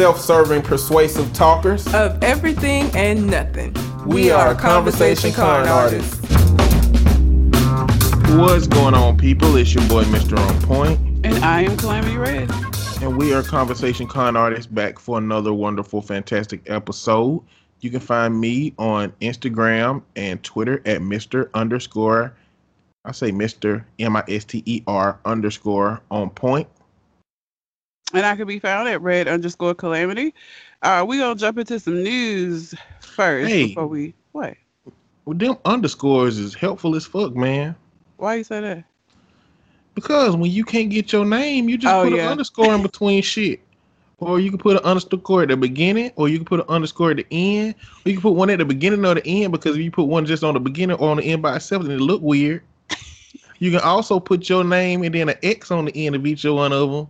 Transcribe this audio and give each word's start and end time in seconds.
self 0.00 0.18
serving, 0.18 0.62
persuasive 0.62 1.30
talkers 1.34 1.86
of 1.92 2.24
everything 2.24 2.90
and 2.96 3.26
nothing. 3.26 3.76
We, 4.06 4.30
are 4.30 4.54
Conversation 4.54 5.30
Con 5.30 5.68
artists. 5.68 6.18
What's 8.30 8.66
going 8.66 8.94
on, 8.94 9.18
people? 9.18 9.56
It's 9.56 9.74
your 9.74 9.86
boy, 9.90 10.04
Mr. 10.04 10.38
On 10.38 10.62
Point. 10.62 10.98
And 11.26 11.44
I 11.44 11.64
am 11.64 11.76
Calamity 11.76 12.16
Red. 12.16 12.50
And 13.02 13.18
we 13.18 13.34
are 13.34 13.42
Conversation 13.42 14.06
Con 14.06 14.38
artists 14.38 14.64
back 14.64 14.98
for 14.98 15.18
another 15.18 15.52
wonderful, 15.52 16.00
fantastic 16.00 16.62
episode. 16.70 17.42
You 17.80 17.90
can 17.90 18.00
find 18.00 18.40
me 18.40 18.72
on 18.78 19.12
Instagram 19.20 20.00
and 20.16 20.42
Twitter 20.42 20.80
at 20.86 21.02
Mr. 21.02 21.50
underscore, 21.52 22.34
I 23.04 23.12
say 23.12 23.32
Mr. 23.32 23.84
M 23.98 24.16
I 24.16 24.24
S 24.28 24.46
T 24.46 24.62
E 24.64 24.82
R 24.86 25.20
underscore 25.26 26.00
on 26.10 26.30
point. 26.30 26.68
And 28.12 28.26
I 28.26 28.36
can 28.36 28.46
be 28.46 28.58
found 28.58 28.88
at 28.88 29.00
red 29.02 29.28
underscore 29.28 29.74
calamity. 29.74 30.34
Uh, 30.82 31.04
we 31.06 31.18
gonna 31.18 31.34
jump 31.38 31.58
into 31.58 31.78
some 31.78 32.02
news 32.02 32.74
first 33.00 33.48
Hey. 33.48 33.68
before 33.68 33.86
we 33.86 34.14
what? 34.32 34.54
Well, 35.24 35.36
them 35.36 35.56
underscores 35.64 36.38
is 36.38 36.54
helpful 36.54 36.96
as 36.96 37.06
fuck, 37.06 37.36
man. 37.36 37.76
Why 38.16 38.36
you 38.36 38.44
say 38.44 38.60
that? 38.60 38.84
Because 39.94 40.34
when 40.36 40.50
you 40.50 40.64
can't 40.64 40.90
get 40.90 41.12
your 41.12 41.24
name, 41.24 41.68
you 41.68 41.76
just 41.76 41.94
Oh, 41.94 42.04
put 42.04 42.12
yeah. 42.16 42.24
an 42.24 42.28
underscore 42.32 42.74
in 42.74 42.82
between 42.90 43.22
shit. 43.22 43.60
Or 44.18 44.38
you 44.38 44.50
can 44.50 44.58
put 44.58 44.76
an 44.76 44.82
underscore 44.84 45.42
at 45.42 45.48
the 45.48 45.56
beginning, 45.56 46.10
or 46.16 46.28
you 46.28 46.36
can 46.36 46.44
put 46.44 46.60
an 46.60 46.66
underscore 46.68 47.10
at 47.12 47.16
the 47.16 47.26
end, 47.30 47.74
or 48.04 48.10
you 48.10 48.14
can 48.14 48.22
put 48.22 48.32
one 48.34 48.50
at 48.50 48.58
the 48.58 48.66
beginning 48.66 49.04
or 49.04 49.14
the 49.14 49.26
end. 49.26 49.50
Because 49.52 49.76
if 49.76 49.82
you 49.82 49.90
put 49.90 50.04
one 50.04 50.26
just 50.26 50.44
on 50.44 50.54
the 50.54 50.60
beginning 50.60 50.96
or 50.98 51.10
on 51.10 51.16
the 51.18 51.22
end 51.24 51.40
by 51.42 51.56
itself, 51.56 51.82
then 51.84 51.92
it 51.92 52.00
look 52.00 52.20
weird. 52.20 52.62
You 53.58 53.70
can 53.70 53.80
also 53.80 54.20
put 54.20 54.48
your 54.48 54.64
name 54.64 55.02
and 55.04 55.14
then 55.14 55.28
an 55.30 55.36
X 55.42 55.70
on 55.70 55.86
the 55.86 56.06
end 56.06 56.14
of 56.16 56.26
each 56.26 56.44
one 56.44 56.72
of 56.72 56.90
them. 56.90 57.08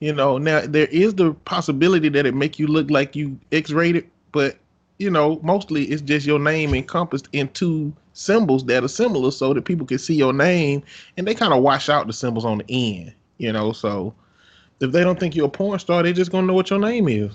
You 0.00 0.12
know, 0.12 0.36
now 0.36 0.60
there 0.60 0.88
is 0.88 1.14
the 1.14 1.32
possibility 1.32 2.10
that 2.10 2.26
it 2.26 2.34
make 2.34 2.58
you 2.58 2.66
look 2.66 2.90
like 2.90 3.16
you 3.16 3.38
X-rated, 3.52 4.08
but 4.32 4.58
you 4.98 5.10
know, 5.10 5.40
mostly 5.42 5.84
it's 5.84 6.02
just 6.02 6.26
your 6.26 6.38
name 6.38 6.74
encompassed 6.74 7.28
in 7.32 7.48
two 7.48 7.94
symbols 8.12 8.64
that 8.66 8.84
are 8.84 8.88
similar, 8.88 9.30
so 9.30 9.54
that 9.54 9.64
people 9.64 9.86
can 9.86 9.98
see 9.98 10.14
your 10.14 10.32
name 10.32 10.82
and 11.16 11.26
they 11.26 11.34
kind 11.34 11.52
of 11.52 11.62
wash 11.62 11.88
out 11.88 12.06
the 12.06 12.12
symbols 12.12 12.44
on 12.44 12.58
the 12.58 12.64
end. 12.68 13.14
You 13.38 13.52
know, 13.52 13.72
so 13.72 14.14
if 14.80 14.92
they 14.92 15.02
don't 15.02 15.18
think 15.18 15.34
you're 15.34 15.46
a 15.46 15.50
porn 15.50 15.78
star, 15.78 16.02
they're 16.02 16.12
just 16.12 16.30
gonna 16.30 16.46
know 16.46 16.54
what 16.54 16.70
your 16.70 16.78
name 16.78 17.08
is. 17.08 17.32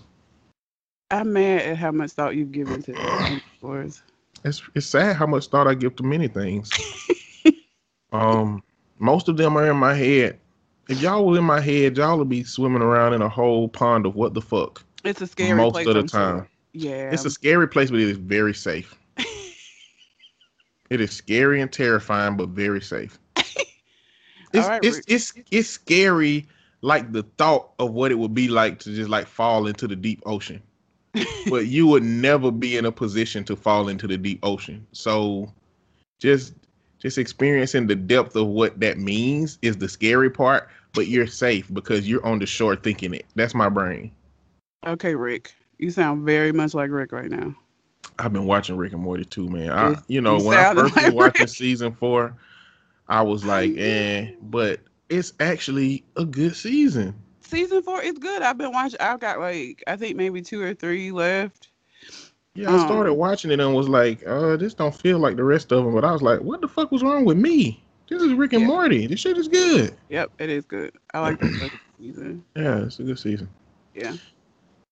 I'm 1.10 1.34
mad 1.34 1.62
at 1.62 1.78
how 1.78 1.92
much 1.92 2.12
thought 2.12 2.36
you've 2.36 2.52
given 2.52 2.82
to 2.84 2.96
underscores. 2.96 4.04
It's 4.46 4.62
it's 4.76 4.86
sad 4.86 5.16
how 5.16 5.26
much 5.26 5.48
thought 5.48 5.68
I 5.68 5.74
give 5.74 5.96
to 5.96 6.04
many 6.04 6.28
things. 6.28 6.72
um, 8.12 8.64
most 9.00 9.30
of 9.30 9.38
them 9.38 9.58
are 9.58 9.70
in 9.70 9.78
my 9.78 9.96
head. 9.96 10.40
If 10.92 11.02
y'all 11.02 11.26
were 11.26 11.38
in 11.38 11.46
my 11.46 11.62
head, 11.62 11.96
y'all 11.96 12.18
would 12.18 12.28
be 12.28 12.44
swimming 12.44 12.82
around 12.82 13.14
in 13.14 13.22
a 13.22 13.30
whole 13.30 13.70
pond 13.70 14.06
of 14.06 14.16
what 14.16 14.34
the 14.34 14.42
fuck. 14.42 14.84
It's 15.06 15.22
a 15.22 15.28
scary 15.28 15.52
place 15.52 15.58
most 15.58 15.72
place, 15.72 15.88
of 15.88 15.94
the 15.94 16.00
I'm 16.02 16.08
sure. 16.10 16.20
time. 16.20 16.48
Yeah. 16.74 17.12
It's 17.14 17.24
a 17.24 17.30
scary 17.30 17.70
place, 17.70 17.90
but 17.90 18.02
it 18.02 18.10
is 18.10 18.18
very 18.18 18.54
safe. 18.54 18.94
it 20.90 21.00
is 21.00 21.12
scary 21.12 21.62
and 21.62 21.72
terrifying, 21.72 22.36
but 22.36 22.50
very 22.50 22.82
safe. 22.82 23.18
It's, 24.54 24.68
right, 24.68 24.84
it's, 24.84 24.98
Rick. 24.98 25.06
it's 25.08 25.34
it's 25.50 25.70
scary, 25.70 26.46
like 26.82 27.14
the 27.14 27.24
thought 27.38 27.70
of 27.80 27.94
what 27.94 28.12
it 28.12 28.16
would 28.16 28.34
be 28.34 28.50
like 28.50 28.80
to 28.80 28.94
just 28.94 29.10
like 29.10 29.26
fall 29.26 29.66
into 29.66 29.88
the 29.88 29.96
deep 29.96 30.22
ocean. 30.26 30.62
but 31.50 31.68
you 31.68 31.88
would 31.88 32.04
never 32.04 32.52
be 32.52 32.76
in 32.76 32.84
a 32.84 32.92
position 32.92 33.46
to 33.46 33.56
fall 33.56 33.88
into 33.88 34.08
the 34.08 34.18
deep 34.18 34.40
ocean. 34.44 34.86
So 34.92 35.50
just 36.20 36.54
just 37.02 37.18
experiencing 37.18 37.88
the 37.88 37.96
depth 37.96 38.36
of 38.36 38.48
what 38.48 38.78
that 38.82 38.98
means 38.98 39.58
is 39.62 39.78
the 39.78 39.88
scary 39.88 40.30
part, 40.30 40.70
but 40.94 41.08
you're 41.08 41.28
safe 41.28 41.72
because 41.74 42.08
you're 42.08 42.26
on 42.26 42.40
the 42.40 42.46
shore 42.46 42.76
thinking 42.76 43.14
it. 43.14 43.26
That's 43.36 43.54
my 43.54 43.70
brain. 43.70 44.12
okay, 44.86 45.16
Rick. 45.16 45.54
You 45.78 45.90
sound 45.92 46.26
very 46.26 46.52
much 46.52 46.74
like 46.74 46.92
Rick 46.92 47.12
right 47.12 47.30
now. 47.30 47.56
I've 48.20 48.34
been 48.34 48.46
watching 48.46 48.78
Rick 48.78 48.94
and 48.94 49.02
Morty 49.02 49.26
too, 49.26 49.50
man. 49.50 49.72
I, 49.72 49.96
You- 50.08 50.22
know, 50.22 50.38
you 50.38 50.46
when 50.48 50.58
I 50.58 50.74
first 50.74 50.96
was 50.96 51.04
like 51.04 51.14
watching 51.14 51.42
Rick. 51.44 51.50
season 51.50 51.92
four, 51.94 52.36
I 53.08 53.22
was 53.22 53.44
like, 53.44 53.76
eh, 53.78 54.32
but 54.42 54.80
it's 55.10 55.34
actually 55.40 56.04
a 56.18 56.26
good 56.26 56.56
season. 56.56 57.16
Season 57.42 57.82
four 57.82 58.02
is 58.02 58.18
good. 58.18 58.42
I've 58.42 58.58
been 58.58 58.72
watching. 58.72 59.00
I've 59.02 59.20
got 59.20 59.40
like 59.40 59.84
I 59.88 59.96
think 59.96 60.16
maybe 60.18 60.42
two 60.42 60.62
or 60.62 60.74
three 60.74 61.12
left. 61.12 61.70
Yeah, 62.54 62.74
I 62.76 62.86
started 62.86 63.12
Um, 63.12 63.18
watching 63.18 63.50
it 63.52 63.60
and 63.62 63.74
was 63.74 63.88
like, 63.90 64.26
uh, 64.28 64.58
this 64.58 64.74
don't 64.74 64.94
feel 64.94 65.20
like 65.20 65.38
the 65.38 65.44
rest 65.44 65.72
of 65.72 65.84
them. 65.86 65.94
But 65.94 66.04
I 66.06 66.12
was 66.12 66.22
like, 66.22 66.42
what 66.42 66.62
the 66.62 66.68
fuck 66.68 66.92
was 66.92 67.02
wrong 67.02 67.24
with 67.26 67.38
me? 67.38 67.82
This 68.12 68.22
is 68.24 68.34
Rick 68.34 68.52
and 68.52 68.64
Yeah. 68.64 68.68
Morty. 68.68 69.08
This 69.08 69.22
shit 69.22 69.38
is 69.38 69.48
good. 69.48 69.96
Yep, 70.10 70.32
it 70.40 70.50
is 70.50 70.66
good. 70.66 70.92
I 71.14 71.22
like 71.22 71.42
second 71.42 71.72
season. 72.00 72.44
Yeah, 72.58 72.80
it's 72.84 73.00
a 73.00 73.04
good 73.04 73.18
season. 73.18 73.48
Yeah. 73.96 74.18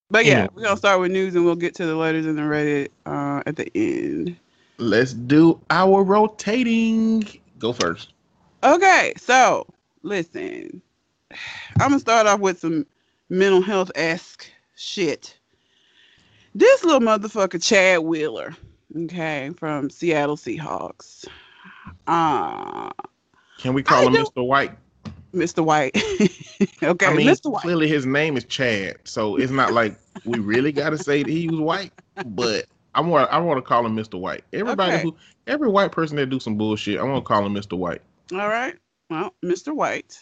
But 0.10 0.24
yeah, 0.26 0.44
Yeah. 0.44 0.48
we're 0.56 0.64
gonna 0.64 0.78
start 0.78 1.02
with 1.02 1.12
news 1.12 1.36
and 1.36 1.44
we'll 1.44 1.58
get 1.58 1.76
to 1.76 1.86
the 1.86 1.98
letters 1.98 2.26
and 2.26 2.38
the 2.38 2.44
Reddit 2.44 2.88
uh, 3.06 3.44
at 3.46 3.58
the 3.58 3.70
end. 3.76 4.38
Let's 4.78 5.12
do 5.14 5.60
our 5.70 6.02
rotating. 6.02 7.26
Go 7.60 7.74
first. 7.74 8.14
Okay, 8.64 9.12
so 9.18 9.68
listen. 10.04 10.82
I'm 11.82 11.90
gonna 11.90 12.00
start 12.00 12.26
off 12.26 12.40
with 12.40 12.60
some 12.60 12.86
mental 13.28 13.62
health 13.62 13.92
esque 13.96 14.50
shit. 14.78 15.38
This 16.56 16.86
little 16.86 17.02
motherfucker, 17.02 17.62
Chad 17.62 18.00
Wheeler, 18.00 18.56
okay, 18.96 19.52
from 19.58 19.90
Seattle 19.90 20.38
Seahawks. 20.38 21.26
Uh 22.08 22.90
Can 23.60 23.74
we 23.74 23.84
call 23.84 24.04
I 24.04 24.06
him 24.08 24.14
don't- 24.14 24.34
Mr. 24.36 24.46
White? 24.46 24.72
Mr. 25.34 25.64
White. 25.64 25.96
okay, 26.84 27.06
I 27.06 27.14
mean, 27.14 27.28
Mr. 27.28 27.52
White. 27.52 27.62
clearly 27.62 27.88
his 27.88 28.04
name 28.06 28.36
is 28.36 28.46
Chad, 28.46 28.96
so 29.04 29.36
it's 29.36 29.52
not 29.52 29.74
like 29.74 29.96
we 30.26 30.40
really 30.40 30.72
got 30.72 30.90
to 30.90 30.98
say 30.98 31.22
that 31.22 31.30
he 31.32 31.48
was 31.48 31.60
white. 31.60 31.92
But 32.26 32.66
I 32.96 33.02
want 33.02 33.32
I 33.32 33.38
want 33.38 33.58
to 33.58 33.62
call 33.62 33.86
him 33.86 33.96
Mr. 33.96 34.20
White. 34.20 34.44
Everybody 34.54 34.94
Okay. 34.94 35.04
who 35.04 35.16
every 35.46 35.70
white 35.70 35.92
person 35.92 36.16
that 36.18 36.28
do 36.32 36.40
some 36.40 36.58
bullshit, 36.58 37.00
I 37.00 37.04
want 37.04 37.24
to 37.24 37.28
call 37.28 37.46
him 37.46 37.54
Mr. 37.54 37.78
White. 37.78 38.02
All 38.32 38.48
right. 38.48 38.76
Well, 39.12 39.36
Mr. 39.46 39.76
White. 39.76 40.18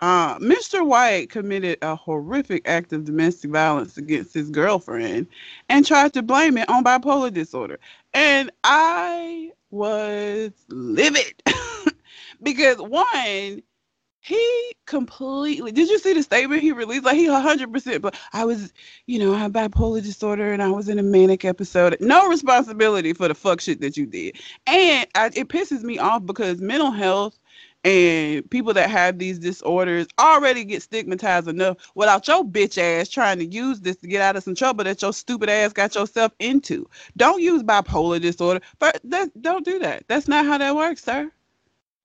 Uh, 0.00 0.38
Mr. 0.40 0.84
White 0.84 1.30
committed 1.30 1.78
a 1.82 1.94
horrific 1.94 2.68
act 2.68 2.92
of 2.92 3.04
domestic 3.04 3.50
violence 3.52 3.96
against 3.96 4.34
his 4.34 4.50
girlfriend 4.50 5.26
and 5.68 5.86
tried 5.86 6.12
to 6.14 6.22
blame 6.22 6.58
it 6.58 6.68
on 6.68 6.82
bipolar 6.84 7.32
disorder. 7.32 7.78
And 8.12 8.50
I 8.64 9.52
was 9.70 10.50
livid 10.68 11.42
because 12.42 12.78
one, 12.78 13.62
he 14.20 14.72
completely 14.86 15.70
did 15.70 15.88
you 15.88 16.00
see 16.00 16.12
the 16.12 16.22
statement 16.22 16.60
he 16.60 16.72
released? 16.72 17.04
Like 17.04 17.16
he 17.16 17.28
100%, 17.28 18.00
but 18.00 18.18
I 18.32 18.44
was, 18.44 18.72
you 19.06 19.20
know, 19.20 19.34
I 19.34 19.38
have 19.38 19.52
bipolar 19.52 20.02
disorder 20.02 20.52
and 20.52 20.60
I 20.60 20.68
was 20.68 20.88
in 20.88 20.98
a 20.98 21.02
manic 21.02 21.44
episode. 21.44 21.96
No 22.00 22.26
responsibility 22.28 23.12
for 23.12 23.28
the 23.28 23.36
fuck 23.36 23.60
shit 23.60 23.80
that 23.82 23.96
you 23.96 24.04
did. 24.04 24.36
And 24.66 25.06
I, 25.14 25.26
it 25.26 25.48
pisses 25.48 25.82
me 25.82 25.98
off 25.98 26.26
because 26.26 26.60
mental 26.60 26.90
health 26.90 27.38
and 27.84 28.50
people 28.50 28.74
that 28.74 28.90
have 28.90 29.16
these 29.16 29.38
disorders 29.38 30.08
already 30.18 30.64
get 30.64 30.82
stigmatized 30.82 31.46
enough 31.46 31.76
without 31.94 32.26
your 32.26 32.44
bitch 32.44 32.78
ass 32.78 33.08
trying 33.08 33.38
to 33.38 33.46
use 33.46 33.80
this 33.80 33.96
to 33.98 34.08
get 34.08 34.22
out 34.22 34.34
of 34.34 34.42
some 34.42 34.56
trouble 34.56 34.82
that 34.82 35.00
your 35.02 35.12
stupid 35.12 35.48
ass 35.48 35.72
got 35.72 35.94
yourself 35.94 36.32
into. 36.40 36.88
Don't 37.16 37.40
use 37.40 37.62
bipolar 37.62 38.20
disorder. 38.20 38.60
But 38.80 39.00
that 39.04 39.40
don't 39.40 39.64
do 39.64 39.78
that. 39.78 40.02
That's 40.08 40.26
not 40.26 40.46
how 40.46 40.58
that 40.58 40.74
works, 40.74 41.04
sir. 41.04 41.30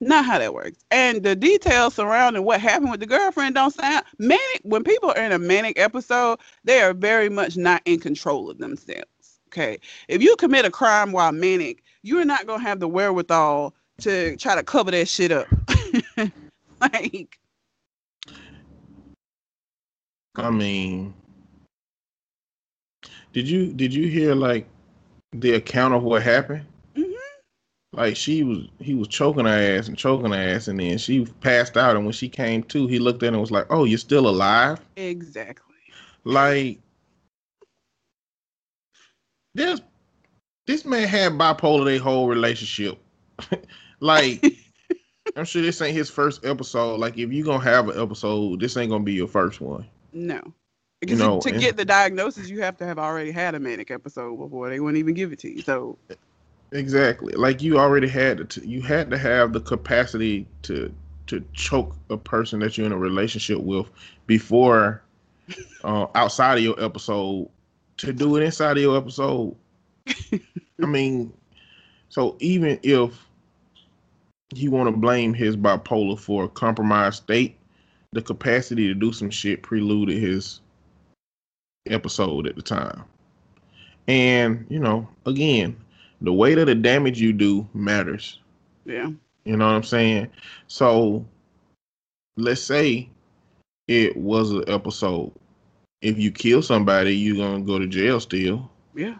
Not 0.02 0.24
how 0.24 0.40
that 0.40 0.52
works. 0.52 0.78
And 0.90 1.22
the 1.22 1.36
details 1.36 1.94
surrounding 1.94 2.42
what 2.42 2.60
happened 2.60 2.90
with 2.90 2.98
the 2.98 3.06
girlfriend 3.06 3.54
don't 3.54 3.72
sound 3.72 4.04
manic. 4.18 4.60
When 4.64 4.82
people 4.82 5.10
are 5.10 5.22
in 5.22 5.30
a 5.30 5.38
manic 5.38 5.78
episode, 5.78 6.40
they 6.64 6.82
are 6.82 6.92
very 6.92 7.28
much 7.28 7.56
not 7.56 7.82
in 7.84 8.00
control 8.00 8.50
of 8.50 8.58
themselves. 8.58 9.38
Okay. 9.46 9.78
If 10.08 10.20
you 10.20 10.34
commit 10.34 10.64
a 10.64 10.72
crime 10.72 11.12
while 11.12 11.30
manic, 11.30 11.84
you're 12.02 12.24
not 12.24 12.48
gonna 12.48 12.64
have 12.64 12.80
the 12.80 12.88
wherewithal 12.88 13.74
to 14.00 14.36
try 14.38 14.56
to 14.56 14.64
cover 14.64 14.90
that 14.90 15.06
shit 15.06 15.30
up. 15.30 15.46
like, 16.80 17.38
I 20.34 20.50
mean, 20.50 21.14
did 23.32 23.48
you 23.48 23.72
did 23.72 23.94
you 23.94 24.08
hear 24.08 24.34
like 24.34 24.66
the 25.30 25.52
account 25.52 25.94
of 25.94 26.02
what 26.02 26.24
happened? 26.24 26.66
Like 27.94 28.16
she 28.16 28.42
was 28.42 28.68
he 28.78 28.94
was 28.94 29.08
choking 29.08 29.44
her 29.44 29.50
ass 29.78 29.88
and 29.88 29.98
choking 29.98 30.32
her 30.32 30.54
ass, 30.54 30.68
and 30.68 30.80
then 30.80 30.96
she 30.96 31.26
passed 31.40 31.76
out. 31.76 31.94
And 31.94 32.04
when 32.06 32.12
she 32.12 32.28
came 32.28 32.62
to, 32.64 32.86
he 32.86 32.98
looked 32.98 33.22
at 33.22 33.26
her 33.26 33.32
and 33.32 33.40
was 33.40 33.50
like, 33.50 33.66
"Oh, 33.68 33.84
you're 33.84 33.98
still 33.98 34.28
alive." 34.28 34.80
exactly. 34.96 35.74
Like 36.24 36.78
this 39.54 39.80
this 40.66 40.84
man 40.84 41.06
had 41.06 41.32
bipolar 41.32 41.84
their 41.84 41.98
whole 41.98 42.28
relationship. 42.28 42.98
like 44.00 44.42
I'm 45.36 45.44
sure 45.44 45.62
this 45.62 45.80
ain't 45.82 45.96
his 45.96 46.08
first 46.08 46.44
episode. 46.46 46.98
Like 46.98 47.18
if 47.18 47.30
you're 47.30 47.44
gonna 47.44 47.62
have 47.62 47.88
an 47.88 48.00
episode, 48.00 48.60
this 48.60 48.76
ain't 48.76 48.90
gonna 48.90 49.04
be 49.04 49.12
your 49.12 49.28
first 49.28 49.60
one. 49.60 49.86
No. 50.12 50.40
Because 51.00 51.18
know, 51.18 51.40
to 51.40 51.50
and- 51.50 51.60
get 51.60 51.76
the 51.76 51.84
diagnosis, 51.84 52.48
you 52.48 52.62
have 52.62 52.76
to 52.78 52.86
have 52.86 52.98
already 52.98 53.32
had 53.32 53.54
a 53.54 53.60
manic 53.60 53.90
episode 53.90 54.36
before 54.36 54.70
they 54.70 54.78
wouldn't 54.78 54.98
even 54.98 55.14
give 55.14 55.32
it 55.32 55.40
to 55.40 55.50
you. 55.50 55.60
So, 55.60 55.98
Exactly. 56.72 57.34
Like 57.34 57.60
you 57.62 57.78
already 57.78 58.08
had 58.08 58.48
to 58.50 58.66
you 58.66 58.80
had 58.80 59.10
to 59.10 59.18
have 59.18 59.52
the 59.52 59.60
capacity 59.60 60.46
to 60.62 60.92
to 61.26 61.44
choke 61.52 61.94
a 62.10 62.16
person 62.16 62.60
that 62.60 62.76
you're 62.76 62.86
in 62.86 62.92
a 62.92 62.98
relationship 62.98 63.60
with 63.60 63.86
before 64.26 65.02
uh, 65.84 66.06
outside 66.14 66.58
of 66.58 66.64
your 66.64 66.82
episode 66.82 67.48
to 67.98 68.12
do 68.12 68.36
it 68.36 68.42
inside 68.42 68.78
of 68.78 68.82
your 68.82 68.96
episode. 68.96 69.54
I 70.82 70.86
mean, 70.86 71.32
so 72.08 72.36
even 72.40 72.80
if 72.82 73.12
you 74.54 74.70
want 74.70 74.88
to 74.88 74.96
blame 74.96 75.34
his 75.34 75.56
bipolar 75.56 76.18
for 76.18 76.44
a 76.44 76.48
compromised 76.48 77.22
state, 77.22 77.56
the 78.12 78.22
capacity 78.22 78.86
to 78.88 78.94
do 78.94 79.12
some 79.12 79.30
shit 79.30 79.62
preluded 79.62 80.18
his 80.18 80.60
episode 81.86 82.46
at 82.46 82.56
the 82.56 82.62
time. 82.62 83.04
And, 84.08 84.66
you 84.68 84.80
know, 84.80 85.08
again, 85.26 85.76
the 86.22 86.32
weight 86.32 86.58
of 86.58 86.66
the 86.66 86.74
damage 86.74 87.20
you 87.20 87.32
do 87.32 87.68
matters. 87.74 88.40
Yeah. 88.84 89.10
You 89.44 89.56
know 89.56 89.66
what 89.66 89.74
I'm 89.74 89.82
saying? 89.82 90.28
So 90.68 91.26
let's 92.36 92.62
say 92.62 93.10
it 93.88 94.16
was 94.16 94.52
an 94.52 94.64
episode. 94.68 95.32
If 96.00 96.18
you 96.18 96.30
kill 96.30 96.62
somebody, 96.62 97.14
you're 97.14 97.36
gonna 97.36 97.64
go 97.64 97.78
to 97.78 97.86
jail 97.86 98.20
still. 98.20 98.70
Yeah. 98.94 99.16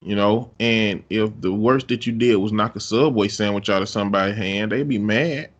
You 0.00 0.16
know, 0.16 0.50
and 0.58 1.04
if 1.10 1.30
the 1.40 1.52
worst 1.52 1.86
that 1.88 2.06
you 2.06 2.12
did 2.12 2.36
was 2.36 2.52
knock 2.52 2.74
a 2.74 2.80
subway 2.80 3.28
sandwich 3.28 3.70
out 3.70 3.82
of 3.82 3.88
somebody's 3.88 4.36
hand, 4.36 4.72
they'd 4.72 4.88
be 4.88 4.98
mad. 4.98 5.50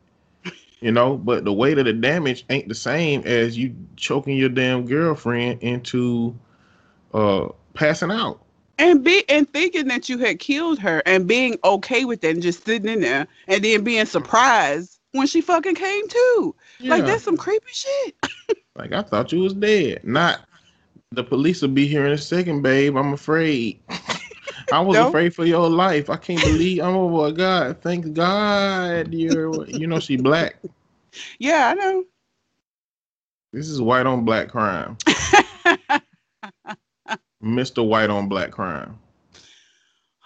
You 0.81 0.91
know, 0.91 1.17
but 1.17 1.45
the 1.45 1.53
weight 1.53 1.79
of 1.79 1.85
the 1.85 1.93
damage 1.93 2.45
ain't 2.51 2.67
the 2.67 2.75
same 2.75 3.23
as 3.25 3.57
you 3.57 3.73
choking 3.95 4.37
your 4.37 4.49
damn 4.49 4.85
girlfriend 4.85 5.63
into 5.63 6.37
uh 7.15 7.49
passing 7.75 8.11
out. 8.11 8.42
And 8.83 9.05
be 9.05 9.25
and 9.29 9.51
thinking 9.53 9.87
that 9.89 10.09
you 10.09 10.19
had 10.19 10.41
killed 10.41 10.79
her 10.81 11.03
and 11.07 11.27
being 11.27 11.57
okay 11.65 12.05
with 12.05 12.21
that 12.23 12.31
and 12.31 12.43
just 12.43 12.65
sitting 12.65 12.89
in 12.91 13.01
there 13.01 13.29
and 13.47 13.63
then 13.65 13.85
being 13.85 14.07
surprised 14.07 14.99
when 15.13 15.27
she 15.29 15.41
fucking 15.41 15.77
came 15.77 16.09
to. 16.09 16.55
Like 16.81 17.05
that's 17.07 17.23
some 17.23 17.37
creepy 17.37 17.67
shit. 17.73 18.17
Like 18.77 18.93
I 18.93 19.03
thought 19.03 19.33
you 19.33 19.41
was 19.41 19.55
dead. 19.55 20.03
Not 20.03 20.41
the 21.13 21.23
police 21.23 21.61
will 21.63 21.69
be 21.69 21.87
here 21.87 22.07
in 22.07 22.13
a 22.13 22.19
second, 22.19 22.63
babe. 22.63 22.97
I'm 22.97 23.13
afraid. 23.13 23.81
I 24.73 24.81
was 24.81 24.99
No. 24.99 25.09
afraid 25.09 25.35
for 25.35 25.45
your 25.45 25.69
life. 25.69 26.09
I 26.11 26.17
can't 26.17 26.41
believe. 26.45 26.81
Oh 26.83 27.09
my 27.11 27.31
God! 27.31 27.83
Thank 27.83 28.15
God 28.15 29.13
you're. 29.13 29.69
You 29.69 29.87
know 29.87 30.01
she 30.01 30.17
black. 30.17 30.57
Yeah, 31.39 31.69
I 31.71 31.75
know. 31.75 32.05
This 33.53 33.69
is 33.69 33.81
white 33.83 34.07
on 34.07 34.25
black 34.25 34.49
crime. 34.49 34.97
Mr. 37.43 37.87
White 37.87 38.11
on 38.11 38.29
black 38.29 38.51
crime. 38.51 38.99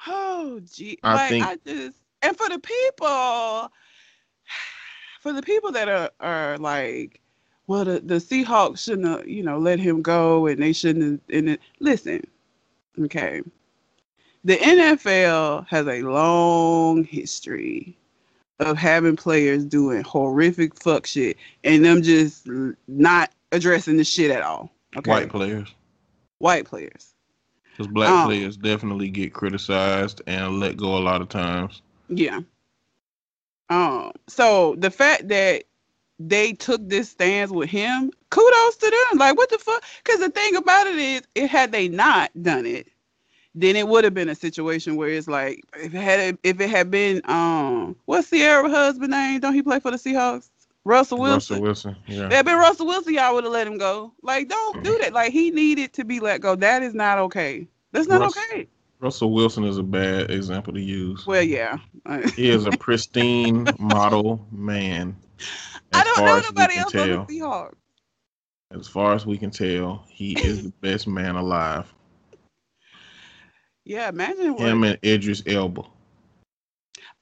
Oh, 0.06 0.60
gee. 0.72 0.98
I 1.02 1.14
like, 1.14 1.30
think- 1.30 1.46
I 1.46 1.56
just, 1.66 1.98
and 2.22 2.36
for 2.36 2.48
the 2.48 2.58
people, 2.58 3.06
for 5.20 5.32
the 5.32 5.42
people 5.42 5.72
that 5.72 5.88
are, 5.88 6.10
are 6.20 6.58
like, 6.58 7.20
well, 7.66 7.84
the, 7.84 8.00
the 8.00 8.16
Seahawks 8.16 8.78
shouldn't 8.78 9.08
have, 9.08 9.28
you 9.28 9.42
know, 9.42 9.58
let 9.58 9.80
him 9.80 10.02
go 10.02 10.46
and 10.46 10.62
they 10.62 10.72
shouldn't 10.72 11.04
have, 11.04 11.36
and 11.36 11.50
it, 11.50 11.60
listen, 11.80 12.22
okay. 13.00 13.42
The 14.44 14.56
NFL 14.58 15.66
has 15.66 15.88
a 15.88 16.02
long 16.02 17.02
history 17.02 17.96
of 18.60 18.78
having 18.78 19.16
players 19.16 19.64
doing 19.64 20.02
horrific 20.02 20.80
fuck 20.80 21.06
shit 21.06 21.36
and 21.64 21.84
them 21.84 22.02
just 22.02 22.48
not 22.86 23.32
addressing 23.50 23.96
the 23.96 24.04
shit 24.04 24.30
at 24.30 24.42
all. 24.42 24.70
Okay. 24.96 25.10
White 25.10 25.28
players. 25.28 25.74
White 26.38 26.66
players. 26.66 27.14
Because 27.72 27.92
black 27.92 28.10
Um, 28.10 28.26
players 28.26 28.56
definitely 28.56 29.10
get 29.10 29.34
criticized 29.34 30.22
and 30.26 30.60
let 30.60 30.76
go 30.76 30.96
a 30.96 31.00
lot 31.00 31.20
of 31.20 31.28
times. 31.28 31.82
Yeah. 32.08 32.40
Um. 33.68 34.12
So 34.28 34.76
the 34.78 34.90
fact 34.90 35.28
that 35.28 35.64
they 36.18 36.52
took 36.52 36.88
this 36.88 37.10
stance 37.10 37.50
with 37.50 37.68
him, 37.68 38.10
kudos 38.30 38.76
to 38.76 38.90
them. 38.90 39.18
Like, 39.18 39.36
what 39.36 39.50
the 39.50 39.58
fuck? 39.58 39.82
Because 40.02 40.20
the 40.20 40.30
thing 40.30 40.56
about 40.56 40.86
it 40.86 40.96
is, 40.96 41.22
it 41.34 41.48
had 41.48 41.72
they 41.72 41.88
not 41.88 42.30
done 42.42 42.64
it, 42.64 42.88
then 43.54 43.76
it 43.76 43.86
would 43.86 44.04
have 44.04 44.14
been 44.14 44.28
a 44.28 44.34
situation 44.34 44.96
where 44.96 45.10
it's 45.10 45.28
like, 45.28 45.62
if 45.74 45.94
it 45.94 46.00
had, 46.00 46.38
if 46.42 46.60
it 46.60 46.70
had 46.70 46.90
been, 46.90 47.20
um, 47.24 47.96
what's 48.06 48.30
Ciara 48.30 48.68
husband 48.68 49.10
name? 49.10 49.40
Don't 49.40 49.54
he 49.54 49.62
play 49.62 49.80
for 49.80 49.90
the 49.90 49.98
Seahawks? 49.98 50.48
Russell 50.86 51.18
Wilson. 51.18 51.60
Russell 51.60 51.62
Wilson. 51.62 51.96
Yeah. 52.06 52.32
Had 52.32 52.46
been 52.46 52.58
Russell 52.58 52.86
Wilson, 52.86 53.14
y'all 53.14 53.34
would 53.34 53.42
have 53.42 53.52
let 53.52 53.66
him 53.66 53.76
go. 53.76 54.12
Like, 54.22 54.48
don't 54.48 54.84
do 54.84 54.92
mm-hmm. 54.92 55.02
that. 55.02 55.12
Like, 55.12 55.32
he 55.32 55.50
needed 55.50 55.92
to 55.94 56.04
be 56.04 56.20
let 56.20 56.40
go. 56.40 56.54
That 56.54 56.84
is 56.84 56.94
not 56.94 57.18
okay. 57.18 57.66
That's 57.90 58.06
not 58.06 58.22
okay. 58.22 58.68
Russell 59.00 59.32
Wilson 59.32 59.64
is 59.64 59.78
a 59.78 59.82
bad 59.82 60.30
example 60.30 60.72
to 60.72 60.80
use. 60.80 61.26
Well, 61.26 61.42
yeah. 61.42 61.78
He 62.36 62.48
is 62.48 62.66
a 62.66 62.70
pristine 62.70 63.66
model 63.80 64.46
man. 64.52 65.16
I 65.92 66.04
don't 66.04 66.24
know 66.24 66.38
nobody 66.38 66.76
else 66.76 66.94
on 66.94 67.08
the 67.08 67.14
tell. 67.14 67.26
Seahawks. 67.26 67.74
As 68.70 68.86
far 68.86 69.12
as 69.12 69.26
we 69.26 69.36
can 69.38 69.50
tell, 69.50 70.04
he 70.08 70.40
is 70.40 70.62
the 70.62 70.68
best 70.80 71.08
man 71.08 71.34
alive. 71.34 71.92
Yeah, 73.84 74.08
imagine 74.08 74.54
what 74.54 74.62
Him 74.62 74.84
and 74.84 74.98
Idris 75.04 75.42
Elba. 75.46 75.82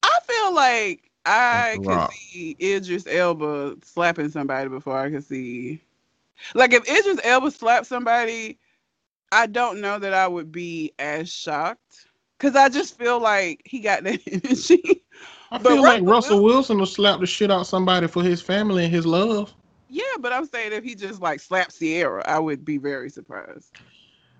I 0.02 0.18
feel 0.26 0.54
like 0.54 1.10
I 1.26 1.80
That's 1.80 1.86
could 1.86 2.02
see 2.02 2.56
Idris 2.60 3.06
Elba 3.06 3.76
slapping 3.82 4.30
somebody 4.30 4.68
before 4.68 4.98
I 4.98 5.10
could 5.10 5.24
see. 5.24 5.82
Like 6.54 6.72
if 6.72 6.88
Idris 6.88 7.20
Elba 7.24 7.50
slapped 7.50 7.86
somebody, 7.86 8.58
I 9.32 9.46
don't 9.46 9.80
know 9.80 9.98
that 9.98 10.14
I 10.14 10.28
would 10.28 10.52
be 10.52 10.92
as 10.98 11.30
shocked 11.32 12.06
because 12.38 12.56
I 12.56 12.68
just 12.68 12.98
feel 12.98 13.20
like 13.20 13.62
he 13.64 13.80
got 13.80 14.04
that 14.04 14.20
energy. 14.30 15.02
I 15.50 15.58
But 15.58 15.76
feel 15.76 15.82
like 15.82 16.02
Russell 16.02 16.02
Russell 16.02 16.42
Wilson 16.42 16.78
will 16.78 16.86
slap 16.86 17.20
the 17.20 17.26
shit 17.26 17.50
out 17.50 17.66
somebody 17.66 18.06
for 18.08 18.22
his 18.22 18.40
family 18.42 18.84
and 18.84 18.92
his 18.94 19.06
love. 19.06 19.54
yeah, 19.88 20.02
but 20.20 20.32
I'm 20.32 20.46
saying 20.46 20.72
if 20.72 20.84
he 20.84 20.94
just 20.94 21.20
like 21.20 21.40
slapped 21.40 21.78
Ciara, 21.78 22.22
I 22.26 22.38
would 22.38 22.64
be 22.64 22.78
very 22.78 23.10
surprised. 23.10 23.72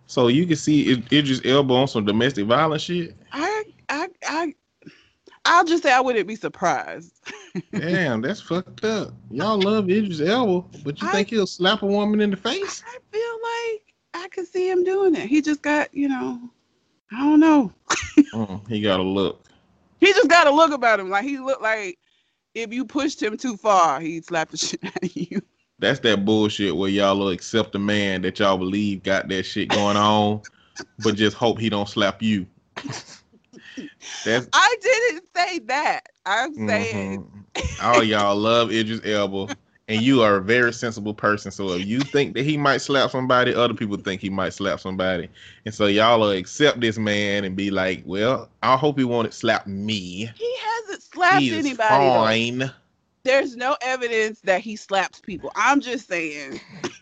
So 0.06 0.28
you 0.28 0.46
can 0.46 0.56
see 0.56 0.92
Id- 0.92 1.12
Idris 1.12 1.40
Elba 1.44 1.74
on 1.74 1.88
some 1.88 2.04
domestic 2.04 2.46
violence 2.46 2.82
shit. 2.82 3.16
I 3.32 3.38
I 3.40 3.53
I 3.53 3.53
I'll 5.44 5.64
just 5.64 5.82
say 5.82 5.92
I 5.92 6.00
wouldn't 6.00 6.26
be 6.26 6.36
surprised. 6.36 7.20
Damn, 7.72 8.20
that's 8.22 8.40
fucked 8.40 8.84
up. 8.84 9.12
Y'all 9.30 9.58
love 9.58 9.90
Idris 9.90 10.20
Elba, 10.20 10.66
but 10.84 11.00
you 11.00 11.08
I- 11.08 11.12
think 11.12 11.30
he'll 11.30 11.46
slap 11.46 11.82
a 11.82 11.86
woman 11.86 12.20
in 12.20 12.30
the 12.30 12.36
face? 12.36 12.82
I 12.86 12.98
feel 13.12 13.32
like 14.22 14.24
I 14.24 14.28
could 14.28 14.46
see 14.46 14.70
him 14.70 14.84
doing 14.84 15.14
it. 15.14 15.26
He 15.28 15.42
just 15.42 15.62
got, 15.62 15.92
you 15.94 16.08
know, 16.08 16.40
I 17.12 17.18
don't 17.18 17.40
know. 17.40 17.72
Mm, 18.32 18.68
he 18.68 18.80
got 18.80 18.98
a 18.98 19.02
look. 19.02 19.44
He 20.00 20.12
just 20.12 20.28
got 20.28 20.48
a 20.48 20.50
look 20.50 20.72
about 20.72 20.98
him. 20.98 21.08
Like 21.08 21.22
he 21.24 21.38
looked 21.38 21.62
like 21.62 21.98
if 22.54 22.72
you 22.72 22.84
pushed 22.84 23.22
him 23.22 23.36
too 23.36 23.56
far, 23.56 24.00
he'd 24.00 24.24
slap 24.24 24.50
the 24.50 24.56
shit 24.58 24.80
out 24.84 25.02
of 25.04 25.16
you. 25.16 25.40
That's 25.78 26.00
that 26.00 26.24
bullshit 26.24 26.74
where 26.74 26.90
y'all 26.90 27.16
will 27.16 27.28
accept 27.28 27.74
a 27.76 27.78
man 27.78 28.22
that 28.22 28.40
y'all 28.40 28.58
believe 28.58 29.04
got 29.04 29.28
that 29.28 29.44
shit 29.44 29.68
going 29.68 29.96
on, 29.96 30.40
but 31.00 31.14
just 31.14 31.36
hope 31.36 31.60
he 31.60 31.68
don't 31.68 31.88
slap 31.88 32.22
you. 32.22 32.46
That's 34.24 34.48
I 34.52 34.76
didn't 34.80 35.24
say 35.34 35.58
that. 35.60 36.08
I'm 36.26 36.54
saying 36.66 37.30
mhm. 37.54 37.84
all 37.84 38.02
y'all 38.02 38.36
love 38.36 38.72
Idris 38.72 39.00
Elba, 39.04 39.56
and 39.88 40.02
you 40.02 40.22
are 40.22 40.36
a 40.36 40.42
very 40.42 40.72
sensible 40.72 41.14
person. 41.14 41.50
So 41.50 41.72
if 41.72 41.86
you 41.86 42.00
think 42.00 42.34
that 42.34 42.44
he 42.44 42.56
might 42.56 42.78
slap 42.78 43.10
somebody, 43.10 43.54
other 43.54 43.74
people 43.74 43.96
think 43.96 44.20
he 44.20 44.30
might 44.30 44.54
slap 44.54 44.80
somebody, 44.80 45.28
and 45.64 45.74
so 45.74 45.86
y'all 45.86 46.20
will 46.20 46.30
accept 46.30 46.80
this 46.80 46.98
man 46.98 47.44
and 47.44 47.56
be 47.56 47.70
like, 47.70 48.02
"Well, 48.06 48.48
I 48.62 48.76
hope 48.76 48.98
he 48.98 49.04
won't 49.04 49.32
slap 49.34 49.66
me. 49.66 50.30
he 50.34 50.56
hasn't 50.58 51.02
slapped 51.02 51.42
he 51.42 51.56
anybody. 51.56 52.04
though. 52.04 52.64
fine." 52.64 52.70
There's 53.24 53.56
no 53.56 53.74
evidence 53.80 54.40
that 54.42 54.60
he 54.60 54.76
slaps 54.76 55.20
people. 55.20 55.50
I'm 55.56 55.80
just 55.80 56.08
saying. 56.08 56.60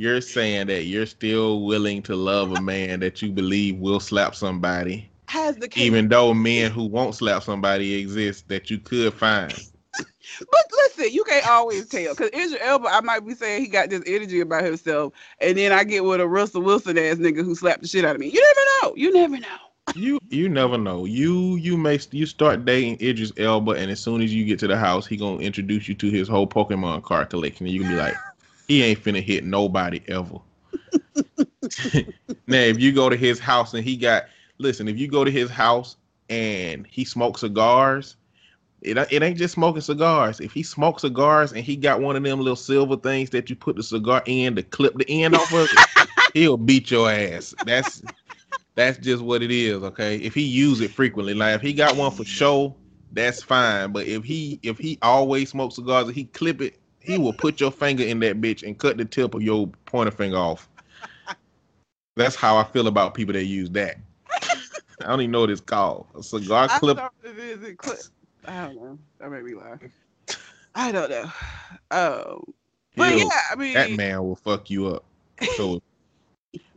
You're 0.00 0.22
saying 0.22 0.68
that 0.68 0.84
you're 0.84 1.04
still 1.04 1.60
willing 1.60 2.00
to 2.04 2.16
love 2.16 2.52
a 2.52 2.62
man 2.62 3.00
that 3.00 3.20
you 3.20 3.30
believe 3.30 3.76
will 3.76 4.00
slap 4.00 4.34
somebody, 4.34 5.06
Has 5.28 5.56
the 5.56 5.68
case 5.68 5.82
even 5.82 6.08
though 6.08 6.32
men 6.32 6.70
who 6.70 6.86
won't 6.86 7.14
slap 7.14 7.42
somebody 7.42 7.96
exist 7.96 8.48
that 8.48 8.70
you 8.70 8.78
could 8.78 9.12
find. 9.12 9.52
But 9.92 10.64
listen, 10.72 11.12
you 11.12 11.22
can't 11.24 11.46
always 11.46 11.86
tell 11.86 12.14
because 12.14 12.28
Idris 12.28 12.56
Elba, 12.62 12.88
I 12.88 13.02
might 13.02 13.26
be 13.26 13.34
saying 13.34 13.60
he 13.60 13.68
got 13.68 13.90
this 13.90 14.02
energy 14.06 14.40
about 14.40 14.64
himself, 14.64 15.12
and 15.38 15.58
then 15.58 15.70
I 15.70 15.84
get 15.84 16.02
with 16.02 16.22
a 16.22 16.26
Russell 16.26 16.62
Wilson 16.62 16.96
ass 16.96 17.16
nigga 17.16 17.44
who 17.44 17.54
slapped 17.54 17.82
the 17.82 17.88
shit 17.88 18.06
out 18.06 18.14
of 18.14 18.20
me. 18.20 18.28
You 18.28 18.42
never 18.42 18.60
know. 18.82 18.96
You 18.96 19.12
never 19.12 19.38
know. 19.38 19.58
You 19.94 20.18
you 20.30 20.48
never 20.48 20.78
know. 20.78 21.04
You 21.04 21.56
you 21.56 21.76
may 21.76 21.98
you 22.10 22.24
start 22.24 22.64
dating 22.64 22.96
Idris 23.02 23.34
Elba, 23.36 23.72
and 23.72 23.90
as 23.90 24.00
soon 24.00 24.22
as 24.22 24.32
you 24.32 24.46
get 24.46 24.58
to 24.60 24.66
the 24.66 24.78
house, 24.78 25.06
he 25.06 25.18
gonna 25.18 25.40
introduce 25.40 25.90
you 25.90 25.94
to 25.96 26.10
his 26.10 26.26
whole 26.26 26.46
Pokemon 26.46 27.02
card 27.02 27.28
collection, 27.28 27.66
and 27.66 27.74
you 27.74 27.82
can 27.82 27.90
be 27.90 27.96
like, 27.96 28.14
he 28.70 28.84
ain't 28.84 29.02
finna 29.02 29.20
hit 29.20 29.42
nobody 29.42 30.00
ever. 30.06 30.38
now, 32.46 32.60
if 32.60 32.78
you 32.78 32.92
go 32.92 33.08
to 33.08 33.16
his 33.16 33.40
house 33.40 33.74
and 33.74 33.82
he 33.82 33.96
got 33.96 34.26
listen, 34.58 34.86
if 34.86 34.96
you 34.96 35.08
go 35.08 35.24
to 35.24 35.30
his 35.30 35.50
house 35.50 35.96
and 36.28 36.86
he 36.88 37.04
smokes 37.04 37.40
cigars, 37.40 38.14
it 38.80 38.96
it 38.96 39.24
ain't 39.24 39.38
just 39.38 39.54
smoking 39.54 39.80
cigars. 39.80 40.38
If 40.38 40.52
he 40.52 40.62
smokes 40.62 41.02
cigars 41.02 41.52
and 41.52 41.64
he 41.64 41.74
got 41.74 42.00
one 42.00 42.14
of 42.14 42.22
them 42.22 42.38
little 42.38 42.54
silver 42.54 42.96
things 42.96 43.30
that 43.30 43.50
you 43.50 43.56
put 43.56 43.74
the 43.74 43.82
cigar 43.82 44.22
in 44.26 44.54
to 44.54 44.62
clip 44.62 44.94
the 44.96 45.24
end 45.24 45.34
off 45.34 45.52
of 45.52 45.64
it, 45.64 46.08
he'll 46.34 46.56
beat 46.56 46.92
your 46.92 47.10
ass. 47.10 47.52
That's 47.66 48.04
that's 48.76 48.98
just 48.98 49.24
what 49.24 49.42
it 49.42 49.50
is, 49.50 49.82
okay? 49.82 50.14
If 50.18 50.32
he 50.32 50.42
use 50.42 50.80
it 50.80 50.92
frequently, 50.92 51.34
like 51.34 51.56
if 51.56 51.60
he 51.60 51.72
got 51.72 51.96
one 51.96 52.12
for 52.12 52.24
show, 52.24 52.76
that's 53.10 53.42
fine. 53.42 53.90
But 53.90 54.06
if 54.06 54.22
he 54.22 54.60
if 54.62 54.78
he 54.78 54.96
always 55.02 55.50
smokes 55.50 55.74
cigars 55.74 56.06
and 56.06 56.14
he 56.14 56.26
clip 56.26 56.60
it, 56.60 56.79
he 57.00 57.18
will 57.18 57.32
put 57.32 57.60
your 57.60 57.72
finger 57.72 58.04
in 58.04 58.20
that 58.20 58.40
bitch 58.40 58.62
and 58.62 58.78
cut 58.78 58.96
the 58.96 59.04
tip 59.04 59.34
of 59.34 59.42
your 59.42 59.68
pointer 59.86 60.10
finger 60.10 60.36
off. 60.36 60.68
That's 62.16 62.36
how 62.36 62.56
I 62.56 62.64
feel 62.64 62.86
about 62.86 63.14
people 63.14 63.32
that 63.32 63.44
use 63.44 63.70
that. 63.70 63.96
I 65.02 65.06
don't 65.06 65.22
even 65.22 65.30
know 65.30 65.40
what 65.40 65.50
it's 65.50 65.60
called. 65.60 66.06
A 66.16 66.22
cigar 66.22 66.68
I 66.70 66.78
clip. 66.78 66.98
it 67.24 67.38
is 67.38 67.62
a 67.62 67.74
clip. 67.74 68.00
I 68.44 68.66
don't 68.66 68.76
know. 68.76 68.98
That 69.18 69.30
made 69.30 69.44
me 69.44 69.54
laugh. 69.54 69.80
I 70.74 70.92
don't 70.92 71.10
know. 71.10 71.30
Oh, 71.90 72.44
but 72.96 73.16
yeah, 73.16 73.28
I 73.50 73.56
mean, 73.56 73.74
that 73.74 73.90
man 73.92 74.22
will 74.22 74.36
fuck 74.36 74.70
you 74.70 74.88
up. 74.88 75.04
So, 75.56 75.80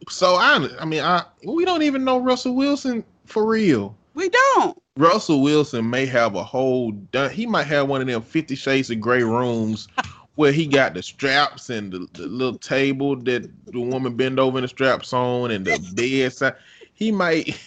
so 0.10 0.36
I, 0.36 0.68
I 0.80 0.86
mean, 0.86 1.01
I 1.01 1.25
we 1.46 1.65
don't 1.65 1.84
even 1.84 2.03
know 2.03 2.20
Russell 2.20 2.56
Wilson 2.56 3.03
for 3.25 3.46
real. 3.46 3.96
We 4.13 4.29
don't. 4.29 4.82
Russell 4.98 5.41
Wilson 5.41 5.89
may 5.89 6.05
have 6.05 6.36
a 6.36 6.43
whole. 6.43 6.93
He 7.32 7.46
might 7.46 7.67
have 7.67 7.88
one 7.88 8.01
of 8.01 8.08
them 8.08 8.22
Fifty 8.22 8.55
Shades 8.55 8.89
of 8.89 9.00
Grey 9.00 9.24
rooms 9.24 9.88
where 10.36 10.51
he 10.51 10.65
got 10.65 10.93
the 10.93 11.03
straps 11.03 11.70
and 11.70 11.91
the, 11.91 12.08
the 12.13 12.27
little 12.27 12.58
table 12.58 13.15
that 13.15 13.50
the 13.65 13.79
woman 13.79 14.15
bend 14.15 14.39
over 14.39 14.58
and 14.58 14.63
the 14.63 14.70
straps 14.70 15.13
on 15.13 15.51
and 15.51 15.65
the 15.65 15.77
bedside. 15.96 16.55
He 16.93 17.12
might. 17.12 17.60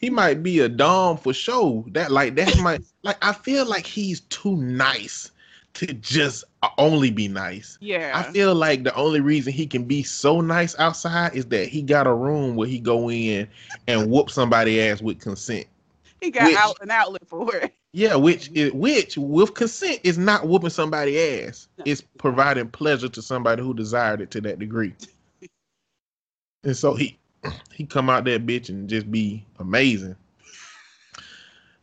He 0.00 0.10
might 0.10 0.44
be 0.44 0.60
a 0.60 0.68
dom 0.68 1.16
for 1.16 1.34
show. 1.34 1.84
That 1.88 2.12
like 2.12 2.36
that 2.36 2.56
might 2.58 2.82
like 3.02 3.18
I 3.20 3.32
feel 3.32 3.66
like 3.66 3.84
he's 3.84 4.20
too 4.20 4.56
nice 4.56 5.32
to 5.74 5.86
just 5.94 6.44
only 6.76 7.10
be 7.10 7.28
nice. 7.28 7.78
Yeah. 7.80 8.12
I 8.14 8.32
feel 8.32 8.54
like 8.54 8.82
the 8.82 8.94
only 8.94 9.20
reason 9.20 9.52
he 9.52 9.66
can 9.66 9.84
be 9.84 10.02
so 10.02 10.40
nice 10.40 10.78
outside 10.78 11.34
is 11.34 11.46
that 11.46 11.68
he 11.68 11.82
got 11.82 12.06
a 12.06 12.14
room 12.14 12.56
where 12.56 12.68
he 12.68 12.78
go 12.78 13.10
in 13.10 13.48
and 13.86 14.10
whoop 14.10 14.30
somebody 14.30 14.80
ass 14.80 15.00
with 15.00 15.20
consent. 15.20 15.66
he 16.20 16.30
got 16.30 16.44
which- 16.44 16.56
out 16.56 16.76
an 16.80 16.90
outlet 16.90 17.26
for 17.26 17.54
it. 17.56 17.72
Yeah, 17.92 18.16
which 18.16 18.50
is 18.52 18.70
which 18.72 19.16
with 19.16 19.54
consent 19.54 20.00
is 20.04 20.18
not 20.18 20.46
whooping 20.46 20.70
somebody 20.70 21.18
ass. 21.18 21.68
It's 21.86 22.02
providing 22.18 22.68
pleasure 22.68 23.08
to 23.08 23.22
somebody 23.22 23.62
who 23.62 23.72
desired 23.72 24.20
it 24.20 24.30
to 24.32 24.40
that 24.42 24.58
degree. 24.58 24.94
And 26.64 26.76
so 26.76 26.94
he 26.94 27.16
he 27.72 27.86
come 27.86 28.10
out 28.10 28.24
that 28.24 28.44
bitch 28.44 28.68
and 28.68 28.88
just 28.88 29.10
be 29.10 29.46
amazing. 29.60 30.16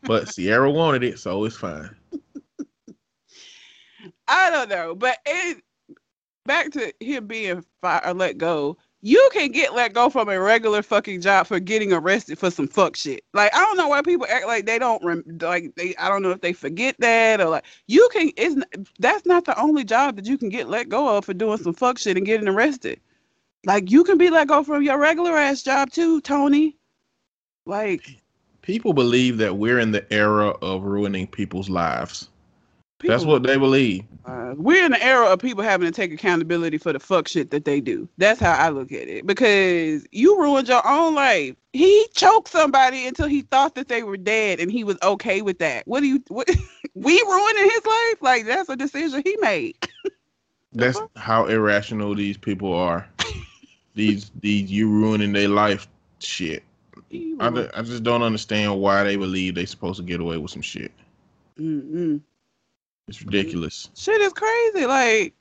But 0.02 0.26
Ciara 0.36 0.70
wanted 0.70 1.04
it, 1.04 1.18
so 1.18 1.46
it's 1.46 1.56
fine. 1.56 1.96
I 4.28 4.50
don't 4.50 4.70
know, 4.70 4.94
but 4.94 5.18
it 5.26 5.64
back 6.46 6.72
to 6.72 6.94
him 7.00 7.28
being 7.28 7.64
fired 7.82 8.04
or 8.06 8.10
uh, 8.10 8.14
let 8.14 8.38
go. 8.38 8.78
You 9.08 9.30
can 9.32 9.52
get 9.52 9.76
let 9.76 9.94
go 9.94 10.10
from 10.10 10.30
a 10.30 10.40
regular 10.40 10.82
fucking 10.82 11.22
job 11.22 11.46
for 11.46 11.60
getting 11.60 11.94
arrested 11.94 12.40
for 12.40 12.50
some 12.50 12.68
fuck 12.68 12.96
shit. 12.96 13.24
Like 13.36 13.54
I 13.54 13.60
don't 13.60 13.78
know 13.78 13.88
why 13.88 14.02
people 14.02 14.26
act 14.28 14.48
like 14.48 14.66
they 14.66 14.80
don't 14.80 15.04
rem- 15.06 15.24
like 15.42 15.76
they. 15.76 15.96
I 15.98 16.10
don't 16.10 16.24
know 16.24 16.32
if 16.32 16.42
they 16.42 16.54
forget 16.54 16.96
that 17.02 17.40
or 17.40 17.50
like 17.50 17.66
you 17.86 18.10
can. 18.12 18.32
It's 18.36 18.56
that's 18.98 19.28
not 19.28 19.46
the 19.46 19.62
only 19.62 19.84
job 19.84 20.16
that 20.16 20.26
you 20.26 20.40
can 20.40 20.50
get 20.50 20.70
let 20.70 20.90
go 20.90 21.16
of 21.16 21.26
for 21.26 21.36
doing 21.36 21.60
some 21.60 21.76
fuck 21.76 22.00
shit 22.00 22.18
and 22.18 22.26
getting 22.26 22.48
arrested. 22.48 23.00
Like 23.64 23.92
you 23.92 24.04
can 24.04 24.18
be 24.18 24.32
let 24.32 24.48
go 24.48 24.64
from 24.64 24.82
your 24.82 24.98
regular 24.98 25.38
ass 25.38 25.62
job 25.62 25.92
too, 25.92 26.20
Tony. 26.22 26.76
Like 27.68 28.24
People 28.64 28.94
believe 28.94 29.38
that 29.38 29.58
we're 29.58 29.78
in 29.78 29.92
the 29.92 30.12
era 30.12 30.50
of 30.64 30.82
ruining 30.84 31.28
people's 31.28 31.70
lives. 31.70 32.30
That's 33.08 33.26
what 33.26 33.44
they 33.44 33.58
believe. 33.58 34.04
Uh, 34.26 34.56
we're 34.58 34.86
in 34.86 34.92
the 34.92 35.04
era 35.04 35.28
of 35.28 35.40
people 35.40 35.64
having 35.64 35.86
to 35.86 35.92
take 35.92 36.12
accountability 36.12 36.78
for 36.78 36.92
the 36.92 37.00
fuck 37.00 37.28
shit 37.28 37.52
that 37.52 37.66
they 37.66 37.80
do. 37.80 38.10
That's 38.18 38.40
how 38.40 38.54
I 38.54 38.70
look 38.70 38.92
at 38.92 39.08
it. 39.08 39.28
Because 39.28 40.06
you 40.12 40.40
ruined 40.40 40.68
your 40.68 40.86
own 40.88 41.14
life. 41.14 41.56
He 41.74 42.08
choked 42.16 42.48
somebody 42.48 43.06
until 43.06 43.28
he 43.28 43.42
thought 43.44 43.76
that 43.76 43.88
they 43.88 44.02
were 44.04 44.18
dead, 44.18 44.60
and 44.60 44.72
he 44.72 44.84
was 44.84 44.98
okay 45.04 45.42
with 45.42 45.60
that. 45.60 45.88
What 45.88 46.00
do 46.00 46.08
you? 46.08 46.24
What? 46.30 46.50
we 46.96 47.22
ruining 47.22 47.70
his 47.70 47.86
life? 47.86 48.22
Like 48.22 48.46
that's 48.46 48.70
a 48.70 48.76
decision 48.76 49.22
he 49.24 49.38
made. 49.42 49.78
That's 50.78 51.00
how 51.16 51.46
irrational 51.46 52.14
these 52.16 52.36
people 52.36 52.74
are. 52.74 53.08
these 53.96 54.30
these 54.42 54.70
you 54.70 54.90
ruining 54.90 55.32
their 55.32 55.48
life 55.48 55.88
shit. 56.20 56.64
I, 57.40 57.70
I 57.74 57.82
just 57.82 58.04
don't 58.04 58.24
understand 58.24 58.80
why 58.82 59.04
they 59.04 59.16
believe 59.16 59.56
they 59.56 59.66
supposed 59.66 59.98
to 59.98 60.04
get 60.04 60.20
away 60.20 60.38
with 60.38 60.52
some 60.52 60.62
shit. 60.62 60.92
Mm-mm. 61.58 62.22
It's 63.08 63.24
ridiculous. 63.24 63.90
Shit 63.96 64.22
is 64.22 64.34
crazy. 64.34 64.86
Like 64.86 65.34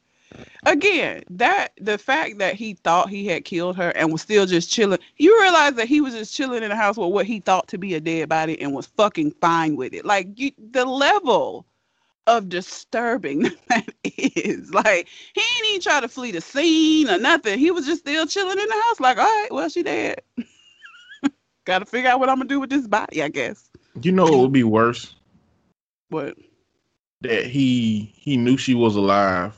again, 0.67 1.23
that 1.31 1.73
the 1.81 1.99
fact 1.99 2.39
that 2.39 2.55
he 2.55 2.75
thought 2.75 3.09
he 3.09 3.27
had 3.27 3.45
killed 3.45 3.77
her 3.77 3.91
and 3.91 4.13
was 4.13 4.23
still 4.23 4.47
just 4.47 4.71
chilling. 4.71 4.99
You 5.17 5.41
realize 5.41 5.75
that 5.75 5.89
he 5.89 6.01
was 6.01 6.15
just 6.15 6.35
chilling 6.35 6.63
in 6.63 6.71
the 6.71 6.77
house 6.77 6.97
with 6.97 7.13
what 7.13 7.27
he 7.27 7.41
thought 7.41 7.69
to 7.69 7.79
be 7.79 7.95
a 7.95 8.01
dead 8.01 8.29
body 8.29 8.61
and 8.61 8.75
was 8.75 8.87
fucking 8.87 9.33
fine 9.41 9.77
with 9.77 9.95
it. 9.95 10.05
Like 10.05 10.29
you, 10.37 10.53
the 10.71 10.85
level 10.85 11.67
of 12.27 12.49
disturbing 12.49 13.43
that 13.69 13.89
is. 14.05 14.73
Like 14.73 15.09
he 15.35 15.41
ain't 15.41 15.69
even 15.69 15.81
try 15.81 16.01
to 16.01 16.09
flee 16.09 16.33
the 16.33 16.41
scene 16.41 17.09
or 17.09 17.19
nothing. 17.19 17.59
He 17.59 17.71
was 17.71 17.87
just 17.87 18.01
still 18.01 18.27
chilling 18.27 18.59
in 18.59 18.69
the 18.69 18.83
house. 18.89 19.01
Like, 19.01 19.19
all 19.19 19.25
right, 19.25 19.49
well, 19.51 19.69
she 19.69 19.83
dead. 19.83 20.21
Got 21.65 21.79
to 21.79 21.87
figure 21.87 22.11
out 22.11 22.21
what 22.21 22.29
I'm 22.29 22.37
gonna 22.37 22.49
do 22.49 22.61
with 22.61 22.71
this 22.71 22.87
body, 22.87 23.23
I 23.23 23.29
guess. 23.29 23.71
You 24.03 24.13
know 24.13 24.25
what 24.25 24.41
would 24.41 24.53
be 24.53 24.65
worse? 24.65 25.15
But 26.11 26.37
That 27.25 27.47
he 27.47 28.13
he 28.15 28.37
knew 28.37 28.57
she 28.57 28.75
was 28.75 28.97
alive 28.97 29.55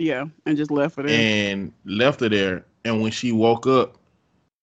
yeah, 0.00 0.24
and 0.46 0.56
just 0.56 0.70
left 0.70 0.96
her 0.96 1.02
there. 1.02 1.52
and 1.52 1.72
left 1.84 2.20
her 2.20 2.28
there, 2.30 2.64
and 2.86 3.02
when 3.02 3.12
she 3.12 3.32
woke 3.32 3.66
up, 3.66 3.98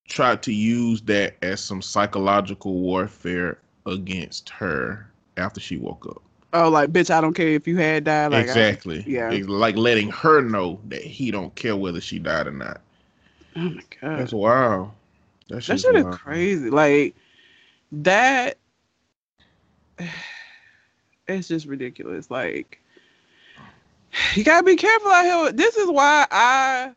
tried 0.07 0.41
to 0.43 0.51
use 0.51 0.99
that 1.03 1.35
as 1.43 1.61
some 1.61 1.81
psychological 1.81 2.73
warfare 2.73 3.59
against 3.85 4.49
her 4.49 5.09
after 5.37 5.59
she 5.59 5.77
woke 5.77 6.07
up. 6.07 6.21
oh, 6.53 6.69
like 6.69 6.91
bitch, 6.91 7.11
I 7.11 7.21
don't 7.21 7.35
care 7.35 7.49
if 7.49 7.67
you 7.67 7.77
had 7.77 8.05
died. 8.05 8.31
Like, 8.31 8.39
I- 8.39 8.43
exactly. 8.43 9.03
yeah. 9.05 9.31
It's 9.31 9.47
like 9.47 9.75
letting 9.75 10.09
her 10.09 10.41
know 10.41 10.79
that 10.85 11.03
he 11.03 11.29
don't 11.29 11.53
care 11.53 11.75
whether 11.77 12.01
she 12.01 12.17
died 12.17 12.47
or 12.47 12.51
not. 12.51 12.81
oh 13.55 13.61
my 13.61 13.83
god. 14.01 14.19
That's 14.19 14.33
wild. 14.33 14.89
That, 15.49 15.61
shit 15.61 15.85
is 15.85 16.15
crazy. 16.15 16.69
Like 16.71 17.15
that 17.91 18.57
it's 21.27 21.47
just 21.47 21.65
ridiculous. 21.65 22.31
Like 22.31 22.81
you 24.35 24.43
gotta 24.43 24.63
be 24.63 24.75
careful 24.75 25.11
out 25.11 25.25
here. 25.25 25.51
This 25.51 25.75
is 25.77 25.89
why 25.89 26.25
I 26.31 26.93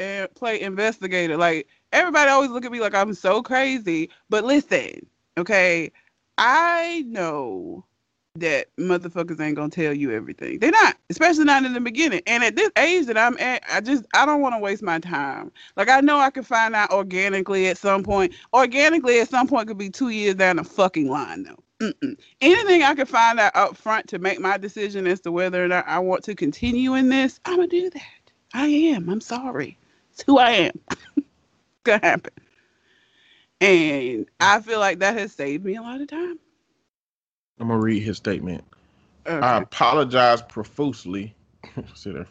uh, 0.00 0.26
play 0.34 0.60
investigator. 0.60 1.36
Like 1.36 1.68
everybody 1.92 2.30
always 2.30 2.50
look 2.50 2.64
at 2.64 2.72
me 2.72 2.80
like 2.80 2.94
I'm 2.94 3.14
so 3.14 3.42
crazy. 3.42 4.10
But 4.28 4.44
listen, 4.44 5.06
okay, 5.38 5.90
I 6.38 7.04
know 7.06 7.84
that 8.36 8.68
motherfuckers 8.78 9.40
ain't 9.40 9.56
gonna 9.56 9.70
tell 9.70 9.92
you 9.92 10.12
everything. 10.12 10.58
They're 10.58 10.70
not, 10.70 10.96
especially 11.10 11.44
not 11.44 11.64
in 11.64 11.72
the 11.72 11.80
beginning. 11.80 12.22
And 12.26 12.44
at 12.44 12.56
this 12.56 12.70
age 12.78 13.06
that 13.06 13.18
I'm 13.18 13.36
at, 13.38 13.62
I 13.70 13.80
just 13.80 14.04
I 14.14 14.24
don't 14.24 14.40
want 14.40 14.54
to 14.54 14.58
waste 14.58 14.82
my 14.82 14.98
time. 15.00 15.50
Like 15.76 15.88
I 15.88 16.00
know 16.00 16.18
I 16.18 16.30
can 16.30 16.44
find 16.44 16.74
out 16.74 16.90
organically 16.92 17.68
at 17.68 17.78
some 17.78 18.02
point. 18.02 18.34
Organically 18.54 19.20
at 19.20 19.28
some 19.28 19.48
point 19.48 19.68
could 19.68 19.78
be 19.78 19.90
two 19.90 20.10
years 20.10 20.36
down 20.36 20.56
the 20.56 20.64
fucking 20.64 21.08
line 21.08 21.42
though. 21.42 21.62
Mm-mm. 21.80 22.18
Anything 22.42 22.82
I 22.82 22.94
can 22.94 23.06
find 23.06 23.40
out 23.40 23.56
up 23.56 23.76
front 23.76 24.08
to 24.08 24.18
make 24.18 24.38
my 24.38 24.58
decision 24.58 25.06
as 25.06 25.20
to 25.20 25.32
whether 25.32 25.64
or 25.64 25.68
not 25.68 25.88
I 25.88 25.98
want 25.98 26.22
to 26.24 26.34
continue 26.34 26.94
in 26.94 27.08
this, 27.08 27.40
I'm 27.46 27.56
gonna 27.56 27.68
do 27.68 27.88
that. 27.90 28.02
I 28.52 28.66
am. 28.66 29.08
I'm 29.08 29.20
sorry. 29.20 29.78
It's 30.12 30.22
who 30.22 30.38
I 30.38 30.50
am. 30.50 30.72
it's 31.16 31.26
gonna 31.84 32.04
happen. 32.04 32.32
And 33.62 34.26
I 34.40 34.60
feel 34.60 34.78
like 34.78 34.98
that 34.98 35.16
has 35.16 35.32
saved 35.32 35.64
me 35.64 35.76
a 35.76 35.82
lot 35.82 36.00
of 36.00 36.08
time. 36.08 36.38
I'm 37.58 37.68
gonna 37.68 37.80
read 37.80 38.02
his 38.02 38.18
statement. 38.18 38.64
Okay. 39.26 39.46
I 39.46 39.58
apologize 39.58 40.42
profusely. 40.42 41.34
See 41.94 42.12
that 42.12 42.26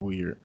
weird. 0.00 0.38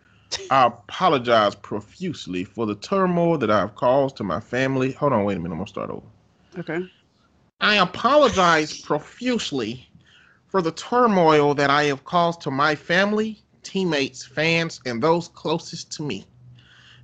I 0.52 0.66
apologize 0.68 1.56
profusely 1.56 2.44
for 2.44 2.66
the 2.66 2.76
turmoil 2.76 3.38
that 3.40 3.50
I've 3.50 3.76
caused 3.76 4.18
to 4.18 4.24
my 4.24 4.40
family. 4.40 4.92
Hold 4.94 5.14
on, 5.14 5.24
wait 5.24 5.38
a 5.38 5.40
minute. 5.40 5.54
I'm 5.54 5.60
gonna 5.60 5.68
start 5.68 5.90
over. 5.90 6.06
okay. 6.60 6.86
I 7.62 7.76
apologize 7.76 8.82
profusely 8.82 9.88
for 10.48 10.62
the 10.62 10.74
turmoil 10.74 11.54
that 11.56 11.70
I 11.70 11.84
have 11.86 12.04
caused 12.04 12.42
to 12.42 12.52
my 12.52 12.76
family, 12.76 13.42
teammates, 13.64 14.26
fans, 14.26 14.82
and 14.86 15.02
those 15.02 15.30
closest 15.30 15.92
to 15.94 16.04
me. 16.04 16.26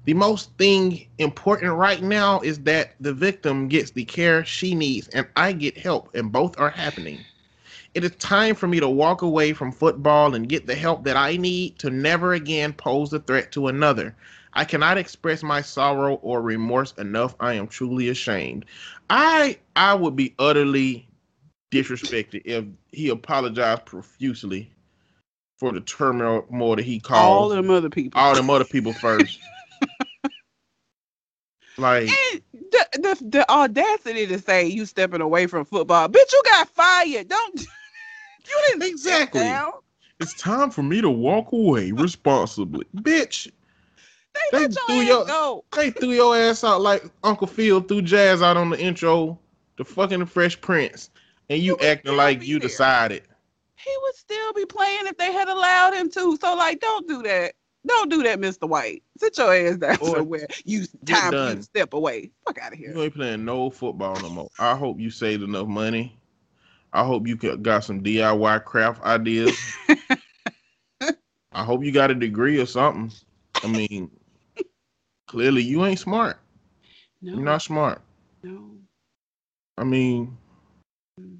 The 0.05 0.13
most 0.13 0.51
thing 0.57 1.07
important 1.19 1.73
right 1.73 2.01
now 2.01 2.41
is 2.41 2.59
that 2.59 2.95
the 2.99 3.13
victim 3.13 3.67
gets 3.67 3.91
the 3.91 4.03
care 4.03 4.43
she 4.43 4.75
needs 4.75 5.07
and 5.09 5.27
I 5.35 5.53
get 5.53 5.77
help, 5.77 6.13
and 6.15 6.31
both 6.31 6.59
are 6.59 6.69
happening. 6.69 7.23
It 7.93 8.03
is 8.03 8.15
time 8.17 8.55
for 8.55 8.67
me 8.67 8.79
to 8.79 8.89
walk 8.89 9.21
away 9.21 9.53
from 9.53 9.71
football 9.71 10.35
and 10.35 10.49
get 10.49 10.65
the 10.65 10.75
help 10.75 11.03
that 11.03 11.17
I 11.17 11.37
need 11.37 11.77
to 11.79 11.89
never 11.89 12.33
again 12.33 12.73
pose 12.73 13.13
a 13.13 13.19
threat 13.19 13.51
to 13.53 13.67
another. 13.67 14.15
I 14.53 14.65
cannot 14.65 14.97
express 14.97 15.43
my 15.43 15.61
sorrow 15.61 16.15
or 16.15 16.41
remorse 16.41 16.93
enough. 16.93 17.35
I 17.39 17.53
am 17.53 17.67
truly 17.67 18.09
ashamed. 18.09 18.65
I 19.09 19.57
I 19.75 19.93
would 19.93 20.15
be 20.15 20.35
utterly 20.39 21.07
disrespected 21.71 22.41
if 22.45 22.65
he 22.91 23.09
apologized 23.09 23.85
profusely 23.85 24.69
for 25.57 25.71
the 25.71 25.81
turmoil 25.81 26.75
that 26.75 26.83
he 26.83 26.99
called 26.99 27.43
All 27.43 27.49
caused 27.49 27.57
them 27.57 27.69
other 27.69 27.89
people. 27.89 28.19
all 28.19 28.35
them 28.35 28.49
other 28.49 28.65
people 28.65 28.93
first. 28.93 29.39
like 31.77 32.09
And 32.09 32.41
the, 32.71 32.87
the 32.93 33.25
the 33.29 33.49
audacity 33.49 34.27
to 34.27 34.39
say 34.39 34.65
you 34.67 34.85
stepping 34.85 35.21
away 35.21 35.47
from 35.47 35.63
football, 35.63 36.09
bitch, 36.09 36.31
you 36.31 36.41
got 36.45 36.67
fired. 36.69 37.29
Don't 37.29 37.61
you 38.47 38.61
didn't 38.67 38.89
Exactly. 38.89 39.55
It's 40.19 40.33
time 40.33 40.69
for 40.69 40.83
me 40.83 41.01
to 41.01 41.09
walk 41.09 41.51
away 41.51 41.91
responsibly, 41.91 42.85
bitch. 42.97 43.49
They, 44.51 44.57
They 44.57 44.63
your 44.63 44.71
threw 44.87 44.95
your- 45.01 45.25
go. 45.25 45.65
They 45.75 45.89
threw 45.91 46.09
your 46.11 46.35
ass 46.37 46.63
out 46.63 46.81
like 46.81 47.03
Uncle 47.23 47.47
Phil 47.47 47.81
threw 47.81 48.01
Jazz 48.01 48.41
out 48.41 48.57
on 48.57 48.69
the 48.69 48.79
intro, 48.79 49.39
the 49.77 49.85
fucking 49.85 50.25
Fresh 50.25 50.61
Prince, 50.61 51.09
and 51.49 51.61
you 51.61 51.77
acting 51.79 52.15
like 52.15 52.43
you 52.45 52.59
there. 52.59 52.67
decided. 52.67 53.23
He 53.75 53.91
would 54.01 54.15
still 54.15 54.53
be 54.53 54.65
playing 54.65 55.07
if 55.07 55.17
they 55.17 55.31
had 55.31 55.47
allowed 55.47 55.93
him 55.93 56.09
to. 56.11 56.37
So 56.37 56.55
like, 56.55 56.79
don't 56.79 57.07
do 57.07 57.23
that. 57.23 57.53
Don't 57.87 58.11
do 58.11 58.21
that, 58.21 58.39
Mr. 58.39 58.69
White. 58.69 59.01
Sit 59.17 59.35
your 59.39 59.53
ass 59.55 59.77
down 59.77 59.97
Boy, 59.97 60.13
somewhere. 60.17 60.47
You 60.65 60.85
time 61.05 61.31
for 61.31 61.49
you 61.49 61.55
to 61.55 61.63
step 61.63 61.93
away. 61.93 62.29
Fuck 62.45 62.59
out 62.59 62.73
of 62.73 62.77
here. 62.77 62.93
You 62.93 63.01
ain't 63.01 63.15
playing 63.15 63.43
no 63.43 63.71
football 63.71 64.19
no 64.21 64.29
more. 64.29 64.49
I 64.59 64.75
hope 64.75 64.99
you 64.99 65.09
saved 65.09 65.41
enough 65.41 65.67
money. 65.67 66.15
I 66.93 67.03
hope 67.03 67.25
you 67.25 67.35
got 67.37 67.83
some 67.83 68.03
DIY 68.03 68.65
craft 68.65 69.01
ideas. 69.01 69.57
I 71.53 71.63
hope 71.63 71.83
you 71.83 71.91
got 71.91 72.11
a 72.11 72.15
degree 72.15 72.59
or 72.61 72.65
something. 72.65 73.11
I 73.63 73.67
mean, 73.67 74.11
clearly 75.31 75.63
you 75.63 75.85
ain't 75.85 75.97
smart. 75.99 76.37
No, 77.21 77.35
You're 77.35 77.43
not 77.43 77.61
smart. 77.61 78.01
no. 78.43 78.71
I 79.77 79.85
mean, 79.85 80.37
Mm. 81.19 81.37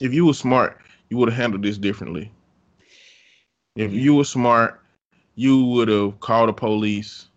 if 0.00 0.12
you 0.12 0.26
were 0.26 0.34
smart, 0.34 0.80
you 1.08 1.16
would 1.18 1.28
have 1.28 1.38
handled 1.38 1.62
this 1.62 1.78
differently. 1.78 2.32
If 3.76 3.92
you 3.92 4.16
were 4.16 4.24
smart, 4.24 4.80
you 5.36 5.64
would 5.66 5.86
have 5.86 6.18
called 6.18 6.48
the 6.48 6.52
police 6.52 7.28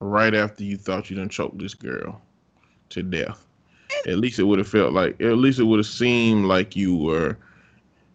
right 0.00 0.34
after 0.34 0.64
you 0.64 0.76
thought 0.76 1.08
you 1.08 1.16
done 1.16 1.28
choked 1.28 1.58
this 1.58 1.74
girl 1.74 2.20
to 2.90 3.02
death. 3.04 3.46
At 4.08 4.18
least 4.18 4.40
it 4.40 4.44
would 4.44 4.58
have 4.58 4.68
felt 4.68 4.92
like, 4.92 5.20
at 5.22 5.38
least 5.38 5.60
it 5.60 5.64
would 5.64 5.78
have 5.78 5.86
seemed 5.86 6.46
like 6.46 6.74
you 6.74 6.96
were, 6.96 7.36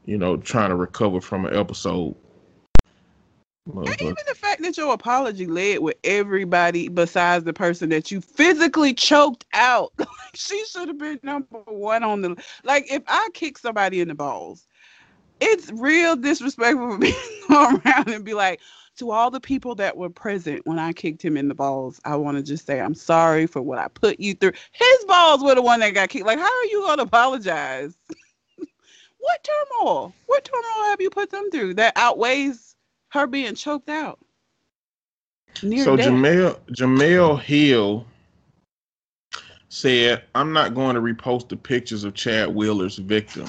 you 0.05 0.17
know, 0.17 0.35
trying 0.35 0.69
to 0.71 0.75
recover 0.75 1.21
from 1.21 1.45
an 1.45 1.55
episode. 1.55 2.15
And 3.65 4.01
even 4.01 4.15
the 4.27 4.35
fact 4.35 4.61
that 4.61 4.77
your 4.77 4.93
apology 4.93 5.45
led 5.45 5.79
with 5.79 5.95
everybody 6.03 6.89
besides 6.89 7.45
the 7.45 7.53
person 7.53 7.89
that 7.89 8.11
you 8.11 8.19
physically 8.19 8.93
choked 8.93 9.45
out. 9.53 9.93
She 10.35 10.65
should 10.65 10.87
have 10.87 10.97
been 10.97 11.19
number 11.21 11.59
one 11.67 12.01
on 12.01 12.21
the 12.21 12.35
like 12.63 12.91
if 12.91 13.03
I 13.07 13.29
kick 13.35 13.55
somebody 13.59 14.01
in 14.01 14.07
the 14.07 14.15
balls, 14.15 14.65
it's 15.39 15.71
real 15.75 16.15
disrespectful 16.15 16.93
for 16.93 16.97
me 16.97 17.11
to 17.11 17.47
go 17.47 17.79
around 17.85 18.07
and 18.09 18.25
be 18.25 18.33
like, 18.33 18.59
to 18.97 19.11
all 19.11 19.29
the 19.29 19.39
people 19.39 19.75
that 19.75 19.95
were 19.95 20.09
present 20.09 20.65
when 20.65 20.79
I 20.79 20.91
kicked 20.91 21.23
him 21.23 21.37
in 21.37 21.49
the 21.49 21.53
balls, 21.53 22.01
I 22.03 22.15
want 22.15 22.37
to 22.37 22.41
just 22.41 22.65
say 22.65 22.81
I'm 22.81 22.95
sorry 22.95 23.45
for 23.45 23.61
what 23.61 23.77
I 23.77 23.89
put 23.89 24.19
you 24.19 24.33
through. 24.33 24.53
His 24.71 25.05
balls 25.07 25.43
were 25.43 25.53
the 25.53 25.61
one 25.61 25.81
that 25.81 25.93
got 25.93 26.09
kicked. 26.09 26.25
Like, 26.25 26.39
how 26.39 26.45
are 26.45 26.65
you 26.65 26.81
gonna 26.87 27.03
apologize? 27.03 27.95
what 29.19 29.47
turmoil? 29.79 30.15
What 30.25 30.45
turmoil 30.45 30.85
have 30.85 30.99
you 30.99 31.11
put 31.11 31.29
them 31.29 31.51
through 31.51 31.75
that 31.75 31.93
outweighs 31.95 32.72
her 33.13 33.27
being 33.27 33.55
choked 33.55 33.89
out? 33.89 34.19
So 35.55 35.95
death. 35.95 36.07
Jemele 36.07 36.59
Jemele 36.71 37.39
Hill 37.39 38.05
said, 39.69 40.23
"I'm 40.33 40.51
not 40.51 40.73
going 40.73 40.95
to 40.95 41.01
repost 41.01 41.49
the 41.49 41.55
pictures 41.55 42.03
of 42.03 42.15
Chad 42.15 42.49
Wheeler's 42.49 42.97
victim, 42.97 43.47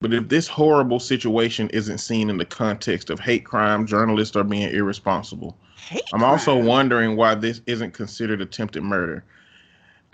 but 0.00 0.12
if 0.12 0.28
this 0.28 0.48
horrible 0.48 0.98
situation 0.98 1.70
isn't 1.70 1.98
seen 1.98 2.28
in 2.28 2.36
the 2.36 2.44
context 2.44 3.10
of 3.10 3.20
hate 3.20 3.44
crime, 3.44 3.86
journalists 3.86 4.34
are 4.34 4.44
being 4.44 4.68
irresponsible. 4.74 5.56
Hate 5.76 6.02
I'm 6.12 6.24
also 6.24 6.60
wondering 6.60 7.16
why 7.16 7.36
this 7.36 7.60
isn't 7.66 7.94
considered 7.94 8.40
attempted 8.40 8.82
murder. 8.82 9.24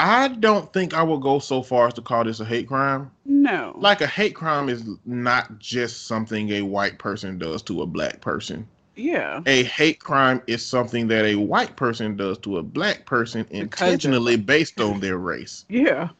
I 0.01 0.29
don't 0.29 0.73
think 0.73 0.95
I 0.95 1.03
will 1.03 1.19
go 1.19 1.39
so 1.39 1.63
far 1.63 1.89
as 1.89 1.95
to 1.95 2.01
call 2.03 2.25
this 2.25 2.41
a 2.41 2.45
hate 2.45 2.69
crime. 2.69 3.11
no. 3.25 3.75
Like 3.77 4.01
a 4.01 4.07
hate 4.07 4.35
crime 4.35 4.69
is 4.69 4.85
not 5.05 5.59
just 5.59 6.07
something 6.07 6.51
a 6.51 6.63
white 6.63 6.99
person 6.99 7.39
does 7.39 7.63
to 7.63 7.83
a 7.83 7.87
black 7.87 8.21
person." 8.21 8.67
yeah. 8.97 9.41
a 9.47 9.63
hate 9.65 10.01
crime 10.01 10.43
is 10.47 10.65
something 10.65 11.09
that 11.09 11.25
a 11.25 11.35
white 11.37 11.75
person 11.77 12.17
does 12.17 12.39
to 12.39 12.59
a 12.59 12.63
black 12.63 13.07
person 13.07 13.47
intentionally 13.51 14.37
based 14.37 14.81
on 14.81 15.01
their 15.01 15.17
race. 15.17 15.65
Yeah. 15.69 16.11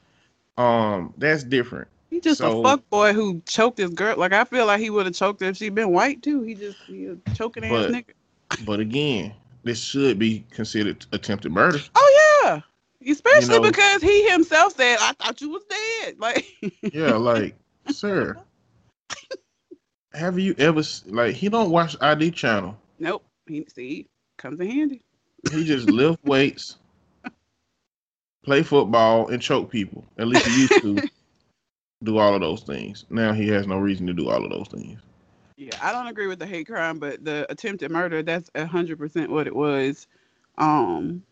Um, 0.57 1.13
that's 1.19 1.45
different. 1.45 1.89
He 2.11 2.21
just 2.21 2.39
So- 2.39 2.61
a 2.61 2.63
fuck 2.63 2.89
boy 2.91 3.13
who 3.13 3.41
choked 3.47 3.79
his 3.79 3.91
girl. 3.91 4.17
Like 4.17 4.33
I 4.33 4.45
feel 4.45 4.67
like 4.67 4.81
he 4.81 4.91
would 4.91 5.07
have 5.07 5.15
choked 5.15 5.41
her 5.41 5.49
if 5.49 5.57
she'd 5.57 5.75
been 5.75 5.91
white 5.91 6.23
too. 6.23 6.43
He 6.43 6.55
just 6.55 6.79
he 6.87 7.07
a 7.07 7.17
choking 7.35 7.65
ass 7.65 7.87
nigga. 7.87 8.13
But 8.67 8.81
again, 8.81 9.33
this 9.63 9.81
should 9.81 10.19
be 10.19 10.45
considered 10.51 11.07
attempted 11.13 11.53
murder. 11.53 11.79
Oh 11.95 12.43
yeah. 12.45 12.61
Especially 13.07 13.59
know- 13.61 13.71
because 13.71 14.03
he 14.03 14.29
himself 14.31 14.75
said, 14.75 14.99
I 15.01 15.13
thought 15.13 15.41
you 15.41 15.51
was 15.51 15.65
dead. 15.65 16.17
Like 16.19 16.47
Yeah, 16.93 17.15
like, 17.15 17.57
sir, 17.89 18.37
have 20.13 20.39
you 20.39 20.55
ever 20.59 20.83
like 21.07 21.35
he 21.35 21.49
don't 21.49 21.71
watch 21.71 21.97
ID 22.01 22.33
channel? 22.33 22.77
Nope. 22.99 23.25
He 23.47 23.67
see, 23.75 24.07
comes 24.37 24.61
in 24.61 24.71
handy. 24.71 25.03
He 25.51 25.65
just 25.65 25.89
lift 25.89 26.19
weights, 26.25 26.77
play 28.45 28.63
football, 28.63 29.29
and 29.29 29.41
choke 29.41 29.71
people. 29.71 30.05
At 30.19 30.29
least 30.29 30.45
he 30.45 30.53
used 30.53 30.81
to 30.83 31.03
do 32.05 32.19
all 32.19 32.35
of 32.35 32.41
those 32.41 32.63
things. 32.63 33.07
Now 33.11 33.33
he 33.33 33.49
has 33.49 33.67
no 33.67 33.79
reason 33.79 34.07
to 34.07 34.13
do 34.13 34.29
all 34.29 34.45
of 34.45 34.51
those 34.51 34.69
things. 34.69 35.01
Yeah, 35.57 35.79
I 35.83 35.93
don't 35.93 36.07
agree 36.07 36.27
with 36.27 36.39
the 36.39 36.47
hate 36.47 36.67
crime, 36.67 36.99
but 36.99 37.25
the 37.25 37.47
attempted 37.51 37.91
murder, 37.91 38.23
that's 38.23 38.51
a 38.55 38.67
hundred 38.67 38.99
percent 38.99 39.31
what 39.31 39.47
it 39.47 39.55
was. 39.55 40.07
Um 40.59 41.23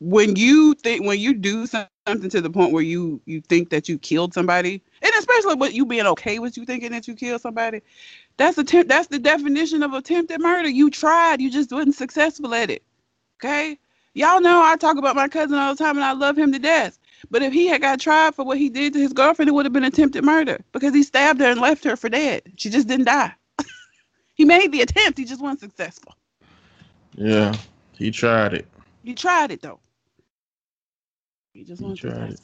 when 0.00 0.36
you 0.36 0.74
think 0.74 1.04
when 1.04 1.18
you 1.18 1.34
do 1.34 1.66
something 1.66 2.28
to 2.30 2.40
the 2.40 2.50
point 2.50 2.72
where 2.72 2.82
you 2.82 3.20
you 3.26 3.40
think 3.40 3.70
that 3.70 3.88
you 3.88 3.98
killed 3.98 4.34
somebody, 4.34 4.82
and 5.02 5.12
especially 5.18 5.54
with 5.54 5.74
you 5.74 5.86
being 5.86 6.06
okay 6.06 6.38
with 6.38 6.56
you 6.56 6.64
thinking 6.64 6.92
that 6.92 7.08
you 7.08 7.14
killed 7.14 7.40
somebody, 7.40 7.80
that's 8.36 8.58
attempt 8.58 8.88
that's 8.88 9.08
the 9.08 9.18
definition 9.18 9.82
of 9.82 9.92
attempted 9.92 10.40
murder. 10.40 10.68
You 10.68 10.90
tried, 10.90 11.40
you 11.40 11.50
just 11.50 11.72
wasn't 11.72 11.94
successful 11.94 12.54
at 12.54 12.70
it. 12.70 12.82
Okay? 13.42 13.78
Y'all 14.14 14.40
know 14.40 14.62
I 14.62 14.76
talk 14.76 14.96
about 14.96 15.16
my 15.16 15.28
cousin 15.28 15.58
all 15.58 15.74
the 15.74 15.82
time 15.82 15.96
and 15.96 16.04
I 16.04 16.12
love 16.12 16.38
him 16.38 16.52
to 16.52 16.58
death. 16.58 16.98
But 17.30 17.42
if 17.42 17.52
he 17.52 17.66
had 17.66 17.80
got 17.80 18.00
tried 18.00 18.34
for 18.34 18.44
what 18.44 18.58
he 18.58 18.68
did 18.68 18.92
to 18.92 19.00
his 19.00 19.12
girlfriend, 19.12 19.48
it 19.48 19.52
would 19.52 19.66
have 19.66 19.72
been 19.72 19.84
attempted 19.84 20.24
murder 20.24 20.60
because 20.72 20.94
he 20.94 21.02
stabbed 21.02 21.40
her 21.40 21.50
and 21.50 21.60
left 21.60 21.84
her 21.84 21.96
for 21.96 22.08
dead. 22.08 22.42
She 22.56 22.70
just 22.70 22.86
didn't 22.86 23.06
die. 23.06 23.34
he 24.34 24.44
made 24.44 24.70
the 24.70 24.82
attempt, 24.82 25.18
he 25.18 25.24
just 25.24 25.42
wasn't 25.42 25.60
successful. 25.60 26.14
Yeah, 27.16 27.56
he 27.96 28.10
tried 28.10 28.54
it. 28.54 28.66
He 29.02 29.14
tried 29.14 29.50
it 29.50 29.62
though. 29.62 29.80
He 31.54 31.62
just 31.62 31.82
tried 31.96 32.32
it. 32.32 32.40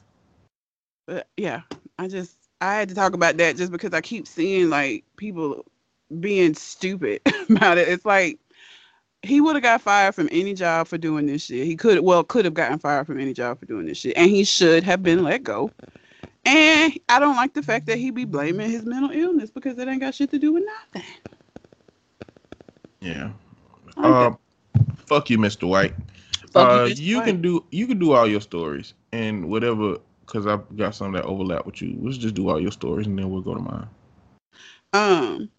But 1.07 1.27
yeah, 1.37 1.62
I 1.99 2.09
just 2.09 2.37
I 2.61 2.75
had 2.75 2.88
to 2.88 2.94
talk 2.94 3.14
about 3.14 3.37
that 3.38 3.57
just 3.57 3.73
because 3.73 3.92
I 3.92 4.01
keep 4.01 4.27
seeing 4.27 4.70
like 4.70 5.05
people 5.16 5.66
being 6.20 6.55
stupid 6.55 7.20
about 7.51 7.79
it. 7.79 7.88
It's 7.88 8.05
like 8.05 8.38
he 9.23 9.40
would 9.40 9.57
have 9.57 9.62
got 9.62 9.83
fired 9.83 10.14
from 10.14 10.29
any 10.31 10.55
job 10.55 10.87
for 10.87 10.96
doing 10.96 11.27
this 11.27 11.44
shit. 11.44 11.66
He 11.66 11.77
could 11.77 12.01
well 12.01 12.23
could 12.23 12.44
have 12.44 12.55
gotten 12.55 12.79
fired 12.79 13.07
from 13.07 13.20
any 13.20 13.33
job 13.33 13.59
for 13.59 13.66
doing 13.66 13.87
this 13.87 13.99
shit, 13.99 14.16
and 14.16 14.31
he 14.31 14.44
should 14.44 14.85
have 14.85 15.03
been 15.03 15.25
let 15.25 15.42
go. 15.42 15.70
And 16.46 16.99
I 17.09 17.18
don't 17.18 17.37
like 17.37 17.53
the 17.53 17.62
fact 17.62 17.87
that 17.87 17.99
he 17.99 18.11
be 18.11 18.25
blaming 18.25 18.70
his 18.70 18.85
mental 18.85 19.11
illness 19.11 19.51
because 19.51 19.79
it 19.79 19.88
ain't 19.88 20.01
got 20.01 20.14
shit 20.14 20.31
to 20.31 20.38
do 20.38 20.53
with 20.53 20.64
nothing. 20.64 21.09
Yeah. 23.01 23.31
Uh, 23.96 24.33
fuck 25.07 25.29
you, 25.29 25.38
Mr. 25.38 25.68
White. 25.68 25.94
Uh, 26.54 26.90
you 26.96 27.20
can 27.22 27.40
do 27.40 27.64
you 27.70 27.86
can 27.86 27.98
do 27.98 28.12
all 28.12 28.26
your 28.26 28.40
stories 28.40 28.94
and 29.12 29.48
whatever 29.48 29.98
because 30.26 30.46
I've 30.46 30.76
got 30.76 30.94
some 30.94 31.12
that 31.12 31.24
overlap 31.24 31.66
with 31.66 31.80
you. 31.80 31.96
Let's 32.00 32.18
just 32.18 32.34
do 32.34 32.48
all 32.48 32.60
your 32.60 32.72
stories 32.72 33.06
and 33.06 33.18
then 33.18 33.30
we'll 33.30 33.40
go 33.40 33.54
to 33.54 33.60
mine. 33.60 33.88
Um, 34.92 35.50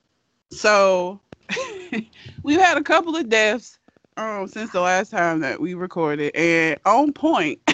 so 0.51 1.21
we've 2.43 2.59
had 2.59 2.77
a 2.77 2.83
couple 2.83 3.15
of 3.15 3.29
deaths 3.29 3.77
um 4.17 4.47
since 4.47 4.71
the 4.71 4.81
last 4.81 5.11
time 5.11 5.39
that 5.41 5.59
we 5.59 5.73
recorded, 5.73 6.35
and 6.35 6.79
on 6.85 7.13
point. 7.13 7.59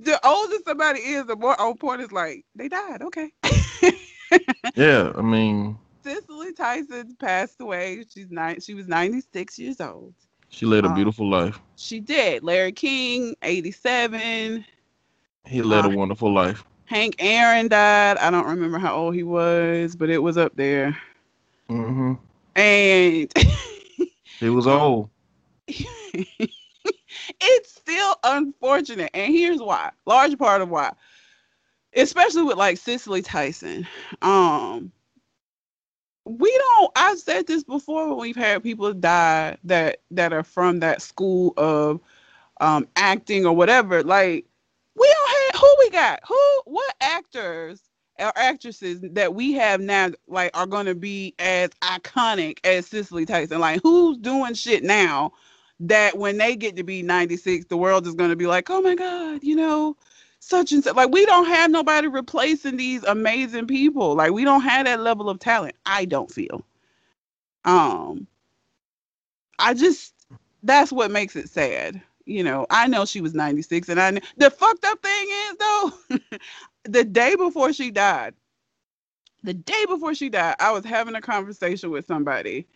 the 0.00 0.26
older 0.26 0.56
somebody 0.64 1.00
is, 1.00 1.26
the 1.26 1.36
more 1.36 1.60
on 1.60 1.76
point 1.76 2.00
is 2.00 2.12
like 2.12 2.44
they 2.54 2.68
died. 2.68 3.02
Okay. 3.02 3.30
Yeah, 4.74 5.12
I 5.16 5.22
mean, 5.22 5.78
Cicely 6.04 6.52
Tyson 6.52 7.16
passed 7.18 7.60
away. 7.60 8.04
She's 8.12 8.30
nine. 8.30 8.60
She 8.60 8.74
was 8.74 8.86
ninety 8.86 9.22
six 9.32 9.58
years 9.58 9.80
old. 9.80 10.14
She 10.56 10.66
led 10.66 10.86
a 10.86 10.88
Um, 10.88 10.90
beautiful 10.90 11.30
life. 11.30 11.60
She 11.76 12.00
did. 12.00 12.44
Larry 12.44 12.72
King, 12.72 13.36
eighty 13.42 13.72
seven. 13.72 14.64
He 15.46 15.62
led 15.62 15.84
uh, 15.84 15.86
a 15.86 15.90
wonderful 15.90 16.32
life. 16.32 16.64
Hank 16.86 17.16
Aaron 17.18 17.68
died. 17.68 18.16
I 18.18 18.30
don't 18.30 18.46
remember 18.46 18.78
how 18.78 18.94
old 18.96 19.14
he 19.14 19.24
was, 19.24 19.96
but 19.96 20.10
it 20.10 20.18
was 20.18 20.38
up 20.38 20.56
there. 20.56 20.96
Mm-hmm. 21.68 22.14
And 22.56 23.32
He 24.40 24.50
was 24.50 24.66
old. 24.66 25.10
it's 25.68 26.52
still 27.72 28.16
unfortunate. 28.24 29.10
And 29.14 29.32
here's 29.32 29.60
why. 29.60 29.90
Large 30.06 30.38
part 30.38 30.62
of 30.62 30.70
why. 30.70 30.92
Especially 31.94 32.42
with 32.44 32.56
like 32.56 32.78
Cicely 32.78 33.22
Tyson. 33.22 33.86
Um 34.22 34.92
we 36.26 36.50
don't 36.58 36.92
I've 36.96 37.20
said 37.20 37.46
this 37.46 37.64
before 37.64 38.08
when 38.08 38.18
we've 38.18 38.36
had 38.36 38.62
people 38.62 38.92
die 38.94 39.56
that 39.64 39.98
that 40.12 40.32
are 40.32 40.42
from 40.42 40.80
that 40.80 41.02
school 41.02 41.54
of 41.56 42.00
um 42.60 42.88
acting 42.96 43.46
or 43.46 43.54
whatever. 43.54 44.02
Like 44.02 44.46
we 44.96 45.06
don't 45.06 45.54
have 45.54 45.60
who 45.60 45.76
we 45.80 45.90
got? 45.90 46.20
Who 46.28 46.62
what 46.66 46.94
actors 47.00 47.82
or 48.18 48.32
actresses 48.36 49.00
that 49.02 49.34
we 49.34 49.52
have 49.54 49.80
now 49.80 50.10
like 50.28 50.50
are 50.56 50.66
going 50.66 50.86
to 50.86 50.96
be 50.96 51.34
as 51.38 51.70
iconic 51.82 52.58
as 52.64 52.86
Cicely 52.86 53.26
Tyson. 53.26 53.60
Like 53.60 53.80
who's 53.82 54.18
doing 54.18 54.54
shit 54.54 54.84
now 54.84 55.32
that 55.80 56.18
when 56.18 56.38
they 56.38 56.56
get 56.56 56.76
to 56.76 56.84
be 56.84 57.02
96 57.02 57.66
the 57.66 57.76
world 57.76 58.06
is 58.06 58.14
going 58.14 58.30
to 58.30 58.36
be 58.36 58.48
like, 58.48 58.70
"Oh 58.70 58.82
my 58.82 58.96
god, 58.96 59.44
you 59.44 59.56
know, 59.56 59.96
such 60.48 60.72
and 60.72 60.84
such." 60.84 60.96
Like 60.96 61.10
we 61.12 61.26
don't 61.26 61.46
have 61.46 61.70
nobody 61.70 62.08
replacing 62.08 62.76
these 62.76 63.04
amazing 63.04 63.66
people. 63.66 64.14
Like 64.14 64.32
we 64.32 64.44
don't 64.44 64.62
have 64.62 64.86
that 64.86 65.00
level 65.00 65.30
of 65.30 65.38
talent. 65.40 65.76
I 65.86 66.04
don't 66.06 66.30
feel. 66.30 66.64
Um 67.64 68.26
I 69.58 69.74
just 69.74 70.14
that's 70.62 70.92
what 70.92 71.10
makes 71.10 71.36
it 71.36 71.48
sad. 71.48 72.02
You 72.26 72.44
know, 72.44 72.66
I 72.70 72.88
know 72.88 73.04
she 73.04 73.20
was 73.20 73.34
96 73.34 73.88
and 73.90 74.00
I 74.00 74.12
the 74.36 74.50
fucked 74.50 74.84
up 74.84 75.02
thing 75.02 75.28
is 75.30 75.56
though 75.58 76.38
the 76.84 77.04
day 77.04 77.36
before 77.36 77.72
she 77.72 77.90
died, 77.90 78.34
the 79.44 79.54
day 79.54 79.86
before 79.88 80.14
she 80.14 80.28
died, 80.28 80.56
I 80.60 80.72
was 80.72 80.84
having 80.84 81.14
a 81.14 81.20
conversation 81.20 81.90
with 81.90 82.06
somebody 82.06 82.66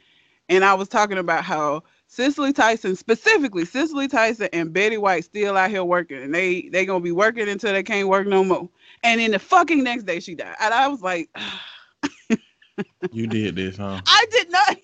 and 0.48 0.64
I 0.64 0.74
was 0.74 0.88
talking 0.88 1.18
about 1.18 1.44
how 1.44 1.85
Cicely 2.12 2.53
Tyson, 2.53 2.96
specifically 2.96 3.64
Cicely 3.64 4.09
Tyson 4.09 4.49
and 4.53 4.73
Betty 4.73 4.99
White 4.99 5.25
still 5.25 5.57
out 5.57 5.70
here 5.70 5.85
working 5.85 6.20
and 6.20 6.35
they 6.35 6.62
they 6.73 6.85
gonna 6.85 7.01
be 7.01 7.12
working 7.12 7.49
until 7.49 7.73
they 7.73 7.85
can't 7.85 8.09
work 8.09 8.27
no 8.27 8.42
more. 8.42 8.68
And 9.05 9.20
then 9.20 9.31
the 9.31 9.38
fucking 9.38 9.85
next 9.85 10.05
day 10.07 10.18
she 10.18 10.35
died. 10.35 10.57
And 10.61 10.75
I 10.75 10.88
was 10.88 11.03
like, 11.03 11.31
You 13.12 13.27
did 13.29 13.55
this, 13.55 13.77
huh? 13.77 14.01
I 14.07 14.27
did 14.33 14.51
not 14.51 14.77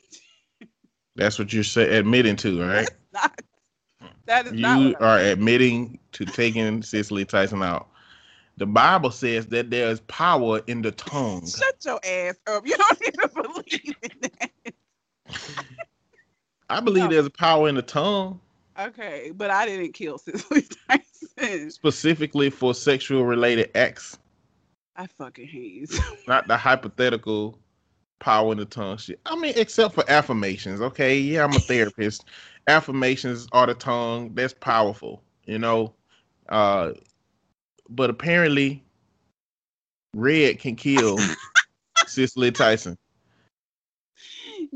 That's 1.17 1.37
what 1.39 1.53
you're 1.53 1.65
say- 1.65 1.97
admitting 1.97 2.37
to, 2.37 2.63
right? 2.63 2.89
not 3.13 3.41
that 4.27 4.47
is 4.47 4.53
not 4.53 4.79
You 4.81 4.95
I- 5.01 5.05
are 5.05 5.19
admitting 5.19 5.99
to 6.13 6.25
taking 6.27 6.81
Cicely 6.83 7.25
Tyson 7.25 7.61
out. 7.63 7.89
The 8.59 8.67
Bible 8.67 9.11
says 9.11 9.47
that 9.49 9.69
there 9.71 9.89
is 9.91 9.99
power 10.03 10.61
in 10.69 10.81
the 10.81 10.93
tongue. 10.93 11.47
Shut 11.47 11.75
your 11.85 12.01
ass 12.07 12.37
up. 12.47 12.65
You 12.67 12.77
don't 12.77 13.03
even 13.03 13.31
believe 13.53 13.95
in 14.03 14.11
that. 14.23 14.51
I 16.69 16.81
believe 16.81 17.05
No. 17.05 17.11
there's 17.11 17.29
power 17.31 17.69
in 17.69 17.75
the 17.77 17.83
tongue, 17.83 18.41
Okay, 18.79 19.33
but 19.35 19.51
I 19.51 19.65
didn't 19.67 19.93
kill 19.93 20.19
Cicely 20.19 20.63
Tyson. 20.89 21.71
specifically 21.71 22.51
for 22.51 22.75
sexual 22.75 23.25
related 23.25 23.71
acts, 23.77 24.19
I 24.97 25.07
fucking 25.07 25.47
hate 25.47 25.73
you. 25.73 25.87
not 26.29 26.47
the 26.49 26.57
hypothetical 26.57 27.59
power 28.19 28.53
in 28.53 28.59
the 28.59 28.65
tongue 28.65 28.97
shit. 28.99 29.21
I 29.27 29.37
mean, 29.37 29.55
except 29.57 29.95
for 29.95 30.05
affirmations. 30.11 30.81
Okay, 30.81 31.19
yeah, 31.19 31.45
I'm 31.45 31.55
a 31.55 31.59
therapist. 31.61 32.25
affirmations 32.67 33.47
are 33.53 33.67
the 33.67 33.75
tongue. 33.75 34.33
That's 34.35 34.55
powerful, 34.55 35.23
you 35.45 35.59
know. 35.59 35.95
Uh, 36.49 36.93
but 37.89 38.11
apparently, 38.11 38.83
red 40.15 40.59
can 40.59 40.75
kill 40.77 41.19
Cicely 42.07 42.51
Tyson. 42.51 42.97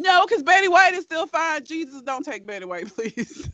No, 0.01 0.25
because 0.27 0.43
Betty 0.43 0.67
White 0.67 0.95
is 0.95 1.05
still 1.05 1.27
fine. 1.27 1.63
Jesus, 1.63 2.01
don't 2.01 2.25
take 2.25 2.47
Betty 2.47 2.65
White, 2.65 2.89
please. 2.95 3.51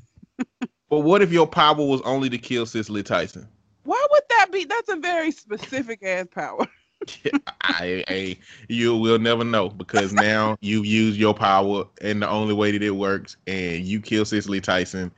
But 0.88 1.00
what 1.00 1.20
if 1.20 1.32
your 1.32 1.46
power 1.46 1.74
was 1.74 2.00
only 2.02 2.30
to 2.30 2.38
kill 2.38 2.66
Cicely 2.66 3.02
Tyson? 3.02 3.48
Why 3.82 4.06
would 4.10 4.22
that 4.30 4.52
be? 4.52 4.64
That's 4.64 4.88
a 4.88 4.96
very 4.96 5.32
specific 5.32 6.04
ass 6.04 6.26
power. 6.30 6.66
I, 7.62 8.04
I, 8.08 8.36
you 8.68 8.96
will 8.96 9.18
never 9.18 9.44
know 9.44 9.68
because 9.68 10.12
now 10.12 10.56
you've 10.60 10.86
used 10.86 11.18
your 11.18 11.34
power 11.34 11.84
and 12.00 12.22
the 12.22 12.28
only 12.28 12.54
way 12.54 12.70
that 12.70 12.82
it 12.82 12.92
works, 12.92 13.36
and 13.48 13.84
you 13.84 14.00
kill 14.00 14.24
Cicely 14.24 14.60
Tyson. 14.60 15.12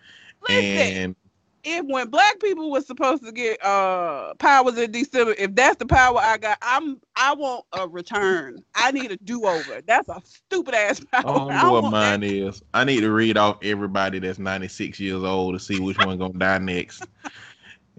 Listen, 0.48 0.78
And 0.78 1.16
if 1.64 1.84
when 1.86 2.08
black 2.08 2.40
people 2.40 2.70
was 2.70 2.86
supposed 2.86 3.24
to 3.24 3.32
get 3.32 3.62
uh 3.64 4.34
powers 4.34 4.78
in 4.78 4.90
December, 4.92 5.34
if 5.38 5.54
that's 5.54 5.76
the 5.76 5.86
power 5.86 6.18
I 6.18 6.38
got, 6.38 6.58
I'm 6.62 7.00
I 7.16 7.34
want 7.34 7.64
a 7.72 7.88
return. 7.88 8.62
I 8.74 8.90
need 8.92 9.10
a 9.10 9.16
do 9.18 9.44
over. 9.46 9.80
That's 9.86 10.08
a 10.08 10.20
stupid 10.24 10.74
ass 10.74 11.00
power. 11.12 11.22
I 11.28 11.32
don't 11.38 11.50
I 11.52 11.62
know 11.62 11.72
what 11.72 11.90
mine 11.90 12.20
that. 12.20 12.26
is. 12.30 12.62
I 12.74 12.84
need 12.84 13.00
to 13.00 13.10
read 13.10 13.36
off 13.36 13.58
everybody 13.62 14.18
that's 14.18 14.38
96 14.38 15.00
years 15.00 15.22
old 15.22 15.54
to 15.54 15.60
see 15.60 15.80
which 15.80 15.98
one 15.98 16.18
gonna 16.18 16.34
die 16.34 16.58
next. 16.58 17.06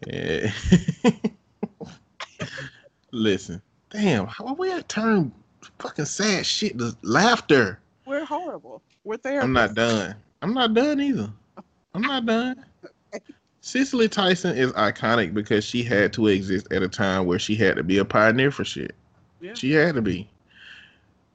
Yeah. 0.08 0.52
Listen, 3.12 3.62
damn, 3.89 4.28
how 4.28 4.54
we 4.54 4.69
had 4.69 4.88
turn 4.88 5.32
fucking 5.80 6.06
sad 6.06 6.45
shit 6.45 6.78
to 6.78 6.95
laughter. 7.02 7.80
We're 8.06 8.26
horrible. 8.26 8.82
We're 9.04 9.17
therapists. 9.17 9.43
I'm 9.43 9.54
not 9.54 9.74
done. 9.74 10.15
I'm 10.41 10.54
not 10.54 10.74
done 10.74 11.02
either. 11.02 11.30
I'm 11.93 12.02
not 12.02 12.26
done. 12.26 12.65
Cicely 13.62 14.08
Tyson 14.08 14.58
is 14.58 14.72
iconic 14.74 15.34
because 15.34 15.63
she 15.65 15.84
had 15.84 16.13
to 16.13 16.28
exist 16.28 16.67
at 16.72 16.82
a 16.82 16.88
time 16.88 17.26
where 17.26 17.39
she 17.39 17.56
had 17.56 17.76
to 17.76 17.84
be 17.84 17.98
a 17.98 18.06
pioneer 18.06 18.52
for 18.52 18.63
shit. 18.63 18.95
Yeah. 19.41 19.54
She 19.54 19.72
had 19.72 19.95
to 19.95 20.02
be. 20.02 20.30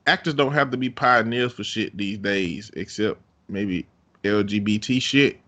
Actors 0.06 0.34
don't 0.34 0.52
have 0.52 0.70
to 0.70 0.76
be 0.76 0.90
pioneers 0.90 1.52
for 1.52 1.64
shit 1.64 1.96
these 1.96 2.18
days, 2.18 2.70
except 2.76 3.20
maybe 3.48 3.86
LGBT 4.22 5.00
shit. 5.00 5.38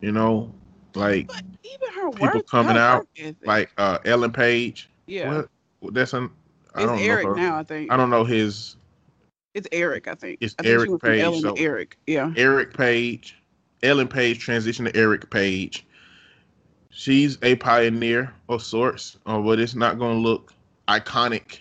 You 0.00 0.12
know, 0.12 0.52
like 0.94 1.28
But 1.28 1.42
even 1.64 1.88
her 1.92 2.10
People 2.10 2.26
work, 2.40 2.46
coming 2.46 2.76
her 2.76 2.80
out, 2.80 3.06
like 3.44 3.70
uh 3.78 3.98
Ellen 4.04 4.32
Page. 4.32 4.90
yeah, 5.06 5.44
What? 5.80 5.94
That's 5.94 6.12
an. 6.12 6.30
I 6.74 6.80
it's 6.82 6.86
don't 6.90 6.98
Eric. 6.98 7.26
Her, 7.26 7.34
now. 7.36 7.58
I 7.58 7.62
think 7.62 7.90
I 7.90 7.96
don't 7.96 8.10
know 8.10 8.24
his 8.24 8.76
it's 9.54 9.66
Eric. 9.72 10.06
I 10.08 10.14
think 10.14 10.36
It's 10.42 10.54
I 10.62 10.66
Eric 10.66 11.00
Page, 11.00 11.20
Ellen 11.22 11.40
so- 11.40 11.54
Eric. 11.54 11.96
Yeah, 12.06 12.32
Eric 12.36 12.74
Page. 12.76 13.38
Ellen 13.82 14.08
Page 14.08 14.44
transitioned 14.44 14.90
to 14.92 14.96
Eric 14.98 15.30
Page. 15.30 15.85
She's 16.96 17.36
a 17.42 17.56
pioneer 17.56 18.32
of 18.48 18.62
sorts, 18.62 19.18
uh, 19.26 19.38
but 19.40 19.60
it's 19.60 19.74
not 19.74 19.98
going 19.98 20.16
to 20.16 20.20
look 20.20 20.54
iconic 20.88 21.58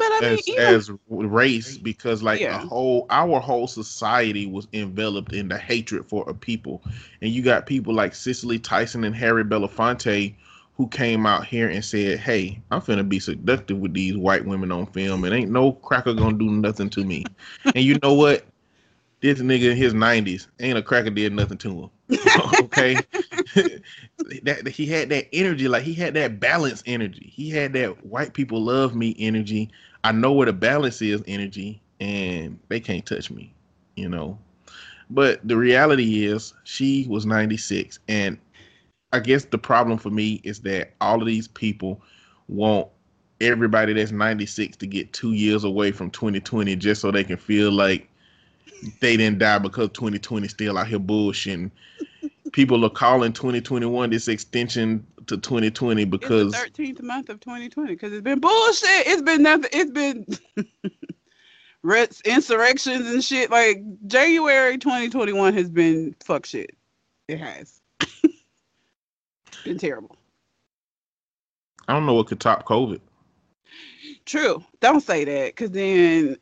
but 0.00 0.10
I 0.12 0.20
mean, 0.20 0.32
as 0.32 0.48
even 0.48 0.64
as 0.64 0.90
race 1.08 1.76
because 1.76 2.22
like 2.22 2.40
Yeah. 2.40 2.58
whole 2.58 3.06
our 3.10 3.38
whole 3.38 3.66
society 3.66 4.46
was 4.46 4.66
enveloped 4.72 5.34
in 5.34 5.48
the 5.48 5.58
hatred 5.58 6.06
for 6.06 6.24
a 6.28 6.32
people, 6.32 6.82
and 7.20 7.30
you 7.30 7.42
got 7.42 7.66
people 7.66 7.92
like 7.92 8.14
Cicely 8.14 8.58
Tyson 8.58 9.04
and 9.04 9.14
Harry 9.14 9.44
Belafonte 9.44 10.34
who 10.78 10.88
came 10.88 11.26
out 11.26 11.44
here 11.44 11.68
and 11.68 11.84
said, 11.84 12.18
"Hey, 12.18 12.58
I'm 12.70 12.80
finna 12.80 13.06
be 13.06 13.18
seductive 13.18 13.76
with 13.76 13.92
these 13.92 14.16
white 14.16 14.46
women 14.46 14.72
on 14.72 14.86
film, 14.86 15.24
and 15.24 15.34
ain't 15.34 15.50
no 15.50 15.72
cracker 15.72 16.14
gonna 16.14 16.38
do 16.38 16.50
nothing 16.50 16.88
to 16.90 17.04
me." 17.04 17.28
and 17.74 17.84
you 17.84 17.98
know 18.02 18.14
what? 18.14 18.46
This 19.20 19.38
nigga 19.40 19.72
in 19.72 19.76
his 19.76 19.92
90s 19.92 20.46
ain't 20.60 20.78
a 20.78 20.82
cracker 20.82 21.10
did 21.10 21.34
nothing 21.34 21.58
to 21.58 21.68
him. 21.82 21.90
okay, 22.58 23.04
that 23.54 24.72
he 24.74 24.86
had 24.86 25.08
that 25.10 25.26
energy, 25.32 25.68
like 25.68 25.82
he 25.82 25.94
had 25.94 26.14
that 26.14 26.40
balance 26.40 26.82
energy. 26.86 27.30
He 27.34 27.50
had 27.50 27.72
that 27.74 28.04
white 28.04 28.34
people 28.34 28.62
love 28.62 28.94
me 28.94 29.14
energy. 29.18 29.70
I 30.04 30.12
know 30.12 30.32
where 30.32 30.46
the 30.46 30.52
balance 30.52 31.02
is 31.02 31.22
energy, 31.26 31.82
and 32.00 32.58
they 32.68 32.80
can't 32.80 33.04
touch 33.04 33.30
me, 33.30 33.54
you 33.96 34.08
know. 34.08 34.38
But 35.10 35.46
the 35.46 35.56
reality 35.56 36.24
is, 36.24 36.54
she 36.64 37.06
was 37.08 37.26
96, 37.26 37.98
and 38.08 38.38
I 39.12 39.20
guess 39.20 39.44
the 39.44 39.58
problem 39.58 39.98
for 39.98 40.10
me 40.10 40.40
is 40.44 40.60
that 40.60 40.92
all 41.00 41.20
of 41.20 41.26
these 41.26 41.48
people 41.48 42.00
want 42.48 42.88
everybody 43.40 43.92
that's 43.92 44.12
96 44.12 44.76
to 44.76 44.86
get 44.86 45.12
two 45.12 45.32
years 45.32 45.64
away 45.64 45.92
from 45.92 46.10
2020 46.10 46.76
just 46.76 47.00
so 47.00 47.10
they 47.10 47.24
can 47.24 47.36
feel 47.38 47.72
like 47.72 48.09
they 49.00 49.16
didn't 49.16 49.38
die 49.38 49.58
because 49.58 49.90
2020 49.90 50.48
still 50.48 50.78
out 50.78 50.88
here 50.88 50.98
bullshitting. 50.98 51.70
People 52.52 52.84
are 52.84 52.90
calling 52.90 53.32
2021 53.32 54.10
this 54.10 54.28
extension 54.28 55.06
to 55.26 55.36
2020 55.36 56.04
because 56.04 56.52
it's 56.52 56.56
the 56.56 56.66
thirteenth 56.66 57.02
month 57.02 57.28
of 57.28 57.40
2020 57.40 57.92
because 57.92 58.12
it's 58.12 58.22
been 58.22 58.40
bullshit. 58.40 59.06
It's 59.06 59.22
been 59.22 59.42
nothing. 59.42 59.70
It's 59.72 59.90
been 59.90 60.26
reds, 61.82 62.20
insurrections 62.22 63.06
and 63.06 63.22
shit. 63.22 63.50
Like 63.50 63.82
January 64.06 64.78
2021 64.78 65.54
has 65.54 65.70
been 65.70 66.16
fuck 66.24 66.46
shit. 66.46 66.74
It 67.28 67.38
has 67.38 67.80
been 69.64 69.78
terrible. 69.78 70.16
I 71.86 71.94
don't 71.94 72.06
know 72.06 72.14
what 72.14 72.26
could 72.28 72.40
top 72.40 72.66
COVID. 72.66 73.00
True. 74.24 74.64
Don't 74.80 75.00
say 75.00 75.24
that, 75.24 75.56
because 75.56 75.70
then 75.70 76.36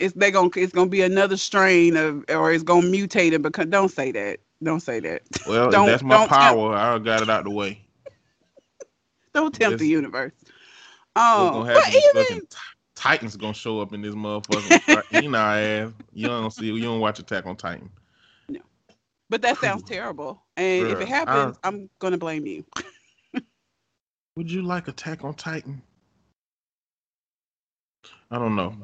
it's 0.00 0.14
they 0.14 0.30
gonna 0.30 0.50
it's 0.56 0.72
gonna 0.72 0.88
be 0.90 1.02
another 1.02 1.36
strain 1.36 1.96
of, 1.96 2.24
or 2.28 2.52
it's 2.52 2.62
gonna 2.62 2.86
mutate 2.86 3.34
and 3.34 3.42
become. 3.42 3.70
Don't 3.70 3.90
say 3.90 4.12
that. 4.12 4.40
Don't 4.62 4.80
say 4.80 5.00
that. 5.00 5.22
Well, 5.46 5.70
that's 5.70 6.02
my 6.02 6.26
power. 6.26 6.74
I 6.74 6.98
got 6.98 7.22
it 7.22 7.30
out 7.30 7.44
the 7.44 7.50
way. 7.50 7.80
Don't 9.34 9.54
tempt 9.54 9.78
the 9.78 9.86
universe. 9.86 10.32
Oh, 11.16 11.60
Um, 11.60 11.64
but 11.64 11.84
even 11.94 12.40
Titans 12.94 13.36
gonna 13.36 13.54
show 13.54 13.80
up 13.80 13.92
in 13.92 14.00
this 14.02 14.14
motherfucker. 14.14 15.02
you 15.10 15.28
know, 15.30 15.38
ass. 15.38 15.92
You 16.12 16.28
don't 16.28 16.50
see. 16.50 16.66
You 16.66 16.80
don't 16.80 17.00
watch 17.00 17.18
Attack 17.18 17.46
on 17.46 17.56
Titan. 17.56 17.90
No, 18.48 18.60
but 19.30 19.42
that 19.42 19.58
sounds 19.58 19.82
terrible. 19.86 20.42
And 20.56 20.88
if 20.88 21.00
it 21.00 21.08
happens, 21.08 21.58
I'm 21.64 21.88
gonna 21.98 22.18
blame 22.18 22.46
you. 22.46 22.64
Would 24.36 24.50
you 24.50 24.62
like 24.62 24.88
Attack 24.88 25.24
on 25.24 25.34
Titan? 25.34 25.82
I 28.30 28.38
don't 28.38 28.56
know. 28.56 28.74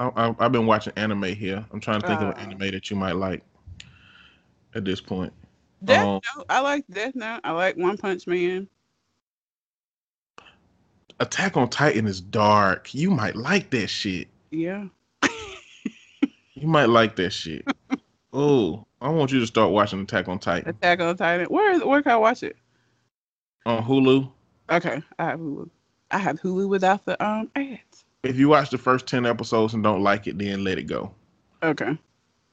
I, 0.00 0.08
I, 0.16 0.34
I've 0.40 0.50
been 0.52 0.66
watching 0.66 0.92
anime 0.96 1.22
here. 1.24 1.64
I'm 1.72 1.78
trying 1.80 2.00
to 2.00 2.06
think 2.08 2.20
of 2.20 2.28
Uh. 2.28 2.32
an 2.32 2.38
anime 2.38 2.70
that 2.72 2.90
you 2.90 2.96
might 2.96 3.12
like. 3.16 3.42
At 4.74 4.84
this 4.84 5.00
point, 5.00 5.32
Death 5.84 6.06
Um, 6.06 6.20
Note. 6.36 6.46
I 6.48 6.60
like 6.60 6.84
Death 6.88 7.16
Note. 7.16 7.40
I 7.42 7.50
like 7.50 7.76
One 7.76 7.98
Punch 7.98 8.26
Man. 8.28 8.68
Attack 11.18 11.56
on 11.56 11.68
Titan 11.68 12.06
is 12.06 12.20
dark. 12.20 12.94
You 12.94 13.10
might 13.10 13.34
like 13.34 13.70
that 13.70 13.88
shit. 13.88 14.28
Yeah. 14.52 14.86
You 16.54 16.66
might 16.68 16.88
like 16.88 17.16
that 17.16 17.30
shit. 17.30 17.66
oh, 18.32 18.86
I 19.00 19.08
want 19.08 19.32
you 19.32 19.40
to 19.40 19.46
start 19.46 19.72
watching 19.72 20.00
Attack 20.02 20.28
on 20.28 20.38
Titan 20.38 20.68
Attack 20.70 21.00
on 21.00 21.16
Titan. 21.16 21.46
Where 21.46 21.72
is 21.72 21.82
where 21.82 22.02
can 22.02 22.12
I 22.12 22.16
watch 22.16 22.42
it? 22.42 22.56
on 23.66 23.82
Hulu. 23.82 24.30
Okay, 24.70 25.02
I 25.18 25.24
have 25.24 25.40
Hulu. 25.40 25.68
I 26.12 26.18
have 26.18 26.40
Hulu 26.40 26.68
without 26.68 27.04
the 27.04 27.22
um 27.24 27.50
ads. 27.56 28.04
If 28.22 28.38
you 28.38 28.48
watch 28.48 28.70
the 28.70 28.78
first 28.78 29.06
ten 29.06 29.24
episodes 29.24 29.74
and 29.74 29.82
don't 29.82 30.02
like 30.02 30.26
it, 30.26 30.38
then 30.38 30.62
let 30.64 30.78
it 30.78 30.84
go. 30.84 31.14
Okay. 31.62 31.98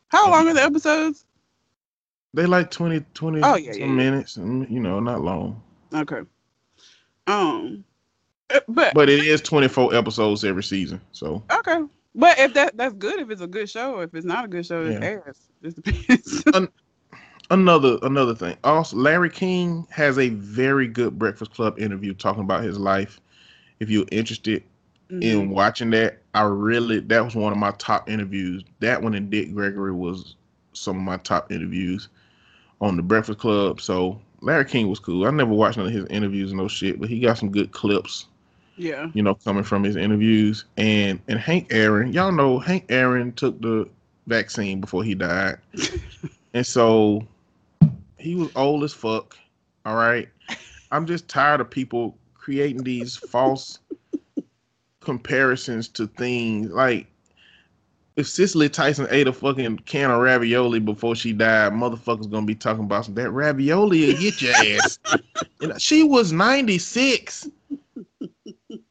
How 0.10 0.32
long 0.32 0.48
are 0.48 0.54
the 0.54 0.64
episodes? 0.64 1.26
They 2.34 2.46
like 2.46 2.72
20, 2.72 3.04
20 3.14 3.42
Oh, 3.42 3.56
yeah, 3.56 3.72
yeah, 3.74 3.86
yeah. 3.86 3.86
minutes, 3.88 4.38
and 4.38 4.70
you 4.70 4.80
know, 4.80 5.00
not 5.00 5.22
long. 5.22 5.62
Okay. 5.94 6.22
Um, 7.26 7.84
uh, 8.54 8.60
but 8.70 8.94
But 8.94 9.10
it 9.10 9.26
is 9.26 9.42
twenty 9.42 9.68
four 9.68 9.94
episodes 9.94 10.46
every 10.46 10.64
season. 10.64 11.02
So 11.12 11.44
okay. 11.52 11.82
But 12.16 12.40
if 12.40 12.54
that 12.54 12.78
that's 12.78 12.94
good, 12.94 13.20
if 13.20 13.30
it's 13.30 13.42
a 13.42 13.48
good 13.48 13.70
show, 13.70 14.00
if 14.00 14.14
it's 14.16 14.26
not 14.26 14.46
a 14.46 14.48
good 14.48 14.66
show, 14.66 14.86
it's 14.86 15.02
Yeah. 15.02 15.20
ass. 15.28 15.50
Just 15.62 15.82
depends. 15.82 16.44
another 17.52 17.98
another 18.04 18.36
thing. 18.36 18.56
Also, 18.64 18.96
Larry 18.96 19.30
King 19.30 19.86
has 19.90 20.18
a 20.18 20.30
very 20.30 20.88
good 20.88 21.20
Breakfast 21.20 21.54
Club 21.54 21.80
interview 21.80 22.14
talking 22.14 22.44
about 22.44 22.64
his 22.64 22.78
life. 22.78 23.20
If 23.80 23.90
you're 23.90 24.06
interested 24.12 24.64
Mhm. 25.10 25.24
in 25.24 25.50
watching 25.50 25.90
that, 25.92 26.20
I 26.34 26.44
really 26.44 27.00
that 27.00 27.24
was 27.24 27.36
one 27.36 27.52
of 27.52 27.58
my 27.58 27.72
top 27.72 28.10
interviews. 28.10 28.64
That 28.80 29.02
one 29.02 29.14
and 29.14 29.30
Dick 29.30 29.54
Gregory 29.54 29.94
was 29.94 30.36
some 30.74 30.98
of 30.98 31.04
my 31.04 31.18
top 31.18 31.52
interviews 31.52 32.10
on 32.82 32.96
the 32.96 33.02
Breakfast 33.02 33.40
Club. 33.40 33.82
So 33.82 34.22
Larry 34.42 34.66
King 34.66 34.90
was 34.90 35.00
cool. 35.00 35.26
I 35.26 35.32
never 35.32 35.54
watched 35.54 35.78
none 35.78 35.88
of 35.88 35.94
his 35.94 36.06
interviews, 36.08 36.54
no 36.54 36.68
shit, 36.68 37.00
but 37.00 37.10
he 37.10 37.20
got 37.20 37.38
some 37.38 37.50
good 37.50 37.72
clips, 37.72 38.28
yeah. 38.76 39.10
you 39.14 39.24
know, 39.24 39.36
coming 39.36 39.64
from 39.64 39.84
his 39.84 39.96
interviews. 39.96 40.66
And 40.78 41.20
and 41.28 41.40
Hank 41.40 41.68
Aaron, 41.72 42.14
y'all 42.14 42.32
know 42.32 42.60
Hank 42.60 42.86
Aaron 42.90 43.32
took 43.34 43.60
the 43.62 43.88
vaccine 44.28 44.82
before 44.82 45.04
he 45.04 45.16
died, 45.16 45.58
and 46.54 46.66
so 46.66 47.26
he 48.18 48.36
was 48.36 48.50
old 48.56 48.84
as 48.84 48.94
fuck. 48.94 49.38
All 49.86 49.96
right, 49.96 50.30
I'm 50.92 51.06
just 51.06 51.28
tired 51.28 51.62
of 51.62 51.70
people 51.70 52.18
creating 52.36 52.84
these 52.84 53.16
false 53.16 53.80
comparisons 55.08 55.88
to 55.88 56.06
things 56.06 56.70
like 56.70 57.08
if 58.18 58.28
Cicely 58.28 58.68
Tyson 58.68 59.08
ate 59.10 59.28
a 59.28 59.32
fucking 59.32 59.78
can 59.80 60.12
of 60.12 60.20
ravioli 60.20 60.80
before 60.82 61.16
she 61.16 61.32
died, 61.32 61.72
motherfuckers 61.72 62.30
gonna 62.30 62.46
be 62.46 62.56
talking 62.56 62.84
about 62.84 63.06
some 63.06 63.14
that 63.14 63.32
ravioli 63.32 64.06
will 64.08 64.20
get 64.20 64.42
your 64.42 64.54
ass. 64.54 65.00
Know, 65.62 65.78
she 65.80 66.04
was 66.04 66.32
96. 66.34 67.50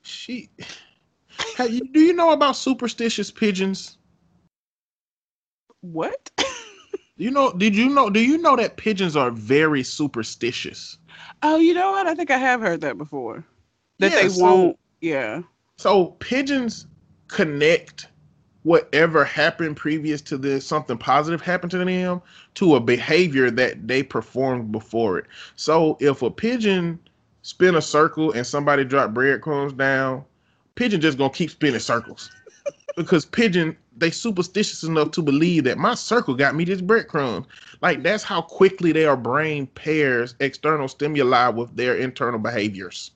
She 0.02 0.48
have 1.56 1.70
you, 1.70 1.80
do 1.92 2.00
you 2.00 2.12
know 2.14 2.30
about 2.32 2.56
superstitious 2.56 3.30
pigeons? 3.30 3.98
What? 5.82 6.30
You 7.18 7.30
know, 7.30 7.52
did 7.52 7.76
you 7.76 7.88
know 7.88 8.10
do 8.10 8.20
you 8.20 8.38
know 8.38 8.56
that 8.56 8.76
pigeons 8.76 9.16
are 9.16 9.30
very 9.30 9.82
superstitious? 9.82 10.98
oh, 11.42 11.56
you 11.58 11.72
know 11.74 11.92
what? 11.92 12.06
I 12.06 12.14
think 12.14 12.30
I 12.30 12.38
have 12.38 12.60
heard 12.60 12.80
that 12.80 12.98
before. 12.98 13.44
That 14.00 14.12
Yeah, 14.12 14.22
they 14.22 14.28
so- 14.28 14.42
won't. 14.44 14.78
Yeah. 15.00 15.42
So 15.78 16.06
pigeons 16.20 16.86
connect 17.28 18.08
whatever 18.62 19.24
happened 19.24 19.76
previous 19.76 20.20
to 20.22 20.38
this, 20.38 20.66
something 20.66 20.98
positive 20.98 21.40
happened 21.40 21.70
to 21.72 21.78
them, 21.78 22.22
to 22.54 22.74
a 22.74 22.80
behavior 22.80 23.50
that 23.50 23.86
they 23.86 24.02
performed 24.02 24.72
before 24.72 25.18
it. 25.18 25.26
So 25.54 25.96
if 26.00 26.22
a 26.22 26.30
pigeon 26.30 26.98
spin 27.42 27.76
a 27.76 27.82
circle 27.82 28.32
and 28.32 28.46
somebody 28.46 28.84
drop 28.84 29.14
breadcrumbs 29.14 29.72
down, 29.74 30.24
pigeon 30.74 31.00
just 31.00 31.18
gonna 31.18 31.32
keep 31.32 31.50
spinning 31.50 31.80
circles. 31.80 32.30
because 32.96 33.26
pigeon 33.26 33.76
they 33.98 34.10
superstitious 34.10 34.82
enough 34.82 35.10
to 35.12 35.22
believe 35.22 35.64
that 35.64 35.78
my 35.78 35.94
circle 35.94 36.34
got 36.34 36.54
me 36.54 36.64
this 36.64 36.80
breadcrumb. 36.80 37.46
Like 37.82 38.02
that's 38.02 38.22
how 38.24 38.42
quickly 38.42 38.92
their 38.92 39.16
brain 39.16 39.66
pairs 39.68 40.34
external 40.40 40.88
stimuli 40.88 41.48
with 41.48 41.76
their 41.76 41.96
internal 41.96 42.38
behaviors. 42.40 43.12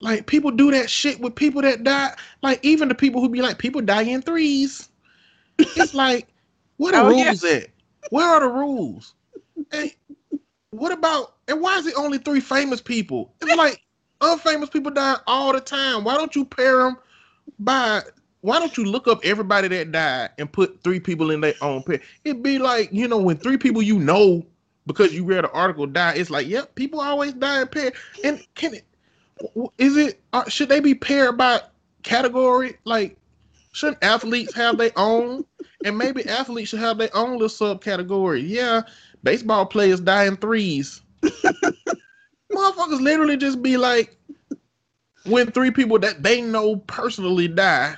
Like 0.00 0.26
people 0.26 0.50
do 0.50 0.70
that 0.72 0.90
shit 0.90 1.20
with 1.20 1.34
people 1.34 1.62
that 1.62 1.84
die. 1.84 2.14
Like 2.42 2.60
even 2.62 2.88
the 2.88 2.94
people 2.94 3.20
who 3.20 3.28
be 3.28 3.42
like, 3.42 3.58
people 3.58 3.80
die 3.80 4.02
in 4.02 4.22
threes. 4.22 4.88
It's 5.58 5.94
like, 5.94 6.28
what 6.76 6.92
the 6.92 6.98
Oh, 7.00 7.10
yeah. 7.10 7.28
rules 7.28 7.44
at? 7.44 7.68
Where 8.10 8.26
are 8.26 8.40
the 8.40 8.48
rules? 8.48 9.14
And 9.72 9.90
what 10.70 10.92
about 10.92 11.34
and 11.48 11.60
why 11.60 11.78
is 11.78 11.86
it 11.86 11.94
only 11.96 12.18
three 12.18 12.40
famous 12.40 12.80
people? 12.80 13.34
It's 13.40 13.52
like 13.56 13.80
unfamous 14.20 14.70
people 14.70 14.90
die 14.90 15.16
all 15.26 15.52
the 15.52 15.60
time. 15.60 16.04
Why 16.04 16.16
don't 16.16 16.34
you 16.36 16.44
pair 16.44 16.78
them 16.78 16.98
by 17.58 18.02
why 18.42 18.58
don't 18.58 18.76
you 18.76 18.84
look 18.84 19.08
up 19.08 19.24
everybody 19.24 19.66
that 19.68 19.90
died 19.90 20.30
and 20.38 20.52
put 20.52 20.82
three 20.84 21.00
people 21.00 21.30
in 21.30 21.40
their 21.40 21.54
own 21.62 21.82
pair? 21.82 22.00
It'd 22.24 22.42
be 22.42 22.58
like, 22.58 22.90
you 22.92 23.08
know, 23.08 23.18
when 23.18 23.38
three 23.38 23.56
people 23.56 23.82
you 23.82 23.98
know 23.98 24.46
because 24.86 25.12
you 25.12 25.24
read 25.24 25.44
an 25.44 25.50
article 25.52 25.86
die, 25.86 26.14
it's 26.14 26.30
like, 26.30 26.46
yep, 26.46 26.74
people 26.76 27.00
always 27.00 27.32
die 27.32 27.62
in 27.62 27.68
pair. 27.68 27.92
And 28.22 28.46
can 28.54 28.74
it 28.74 28.85
is 29.78 29.96
it 29.96 30.20
uh, 30.32 30.48
should 30.48 30.68
they 30.68 30.80
be 30.80 30.94
paired 30.94 31.36
by 31.36 31.60
category? 32.02 32.76
Like, 32.84 33.16
shouldn't 33.72 34.02
athletes 34.02 34.54
have 34.54 34.78
their 34.78 34.92
own? 34.96 35.44
And 35.84 35.96
maybe 35.96 36.24
athletes 36.26 36.70
should 36.70 36.80
have 36.80 36.98
their 36.98 37.14
own 37.14 37.38
little 37.38 37.48
subcategory. 37.48 38.42
Yeah, 38.46 38.82
baseball 39.22 39.66
players 39.66 40.00
die 40.00 40.24
in 40.24 40.36
threes. 40.36 41.02
Motherfuckers 41.22 43.00
literally 43.00 43.36
just 43.36 43.62
be 43.62 43.76
like, 43.76 44.16
when 45.24 45.50
three 45.50 45.70
people 45.70 45.98
that 45.98 46.22
they 46.22 46.40
know 46.40 46.76
personally 46.76 47.48
die, 47.48 47.96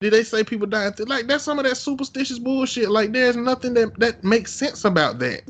did 0.00 0.12
they 0.12 0.22
say 0.24 0.44
people 0.44 0.66
die? 0.66 0.90
Like 0.98 1.26
that's 1.26 1.44
some 1.44 1.58
of 1.58 1.64
that 1.64 1.76
superstitious 1.76 2.38
bullshit. 2.38 2.90
Like 2.90 3.12
there's 3.12 3.36
nothing 3.36 3.74
that 3.74 3.98
that 3.98 4.24
makes 4.24 4.52
sense 4.52 4.84
about 4.84 5.18
that. 5.20 5.42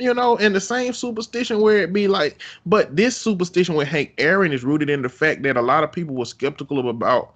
You 0.00 0.14
know, 0.14 0.36
and 0.38 0.52
the 0.54 0.60
same 0.60 0.92
superstition 0.92 1.60
where 1.60 1.78
it 1.78 1.92
be 1.92 2.08
like, 2.08 2.42
but 2.66 2.96
this 2.96 3.16
superstition 3.16 3.76
with 3.76 3.86
Hank 3.86 4.14
Aaron 4.18 4.52
is 4.52 4.64
rooted 4.64 4.90
in 4.90 5.00
the 5.02 5.08
fact 5.08 5.42
that 5.44 5.56
a 5.56 5.62
lot 5.62 5.84
of 5.84 5.92
people 5.92 6.16
were 6.16 6.24
skeptical 6.24 6.88
about 6.88 7.34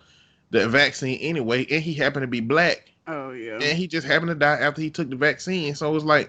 the 0.51 0.69
vaccine 0.69 1.19
anyway, 1.21 1.65
and 1.71 1.81
he 1.81 1.95
happened 1.95 2.25
to 2.25 2.27
be 2.27 2.41
black, 2.41 2.91
Oh 3.07 3.31
yeah. 3.31 3.55
and 3.55 3.79
he 3.79 3.87
just 3.87 4.05
happened 4.05 4.31
to 4.31 4.35
die 4.35 4.59
after 4.59 4.83
he 4.83 4.91
took 4.91 5.09
the 5.09 5.17
vaccine. 5.17 5.77
So 5.77 5.89
it 5.89 5.95
was 5.95 6.05
like, 6.05 6.29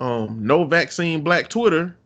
um, 0.00 0.44
no 0.44 0.64
vaccine 0.64 1.22
black 1.22 1.48
Twitter 1.48 1.96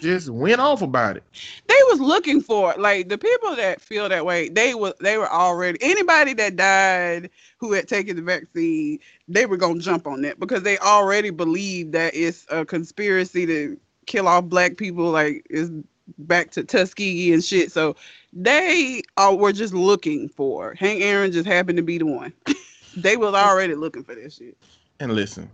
just 0.00 0.30
went 0.30 0.60
off 0.60 0.82
about 0.82 1.16
it. 1.16 1.24
they 1.68 1.76
was 1.90 2.00
looking 2.00 2.40
for 2.40 2.72
it. 2.72 2.80
like 2.80 3.08
the 3.08 3.18
people 3.18 3.56
that 3.56 3.80
feel 3.80 4.08
that 4.08 4.24
way 4.24 4.48
they 4.48 4.74
were 4.74 4.94
they 5.00 5.18
were 5.18 5.30
already 5.30 5.78
anybody 5.82 6.34
that 6.34 6.56
died 6.56 7.30
who 7.58 7.72
had 7.72 7.88
taken 7.88 8.16
the 8.16 8.22
vaccine 8.22 8.98
they 9.28 9.46
were 9.46 9.56
gonna 9.56 9.80
jump 9.80 10.06
on 10.06 10.22
that 10.22 10.38
because 10.40 10.62
they 10.62 10.78
already 10.78 11.30
believe 11.30 11.92
that 11.92 12.14
it's 12.14 12.46
a 12.50 12.64
conspiracy 12.64 13.46
to 13.46 13.78
kill 14.06 14.28
off 14.28 14.44
black 14.44 14.76
people 14.76 15.10
like 15.10 15.44
it's 15.50 15.70
back 16.18 16.50
to 16.50 16.64
tuskegee 16.64 17.32
and 17.34 17.44
shit 17.44 17.70
so 17.70 17.94
they 18.32 19.02
uh, 19.18 19.34
were 19.38 19.52
just 19.52 19.74
looking 19.74 20.28
for 20.28 20.74
hank 20.74 21.02
aaron 21.02 21.32
just 21.32 21.46
happened 21.46 21.76
to 21.76 21.82
be 21.82 21.98
the 21.98 22.06
one 22.06 22.32
they 22.96 23.16
was 23.16 23.34
already 23.34 23.74
looking 23.74 24.02
for 24.04 24.14
that 24.14 24.32
shit 24.32 24.56
And 25.00 25.14
listen, 25.14 25.50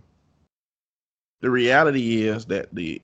the 1.41 1.49
reality 1.51 2.23
is 2.23 2.45
that 2.45 2.73
the 2.73 3.01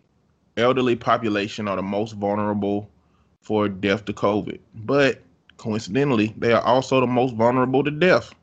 elderly 0.57 0.95
population 0.95 1.67
are 1.67 1.75
the 1.75 1.81
most 1.81 2.13
vulnerable 2.13 2.89
for 3.41 3.67
death 3.67 4.05
to 4.05 4.13
COVID. 4.13 4.59
But 4.75 5.21
coincidentally, 5.57 6.33
they 6.37 6.53
are 6.53 6.61
also 6.61 6.99
the 6.99 7.07
most 7.07 7.35
vulnerable 7.35 7.83
to 7.83 7.91
death 7.91 8.33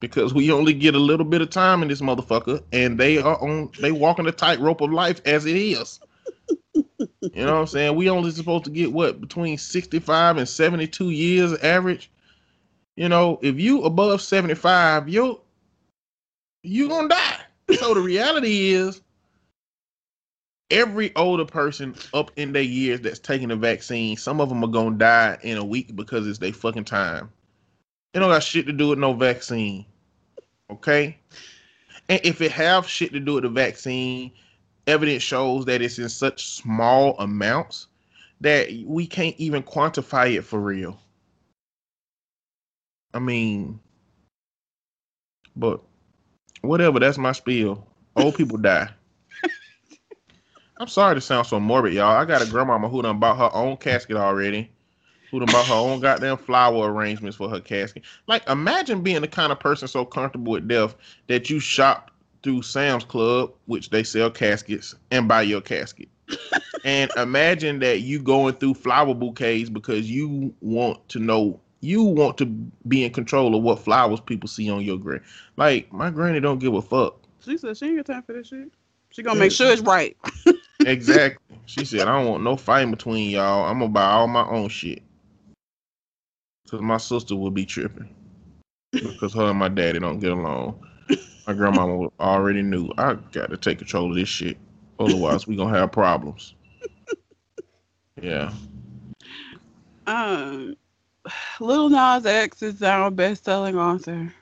because 0.00 0.34
we 0.34 0.52
only 0.52 0.72
get 0.72 0.94
a 0.94 0.98
little 0.98 1.24
bit 1.26 1.40
of 1.40 1.50
time 1.50 1.82
in 1.82 1.88
this 1.88 2.00
motherfucker, 2.00 2.62
and 2.72 2.98
they 2.98 3.18
are 3.18 3.40
on 3.42 3.70
they 3.80 3.92
walking 3.92 4.24
the 4.24 4.32
tightrope 4.32 4.80
of 4.80 4.92
life 4.92 5.20
as 5.24 5.46
it 5.46 5.56
is. 5.56 6.00
You 6.74 7.44
know 7.44 7.54
what 7.54 7.60
I'm 7.60 7.66
saying? 7.66 7.96
We 7.96 8.10
only 8.10 8.30
supposed 8.30 8.64
to 8.64 8.70
get 8.70 8.92
what 8.92 9.20
between 9.20 9.58
65 9.58 10.36
and 10.36 10.48
72 10.48 11.10
years 11.10 11.58
average. 11.60 12.10
You 12.96 13.08
know, 13.08 13.38
if 13.42 13.58
you 13.58 13.82
above 13.82 14.22
75, 14.22 15.08
you 15.08 15.40
you 16.62 16.88
gonna 16.88 17.08
die. 17.08 17.38
So 17.78 17.94
the 17.94 18.00
reality 18.00 18.70
is, 18.70 19.00
every 20.70 21.14
older 21.16 21.44
person 21.44 21.94
up 22.14 22.30
in 22.36 22.52
their 22.52 22.62
years 22.62 23.00
that's 23.00 23.18
taking 23.18 23.48
the 23.48 23.56
vaccine, 23.56 24.16
some 24.16 24.40
of 24.40 24.48
them 24.48 24.64
are 24.64 24.68
gonna 24.68 24.96
die 24.96 25.38
in 25.42 25.58
a 25.58 25.64
week 25.64 25.94
because 25.96 26.26
it's 26.26 26.38
their 26.38 26.52
fucking 26.52 26.84
time. 26.84 27.30
It 28.14 28.20
don't 28.20 28.30
got 28.30 28.42
shit 28.42 28.66
to 28.66 28.72
do 28.72 28.88
with 28.88 28.98
no 28.98 29.12
vaccine. 29.12 29.84
Okay? 30.70 31.18
And 32.08 32.20
if 32.24 32.40
it 32.40 32.52
have 32.52 32.86
shit 32.86 33.12
to 33.12 33.20
do 33.20 33.34
with 33.34 33.44
the 33.44 33.48
vaccine, 33.48 34.32
evidence 34.86 35.22
shows 35.22 35.64
that 35.66 35.82
it's 35.82 35.98
in 35.98 36.08
such 36.08 36.46
small 36.48 37.16
amounts 37.18 37.88
that 38.40 38.68
we 38.84 39.06
can't 39.06 39.36
even 39.38 39.62
quantify 39.62 40.36
it 40.36 40.42
for 40.42 40.60
real. 40.60 40.98
I 43.14 43.18
mean, 43.18 43.80
but 45.56 45.80
whatever, 46.60 47.00
that's 47.00 47.18
my 47.18 47.32
spiel. 47.32 47.86
Old 48.14 48.34
people 48.34 48.58
die. 48.58 48.90
I'm 50.78 50.88
sorry 50.88 51.14
to 51.14 51.20
sound 51.20 51.46
so 51.46 51.58
morbid, 51.58 51.94
y'all. 51.94 52.16
I 52.16 52.24
got 52.24 52.42
a 52.42 52.46
grandmama 52.46 52.88
who 52.88 53.02
done 53.02 53.18
bought 53.18 53.38
her 53.38 53.56
own 53.56 53.78
casket 53.78 54.16
already. 54.16 54.70
Who 55.30 55.40
done 55.40 55.50
bought 55.50 55.66
her 55.66 55.74
own 55.74 56.00
goddamn 56.00 56.36
flower 56.36 56.92
arrangements 56.92 57.36
for 57.36 57.48
her 57.48 57.60
casket. 57.60 58.04
Like, 58.26 58.48
imagine 58.48 59.02
being 59.02 59.22
the 59.22 59.28
kind 59.28 59.52
of 59.52 59.58
person 59.58 59.88
so 59.88 60.04
comfortable 60.04 60.52
with 60.52 60.68
death 60.68 60.94
that 61.28 61.48
you 61.48 61.60
shop 61.60 62.10
through 62.42 62.62
Sam's 62.62 63.04
Club, 63.04 63.52
which 63.64 63.90
they 63.90 64.04
sell 64.04 64.30
caskets, 64.30 64.94
and 65.10 65.26
buy 65.26 65.42
your 65.42 65.60
casket. 65.60 66.08
and 66.84 67.10
imagine 67.16 67.78
that 67.80 68.00
you 68.00 68.20
going 68.20 68.54
through 68.54 68.74
flower 68.74 69.14
bouquets 69.14 69.70
because 69.70 70.10
you 70.10 70.54
want 70.60 71.08
to 71.08 71.18
know 71.18 71.58
you 71.80 72.02
want 72.02 72.36
to 72.38 72.46
be 72.88 73.04
in 73.04 73.12
control 73.12 73.54
of 73.54 73.62
what 73.62 73.78
flowers 73.78 74.20
people 74.20 74.48
see 74.48 74.70
on 74.70 74.82
your 74.82 74.98
grave. 74.98 75.22
Like 75.56 75.92
my 75.92 76.10
granny 76.10 76.40
don't 76.40 76.58
give 76.58 76.74
a 76.74 76.82
fuck. 76.82 77.20
She 77.44 77.56
said 77.58 77.76
she 77.76 77.86
ain't 77.86 77.96
got 77.98 78.06
time 78.06 78.22
for 78.22 78.32
this 78.32 78.48
shit. 78.48 78.70
She 79.10 79.22
gonna 79.22 79.38
make 79.38 79.52
sure 79.52 79.70
it's 79.70 79.82
right. 79.82 80.16
exactly. 80.86 81.58
She 81.66 81.84
said, 81.84 82.02
I 82.02 82.16
don't 82.18 82.30
want 82.30 82.44
no 82.44 82.56
fighting 82.56 82.90
between 82.90 83.30
y'all. 83.30 83.64
I'm 83.64 83.78
gonna 83.80 83.90
buy 83.90 84.04
all 84.06 84.28
my 84.28 84.46
own 84.48 84.68
shit. 84.68 85.02
Cause 86.70 86.80
my 86.80 86.96
sister 86.96 87.36
would 87.36 87.54
be 87.54 87.64
tripping. 87.66 88.14
Because 88.92 89.34
her 89.34 89.50
and 89.50 89.58
my 89.58 89.68
daddy 89.68 89.98
don't 89.98 90.18
get 90.20 90.32
along. 90.32 90.80
My 91.46 91.52
grandmama 91.52 92.08
already 92.18 92.62
knew 92.62 92.90
I 92.98 93.14
got 93.32 93.50
to 93.50 93.56
take 93.56 93.78
control 93.78 94.10
of 94.10 94.16
this 94.16 94.28
shit. 94.28 94.56
Otherwise, 94.98 95.46
we 95.46 95.54
gonna 95.56 95.78
have 95.78 95.92
problems. 95.92 96.54
Yeah. 98.20 98.52
Um, 100.06 100.74
Little 101.60 101.88
Nas 101.90 102.26
X 102.26 102.62
is 102.62 102.82
our 102.82 103.10
best-selling 103.10 103.76
author. 103.76 104.32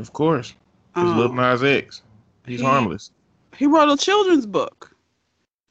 Of 0.00 0.12
course. 0.12 0.50
It's 0.50 0.96
Um, 0.96 1.16
Lil 1.18 1.32
Nas 1.32 1.62
X. 1.62 2.02
He's 2.46 2.60
he- 2.60 2.66
harmless. 2.66 3.12
he 3.56 3.66
wrote 3.66 3.88
a 3.88 3.96
children's 3.96 4.46
book. 4.46 4.91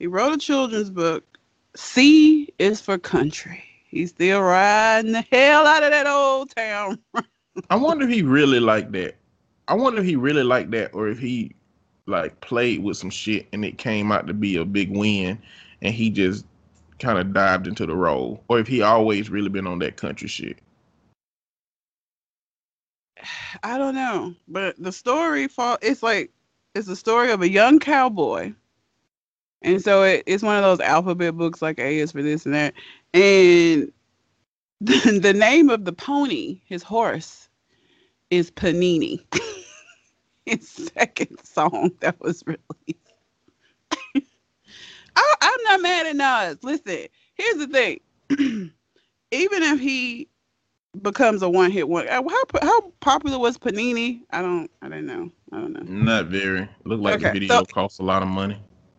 He 0.01 0.07
wrote 0.07 0.33
a 0.33 0.37
children's 0.39 0.89
book. 0.89 1.37
C 1.75 2.51
is 2.57 2.81
for 2.81 2.97
country. 2.97 3.63
He's 3.87 4.09
still 4.09 4.41
riding 4.41 5.11
the 5.11 5.23
hell 5.31 5.67
out 5.67 5.83
of 5.83 5.91
that 5.91 6.07
old 6.07 6.55
town. 6.55 6.97
I 7.69 7.75
wonder 7.75 8.05
if 8.05 8.09
he 8.09 8.23
really 8.23 8.59
liked 8.59 8.93
that. 8.93 9.17
I 9.67 9.75
wonder 9.75 10.01
if 10.01 10.07
he 10.07 10.15
really 10.15 10.41
liked 10.41 10.71
that, 10.71 10.95
or 10.95 11.07
if 11.07 11.19
he 11.19 11.53
like 12.07 12.41
played 12.41 12.81
with 12.81 12.97
some 12.97 13.11
shit 13.11 13.47
and 13.53 13.63
it 13.63 13.77
came 13.77 14.11
out 14.11 14.25
to 14.25 14.33
be 14.33 14.55
a 14.55 14.65
big 14.65 14.89
win, 14.89 15.39
and 15.83 15.93
he 15.93 16.09
just 16.09 16.47
kind 16.97 17.19
of 17.19 17.31
dived 17.31 17.67
into 17.67 17.85
the 17.85 17.95
role, 17.95 18.43
or 18.47 18.57
if 18.57 18.65
he 18.65 18.81
always 18.81 19.29
really 19.29 19.49
been 19.49 19.67
on 19.67 19.77
that 19.79 19.97
country 19.97 20.27
shit. 20.27 20.57
I 23.61 23.77
don't 23.77 23.93
know, 23.93 24.33
but 24.47 24.81
the 24.81 24.91
story 24.91 25.47
fall. 25.47 25.77
It's 25.83 26.01
like 26.01 26.31
it's 26.73 26.87
the 26.87 26.95
story 26.95 27.29
of 27.29 27.43
a 27.43 27.49
young 27.49 27.77
cowboy, 27.77 28.53
and 29.61 29.81
so 29.81 30.03
it, 30.03 30.23
it's 30.25 30.43
one 30.43 30.55
of 30.57 30.63
those 30.63 30.79
alphabet 30.79 31.37
books 31.37 31.61
like 31.61 31.79
A 31.79 31.99
is 31.99 32.11
for 32.11 32.21
this 32.21 32.45
and 32.45 32.55
that, 32.55 32.73
and 33.13 33.91
the, 34.81 35.19
the 35.21 35.33
name 35.33 35.69
of 35.69 35.85
the 35.85 35.93
pony, 35.93 36.61
his 36.65 36.83
horse, 36.83 37.49
is 38.29 38.49
Panini. 38.51 39.23
his 40.45 40.67
second 40.95 41.37
song 41.43 41.91
that 41.99 42.19
was 42.19 42.43
released. 42.45 43.13
I, 45.15 45.33
I'm 45.41 45.63
not 45.65 45.81
mad 45.81 46.07
at 46.07 46.15
Nas. 46.15 46.63
Listen, 46.63 47.07
here's 47.35 47.57
the 47.57 47.67
thing. 47.67 47.99
Even 49.31 49.63
if 49.63 49.79
he 49.79 50.27
becomes 51.01 51.41
a 51.41 51.49
one 51.49 51.71
hit 51.71 51.87
one. 51.87 52.07
uh, 52.07 52.21
How 52.27 52.43
how 52.61 52.81
popular 52.99 53.39
was 53.39 53.57
Panini? 53.57 54.21
I 54.31 54.41
don't 54.41 54.69
I 54.81 54.89
don't 54.89 55.05
know. 55.05 55.31
I 55.53 55.57
don't 55.59 55.73
know. 55.73 55.81
Not 55.81 56.25
very. 56.27 56.67
Look 56.85 56.99
like 57.01 57.19
the 57.19 57.29
video 57.31 57.59
so- 57.59 57.65
costs 57.65 57.99
a 57.99 58.03
lot 58.03 58.21
of 58.23 58.27
money. 58.27 58.57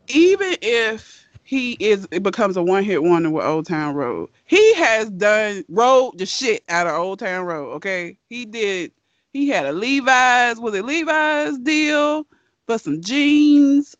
Even 0.08 0.56
if 0.62 1.26
he 1.44 1.72
is 1.80 2.06
it 2.10 2.22
becomes 2.22 2.56
a 2.56 2.62
one 2.62 2.84
hit 2.84 3.02
wonder 3.02 3.30
with 3.30 3.44
Old 3.44 3.66
Town 3.66 3.94
Road, 3.94 4.30
he 4.44 4.74
has 4.74 5.10
done 5.10 5.64
rode 5.68 6.18
the 6.18 6.26
shit 6.26 6.64
out 6.68 6.86
of 6.86 6.94
Old 6.94 7.18
Town 7.18 7.44
Road. 7.44 7.72
Okay, 7.74 8.16
he 8.28 8.44
did. 8.44 8.92
He 9.32 9.48
had 9.48 9.66
a 9.66 9.72
Levi's 9.72 10.58
was 10.58 10.74
it 10.74 10.84
Levi's 10.84 11.58
deal 11.58 12.26
for 12.66 12.78
some 12.78 13.00
jeans. 13.00 13.96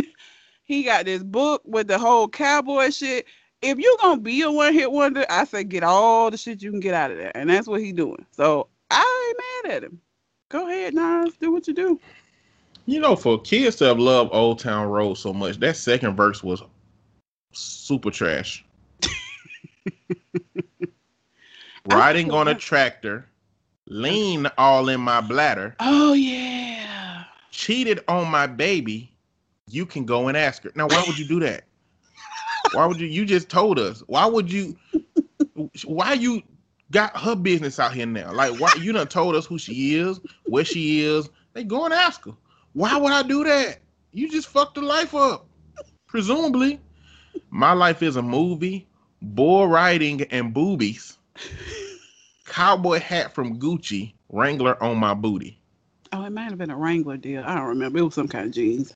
he 0.64 0.82
got 0.82 1.04
this 1.04 1.22
book 1.22 1.62
with 1.64 1.88
the 1.88 1.98
whole 1.98 2.28
cowboy 2.28 2.90
shit. 2.90 3.26
If 3.60 3.78
you're 3.78 3.96
gonna 4.00 4.20
be 4.20 4.42
a 4.42 4.50
one 4.50 4.74
hit 4.74 4.90
wonder, 4.90 5.24
I 5.30 5.44
say 5.44 5.64
get 5.64 5.84
all 5.84 6.30
the 6.30 6.36
shit 6.36 6.62
you 6.62 6.70
can 6.70 6.80
get 6.80 6.94
out 6.94 7.10
of 7.10 7.18
there, 7.18 7.32
and 7.36 7.48
that's 7.48 7.68
what 7.68 7.80
he's 7.80 7.94
doing. 7.94 8.26
So 8.32 8.68
I 8.90 9.28
ain't 9.28 9.72
mad 9.72 9.76
at 9.76 9.84
him. 9.84 10.00
Go 10.48 10.68
ahead, 10.68 10.94
Nas, 10.94 11.36
do 11.36 11.52
what 11.52 11.68
you 11.68 11.74
do. 11.74 12.00
You 12.86 13.00
know, 13.00 13.14
for 13.14 13.40
kids 13.40 13.76
to 13.76 13.84
have 13.84 13.98
loved 13.98 14.30
Old 14.32 14.58
Town 14.58 14.88
Road 14.88 15.14
so 15.14 15.32
much, 15.32 15.58
that 15.60 15.76
second 15.76 16.16
verse 16.16 16.42
was 16.42 16.62
super 17.52 18.10
trash. 18.10 18.64
Riding 21.84 22.32
on 22.32 22.48
a 22.48 22.54
tractor, 22.54 23.26
lean 23.86 24.48
all 24.58 24.88
in 24.88 25.00
my 25.00 25.20
bladder, 25.20 25.76
Oh 25.78 26.12
yeah. 26.12 27.24
cheated 27.50 28.02
on 28.08 28.28
my 28.30 28.46
baby. 28.46 29.12
You 29.68 29.86
can 29.86 30.04
go 30.04 30.28
and 30.28 30.36
ask 30.36 30.64
her. 30.64 30.72
Now, 30.74 30.88
why 30.88 31.04
would 31.06 31.18
you 31.18 31.24
do 31.24 31.40
that? 31.40 31.64
Why 32.72 32.86
would 32.86 33.00
you? 33.00 33.06
You 33.06 33.24
just 33.24 33.48
told 33.48 33.78
us. 33.78 34.02
Why 34.06 34.26
would 34.26 34.50
you? 34.50 34.76
Why 35.84 36.14
you 36.14 36.42
got 36.90 37.16
her 37.16 37.36
business 37.36 37.78
out 37.78 37.94
here 37.94 38.06
now? 38.06 38.32
Like, 38.32 38.56
why 38.56 38.74
you 38.74 38.92
done 38.92 39.06
told 39.06 39.36
us 39.36 39.46
who 39.46 39.58
she 39.58 39.94
is, 39.94 40.20
where 40.46 40.64
she 40.64 41.02
is? 41.02 41.30
They 41.52 41.64
go 41.64 41.84
and 41.84 41.94
ask 41.94 42.24
her. 42.24 42.32
Why 42.74 42.96
would 42.96 43.12
I 43.12 43.22
do 43.22 43.44
that? 43.44 43.78
You 44.12 44.30
just 44.30 44.48
fucked 44.48 44.74
the 44.74 44.82
life 44.82 45.14
up. 45.14 45.46
Presumably, 46.06 46.80
my 47.50 47.72
life 47.72 48.02
is 48.02 48.16
a 48.16 48.22
movie, 48.22 48.86
bull 49.20 49.66
riding 49.66 50.22
and 50.24 50.52
boobies, 50.52 51.16
cowboy 52.46 53.00
hat 53.00 53.34
from 53.34 53.58
Gucci, 53.58 54.12
Wrangler 54.28 54.82
on 54.82 54.98
my 54.98 55.14
booty. 55.14 55.58
Oh, 56.12 56.24
it 56.24 56.30
might 56.30 56.44
have 56.44 56.58
been 56.58 56.70
a 56.70 56.76
Wrangler 56.76 57.16
deal. 57.16 57.42
I 57.44 57.54
don't 57.54 57.68
remember. 57.68 57.98
It 57.98 58.02
was 58.02 58.14
some 58.14 58.28
kind 58.28 58.46
of 58.46 58.52
jeans. 58.52 58.94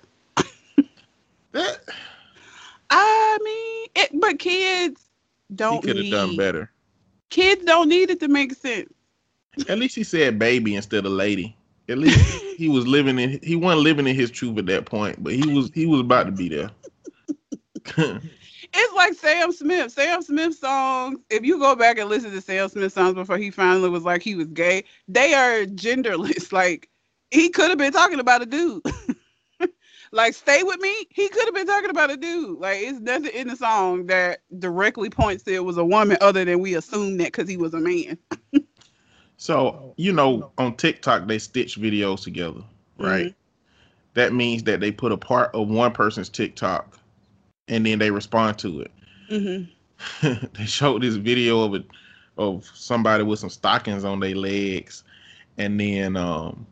That 1.52 1.78
I 2.90 3.38
mean, 3.42 3.88
it, 3.94 4.20
but 4.20 4.38
kids 4.38 5.08
don't 5.54 5.76
He 5.76 5.80
could 5.80 5.96
have 5.96 6.10
done 6.10 6.36
better. 6.36 6.70
Kids 7.30 7.64
don't 7.64 7.88
need 7.88 8.10
it 8.10 8.20
to 8.20 8.28
make 8.28 8.54
sense. 8.54 8.92
At 9.68 9.78
least 9.78 9.96
he 9.96 10.04
said 10.04 10.38
baby 10.38 10.74
instead 10.74 11.06
of 11.06 11.12
lady. 11.12 11.56
At 11.88 11.98
least 11.98 12.18
he 12.56 12.68
was 12.68 12.86
living 12.86 13.18
in 13.18 13.38
he 13.42 13.56
wasn't 13.56 13.82
living 13.82 14.06
in 14.06 14.16
his 14.16 14.30
truth 14.30 14.58
at 14.58 14.66
that 14.66 14.86
point, 14.86 15.22
but 15.22 15.34
he 15.34 15.46
was 15.46 15.70
he 15.74 15.86
was 15.86 16.00
about 16.00 16.24
to 16.26 16.32
be 16.32 16.48
there. 16.48 16.70
It's 18.72 18.94
like 18.94 19.14
Sam 19.14 19.52
Smith. 19.52 19.92
Sam 19.92 20.22
Smith 20.22 20.56
songs. 20.56 21.18
If 21.30 21.44
you 21.44 21.58
go 21.58 21.76
back 21.76 21.98
and 21.98 22.08
listen 22.08 22.30
to 22.32 22.40
Sam 22.40 22.68
Smith 22.68 22.92
songs 22.92 23.14
before 23.14 23.38
he 23.38 23.50
finally 23.50 23.88
was 23.88 24.02
like 24.02 24.22
he 24.22 24.34
was 24.34 24.48
gay, 24.48 24.84
they 25.08 25.34
are 25.34 25.64
genderless. 25.66 26.52
Like 26.56 26.88
he 27.30 27.48
could 27.48 27.68
have 27.68 27.78
been 27.78 27.92
talking 27.92 28.20
about 28.20 28.42
a 28.42 28.46
dude. 28.46 28.82
like 30.12 30.34
stay 30.34 30.62
with 30.62 30.80
me. 30.80 30.94
He 31.10 31.28
could 31.28 31.44
have 31.44 31.54
been 31.54 31.66
talking 31.66 31.90
about 31.90 32.10
a 32.10 32.16
dude. 32.16 32.58
Like 32.58 32.78
it's 32.80 33.00
nothing 33.00 33.32
in 33.34 33.48
the 33.48 33.56
song 33.56 34.06
that 34.06 34.40
directly 34.58 35.10
points 35.10 35.44
to 35.44 35.54
it 35.54 35.64
was 35.64 35.76
a 35.76 35.84
woman, 35.84 36.16
other 36.20 36.44
than 36.44 36.60
we 36.60 36.74
assume 36.74 37.18
that 37.18 37.32
because 37.32 37.48
he 37.48 37.56
was 37.56 37.74
a 37.74 37.80
man. 37.80 38.18
so, 39.36 39.94
you 39.96 40.12
know, 40.12 40.50
on 40.58 40.76
TikTok 40.76 41.26
they 41.26 41.38
stitch 41.38 41.78
videos 41.78 42.22
together, 42.22 42.62
right? 42.98 43.34
That 44.14 44.32
means 44.32 44.62
that 44.64 44.80
they 44.80 44.90
put 44.90 45.12
a 45.12 45.16
part 45.16 45.54
of 45.54 45.68
one 45.68 45.92
person's 45.92 46.28
TikTok 46.28 46.98
and 47.68 47.84
then 47.84 47.98
they 47.98 48.10
respond 48.10 48.58
to 48.58 48.80
it. 48.80 48.90
Mm-hmm. 49.30 50.46
they 50.54 50.64
showed 50.64 51.02
this 51.02 51.16
video 51.16 51.64
of 51.64 51.74
it 51.74 51.84
of 52.38 52.70
somebody 52.74 53.22
with 53.22 53.38
some 53.38 53.50
stockings 53.50 54.04
on 54.04 54.20
their 54.20 54.34
legs, 54.34 55.04
and 55.56 55.80
then 55.80 56.16
um, 56.16 56.66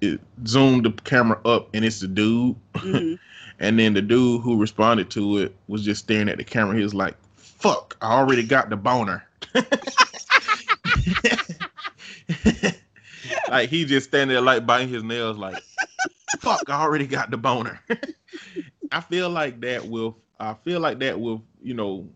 it 0.00 0.20
zoomed 0.46 0.84
the 0.84 0.92
camera 1.02 1.40
up, 1.44 1.68
and 1.72 1.84
it's 1.84 2.00
the 2.00 2.08
dude, 2.08 2.56
hmm 2.76 3.14
and 3.60 3.78
then 3.78 3.94
the 3.94 4.02
dude 4.02 4.42
who 4.42 4.56
responded 4.56 5.10
to 5.10 5.38
it 5.38 5.54
was 5.66 5.84
just 5.84 6.04
staring 6.04 6.28
at 6.28 6.36
the 6.36 6.44
camera. 6.44 6.76
He 6.76 6.82
was 6.82 6.94
like, 6.94 7.16
"Fuck, 7.36 7.96
I 8.02 8.12
already 8.12 8.44
got 8.44 8.70
the 8.70 8.76
boner." 8.76 9.24
like 13.50 13.68
he 13.68 13.84
just 13.84 14.08
standing 14.08 14.34
there 14.34 14.42
like 14.42 14.66
biting 14.66 14.88
his 14.88 15.02
nails, 15.02 15.38
like, 15.38 15.62
"Fuck, 16.40 16.68
I 16.68 16.80
already 16.80 17.06
got 17.06 17.30
the 17.30 17.36
boner." 17.36 17.80
I 18.92 19.00
feel 19.00 19.30
like 19.30 19.60
that 19.60 19.86
will. 19.86 20.16
I 20.38 20.54
feel 20.54 20.80
like 20.80 20.98
that 21.00 21.18
will. 21.18 21.42
You 21.60 21.74
know, 21.74 22.08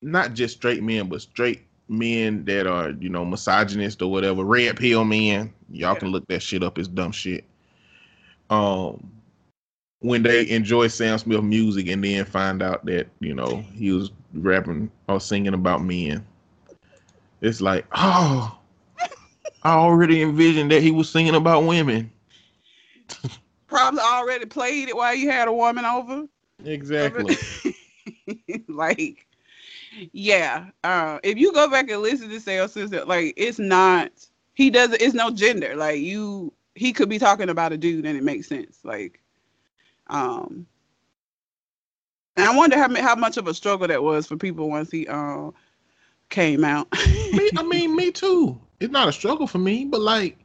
not 0.00 0.34
just 0.34 0.56
straight 0.56 0.82
men, 0.82 1.08
but 1.08 1.22
straight 1.22 1.62
men 1.88 2.44
that 2.44 2.66
are 2.66 2.90
you 2.90 3.08
know 3.08 3.24
misogynist 3.24 4.02
or 4.02 4.10
whatever, 4.10 4.44
red 4.44 4.76
pill 4.76 5.04
men. 5.04 5.52
Y'all 5.70 5.96
can 5.96 6.08
look 6.08 6.26
that 6.28 6.42
shit 6.42 6.62
up. 6.62 6.78
It's 6.78 6.88
dumb 6.88 7.12
shit. 7.12 7.44
Um, 8.50 9.10
when 10.00 10.22
they 10.22 10.48
enjoy 10.50 10.88
Sam 10.88 11.16
Smith 11.18 11.42
music 11.42 11.88
and 11.88 12.02
then 12.02 12.24
find 12.24 12.62
out 12.62 12.84
that 12.86 13.08
you 13.20 13.34
know 13.34 13.64
he 13.74 13.92
was 13.92 14.10
rapping 14.34 14.90
or 15.08 15.20
singing 15.20 15.54
about 15.54 15.82
men, 15.82 16.26
it's 17.40 17.60
like, 17.60 17.86
oh, 17.92 18.58
I 19.64 19.74
already 19.74 20.22
envisioned 20.22 20.70
that 20.72 20.82
he 20.82 20.90
was 20.90 21.08
singing 21.08 21.34
about 21.34 21.64
women. 21.64 22.10
Probably 23.68 24.00
already 24.00 24.46
played 24.46 24.88
it 24.88 24.96
while 24.96 25.14
you 25.14 25.30
had 25.30 25.48
a 25.48 25.52
woman 25.52 25.84
over. 25.84 26.26
Exactly. 26.64 27.36
like, 28.68 29.26
yeah. 30.12 30.66
Uh, 30.84 31.18
if 31.22 31.38
you 31.38 31.52
go 31.52 31.70
back 31.70 31.90
and 31.90 32.02
listen 32.02 32.28
to 32.28 32.40
Sam 32.40 32.68
Sister, 32.68 33.04
like 33.04 33.34
it's 33.36 33.58
not. 33.58 34.10
He 34.54 34.68
doesn't. 34.70 35.00
It's 35.00 35.14
no 35.14 35.30
gender. 35.30 35.74
Like 35.76 36.00
you, 36.00 36.52
he 36.74 36.92
could 36.92 37.08
be 37.08 37.18
talking 37.18 37.48
about 37.48 37.72
a 37.72 37.78
dude, 37.78 38.04
and 38.04 38.16
it 38.18 38.24
makes 38.24 38.48
sense. 38.48 38.80
Like, 38.84 39.22
um, 40.08 40.66
and 42.36 42.46
I 42.46 42.56
wonder 42.56 42.76
how 42.76 42.94
how 43.00 43.14
much 43.14 43.36
of 43.36 43.46
a 43.46 43.54
struggle 43.54 43.86
that 43.88 44.02
was 44.02 44.26
for 44.26 44.36
people 44.36 44.68
once 44.68 44.90
he 44.90 45.06
uh 45.06 45.50
came 46.28 46.64
out. 46.64 46.90
me, 47.32 47.50
I 47.56 47.62
mean, 47.66 47.94
me 47.94 48.10
too. 48.10 48.60
It's 48.82 48.92
not 48.92 49.08
a 49.08 49.12
struggle 49.12 49.46
for 49.46 49.58
me, 49.58 49.84
but 49.84 50.00
like 50.00 50.36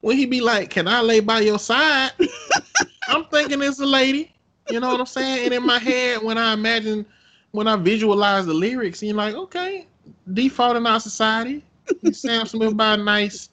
when 0.00 0.16
he 0.16 0.26
be 0.26 0.40
like, 0.40 0.70
"Can 0.70 0.88
I 0.88 1.00
lay 1.00 1.20
by 1.20 1.40
your 1.40 1.58
side?" 1.58 2.10
I'm 3.08 3.24
thinking 3.26 3.62
it's 3.62 3.80
a 3.80 3.86
lady. 3.86 4.32
You 4.68 4.80
know 4.80 4.88
what 4.88 5.00
I'm 5.00 5.06
saying? 5.06 5.44
And 5.44 5.54
in 5.54 5.64
my 5.64 5.78
head, 5.78 6.22
when 6.22 6.38
I 6.38 6.52
imagine, 6.52 7.06
when 7.52 7.68
I 7.68 7.76
visualize 7.76 8.46
the 8.46 8.54
lyrics, 8.54 9.00
you're 9.00 9.14
like, 9.14 9.34
okay, 9.36 9.86
default 10.32 10.76
in 10.76 10.86
our 10.86 10.98
society. 10.98 11.64
Sam 12.12 12.46
Smith 12.46 12.76
by 12.76 12.94
a 12.94 12.96
nice 12.96 13.48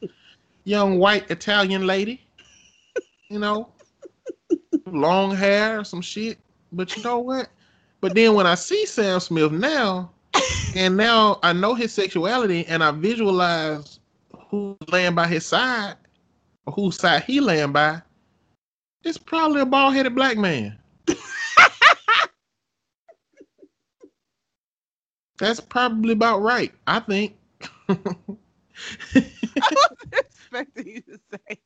young 0.64 0.98
white 0.98 1.30
Italian 1.30 1.86
lady. 1.86 2.20
You 3.30 3.38
know, 3.38 3.70
long 4.88 5.36
hair, 5.36 5.84
some 5.84 6.02
shit. 6.02 6.40
But 6.72 6.96
you 6.98 7.04
know 7.04 7.20
what? 7.20 7.50
But 8.02 8.16
then 8.16 8.34
when 8.34 8.48
I 8.48 8.56
see 8.56 8.88
Sam 8.88 9.20
Smith 9.20 9.52
now, 9.52 10.10
and 10.76 10.98
now 10.98 11.40
I 11.44 11.54
know 11.54 11.74
his 11.76 11.94
sexuality, 11.94 12.66
and 12.68 12.84
I 12.84 12.92
visualize 12.92 14.00
who's 14.50 14.78
laying 14.90 15.16
by 15.16 15.28
his 15.28 15.46
side, 15.46 15.96
or 16.66 16.74
whose 16.74 16.98
side 16.98 17.24
he 17.24 17.40
laying 17.40 17.72
by, 17.72 18.02
it's 19.04 19.18
probably 19.18 19.62
a 19.62 19.66
bald 19.66 19.96
headed 19.96 20.16
black 20.16 20.38
man. 20.38 20.78
That's 25.38 25.60
probably 25.60 26.14
about 26.14 26.42
right, 26.42 26.72
I 26.88 27.00
think. 27.00 27.36
I 27.90 27.96
wasn't 29.16 30.14
expecting 30.14 30.88
you 30.88 31.02
to 31.02 31.20
say. 31.32 31.60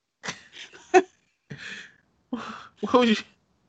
what 2.30 2.94
was 2.94 3.10
you? 3.10 3.18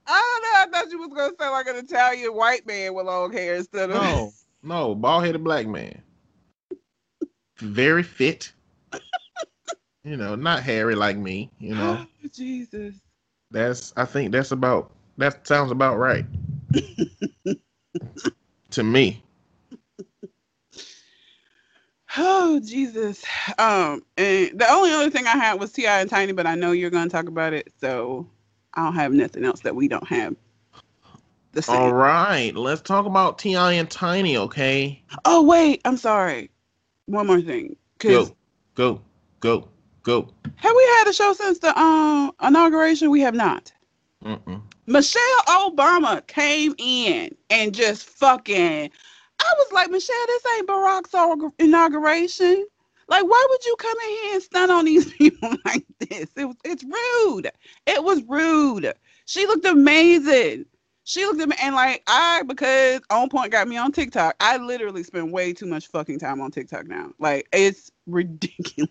I 0.07 0.41
don't 0.41 0.43
know. 0.43 0.79
I 0.79 0.83
thought 0.83 0.91
you 0.91 0.99
was 0.99 1.11
gonna 1.15 1.33
say 1.39 1.49
like 1.49 1.67
an 1.67 1.77
Italian 1.77 2.35
white 2.35 2.67
man 2.67 2.95
with 2.95 3.07
long 3.07 3.33
hair 3.33 3.57
instead 3.57 3.91
of 3.91 3.97
No, 3.97 4.33
no, 4.63 4.95
bald 4.95 5.25
headed 5.25 5.45
black 5.45 5.67
man. 5.67 6.03
Very 7.59 8.03
fit. 8.03 8.53
you 10.05 10.17
know, 10.17 10.35
not 10.37 10.63
hairy 10.63 10.95
like 10.95 11.17
me. 11.17 11.51
You 11.59 11.75
know, 11.75 12.07
Jesus. 12.33 12.97
that's. 13.51 13.93
I 13.97 14.05
think 14.05 14.33
that's 14.33 14.53
about. 14.53 14.91
That 15.17 15.47
sounds 15.47 15.71
about 15.73 15.99
right. 15.99 16.25
to 18.71 18.83
me. 18.85 19.23
Oh 22.17 22.61
Jesus. 22.65 23.25
Um, 23.59 24.03
and 24.17 24.59
the 24.59 24.67
only 24.71 24.93
other 24.93 25.11
thing 25.11 25.27
I 25.27 25.37
had 25.37 25.61
was 25.61 25.73
T.I. 25.73 26.01
and 26.01 26.09
Tiny, 26.11 26.33
but 26.33 26.47
I 26.47 26.55
know 26.55 26.73
you're 26.73 26.91
gonna 26.91 27.11
talk 27.11 27.29
about 27.29 27.53
it, 27.53 27.73
so 27.81 28.27
I 28.75 28.85
don't 28.85 28.95
have 28.95 29.13
nothing 29.13 29.45
else 29.45 29.61
that 29.61 29.77
we 29.77 29.89
don't 29.89 30.07
have. 30.09 30.35
All 31.69 31.93
right, 31.93 32.55
let's 32.55 32.83
talk 32.83 33.07
about 33.07 33.39
T.I. 33.39 33.73
and 33.75 33.91
Tiny. 33.91 34.37
Okay, 34.37 35.03
Oh 35.25 35.43
wait, 35.43 35.83
I'm 35.85 35.97
sorry. 35.97 36.51
One 37.07 37.27
more 37.27 37.41
thing, 37.41 37.77
go, 37.99 38.35
go, 38.75 39.01
go, 39.41 39.69
go. 40.03 40.29
have 40.57 40.75
we 40.77 40.85
had 40.99 41.09
a 41.09 41.13
show 41.13 41.33
since 41.35 41.59
the 41.61 41.79
um 41.79 42.33
inauguration? 42.43 43.11
We 43.11 43.21
have 43.23 43.35
not. 43.35 43.73
Mm-mm. 44.25 44.63
Michelle 44.87 45.43
Obama 45.49 46.27
came 46.27 46.75
in 46.79 47.35
and 47.51 47.75
just 47.75 48.05
fucking. 48.09 48.91
I 49.41 49.55
was 49.59 49.73
like, 49.73 49.91
Michelle, 49.91 50.27
this 50.27 50.43
ain't 50.57 50.69
Barack's 50.69 51.53
inauguration. 51.59 52.67
Like, 53.09 53.25
why 53.25 53.47
would 53.51 53.65
you 53.65 53.77
come 53.79 53.97
in 54.05 54.11
here 54.11 54.35
and 54.35 54.43
stun 54.43 54.71
on 54.71 54.85
these 54.87 55.13
people 55.19 55.55
like 55.65 55.87
this? 56.01 56.31
It 56.37 56.47
was, 56.47 56.57
it's 56.65 56.85
rude. 56.85 57.51
It 57.87 58.03
was 58.03 58.23
rude. 58.25 58.93
She 59.27 59.47
looked 59.47 59.67
amazing. 59.67 60.67
She 61.09 61.25
looked 61.25 61.41
at 61.41 61.49
me 61.49 61.57
and 61.63 61.75
like 61.75 62.03
I 62.07 62.43
because 62.43 63.01
on 63.09 63.31
point 63.31 63.51
got 63.51 63.67
me 63.67 63.79
on 63.79 63.93
TikTok. 63.93 64.37
I 64.41 64.59
literally 64.59 65.03
spend 65.03 65.33
way 65.33 65.55
too 65.55 65.65
much 65.65 65.87
fucking 65.87 66.19
time 66.19 66.39
on 66.43 66.51
TikTok 66.51 66.87
now. 66.87 67.13
Like 67.19 67.49
it's 67.51 67.91
ridiculous. 68.07 68.91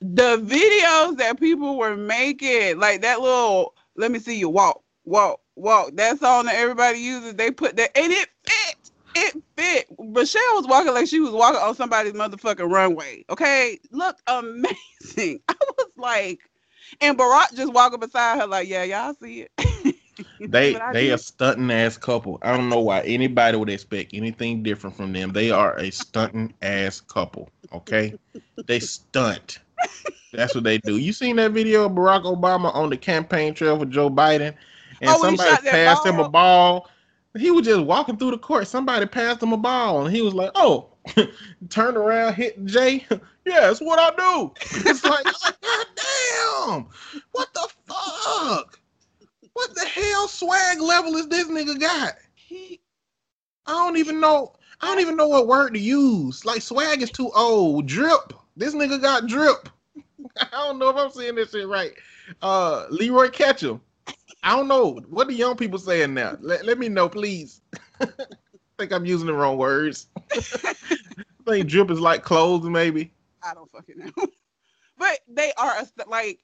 The 0.00 0.38
videos 0.38 1.16
that 1.18 1.38
people 1.38 1.78
were 1.78 1.96
making, 1.96 2.80
like 2.80 3.02
that 3.02 3.20
little 3.20 3.76
let 3.94 4.10
me 4.10 4.18
see 4.18 4.36
you 4.36 4.48
walk, 4.48 4.82
walk, 5.04 5.38
walk. 5.54 5.92
That 5.94 6.18
song 6.18 6.46
that 6.46 6.56
everybody 6.56 6.98
uses, 6.98 7.34
they 7.34 7.52
put 7.52 7.76
that 7.76 7.96
and 7.96 8.12
it 8.12 8.28
fit. 8.44 8.90
It 9.14 9.42
fit. 9.56 9.86
Michelle 9.96 10.56
was 10.56 10.66
walking 10.66 10.92
like 10.92 11.06
she 11.06 11.20
was 11.20 11.30
walking 11.30 11.60
on 11.60 11.76
somebody's 11.76 12.14
motherfucking 12.14 12.68
runway. 12.68 13.24
Okay. 13.30 13.78
Looked 13.92 14.22
amazing. 14.26 15.38
I 15.48 15.54
was 15.78 15.92
like, 15.96 16.40
and 17.00 17.16
Barack 17.16 17.54
just 17.54 17.72
walking 17.72 18.00
beside 18.00 18.40
her, 18.40 18.46
like, 18.48 18.66
yeah, 18.68 18.82
y'all 18.82 19.14
see 19.14 19.42
it. 19.42 19.52
They 20.40 20.78
they 20.92 21.10
a 21.10 21.18
stunting 21.18 21.70
ass 21.70 21.96
couple. 21.96 22.38
I 22.42 22.56
don't 22.56 22.68
know 22.68 22.80
why 22.80 23.00
anybody 23.02 23.56
would 23.56 23.70
expect 23.70 24.14
anything 24.14 24.62
different 24.62 24.96
from 24.96 25.12
them. 25.12 25.32
They 25.32 25.50
are 25.50 25.76
a 25.78 25.90
stunting 25.90 26.54
ass 26.62 27.00
couple. 27.00 27.50
Okay, 27.72 28.14
they 28.66 28.80
stunt. 28.80 29.58
That's 30.32 30.54
what 30.54 30.64
they 30.64 30.78
do. 30.78 30.96
You 30.96 31.12
seen 31.12 31.36
that 31.36 31.52
video 31.52 31.86
of 31.86 31.92
Barack 31.92 32.24
Obama 32.24 32.74
on 32.74 32.90
the 32.90 32.96
campaign 32.96 33.54
trail 33.54 33.78
for 33.78 33.86
Joe 33.86 34.10
Biden, 34.10 34.54
and 35.00 35.16
Oh, 35.16 35.20
somebody 35.20 35.68
passed 35.68 36.06
him 36.06 36.20
a 36.20 36.28
ball. 36.28 36.80
ball. 36.80 36.90
He 37.38 37.50
was 37.50 37.64
just 37.64 37.82
walking 37.82 38.16
through 38.16 38.32
the 38.32 38.38
court. 38.38 38.66
Somebody 38.66 39.06
passed 39.06 39.42
him 39.42 39.52
a 39.52 39.56
ball, 39.56 40.04
and 40.06 40.14
he 40.14 40.22
was 40.22 40.34
like, 40.34 40.50
"Oh." 40.54 40.86
Turned 41.70 41.96
around, 41.96 42.34
hit 42.34 42.62
Jay. 42.66 43.06
yeah, 43.46 43.70
it's 43.70 43.80
what 43.80 43.98
I 43.98 44.10
do. 44.16 44.52
It's 44.86 45.04
like, 45.04 45.24
God 45.24 45.86
damn, 45.96 46.86
what 47.32 47.52
the 47.54 47.68
fuck? 47.86 48.79
What 49.60 49.74
the 49.74 49.84
hell 49.84 50.26
swag 50.26 50.80
level 50.80 51.16
is 51.16 51.28
this 51.28 51.46
nigga 51.46 51.78
got? 51.78 52.14
He, 52.34 52.80
I 53.66 53.72
don't 53.72 53.98
even 53.98 54.18
know. 54.18 54.54
I 54.80 54.86
don't 54.86 55.00
even 55.00 55.16
know 55.16 55.28
what 55.28 55.48
word 55.48 55.74
to 55.74 55.78
use. 55.78 56.46
Like 56.46 56.62
swag 56.62 57.02
is 57.02 57.10
too 57.10 57.30
old. 57.32 57.84
Drip. 57.84 58.32
This 58.56 58.74
nigga 58.74 58.98
got 59.02 59.26
drip. 59.26 59.68
I 60.40 60.48
don't 60.50 60.78
know 60.78 60.88
if 60.88 60.96
I'm 60.96 61.10
saying 61.10 61.34
this 61.34 61.50
shit 61.50 61.68
right. 61.68 61.92
Uh, 62.40 62.86
Leroy 62.88 63.28
Ketchum. 63.28 63.82
I 64.42 64.56
don't 64.56 64.66
know. 64.66 64.98
What 65.10 65.28
the 65.28 65.34
young 65.34 65.58
people 65.58 65.78
saying 65.78 66.14
now? 66.14 66.38
Let, 66.40 66.64
let 66.64 66.78
me 66.78 66.88
know, 66.88 67.10
please. 67.10 67.60
I 68.00 68.06
think 68.78 68.92
I'm 68.92 69.04
using 69.04 69.26
the 69.26 69.34
wrong 69.34 69.58
words. 69.58 70.06
I 70.32 70.40
think 71.46 71.68
drip 71.68 71.90
is 71.90 72.00
like 72.00 72.22
clothes, 72.22 72.64
maybe. 72.64 73.12
I 73.42 73.52
don't 73.52 73.70
fucking 73.70 73.98
know. 73.98 74.26
but 74.96 75.18
they 75.28 75.52
are 75.58 75.82
like 76.06 76.40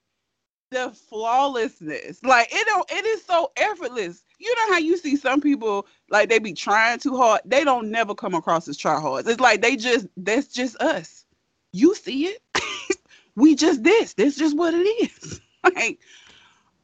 the 0.76 0.90
flawlessness. 0.90 2.22
Like 2.22 2.48
it 2.52 2.66
don't 2.66 2.90
it 2.90 3.04
is 3.06 3.24
so 3.24 3.50
effortless. 3.56 4.22
You 4.38 4.54
know 4.54 4.74
how 4.74 4.78
you 4.78 4.96
see 4.98 5.16
some 5.16 5.40
people 5.40 5.86
like 6.10 6.28
they 6.28 6.38
be 6.38 6.52
trying 6.52 6.98
too 6.98 7.16
hard. 7.16 7.40
They 7.44 7.64
don't 7.64 7.90
never 7.90 8.14
come 8.14 8.34
across 8.34 8.68
as 8.68 8.76
try 8.76 9.00
hard. 9.00 9.26
It's 9.26 9.40
like 9.40 9.62
they 9.62 9.76
just 9.76 10.06
that's 10.16 10.48
just 10.48 10.76
us. 10.76 11.24
You 11.72 11.94
see 11.94 12.26
it. 12.26 12.42
we 13.36 13.54
just 13.54 13.82
this. 13.82 14.14
This 14.14 14.36
just 14.36 14.56
what 14.56 14.74
it 14.74 14.78
is. 14.78 15.40
like 15.64 15.98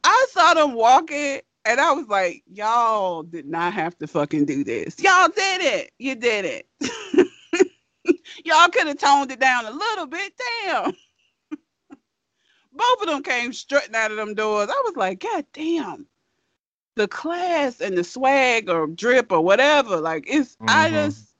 I 0.05 0.27
saw 0.31 0.55
them 0.55 0.73
walking 0.73 1.41
and 1.65 1.81
I 1.81 1.93
was 1.93 2.09
like, 2.09 2.43
y'all 2.51 3.23
did 3.23 3.47
not 3.47 3.75
have 3.75 3.97
to 3.99 4.07
fucking 4.07 4.47
do 4.47 4.65
this. 4.65 4.99
Y'all 4.99 5.29
did 5.29 5.61
it. 5.61 5.93
You 5.99 6.15
did 6.15 6.45
it. 6.47 6.67
y'all 8.45 8.69
could 8.69 8.87
have 8.87 8.99
toned 8.99 9.31
it 9.31 9.39
down 9.39 9.67
a 9.67 9.71
little 9.71 10.07
bit. 10.07 10.33
Damn. 10.65 10.93
Both 12.73 13.03
of 13.03 13.09
them 13.09 13.23
came 13.23 13.53
strutting 13.53 13.95
out 13.95 14.11
of 14.11 14.17
them 14.17 14.35
doors. 14.35 14.69
I 14.71 14.83
was 14.85 14.97
like, 14.97 15.21
God 15.21 15.45
damn. 15.53 16.07
The 16.97 17.09
class 17.09 17.81
and 17.81 17.97
the 17.97 18.05
swag 18.05 18.69
or 18.69 18.87
drip 18.87 19.33
or 19.33 19.41
whatever. 19.43 20.01
Like 20.01 20.25
it's 20.29 20.57
I 20.67 20.89
Mhm. 20.89 20.91
just 20.91 21.35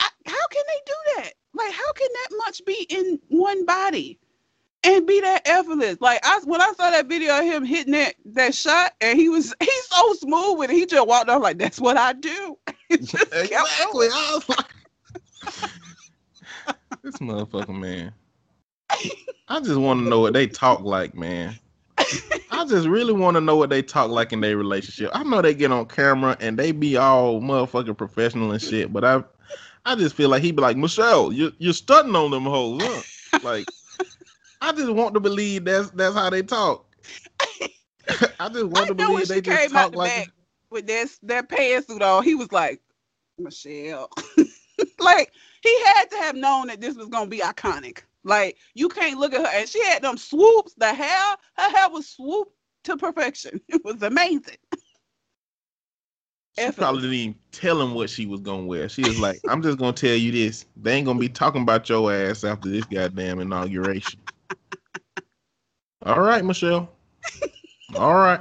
I, 0.00 0.08
how 0.26 0.46
can 0.50 0.62
they 0.68 0.80
do 0.86 0.94
that? 1.22 1.32
Like 1.54 1.72
how 1.72 1.92
can 1.92 2.08
that 2.12 2.36
much 2.44 2.64
be 2.64 2.86
in 2.90 3.20
one 3.28 3.64
body? 3.64 4.18
and 4.84 5.06
be 5.06 5.20
that 5.20 5.42
effortless. 5.46 6.00
Like 6.00 6.20
I 6.24 6.40
when 6.44 6.60
I 6.60 6.72
saw 6.76 6.90
that 6.90 7.06
video 7.08 7.38
of 7.38 7.44
him 7.44 7.64
hitting 7.64 7.92
that 7.92 8.14
that 8.34 8.54
shot, 8.54 8.92
and 9.00 9.18
he 9.18 9.28
was 9.28 9.54
he's 9.60 9.86
so 9.86 10.12
smooth 10.14 10.58
with 10.58 10.70
it. 10.70 10.74
He 10.76 10.86
just 10.86 11.06
walked 11.06 11.28
off 11.30 11.42
like 11.42 11.58
that's 11.58 11.80
what 11.80 11.96
I 11.96 12.12
do. 12.12 12.58
Exactly. 13.32 14.08
I 14.12 14.32
was 14.34 14.48
like, 14.48 14.74
this 17.02 17.18
motherfucker, 17.18 17.78
man. 17.78 18.12
I 19.48 19.60
just 19.60 19.76
want 19.76 20.00
to 20.00 20.08
know 20.08 20.20
what 20.20 20.32
they 20.32 20.46
talk 20.46 20.80
like, 20.80 21.14
man. 21.14 21.58
I 22.50 22.64
just 22.66 22.86
really 22.86 23.12
want 23.12 23.36
to 23.36 23.40
know 23.40 23.56
what 23.56 23.70
they 23.70 23.82
talk 23.82 24.10
like 24.10 24.32
in 24.32 24.40
their 24.40 24.56
relationship. 24.56 25.10
I 25.14 25.22
know 25.22 25.42
they 25.42 25.54
get 25.54 25.72
on 25.72 25.86
camera 25.86 26.36
and 26.40 26.58
they 26.58 26.72
be 26.72 26.96
all 26.96 27.40
motherfucking 27.40 27.96
professional 27.96 28.52
and 28.52 28.62
shit, 28.62 28.92
but 28.92 29.04
I, 29.04 29.22
I 29.84 29.94
just 29.94 30.14
feel 30.14 30.28
like 30.28 30.42
he'd 30.42 30.56
be 30.56 30.62
like 30.62 30.76
Michelle, 30.76 31.32
you 31.32 31.52
you're 31.58 31.72
stunting 31.72 32.14
on 32.14 32.30
them 32.30 32.44
hoes, 32.44 32.82
huh? 32.82 33.38
Like, 33.42 33.66
I 34.60 34.72
just 34.72 34.90
want 34.90 35.14
to 35.14 35.20
believe 35.20 35.64
that's 35.64 35.90
that's 35.90 36.14
how 36.14 36.30
they 36.30 36.42
talk. 36.42 36.86
I 38.38 38.48
just 38.48 38.56
I 38.56 38.64
want 38.64 38.88
to 38.88 38.94
believe 38.94 39.28
they 39.28 39.40
just 39.40 39.60
came 39.60 39.70
talk 39.70 39.92
the 39.92 39.98
like 39.98 40.10
back 40.10 40.28
with 40.70 40.86
that 40.86 41.08
that 41.24 41.48
pantsuit 41.48 42.02
on, 42.02 42.24
he 42.24 42.34
was 42.34 42.50
like, 42.52 42.80
Michelle. 43.38 44.10
like 44.98 45.32
he 45.62 45.82
had 45.84 46.04
to 46.10 46.16
have 46.16 46.36
known 46.36 46.68
that 46.68 46.80
this 46.80 46.96
was 46.96 47.08
gonna 47.08 47.26
be 47.26 47.38
iconic. 47.38 48.02
Like 48.24 48.56
you 48.74 48.88
can't 48.88 49.18
look 49.18 49.34
at 49.34 49.40
her 49.40 49.58
and 49.58 49.68
she 49.68 49.82
had 49.84 50.02
them 50.02 50.16
swoops, 50.16 50.74
the 50.76 50.92
hair, 50.92 51.36
her 51.56 51.70
hair 51.70 51.90
was 51.90 52.08
swooped 52.08 52.52
to 52.84 52.96
perfection. 52.96 53.60
It 53.68 53.84
was 53.84 54.02
amazing. 54.02 54.56
She 56.58 56.70
probably 56.72 57.00
didn't 57.02 57.14
even 57.14 57.34
tell 57.50 57.80
him 57.80 57.94
what 57.94 58.10
she 58.10 58.26
was 58.26 58.40
gonna 58.40 58.66
wear. 58.66 58.88
She 58.88 59.06
was 59.06 59.18
like, 59.18 59.40
"I'm 59.48 59.62
just 59.62 59.78
gonna 59.78 59.92
tell 59.94 60.14
you 60.14 60.30
this: 60.30 60.66
they 60.76 60.92
ain't 60.92 61.06
gonna 61.06 61.18
be 61.18 61.28
talking 61.28 61.62
about 61.62 61.88
your 61.88 62.12
ass 62.12 62.44
after 62.44 62.68
this 62.68 62.84
goddamn 62.84 63.40
inauguration." 63.40 64.20
All 66.04 66.20
right, 66.20 66.44
Michelle. 66.44 66.90
All 67.96 68.14
right. 68.14 68.40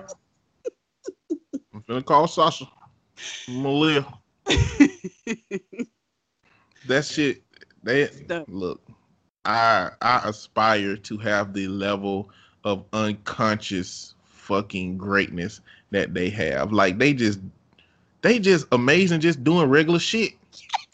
I'm 1.74 1.84
gonna 1.88 2.04
call 2.04 2.28
Sasha. 2.28 2.66
Malia. 3.48 4.06
That 6.88 7.06
shit. 7.06 7.44
They 7.84 8.10
look. 8.48 8.82
I 9.46 9.92
I 10.02 10.22
aspire 10.26 10.98
to 10.98 11.18
have 11.18 11.54
the 11.54 11.68
level 11.68 12.30
of 12.64 12.86
unconscious 12.94 14.14
fucking 14.26 14.98
greatness 14.98 15.62
that 15.92 16.14
they 16.14 16.30
have. 16.30 16.72
Like 16.72 16.98
they 16.98 17.14
just 17.14 17.40
they 18.22 18.40
just 18.40 18.68
amazing 18.72 19.22
just 19.22 19.44
doing 19.44 19.70
regular 19.70 20.00
shit. 20.00 20.34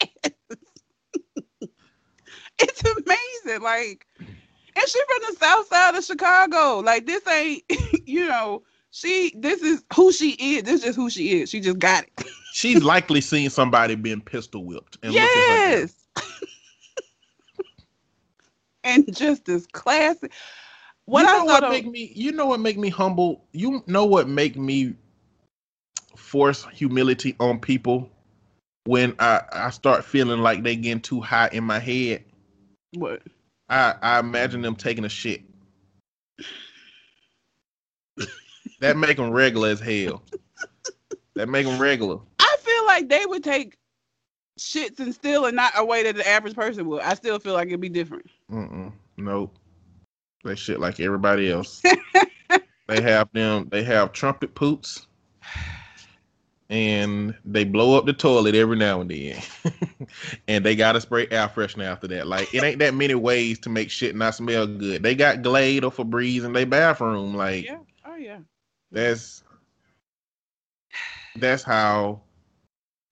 it's 2.58 2.82
amazing. 2.82 3.62
Like, 3.62 4.06
and 4.18 4.88
she 4.88 4.98
from 5.06 5.22
the 5.28 5.36
south 5.38 5.66
side 5.68 5.94
of 5.94 6.04
Chicago. 6.04 6.80
Like, 6.80 7.06
this 7.06 7.26
ain't, 7.28 7.62
you 8.06 8.26
know, 8.26 8.62
she. 8.90 9.32
This 9.36 9.62
is 9.62 9.84
who 9.94 10.12
she 10.12 10.30
is. 10.32 10.62
This 10.62 10.80
is 10.80 10.84
just 10.84 10.96
who 10.96 11.10
she 11.10 11.40
is. 11.40 11.50
She 11.50 11.60
just 11.60 11.78
got 11.78 12.04
it. 12.04 12.26
She's 12.52 12.82
likely 12.82 13.20
seen 13.20 13.50
somebody 13.50 13.94
being 13.94 14.20
pistol 14.20 14.64
whipped. 14.64 14.98
And 15.02 15.12
look 15.12 15.22
at 15.22 15.28
her 15.28 15.70
yes. 15.80 16.07
And 18.84 19.14
just 19.14 19.48
as 19.48 19.66
classic. 19.66 20.32
What 21.04 21.22
you 21.22 21.28
I 21.28 21.32
know 21.32 21.38
saw 21.38 21.44
what 21.46 21.60
though- 21.62 21.70
make 21.70 21.86
me 21.86 22.12
you 22.14 22.32
know 22.32 22.46
what 22.46 22.60
make 22.60 22.76
me 22.78 22.88
humble? 22.90 23.44
You 23.52 23.82
know 23.86 24.04
what 24.04 24.28
make 24.28 24.56
me 24.56 24.94
force 26.16 26.66
humility 26.72 27.34
on 27.40 27.58
people 27.60 28.10
when 28.84 29.14
I, 29.18 29.42
I 29.52 29.70
start 29.70 30.04
feeling 30.04 30.40
like 30.40 30.62
they 30.62 30.76
getting 30.76 31.00
too 31.00 31.20
high 31.20 31.48
in 31.52 31.64
my 31.64 31.78
head. 31.78 32.24
what? 32.94 33.22
I, 33.70 33.94
I 34.00 34.18
imagine 34.18 34.62
them 34.62 34.74
taking 34.76 35.04
a 35.04 35.08
shit. 35.10 35.42
that 38.80 38.96
make 38.96 39.16
them 39.16 39.30
regular 39.30 39.68
as 39.68 39.80
hell. 39.80 40.22
That 41.34 41.48
make 41.48 41.66
them 41.66 41.78
regular. 41.78 42.18
I 42.38 42.56
feel 42.60 42.86
like 42.86 43.08
they 43.08 43.26
would 43.26 43.44
take 43.44 43.76
shits 44.58 44.98
and 45.00 45.14
still 45.14 45.44
and 45.46 45.54
not 45.56 45.72
a 45.76 45.84
way 45.84 46.02
that 46.02 46.16
the 46.16 46.26
average 46.26 46.54
person 46.54 46.86
would. 46.88 47.02
I 47.02 47.14
still 47.14 47.38
feel 47.38 47.52
like 47.54 47.68
it'd 47.68 47.80
be 47.80 47.88
different. 47.88 48.26
Mm-mm. 48.50 48.92
Nope. 49.16 49.56
They 50.44 50.54
shit 50.54 50.80
like 50.80 51.00
everybody 51.00 51.50
else. 51.50 51.82
they 52.86 53.00
have 53.02 53.28
them. 53.32 53.68
They 53.70 53.82
have 53.82 54.12
trumpet 54.12 54.54
poops, 54.54 55.06
and 56.70 57.34
they 57.44 57.64
blow 57.64 57.98
up 57.98 58.06
the 58.06 58.12
toilet 58.12 58.54
every 58.54 58.76
now 58.76 59.00
and 59.00 59.10
then. 59.10 59.42
and 60.48 60.64
they 60.64 60.76
gotta 60.76 61.00
spray 61.00 61.26
air 61.30 61.48
freshener 61.48 61.84
after 61.84 62.06
that. 62.08 62.26
Like 62.26 62.54
it 62.54 62.62
ain't 62.62 62.78
that 62.78 62.94
many 62.94 63.14
ways 63.14 63.58
to 63.60 63.68
make 63.68 63.90
shit 63.90 64.14
not 64.14 64.34
smell 64.36 64.66
good. 64.66 65.02
They 65.02 65.14
got 65.14 65.42
Glade 65.42 65.84
or 65.84 65.90
Febreze 65.90 66.44
in 66.44 66.52
their 66.52 66.66
bathroom. 66.66 67.34
Like 67.34 67.64
Yeah. 67.64 67.78
Oh 68.06 68.16
yeah. 68.16 68.38
that's 68.92 69.42
that's 71.36 71.62
how 71.62 72.22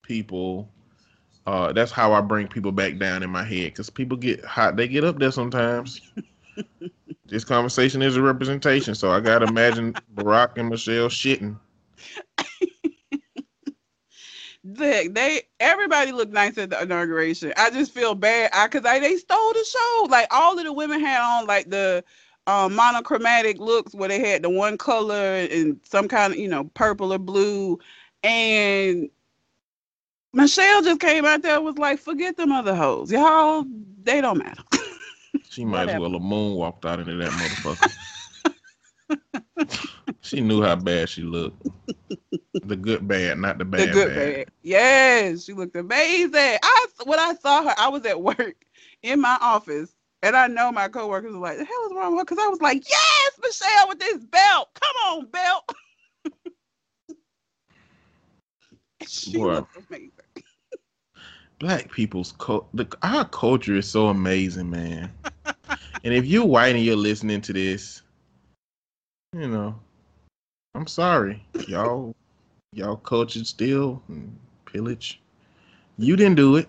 people. 0.03 0.71
Uh, 1.47 1.73
that's 1.73 1.93
how 1.93 2.13
I 2.13 2.21
bring 2.21 2.49
people 2.49 2.73
back 2.73 2.99
down 2.99 3.23
in 3.23 3.31
my 3.31 3.45
head 3.45 3.67
because 3.67 3.89
people 3.89 4.17
get 4.17 4.45
hot. 4.45 4.77
They 4.77 4.89
get 4.89 5.05
up 5.05 5.19
there 5.19 5.31
sometimes. 5.31 6.01
this 7.27 7.45
conversation 7.45 8.03
is 8.03 8.17
a 8.17 8.23
representation, 8.23 8.97
so 8.97 9.13
I 9.13 9.21
gotta 9.21 9.45
imagine 9.45 9.97
Barack 10.15 10.59
and 10.59 10.69
Michelle 10.69 11.09
shitting. 11.09 11.57
Look, 14.65 15.15
they 15.15 15.43
everybody 15.61 16.11
looked 16.11 16.33
nice 16.33 16.59
at 16.59 16.71
the 16.71 16.83
inauguration. 16.83 17.53
I 17.57 17.71
just 17.71 17.93
feel 17.93 18.17
bad 18.17 18.51
I 18.53 18.67
cause 18.67 18.85
I, 18.85 18.99
they 18.99 19.17
stole 19.17 19.53
the 19.53 19.65
show. 19.65 20.07
Like 20.11 20.27
all 20.33 20.59
of 20.59 20.65
the 20.65 20.73
women 20.73 20.99
had 21.01 21.21
on 21.21 21.47
like 21.47 21.71
the 21.71 22.03
um, 22.49 22.75
monochromatic 22.75 23.61
looks 23.61 23.95
where 23.95 24.09
they 24.09 24.19
had 24.19 24.43
the 24.43 24.51
one 24.51 24.77
color 24.77 25.47
and 25.51 25.79
some 25.85 26.09
kind 26.09 26.33
of 26.33 26.39
you 26.41 26.49
know 26.49 26.65
purple 26.75 27.13
or 27.13 27.19
blue, 27.19 27.79
and 28.25 29.09
Michelle 30.37 30.83
just 30.83 31.01
came 31.01 31.25
out 31.25 31.41
there 31.41 31.57
and 31.57 31.65
was 31.65 31.79
like, 31.79 31.99
"Forget 31.99 32.37
them 32.37 32.53
other 32.53 32.75
hoes, 32.75 33.11
y'all. 33.11 33.65
They 34.03 34.21
don't 34.21 34.39
matter." 34.39 34.63
She 35.49 35.65
might 35.65 35.85
as 35.85 35.87
Whatever. 35.87 35.95
well 35.95 36.13
have 36.13 36.21
moonwalked 36.21 36.85
out 36.85 37.01
into 37.01 37.17
that 37.17 37.33
motherfucker. 37.33 37.91
she 40.21 40.43
knew 40.43 40.63
how 40.63 40.77
bad 40.77 41.09
she 41.09 41.23
looked. 41.23 41.67
The 42.65 42.77
good 42.77 43.09
bad, 43.09 43.39
not 43.39 43.57
the 43.59 43.65
bad 43.65 43.89
the 43.89 43.93
good 43.95 44.09
bad. 44.09 44.15
bad. 44.15 44.47
Yes, 44.63 45.45
she 45.45 45.55
looked 45.55 45.77
amazing. 45.77 46.59
I 46.63 46.87
when 47.05 47.19
I 47.19 47.35
saw 47.35 47.63
her, 47.63 47.75
I 47.79 47.89
was 47.89 48.05
at 48.05 48.21
work 48.21 48.67
in 49.03 49.19
my 49.21 49.39
office, 49.41 49.95
and 50.23 50.37
I 50.37 50.47
know 50.49 50.71
my 50.71 50.89
coworkers 50.89 51.33
were 51.33 51.39
like, 51.39 51.57
"The 51.59 51.65
hell 51.65 51.87
is 51.87 51.93
wrong 51.95 52.11
with 52.13 52.21
her?" 52.21 52.25
Because 52.27 52.45
I 52.45 52.49
was 52.49 52.61
like, 52.61 52.87
"Yes, 52.89 53.33
Michelle 53.43 53.89
with 53.89 54.01
this 54.01 54.23
belt. 54.25 54.69
Come 54.75 54.97
on, 55.07 55.27
belt." 55.31 55.73
she 59.07 59.39
Boy. 59.39 59.41
looked 59.55 59.77
amazing. 59.91 60.11
Black 61.59 61.91
people's 61.91 62.33
cult 62.39 62.69
the 62.75 62.87
our 63.03 63.25
culture 63.27 63.77
is 63.77 63.89
so 63.89 64.09
amazing 64.09 64.71
man. 64.71 65.11
And 66.05 66.15
if 66.15 66.25
you're 66.25 66.45
white 66.45 66.77
and 66.77 66.85
you're 66.85 66.95
listening 66.95 67.41
to 67.41 67.53
this 67.53 68.03
you 69.33 69.49
know 69.49 69.75
i'm 70.75 70.87
sorry. 70.87 71.43
Y'all 71.67 72.15
y'all 72.73 72.97
culture 72.97 73.45
still 73.45 74.03
and 74.09 74.39
pillage. 74.67 75.21
You 75.99 76.15
didn't 76.15 76.37
do 76.37 76.57
it. 76.57 76.69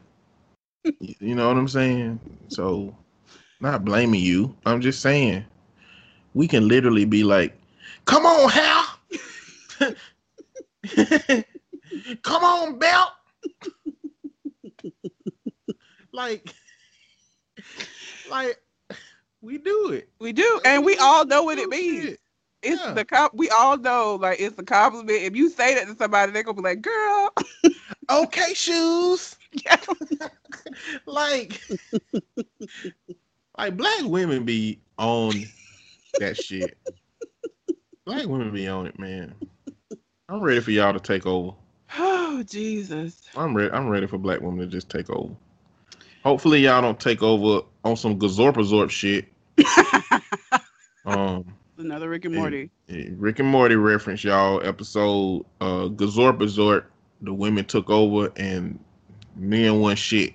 You 0.83 1.15
you 1.19 1.35
know 1.35 1.47
what 1.47 1.57
i'm 1.57 1.67
saying? 1.67 2.19
So 2.47 2.95
not 3.59 3.85
blaming 3.85 4.21
you. 4.21 4.55
I'm 4.65 4.81
just 4.81 5.01
saying 5.01 5.45
we 6.33 6.47
can 6.47 6.67
literally 6.67 7.05
be 7.05 7.23
like 7.23 7.55
come 8.05 8.25
on 8.25 8.49
hal. 8.49 8.83
Come 12.21 12.43
on 12.43 12.79
belt 12.79 13.11
like 16.13 16.53
like 18.29 18.57
we 19.41 19.57
do 19.57 19.91
it 19.91 20.09
We 20.19 20.33
do, 20.33 20.61
and 20.65 20.83
we 20.85 20.97
all 20.97 21.25
know 21.25 21.43
what 21.43 21.57
it 21.57 21.69
means. 21.69 22.05
shit. 22.05 22.19
It's 22.63 22.81
Yeah. 22.81 22.93
the 22.93 23.05
cop. 23.05 23.33
We 23.35 23.49
all 23.49 23.77
know, 23.77 24.15
like 24.15 24.39
it's 24.39 24.57
a 24.57 24.63
compliment. 24.63 25.21
If 25.21 25.35
you 25.35 25.49
say 25.49 25.75
that 25.75 25.87
to 25.87 25.95
somebody, 25.95 26.31
they're 26.31 26.43
gonna 26.43 26.55
be 26.57 26.63
like, 26.63 26.81
"Girl, 26.81 27.33
okay 28.09 28.53
shoes 28.53 29.35
like 31.05 31.61
like 33.57 33.77
black 33.77 34.03
women 34.03 34.45
be 34.45 34.79
on 34.97 35.49
that 36.17 36.37
shit 36.37 36.77
black 38.05 38.25
women 38.27 38.51
be 38.53 38.67
on 38.67 38.87
it 38.87 38.97
man 38.99 39.35
i'm 40.29 40.41
ready 40.41 40.59
for 40.61 40.71
y'all 40.71 40.93
to 40.93 40.99
take 40.99 41.25
over 41.25 41.55
oh 41.97 42.43
Jesus." 42.43 43.21
i'm 43.35 43.55
ready 43.55 43.71
i'm 43.71 43.87
ready 43.87 44.07
for 44.07 44.17
black 44.17 44.41
women 44.41 44.59
to 44.59 44.67
just 44.67 44.89
take 44.89 45.09
over 45.09 45.33
hopefully 46.23 46.59
y'all 46.59 46.81
don't 46.81 46.99
take 46.99 47.23
over 47.23 47.65
on 47.83 47.95
some 47.95 48.17
Gazorpazorp 48.19 48.89
shit 48.89 49.27
um 51.05 51.45
Another 51.79 52.09
Rick 52.09 52.25
and. 52.25 52.33
Morty. 52.33 52.71
Eh, 52.89 53.09
Rick 53.17 53.37
and 53.39 53.47
Morty 53.47 53.75
reference, 53.75 54.23
y'all. 54.23 54.65
Episode 54.65 55.45
uh 55.61 55.87
Gazorpazorp. 55.89 56.85
The 57.21 57.33
women 57.33 57.65
took 57.65 57.89
over 57.89 58.31
and 58.35 58.79
men 59.35 59.79
won 59.79 59.95
shit. 59.95 60.33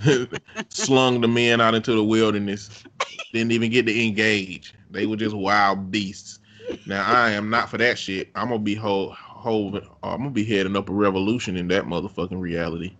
Slung 0.68 1.20
the 1.20 1.28
men 1.28 1.60
out 1.60 1.74
into 1.74 1.92
the 1.92 2.04
wilderness. 2.04 2.84
Didn't 3.32 3.52
even 3.52 3.70
get 3.70 3.86
to 3.86 4.04
engage. 4.04 4.74
They 4.90 5.06
were 5.06 5.16
just 5.16 5.34
wild 5.34 5.90
beasts. 5.90 6.38
Now 6.86 7.04
I 7.04 7.30
am 7.30 7.50
not 7.50 7.68
for 7.68 7.78
that 7.78 7.98
shit. 7.98 8.30
I'm 8.36 8.48
gonna 8.48 8.60
be 8.60 8.74
whole 8.74 9.10
whole 9.44 9.76
I'm 10.02 10.18
gonna 10.18 10.30
be 10.30 10.44
heading 10.44 10.76
up 10.76 10.88
a 10.88 10.92
revolution 10.92 11.56
in 11.56 11.68
that 11.68 11.84
motherfucking 11.84 12.40
reality. 12.40 12.94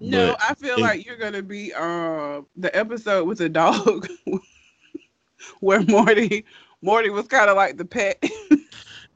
No, 0.00 0.32
But 0.32 0.42
I 0.50 0.54
feel 0.54 0.76
it- 0.78 0.82
like 0.82 1.06
you're 1.06 1.16
gonna 1.16 1.42
be 1.42 1.72
uh 1.72 2.42
the 2.56 2.74
episode 2.76 3.26
with 3.26 3.38
the 3.38 3.48
dog 3.48 4.08
where 5.60 5.82
Morty 5.82 6.44
Morty 6.82 7.10
was 7.10 7.26
kind 7.28 7.48
of 7.48 7.56
like 7.56 7.76
the 7.76 7.84
pet. 7.84 8.22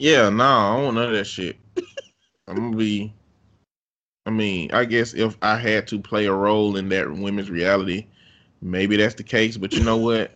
Yeah, 0.00 0.28
no, 0.28 0.44
I 0.44 0.74
don't 0.76 0.84
want 0.84 0.94
none 0.94 1.06
of 1.08 1.12
that 1.14 1.24
shit. 1.24 1.56
I'm 2.46 2.54
gonna 2.54 2.76
be. 2.76 3.12
I 4.26 4.30
mean, 4.30 4.70
I 4.72 4.84
guess 4.84 5.12
if 5.12 5.36
I 5.42 5.56
had 5.56 5.88
to 5.88 5.98
play 5.98 6.26
a 6.26 6.32
role 6.32 6.76
in 6.76 6.88
that 6.90 7.10
women's 7.10 7.50
reality, 7.50 8.06
maybe 8.62 8.96
that's 8.96 9.16
the 9.16 9.24
case. 9.24 9.56
But 9.56 9.72
you 9.72 9.82
know 9.82 9.96
what? 9.96 10.30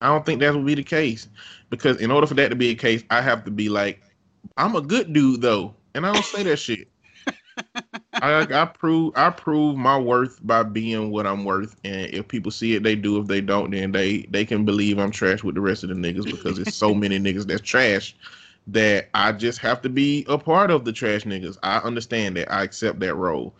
I 0.00 0.06
don't 0.06 0.24
think 0.24 0.40
that 0.40 0.54
would 0.54 0.64
be 0.64 0.74
the 0.76 0.82
case 0.82 1.28
because 1.68 2.00
in 2.00 2.10
order 2.10 2.26
for 2.26 2.32
that 2.34 2.48
to 2.48 2.56
be 2.56 2.70
a 2.70 2.74
case, 2.74 3.04
I 3.10 3.20
have 3.20 3.44
to 3.44 3.50
be 3.50 3.68
like, 3.68 4.00
I'm 4.56 4.76
a 4.76 4.80
good 4.80 5.12
dude 5.12 5.40
though, 5.40 5.74
and 5.94 6.06
I 6.06 6.12
don't 6.12 6.24
say 6.24 6.42
that 6.44 6.58
shit. 6.58 6.88
I, 8.22 8.46
I 8.62 8.64
prove 8.66 9.12
I 9.16 9.30
prove 9.30 9.76
my 9.76 9.98
worth 9.98 10.38
by 10.46 10.62
being 10.62 11.10
what 11.10 11.26
I'm 11.26 11.44
worth, 11.44 11.76
and 11.84 12.06
if 12.06 12.28
people 12.28 12.50
see 12.52 12.74
it, 12.74 12.82
they 12.82 12.94
do. 12.94 13.20
If 13.20 13.26
they 13.26 13.40
don't, 13.40 13.70
then 13.70 13.92
they 13.92 14.22
they 14.30 14.44
can 14.44 14.64
believe 14.64 14.98
I'm 14.98 15.10
trash 15.10 15.42
with 15.42 15.54
the 15.54 15.60
rest 15.60 15.82
of 15.82 15.88
the 15.88 15.96
niggas 15.96 16.30
because 16.30 16.58
it's 16.58 16.72
so 16.72 16.94
many 16.94 17.18
niggas 17.18 17.46
that's 17.46 17.62
trash 17.62 18.14
that 18.68 19.08
I 19.14 19.32
just 19.32 19.58
have 19.58 19.82
to 19.82 19.88
be 19.88 20.24
a 20.28 20.38
part 20.38 20.70
of 20.70 20.84
the 20.84 20.92
trash 20.92 21.24
niggas. 21.24 21.58
I 21.62 21.78
understand 21.78 22.36
that. 22.36 22.52
I 22.52 22.62
accept 22.62 23.00
that 23.00 23.14
role, 23.14 23.54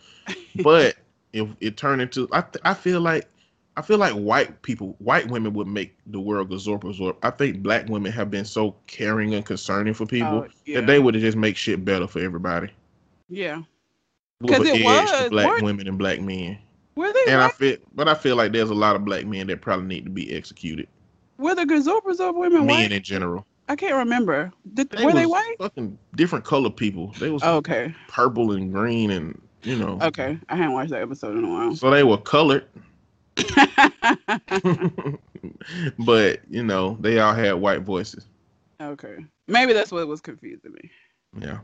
but 0.63 0.97
if 1.33 1.49
it 1.61 1.77
turned 1.77 2.03
into, 2.03 2.29
I 2.33 2.45
I 2.65 2.75
feel 2.75 3.01
like 3.01 3.29
I 3.77 3.83
feel 3.83 3.97
like 3.99 4.13
white 4.13 4.61
people, 4.63 4.97
white 4.99 5.29
women 5.29 5.55
would 5.55 5.67
make 5.67 5.95
the 6.07 6.21
world 6.21 6.51
Gazorpazorp. 6.51 7.17
I 7.23 7.31
think 7.31 7.63
black 7.63 7.89
women 7.89 8.13
have 8.13 8.31
been 8.31 8.45
so 8.45 8.77
caring 8.87 9.35
and 9.35 9.45
concerning 9.47 9.95
for 9.95 10.05
people 10.05 10.29
Oh, 10.29 10.49
yeah. 10.67 10.81
that 10.81 10.87
they 10.87 10.99
would 10.99 11.15
just 11.15 11.39
make 11.39 11.57
shit 11.57 11.83
better 11.85 12.07
for 12.07 12.19
everybody. 12.19 12.69
Yeah. 13.31 13.63
With 14.43 14.51
'Cause 14.51 14.61
an 14.69 14.77
it 14.77 14.85
was, 14.85 15.29
black 15.31 15.47
weren't- 15.47 15.63
women 15.65 15.89
and 15.89 15.97
black 15.97 16.21
men. 16.21 16.59
Were 16.97 17.11
they 17.13 17.33
And 17.33 17.41
I 17.41 17.49
feel, 17.49 17.79
but 17.95 18.09
I 18.09 18.15
feel 18.15 18.37
like 18.37 18.53
there's 18.53 18.69
a 18.69 18.75
lot 18.75 18.95
of 18.95 19.05
black 19.07 19.25
men 19.25 19.47
that 19.47 19.63
probably 19.63 19.87
need 19.87 20.05
to 20.05 20.11
be 20.11 20.31
executed. 20.35 20.87
Were 21.39 21.55
the 21.55 21.65
Gazorpers 21.65 22.21
of 22.21 22.37
women 22.37 22.67
Men 22.67 22.77
white? 22.83 22.93
in 22.93 23.03
general. 23.03 23.47
I 23.71 23.77
can't 23.77 23.95
remember. 23.95 24.53
Did, 24.75 24.91
They 24.91 25.07
were 25.07 25.13
they 25.13 25.25
white? 25.25 25.55
Fucking 25.59 25.97
different 26.17 26.45
color 26.45 26.69
people. 26.69 27.15
They 27.19 27.31
was 27.31 27.41
Oh, 27.43 27.57
okay. 27.59 27.95
purple 28.09 28.53
and 28.53 28.71
green 28.71 29.11
and 29.13 29.41
you 29.63 29.77
know. 29.77 29.99
Okay. 30.03 30.37
I 30.51 30.57
hadn't 30.57 30.73
watched 30.75 30.91
that 30.91 31.01
episode 31.01 31.39
in 31.39 31.45
a 31.45 31.49
while. 31.49 31.75
So 31.75 31.89
they 31.91 32.03
were 32.03 32.19
colored, 32.19 32.67
but 35.99 36.41
you 36.51 36.63
know 36.63 36.97
they 37.01 37.19
all 37.19 37.35
had 37.35 37.55
white 37.55 37.83
voices. 37.83 38.27
okay. 38.81 39.25
Maybe 39.49 39.73
that's 39.73 39.91
what 39.91 40.07
was 40.07 40.21
confusing 40.21 40.73
me. 40.73 40.91
Yeah. 41.39 41.59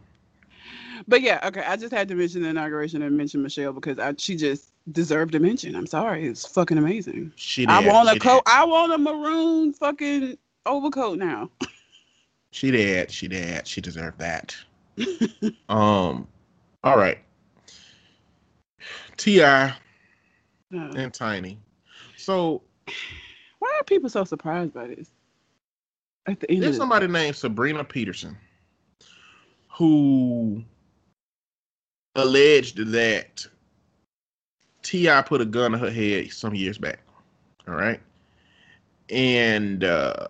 But 1.07 1.23
yeah, 1.23 1.41
okay. 1.45 1.63
I 1.63 1.77
just 1.77 1.93
had 1.93 2.09
to 2.09 2.15
mention 2.15 2.43
the 2.43 2.49
inauguration 2.49 3.03
and 3.03 3.17
mention 3.17 3.43
Michelle 3.43 3.73
because 3.73 3.99
I, 3.99 4.15
she 4.19 4.35
just 4.37 4.73
deserved 4.93 5.35
a 5.35 5.41
mention. 5.41 5.77
I'm 5.77 5.87
sorry. 5.87 6.27
It's 6.27 6.47
fucking 6.47 6.79
amazing. 6.79 7.33
She 7.37 7.67
did. 7.67 7.71
I 7.71 7.87
want 7.87 8.09
a 8.09 8.19
coat. 8.19 8.43
did. 8.45 8.53
I 8.53 8.65
want 8.65 8.93
a 8.93 8.99
maroon 8.99 9.73
fucking 9.73 10.37
overcoat 10.67 11.19
now. 11.19 11.51
She 12.51 12.71
did. 12.71 13.11
She 13.11 13.29
did. 13.29 13.67
She 13.67 13.81
deserved 13.81 14.19
that. 14.19 14.57
um. 15.69 16.27
All 16.83 16.97
right. 16.97 17.19
T.I. 19.17 19.75
Uh, 20.75 20.93
and 20.97 21.15
Tiny. 21.15 21.59
So 22.17 22.63
why 23.59 23.77
are 23.81 23.85
people 23.85 24.09
so 24.09 24.25
surprised 24.25 24.75
by 24.75 24.89
this? 24.89 25.09
At 26.27 26.41
the 26.41 26.51
end 26.51 26.63
there's 26.63 26.77
somebody 26.77 27.07
named 27.07 27.37
Sabrina 27.37 27.85
Peterson 27.85 28.37
who 29.71 30.63
alleged 32.17 32.79
that 32.93 33.47
T.I. 34.83 35.23
put 35.23 35.41
a 35.41 35.45
gun 35.45 35.73
to 35.73 35.79
her 35.79 35.91
head 35.91 36.33
some 36.33 36.55
years 36.55 36.77
back. 36.79 37.01
All 37.67 37.75
right, 37.75 38.01
and 39.11 39.85
uh, 39.85 40.29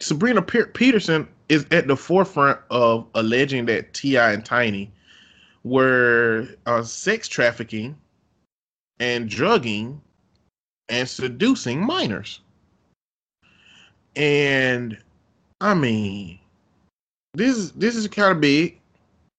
Sabrina 0.00 0.42
Pe- 0.42 0.72
Peterson 0.72 1.28
is 1.48 1.66
at 1.70 1.86
the 1.86 1.96
forefront 1.96 2.58
of 2.70 3.06
alleging 3.14 3.66
that 3.66 3.94
T.I. 3.94 4.32
and 4.32 4.44
Tiny 4.44 4.90
were 5.64 6.48
uh, 6.66 6.82
sex 6.82 7.28
trafficking 7.28 7.96
and 9.00 9.28
drugging 9.28 10.00
and 10.88 11.08
seducing 11.08 11.84
minors. 11.84 12.40
And 14.16 14.98
I 15.60 15.74
mean, 15.74 16.38
this 17.34 17.56
is 17.56 17.72
this 17.72 17.94
is 17.96 18.08
kind 18.08 18.32
of 18.32 18.40
big 18.40 18.78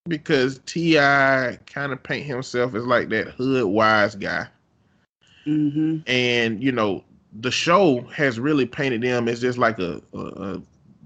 because 0.07 0.59
T.I. 0.65 1.57
kind 1.65 1.91
of 1.91 2.01
paint 2.01 2.25
himself 2.25 2.75
as 2.75 2.85
like 2.85 3.09
that 3.09 3.29
hood 3.29 3.65
wise 3.65 4.15
guy, 4.15 4.47
hmm 5.45 5.97
and 6.07 6.63
you 6.63 6.71
know 6.71 7.03
the 7.41 7.51
show 7.51 8.01
has 8.13 8.39
really 8.39 8.65
painted 8.65 9.01
them 9.01 9.27
as 9.27 9.41
just 9.41 9.57
like 9.57 9.79
a 9.79 10.01
a, 10.13 10.19
a 10.19 10.61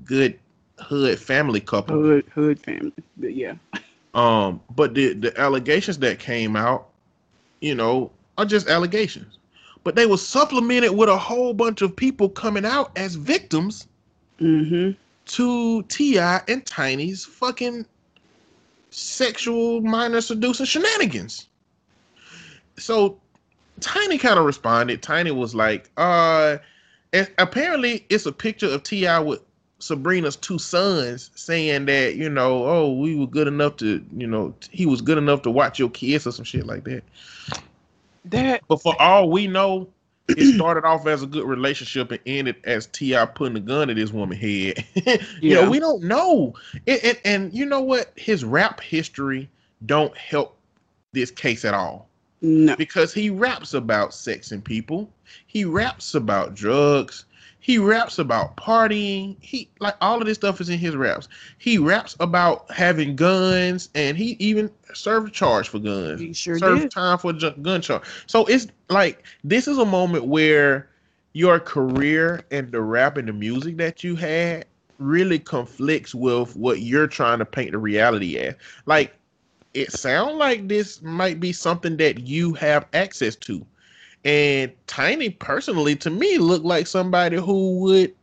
good 0.05 0.39
hood 0.79 1.17
family 1.19 1.59
couple. 1.59 1.95
Hood 1.95 2.25
hood 2.33 2.59
family. 2.59 2.93
But 3.17 3.33
yeah. 3.33 3.55
Um, 4.13 4.61
but 4.75 4.93
the 4.93 5.13
the 5.13 5.39
allegations 5.39 5.97
that 5.99 6.19
came 6.19 6.55
out, 6.55 6.89
you 7.61 7.75
know, 7.75 8.11
are 8.37 8.45
just 8.45 8.67
allegations. 8.69 9.39
But 9.83 9.95
they 9.95 10.05
were 10.05 10.17
supplemented 10.17 10.91
with 10.91 11.09
a 11.09 11.17
whole 11.17 11.53
bunch 11.53 11.81
of 11.81 11.95
people 11.95 12.29
coming 12.29 12.65
out 12.65 12.91
as 12.97 13.15
victims 13.15 13.87
hmm 14.39 14.91
to 15.25 15.83
T.I. 15.83 16.41
and 16.49 16.65
Tiny's 16.65 17.25
fucking 17.25 17.85
sexual 18.91 19.81
minor 19.81 20.21
seducing 20.21 20.65
shenanigans. 20.65 21.47
So 22.77 23.21
Tiny 23.81 24.17
kind 24.17 24.39
of 24.39 24.45
responded. 24.45 25.01
Tiny 25.03 25.31
was 25.31 25.55
like, 25.55 25.89
uh 25.97 26.57
and 27.13 27.29
apparently 27.37 28.05
it's 28.09 28.25
a 28.25 28.31
picture 28.31 28.67
of 28.69 28.83
T.I. 28.83 29.19
with 29.19 29.41
Sabrina's 29.83 30.35
two 30.35 30.57
sons 30.57 31.29
saying 31.35 31.85
that, 31.85 32.15
you 32.15 32.29
know, 32.29 32.65
oh, 32.65 32.93
we 32.93 33.15
were 33.15 33.27
good 33.27 33.47
enough 33.47 33.77
to, 33.77 34.03
you 34.15 34.27
know, 34.27 34.53
he 34.71 34.85
was 34.85 35.01
good 35.01 35.17
enough 35.17 35.41
to 35.43 35.51
watch 35.51 35.77
your 35.77 35.89
kids 35.89 36.25
or 36.25 36.31
some 36.31 36.45
shit 36.45 36.65
like 36.65 36.85
that. 36.85 37.03
That 38.25 38.61
But 38.67 38.81
for 38.81 38.99
all 39.01 39.29
we 39.29 39.47
know, 39.47 39.89
it 40.29 40.55
started 40.55 40.85
off 40.85 41.05
as 41.05 41.21
a 41.21 41.27
good 41.27 41.45
relationship 41.45 42.11
and 42.11 42.19
ended 42.25 42.55
as 42.63 42.87
T.I. 42.87 43.25
putting 43.25 43.57
a 43.57 43.59
gun 43.59 43.89
at 43.89 43.97
his 43.97 44.13
woman's 44.13 44.41
head. 44.41 44.85
you 45.41 45.55
Yeah. 45.55 45.61
know, 45.61 45.69
we 45.69 45.79
don't 45.79 46.03
know. 46.03 46.53
And, 46.87 46.99
and 47.03 47.19
and 47.25 47.53
you 47.53 47.65
know 47.65 47.81
what? 47.81 48.13
His 48.15 48.45
rap 48.45 48.79
history 48.79 49.49
don't 49.85 50.15
help 50.17 50.57
this 51.11 51.29
case 51.29 51.65
at 51.65 51.73
all 51.73 52.07
no. 52.41 52.75
because 52.77 53.13
he 53.13 53.29
raps 53.29 53.73
about 53.73 54.13
sex 54.13 54.51
and 54.51 54.63
people. 54.63 55.09
He 55.47 55.65
raps 55.65 56.15
about 56.15 56.55
drugs. 56.55 57.25
He 57.63 57.77
raps 57.77 58.19
about 58.19 58.57
partying. 58.57 59.37
He 59.39 59.69
like 59.79 59.95
all 60.01 60.19
of 60.19 60.27
this 60.27 60.35
stuff 60.35 60.59
is 60.59 60.67
in 60.67 60.77
his 60.77 60.97
raps. 60.97 61.29
He 61.59 61.77
raps 61.77 62.13
about 62.19 62.69
having 62.69 63.15
guns, 63.15 63.87
and 63.95 64.17
he 64.17 64.35
even 64.39 64.69
served 64.93 65.29
a 65.29 65.31
charge 65.31 65.69
for 65.69 65.79
guns. 65.79 66.19
He 66.19 66.33
sure 66.33 66.59
served 66.59 66.81
did. 66.81 66.91
time 66.91 67.17
for 67.17 67.29
a 67.29 67.51
gun 67.51 67.81
charge. 67.81 68.03
So 68.27 68.43
it's 68.47 68.67
like 68.89 69.23
this 69.45 69.69
is 69.69 69.77
a 69.77 69.85
moment 69.85 70.25
where 70.25 70.89
your 71.31 71.57
career 71.57 72.43
and 72.51 72.69
the 72.69 72.81
rap 72.81 73.15
and 73.15 73.29
the 73.29 73.33
music 73.33 73.77
that 73.77 74.03
you 74.03 74.17
had 74.17 74.65
really 74.97 75.39
conflicts 75.39 76.13
with 76.13 76.57
what 76.57 76.81
you're 76.81 77.07
trying 77.07 77.39
to 77.39 77.45
paint 77.45 77.71
the 77.71 77.77
reality 77.77 78.37
as. 78.39 78.55
Like 78.85 79.13
it 79.73 79.93
sounds 79.93 80.35
like 80.35 80.67
this 80.67 81.01
might 81.01 81.39
be 81.39 81.53
something 81.53 81.95
that 81.95 82.27
you 82.27 82.55
have 82.55 82.87
access 82.91 83.37
to. 83.37 83.65
And 84.25 84.71
Tiny 84.87 85.29
personally 85.29 85.95
to 85.97 86.09
me 86.09 86.37
looked 86.37 86.65
like 86.65 86.87
somebody 86.87 87.37
who 87.37 87.79
would 87.79 88.13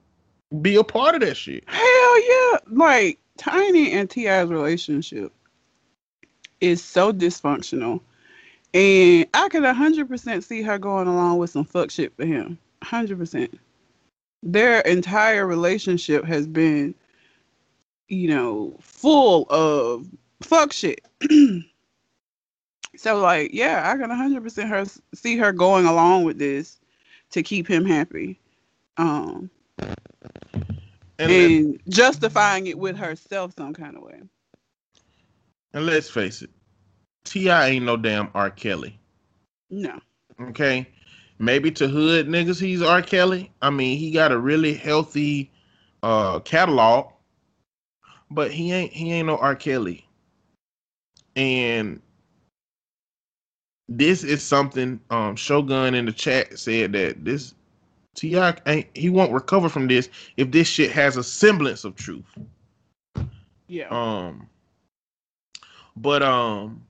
be 0.62 0.76
a 0.76 0.84
part 0.84 1.14
of 1.14 1.20
that 1.20 1.36
shit. 1.36 1.64
Hell 1.66 2.28
yeah. 2.28 2.58
Like 2.70 3.18
Tiny 3.36 3.92
and 3.92 4.08
T.I.'s 4.08 4.48
relationship 4.48 5.32
is 6.60 6.82
so 6.82 7.12
dysfunctional. 7.12 8.00
And 8.72 9.26
I 9.34 9.48
could 9.48 9.62
100% 9.62 10.42
see 10.42 10.62
her 10.62 10.78
going 10.78 11.08
along 11.08 11.38
with 11.38 11.50
some 11.50 11.64
fuck 11.64 11.90
shit 11.90 12.14
for 12.16 12.24
him. 12.24 12.58
100%. 12.82 13.58
Their 14.42 14.80
entire 14.80 15.46
relationship 15.46 16.24
has 16.24 16.46
been, 16.46 16.94
you 18.08 18.28
know, 18.28 18.76
full 18.80 19.46
of 19.50 20.06
fuck 20.42 20.72
shit. 20.72 21.04
so, 23.00 23.18
like, 23.18 23.54
yeah, 23.54 23.90
I 23.90 23.96
can 23.96 24.10
100% 24.10 24.68
her, 24.68 24.84
see 25.14 25.38
her 25.38 25.52
going 25.52 25.86
along 25.86 26.24
with 26.24 26.38
this 26.38 26.78
to 27.30 27.42
keep 27.42 27.66
him 27.66 27.86
happy. 27.86 28.38
Um, 28.98 29.50
And, 31.18 31.32
and 31.32 31.80
justifying 31.88 32.66
it 32.66 32.78
with 32.78 32.96
herself 32.96 33.54
some 33.56 33.72
kind 33.72 33.96
of 33.96 34.02
way. 34.02 34.20
and 35.72 35.86
let's 35.86 36.10
face 36.10 36.42
it, 36.42 36.50
T.I. 37.24 37.68
ain't 37.68 37.86
no 37.86 37.96
damn 37.96 38.28
R. 38.34 38.50
Kelly. 38.50 38.98
No. 39.70 40.00
Okay. 40.42 40.86
Maybe 41.38 41.70
to 41.72 41.88
hood 41.88 42.28
niggas, 42.28 42.60
he's 42.60 42.82
R. 42.82 43.00
Kelly. 43.02 43.50
I 43.62 43.70
mean, 43.70 43.98
he 43.98 44.10
got 44.10 44.32
a 44.32 44.38
really 44.38 44.74
healthy 44.74 45.50
uh 46.02 46.40
catalog, 46.40 47.12
but 48.30 48.50
he 48.50 48.72
ain't 48.72 48.92
he 48.92 49.12
ain't 49.12 49.26
no 49.26 49.38
R. 49.38 49.56
Kelly. 49.56 50.06
And 51.36 52.02
this 53.90 54.22
is 54.22 54.42
something 54.42 55.00
um 55.10 55.36
Shogun 55.36 55.94
in 55.94 56.06
the 56.06 56.12
chat 56.12 56.58
said 56.58 56.92
that 56.92 57.24
this 57.24 57.54
T.I. 58.14 58.56
ain't 58.66 58.86
he 58.94 59.08
won't 59.08 59.32
recover 59.32 59.68
from 59.68 59.88
this 59.88 60.08
if 60.36 60.50
this 60.50 60.68
shit 60.68 60.90
has 60.92 61.16
a 61.16 61.24
semblance 61.24 61.84
of 61.84 61.96
truth. 61.96 62.24
Yeah. 63.66 63.88
Um, 63.90 64.48
but 65.96 66.22
um, 66.22 66.82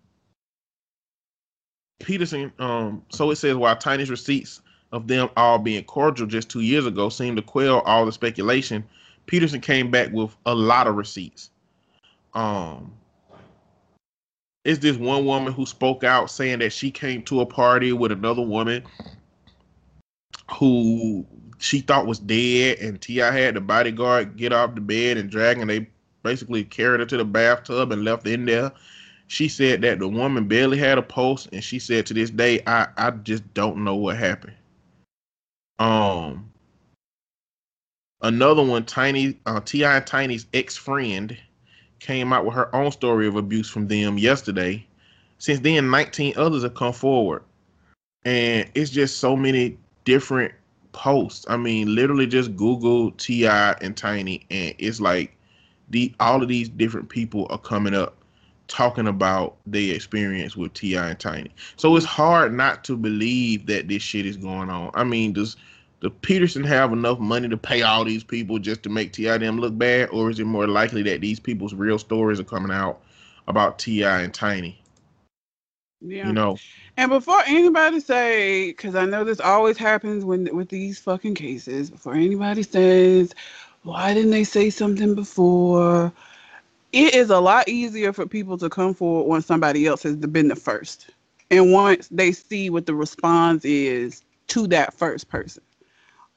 Peterson. 2.00 2.52
Um, 2.58 3.04
so 3.10 3.30
it 3.30 3.36
says 3.36 3.56
while 3.56 3.76
Tiny's 3.76 4.10
receipts 4.10 4.62
of 4.92 5.06
them 5.06 5.28
all 5.36 5.58
being 5.58 5.84
cordial 5.84 6.26
just 6.26 6.48
two 6.48 6.60
years 6.60 6.86
ago 6.86 7.08
seemed 7.08 7.36
to 7.36 7.42
quell 7.42 7.80
all 7.80 8.06
the 8.06 8.12
speculation. 8.12 8.84
Peterson 9.26 9.60
came 9.60 9.90
back 9.90 10.10
with 10.12 10.34
a 10.46 10.54
lot 10.54 10.86
of 10.86 10.96
receipts. 10.96 11.50
Um, 12.34 12.92
it's 14.64 14.80
this 14.80 14.96
one 14.96 15.24
woman 15.24 15.52
who 15.52 15.64
spoke 15.64 16.04
out 16.04 16.30
saying 16.30 16.58
that 16.58 16.72
she 16.72 16.90
came 16.90 17.22
to 17.22 17.40
a 17.40 17.46
party 17.46 17.92
with 17.92 18.12
another 18.12 18.42
woman 18.42 18.84
who 20.52 21.24
she 21.58 21.80
thought 21.80 22.06
was 22.06 22.18
dead, 22.18 22.78
and 22.78 23.00
T.I. 23.00 23.30
had 23.30 23.54
the 23.54 23.60
bodyguard 23.60 24.36
get 24.36 24.52
off 24.52 24.74
the 24.74 24.80
bed 24.80 25.16
and 25.16 25.30
drag, 25.30 25.58
and 25.58 25.70
they 25.70 25.88
basically 26.22 26.64
carried 26.64 27.00
her 27.00 27.06
to 27.06 27.16
the 27.16 27.24
bathtub 27.24 27.92
and 27.92 28.04
left 28.04 28.26
in 28.26 28.44
there. 28.44 28.72
She 29.28 29.48
said 29.48 29.82
that 29.82 30.00
the 30.00 30.08
woman 30.08 30.48
barely 30.48 30.76
had 30.76 30.98
a 30.98 31.02
pulse, 31.02 31.46
and 31.52 31.62
she 31.62 31.78
said 31.78 32.06
to 32.06 32.14
this 32.14 32.30
day, 32.30 32.62
I, 32.66 32.88
I 32.96 33.10
just 33.10 33.54
don't 33.54 33.84
know 33.84 33.94
what 33.94 34.16
happened. 34.16 34.56
Um, 35.78 36.50
another 38.22 38.62
one, 38.62 38.84
Tiny 38.84 39.38
uh, 39.46 39.60
T.I. 39.60 39.96
and 39.98 40.06
Tiny's 40.06 40.46
ex 40.52 40.76
friend 40.76 41.38
came 42.00 42.32
out 42.32 42.44
with 42.44 42.54
her 42.54 42.74
own 42.74 42.90
story 42.90 43.26
of 43.28 43.36
abuse 43.36 43.68
from 43.68 43.86
them 43.86 44.18
yesterday. 44.18 44.84
Since 45.38 45.60
then, 45.60 45.90
19 45.90 46.34
others 46.36 46.62
have 46.62 46.74
come 46.74 46.92
forward. 46.92 47.42
And 48.24 48.68
it's 48.74 48.90
just 48.90 49.18
so 49.18 49.36
many 49.36 49.78
different 50.04 50.52
posts. 50.92 51.46
I 51.48 51.56
mean, 51.56 51.94
literally 51.94 52.26
just 52.26 52.56
Google 52.56 53.12
T.I. 53.12 53.72
and 53.80 53.96
Tiny, 53.96 54.44
and 54.50 54.74
it's 54.78 55.00
like 55.00 55.36
the 55.88 56.14
all 56.20 56.42
of 56.42 56.48
these 56.48 56.68
different 56.68 57.08
people 57.08 57.46
are 57.50 57.58
coming 57.58 57.94
up 57.94 58.16
talking 58.68 59.08
about 59.08 59.56
their 59.66 59.94
experience 59.94 60.56
with 60.56 60.72
T.I. 60.74 61.10
and 61.10 61.18
Tiny. 61.18 61.50
So 61.76 61.96
it's 61.96 62.06
hard 62.06 62.52
not 62.52 62.84
to 62.84 62.96
believe 62.96 63.66
that 63.66 63.88
this 63.88 64.02
shit 64.02 64.26
is 64.26 64.36
going 64.36 64.70
on. 64.70 64.90
I 64.94 65.04
mean, 65.04 65.32
does 65.32 65.56
does 66.00 66.12
Peterson 66.22 66.64
have 66.64 66.92
enough 66.92 67.18
money 67.18 67.48
to 67.48 67.56
pay 67.56 67.82
all 67.82 68.04
these 68.04 68.24
people 68.24 68.58
just 68.58 68.82
to 68.84 68.88
make 68.88 69.12
T.I. 69.12 69.38
them 69.38 69.58
look 69.58 69.76
bad, 69.76 70.08
or 70.10 70.30
is 70.30 70.40
it 70.40 70.46
more 70.46 70.66
likely 70.66 71.02
that 71.02 71.20
these 71.20 71.38
people's 71.38 71.74
real 71.74 71.98
stories 71.98 72.40
are 72.40 72.44
coming 72.44 72.72
out 72.72 73.02
about 73.48 73.78
T.I. 73.78 74.22
and 74.22 74.32
Tiny? 74.32 74.80
Yeah. 76.00 76.28
You 76.28 76.32
know, 76.32 76.56
And 76.96 77.10
before 77.10 77.42
anybody 77.46 78.00
say, 78.00 78.70
because 78.70 78.94
I 78.94 79.04
know 79.04 79.24
this 79.24 79.40
always 79.40 79.76
happens 79.76 80.24
when 80.24 80.54
with 80.56 80.70
these 80.70 80.98
fucking 80.98 81.34
cases, 81.34 81.90
before 81.90 82.14
anybody 82.14 82.62
says, 82.62 83.34
why 83.82 84.14
didn't 84.14 84.30
they 84.30 84.44
say 84.44 84.70
something 84.70 85.14
before? 85.14 86.12
It 86.92 87.14
is 87.14 87.30
a 87.30 87.40
lot 87.40 87.68
easier 87.68 88.12
for 88.12 88.26
people 88.26 88.56
to 88.58 88.70
come 88.70 88.94
forward 88.94 89.28
when 89.28 89.42
somebody 89.42 89.86
else 89.86 90.02
has 90.04 90.16
been 90.16 90.48
the 90.48 90.56
first. 90.56 91.10
And 91.50 91.72
once 91.72 92.08
they 92.08 92.32
see 92.32 92.70
what 92.70 92.86
the 92.86 92.94
response 92.94 93.64
is 93.64 94.22
to 94.48 94.66
that 94.68 94.94
first 94.94 95.28
person. 95.28 95.62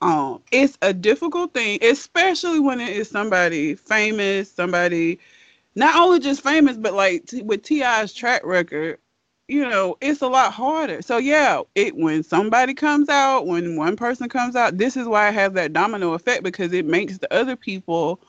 Um, 0.03 0.43
it's 0.51 0.77
a 0.83 0.93
difficult 0.93 1.55
thing, 1.55 1.79
especially 1.83 2.59
when 2.59 2.81
it 2.81 2.89
is 2.91 3.09
somebody 3.09 3.75
famous, 3.75 4.51
somebody 4.51 5.19
not 5.75 5.95
only 5.95 6.19
just 6.19 6.43
famous, 6.43 6.77
but 6.77 6.93
like 6.93 7.25
t- 7.27 7.43
with 7.43 7.63
T.I.'s 7.63 8.13
track 8.13 8.43
record, 8.45 8.99
you 9.47 9.67
know, 9.69 9.97
it's 10.01 10.21
a 10.21 10.27
lot 10.27 10.53
harder. 10.53 11.01
So 11.01 11.17
yeah, 11.17 11.61
it 11.75 11.95
when 11.97 12.23
somebody 12.23 12.73
comes 12.75 13.09
out, 13.09 13.47
when 13.47 13.77
one 13.77 13.95
person 13.97 14.29
comes 14.29 14.55
out, 14.55 14.77
this 14.77 14.97
is 14.97 15.07
why 15.07 15.29
it 15.29 15.35
has 15.35 15.53
that 15.53 15.73
domino 15.73 16.13
effect 16.13 16.43
because 16.43 16.73
it 16.73 16.85
makes 16.85 17.19
the 17.19 17.33
other 17.33 17.55
people 17.57 18.21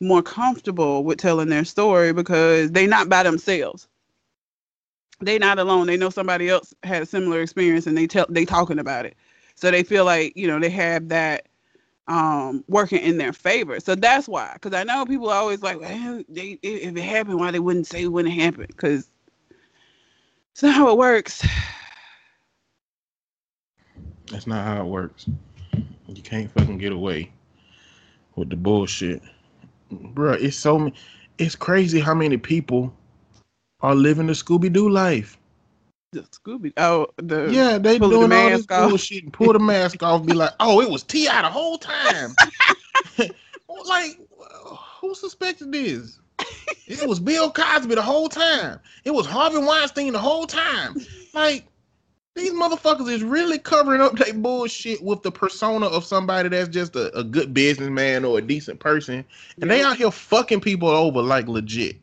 more 0.00 0.22
comfortable 0.22 1.04
with 1.04 1.18
telling 1.18 1.50
their 1.50 1.64
story 1.66 2.12
because 2.12 2.72
they 2.72 2.86
not 2.86 3.08
by 3.10 3.22
themselves. 3.24 3.88
They 5.20 5.38
not 5.38 5.58
alone. 5.58 5.88
They 5.88 5.96
know 5.98 6.10
somebody 6.10 6.48
else 6.50 6.74
had 6.84 7.02
a 7.02 7.06
similar 7.06 7.42
experience 7.42 7.86
and 7.86 7.96
they 7.96 8.06
tell 8.08 8.26
they 8.30 8.46
talking 8.46 8.80
about 8.80 9.06
it. 9.06 9.16
So 9.58 9.72
they 9.72 9.82
feel 9.82 10.04
like, 10.04 10.36
you 10.36 10.46
know, 10.46 10.60
they 10.60 10.70
have 10.70 11.08
that 11.08 11.48
um 12.06 12.64
working 12.68 13.00
in 13.00 13.18
their 13.18 13.32
favor. 13.32 13.80
So 13.80 13.96
that's 13.96 14.28
why. 14.28 14.52
Because 14.54 14.72
I 14.72 14.84
know 14.84 15.04
people 15.04 15.28
are 15.30 15.40
always 15.40 15.62
like, 15.62 15.80
well, 15.80 16.22
they 16.28 16.58
if 16.62 16.96
it 16.96 17.02
happened, 17.02 17.40
why 17.40 17.50
they 17.50 17.58
wouldn't 17.58 17.88
say 17.88 18.04
it 18.04 18.08
when 18.08 18.26
it 18.26 18.30
happened? 18.30 18.68
Because 18.68 19.10
it's 20.52 20.62
not 20.62 20.74
how 20.74 20.90
it 20.90 20.98
works. 20.98 21.46
that's 24.30 24.46
not 24.46 24.64
how 24.64 24.80
it 24.82 24.86
works. 24.86 25.26
You 26.06 26.22
can't 26.22 26.50
fucking 26.52 26.78
get 26.78 26.92
away 26.92 27.32
with 28.36 28.50
the 28.50 28.56
bullshit, 28.56 29.22
bro. 29.90 30.34
It's 30.34 30.56
so 30.56 30.92
it's 31.38 31.56
crazy 31.56 32.00
how 32.00 32.14
many 32.14 32.36
people 32.36 32.92
are 33.80 33.94
living 33.94 34.26
the 34.28 34.34
Scooby 34.34 34.72
Doo 34.72 34.88
life. 34.88 35.37
The 36.12 36.20
Scooby. 36.22 36.72
Oh, 36.76 37.08
the 37.16 37.50
Yeah, 37.50 37.78
they 37.78 37.98
pull 37.98 38.08
the 38.08 38.16
doing 38.16 38.32
all 38.32 38.50
this 38.50 38.66
off. 38.70 38.88
bullshit 38.88 39.24
and 39.24 39.32
pull 39.32 39.52
the 39.52 39.58
mask 39.58 40.02
off. 40.02 40.24
Be 40.24 40.32
like, 40.32 40.52
oh, 40.60 40.80
it 40.80 40.90
was 40.90 41.02
T.I. 41.02 41.42
the 41.42 41.48
whole 41.48 41.78
time. 41.78 42.34
like, 43.86 44.18
who 45.00 45.14
suspected 45.14 45.72
this? 45.72 46.18
It 46.86 47.06
was 47.06 47.20
Bill 47.20 47.50
Cosby 47.50 47.94
the 47.94 48.02
whole 48.02 48.28
time. 48.28 48.80
It 49.04 49.10
was 49.10 49.26
Harvey 49.26 49.58
Weinstein 49.58 50.12
the 50.12 50.18
whole 50.18 50.46
time. 50.46 50.94
Like, 51.34 51.66
these 52.34 52.52
motherfuckers 52.52 53.10
is 53.10 53.22
really 53.22 53.58
covering 53.58 54.00
up 54.00 54.16
their 54.16 54.32
bullshit 54.32 55.02
with 55.02 55.22
the 55.22 55.30
persona 55.30 55.86
of 55.86 56.04
somebody 56.04 56.48
that's 56.48 56.68
just 56.68 56.94
a, 56.96 57.14
a 57.18 57.24
good 57.24 57.52
businessman 57.52 58.24
or 58.24 58.38
a 58.38 58.42
decent 58.42 58.78
person, 58.80 59.24
and 59.60 59.70
they 59.70 59.82
out 59.82 59.96
here 59.96 60.10
fucking 60.10 60.60
people 60.60 60.88
over 60.88 61.20
like 61.20 61.48
legit. 61.48 61.96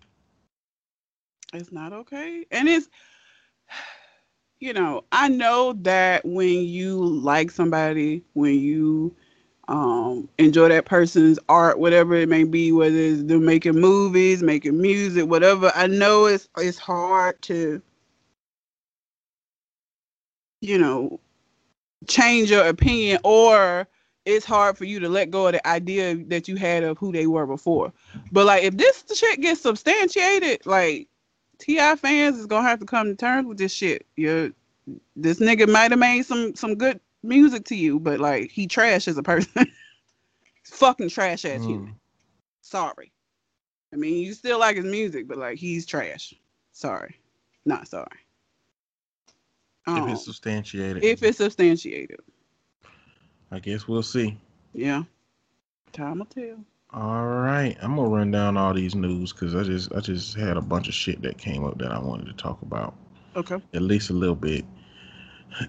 It's 1.54 1.72
not 1.72 1.94
okay. 1.94 2.46
And 2.52 2.68
it's, 2.68 2.90
you 4.60 4.74
know, 4.74 5.04
I 5.12 5.28
know 5.30 5.74
that 5.82 6.26
when 6.26 6.66
you 6.66 7.04
like 7.06 7.52
somebody, 7.52 8.24
when 8.34 8.60
you 8.60 9.16
um, 9.68 10.30
enjoy 10.38 10.70
that 10.70 10.86
person's 10.86 11.40
art, 11.50 11.80
whatever 11.80 12.16
it 12.16 12.30
may 12.30 12.44
be, 12.44 12.72
whether 12.72 12.96
it's 12.96 13.24
them 13.24 13.46
making 13.46 13.80
movies, 13.80 14.44
making 14.44 14.80
music, 14.80 15.28
whatever, 15.28 15.72
I 15.76 15.88
know 15.88 16.26
it's 16.26 16.48
it's 16.58 16.78
hard 16.78 17.42
to, 17.44 17.82
you 20.62 20.78
know, 20.78 21.20
change 22.08 22.52
your 22.52 22.68
opinion 22.68 23.20
or 23.24 23.88
it's 24.26 24.46
hard 24.46 24.78
for 24.78 24.86
you 24.86 25.00
to 25.00 25.10
let 25.10 25.30
go 25.32 25.48
of 25.48 25.54
the 25.54 25.68
idea 25.68 26.16
that 26.16 26.48
you 26.48 26.56
had 26.56 26.84
of 26.84 26.98
who 26.98 27.12
they 27.12 27.28
were 27.28 27.46
before. 27.46 27.94
But 28.32 28.46
like 28.46 28.64
if 28.64 28.78
this 28.78 29.04
shit 29.14 29.42
gets 29.42 29.62
substantiated, 29.62 30.66
like 30.66 31.08
T.I. 31.60 31.96
fans 31.96 32.38
is 32.38 32.46
gonna 32.46 32.68
have 32.68 32.80
to 32.80 32.86
come 32.86 33.08
to 33.08 33.16
terms 33.16 33.48
with 33.48 33.58
this 33.58 33.74
shit. 33.74 34.06
you 34.16 34.54
this 35.16 35.40
nigga 35.40 35.68
might 35.70 35.92
have 35.92 36.00
made 36.00 36.24
some 36.24 36.56
some 36.56 36.76
good 36.76 37.00
music 37.24 37.66
to 37.66 37.76
you, 37.76 38.00
but 38.00 38.20
like 38.20 38.52
he 38.52 38.68
trash 38.68 39.08
as 39.08 39.18
a 39.18 39.24
person. 39.24 39.72
Fucking 40.66 41.10
trash 41.10 41.46
ass 41.46 41.62
Mm. 41.62 41.66
human. 41.68 41.96
Sorry. 42.62 43.12
I 43.94 43.98
mean, 43.98 44.24
you 44.24 44.34
still 44.34 44.60
like 44.60 44.76
his 44.76 44.86
music, 44.86 45.28
but 45.28 45.38
like 45.38 45.58
he's 45.58 45.86
trash. 45.86 46.34
Sorry. 46.74 47.16
Not 47.66 47.88
sorry. 47.88 48.06
If 49.88 49.98
Um, 49.98 50.10
it's 50.10 50.26
substantiated, 50.26 51.04
if 51.04 51.22
it's 51.24 51.38
substantiated. 51.38 52.20
I 53.52 53.60
guess 53.60 53.88
we'll 53.88 54.04
see. 54.04 54.38
Yeah. 54.74 55.04
Time 55.94 56.20
will 56.20 56.26
tell. 56.26 56.58
All 56.96 57.26
right, 57.26 57.76
I'm 57.82 57.98
gonna 57.98 58.08
run 58.08 58.32
down 58.32 58.56
all 58.56 58.74
these 58.74 58.96
news 58.96 59.34
because 59.34 59.54
I 59.54 59.64
just 59.64 59.94
I 59.94 60.00
just 60.00 60.34
had 60.38 60.56
a 60.56 60.62
bunch 60.62 60.88
of 60.88 60.94
shit 60.94 61.22
that 61.24 61.38
came 61.38 61.66
up 61.66 61.78
that 61.80 61.92
I 61.92 62.00
wanted 62.00 62.28
to 62.28 62.34
talk 62.34 62.62
about 62.62 62.96
Okay. 63.36 63.58
at 63.74 63.82
least 63.82 64.10
a 64.12 64.14
little 64.14 64.36
bit. 64.36 64.64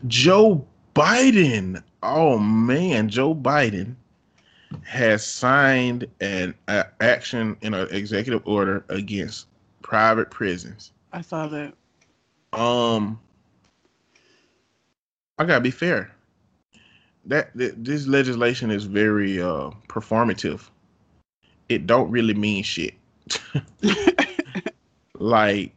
Joe 0.07 0.65
Biden, 0.95 1.83
oh 2.05 2.39
man, 2.39 3.09
Joe 3.09 3.35
Biden 3.35 3.97
has 4.85 5.27
signed 5.27 6.07
an 6.21 6.55
uh, 6.69 6.85
action 7.01 7.57
in 7.61 7.75
an 7.75 7.89
executive 7.91 8.47
order 8.47 8.85
against 8.89 9.49
private 9.83 10.31
prisons. 10.31 10.93
I 11.13 11.23
saw 11.23 11.49
that. 11.49 11.75
Um, 12.53 13.19
I 15.41 15.45
gotta 15.45 15.61
be 15.61 15.73
fair. 15.73 16.13
That, 17.25 17.51
that 17.57 17.85
this 17.85 18.07
legislation 18.07 18.71
is 18.71 18.85
very 18.85 19.43
uh 19.43 19.71
performative. 19.89 20.69
It 21.69 21.87
don't 21.87 22.11
really 22.11 22.35
mean 22.35 22.63
shit. 22.63 22.95
like 25.19 25.73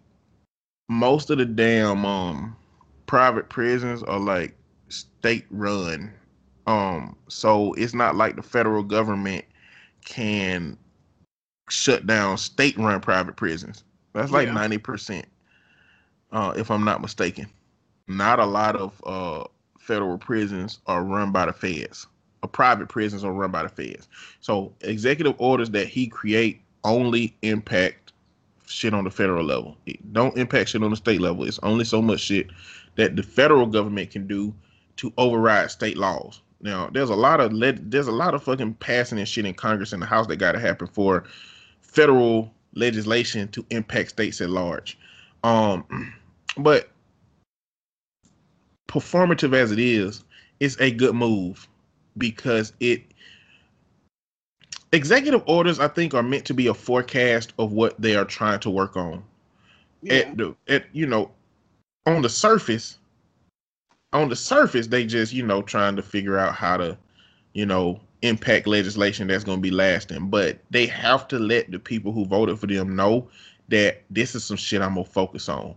most 0.90 1.30
of 1.30 1.38
the 1.38 1.46
damn 1.46 2.06
um 2.06 2.56
private 3.06 3.50
prisons 3.50 4.04
are 4.04 4.20
like 4.20 4.56
state 4.90 5.46
run. 5.50 6.12
Um, 6.68 7.16
so 7.28 7.74
it's 7.74 7.94
not 7.94 8.16
like 8.16 8.36
the 8.36 8.44
federal 8.44 8.84
government 8.84 9.46
can 10.06 10.78
shut 11.70 12.06
down 12.06 12.38
state 12.38 12.78
run 12.78 13.00
private 13.02 13.36
prisons. 13.36 13.84
That's 14.14 14.32
like 14.32 14.48
Yeah. 14.48 14.54
ninety 14.54 14.78
percent, 14.78 15.26
uh, 16.32 16.54
if 16.56 16.70
I'm 16.72 16.84
not 16.84 17.02
mistaken. 17.02 17.48
Not 18.08 18.40
a 18.40 18.46
lot 18.46 18.76
of 18.76 19.02
uh 19.06 19.46
federal 19.80 20.18
prisons 20.18 20.80
are 20.88 21.04
run 21.04 21.32
by 21.32 21.46
the 21.46 21.54
feds. 21.54 22.08
Private 22.48 22.88
prisons 22.88 23.24
are 23.24 23.34
run 23.34 23.52
by 23.52 23.64
the 23.64 23.70
feds. 23.70 24.08
So 24.40 24.74
executive 24.82 25.36
orders 25.38 25.70
that 25.72 25.88
he 25.88 26.08
create 26.08 26.62
only 26.84 27.36
impact 27.42 28.14
shit 28.66 28.94
on 28.94 29.04
the 29.04 29.12
federal 29.12 29.46
level. 29.46 29.78
It 29.86 30.14
don't 30.14 30.38
impact 30.38 30.70
shit 30.70 30.84
on 30.84 30.92
the 30.92 30.96
state 30.96 31.22
level. 31.22 31.44
It's 31.44 31.60
only 31.64 31.86
so 31.86 32.02
much 32.02 32.22
shit 32.22 32.48
that 32.96 33.16
the 33.16 33.24
federal 33.24 33.66
government 33.66 34.12
can 34.12 34.28
do 34.28 34.54
to 34.98 35.12
override 35.18 35.72
state 35.72 35.98
laws. 35.98 36.42
Now, 36.62 36.90
there's 36.92 37.10
a 37.10 37.16
lot 37.16 37.40
of 37.40 37.54
le- 37.54 37.74
there's 37.74 38.08
a 38.08 38.12
lot 38.12 38.34
of 38.34 38.44
fucking 38.44 38.76
passing 38.76 39.18
and 39.18 39.28
shit 39.28 39.46
in 39.46 39.54
Congress 39.54 39.94
and 39.94 40.02
the 40.02 40.06
House 40.06 40.28
that 40.28 40.38
got 40.38 40.54
to 40.54 40.60
happen 40.60 40.88
for 40.88 41.24
federal 41.82 42.52
legislation 42.76 43.48
to 43.50 43.66
impact 43.70 44.10
states 44.10 44.42
at 44.42 44.50
large. 44.50 44.98
Um, 45.44 46.14
but 46.58 46.90
performative 48.88 49.54
as 49.54 49.72
it 49.72 49.80
is, 49.80 50.24
it's 50.60 50.80
a 50.80 50.92
good 50.92 51.16
move 51.16 51.68
because 52.18 52.74
it 52.80 53.04
executive 54.92 55.44
orders 55.46 55.80
I 55.80 55.88
think 55.88 56.14
are 56.14 56.24
meant 56.24 56.46
to 56.46 56.54
be 56.54 56.68
a 56.68 56.74
forecast 56.74 57.54
of 57.60 57.74
what 57.74 58.00
they 58.02 58.16
are 58.16 58.26
trying 58.26 58.60
to 58.62 58.70
work 58.70 58.98
on. 58.98 59.24
Yeah. 60.02 60.14
At 60.14 60.38
the 60.38 60.56
at 60.68 60.86
you 60.94 61.06
know, 61.06 61.32
on 62.06 62.22
the 62.22 62.30
surface, 62.30 62.98
on 64.14 64.30
the 64.30 64.36
surface 64.36 64.88
they 64.88 65.06
just 65.06 65.34
you 65.34 65.46
know 65.46 65.62
trying 65.62 65.96
to 65.96 66.02
figure 66.02 66.38
out 66.38 66.56
how 66.56 66.78
to, 66.78 66.98
you 67.54 67.66
know, 67.66 68.00
impact 68.22 68.68
legislation 68.68 69.28
that's 69.28 69.44
going 69.44 69.58
to 69.58 69.62
be 69.62 69.72
lasting. 69.72 70.30
But 70.30 70.60
they 70.70 70.86
have 70.88 71.28
to 71.30 71.40
let 71.40 71.72
the 71.72 71.80
people 71.80 72.12
who 72.12 72.26
voted 72.26 72.60
for 72.60 72.68
them 72.68 72.96
know 72.96 73.28
that 73.68 74.02
this 74.10 74.36
is 74.36 74.44
some 74.44 74.58
shit 74.58 74.82
I'm 74.82 74.96
gonna 74.96 75.06
focus 75.06 75.48
on. 75.48 75.76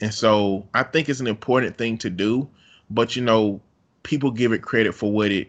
And 0.00 0.12
so 0.12 0.66
I 0.74 0.82
think 0.82 1.08
it's 1.08 1.20
an 1.20 1.26
important 1.26 1.76
thing 1.76 1.98
to 1.98 2.10
do, 2.10 2.48
but 2.90 3.14
you 3.14 3.22
know, 3.22 3.60
people 4.02 4.30
give 4.30 4.52
it 4.52 4.62
credit 4.62 4.94
for 4.94 5.10
what 5.12 5.30
it 5.30 5.48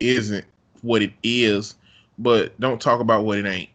isn't, 0.00 0.44
what 0.82 1.02
it 1.02 1.12
is, 1.22 1.74
but 2.18 2.58
don't 2.60 2.80
talk 2.80 3.00
about 3.00 3.24
what 3.24 3.38
it 3.38 3.46
ain't, 3.46 3.70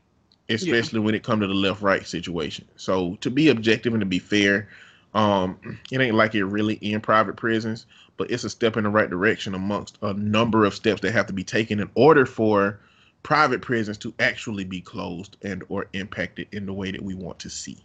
especially 0.49 0.99
when 0.99 1.15
it 1.15 1.23
comes 1.23 1.41
to 1.41 1.47
the 1.47 1.53
left 1.53 1.81
right 1.81 2.05
situation. 2.05 2.67
So 2.75 3.15
to 3.21 3.29
be 3.29 3.49
objective 3.49 3.93
and 3.93 4.01
to 4.01 4.05
be 4.05 4.19
fair, 4.19 4.67
um, 5.13 5.59
it 5.91 5.99
ain't 5.99 6.15
like 6.15 6.35
it 6.35 6.45
really 6.45 6.75
in 6.75 7.01
private 7.01 7.35
prisons, 7.35 7.85
but 8.17 8.31
it's 8.31 8.43
a 8.43 8.49
step 8.49 8.77
in 8.77 8.83
the 8.83 8.89
right 8.89 9.09
direction 9.09 9.55
amongst 9.55 9.97
a 10.01 10.13
number 10.13 10.65
of 10.65 10.73
steps 10.73 11.01
that 11.01 11.11
have 11.11 11.27
to 11.27 11.33
be 11.33 11.43
taken 11.43 11.79
in 11.79 11.89
order 11.95 12.25
for 12.25 12.79
private 13.23 13.61
prisons 13.61 13.97
to 13.99 14.13
actually 14.19 14.63
be 14.63 14.81
closed 14.81 15.37
and 15.43 15.63
or 15.69 15.87
impacted 15.93 16.47
in 16.51 16.65
the 16.65 16.73
way 16.73 16.91
that 16.91 17.01
we 17.01 17.13
want 17.13 17.37
to 17.39 17.49
see. 17.49 17.77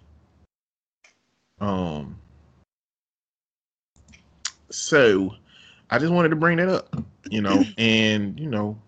Um 1.60 2.18
so 4.70 5.34
I 5.90 5.98
just 5.98 6.12
wanted 6.12 6.30
to 6.30 6.36
bring 6.36 6.56
that 6.58 6.68
up, 6.68 6.96
you 7.30 7.40
know, 7.40 7.68
and 7.78 8.38
you 8.38 8.48
know, 8.48 8.78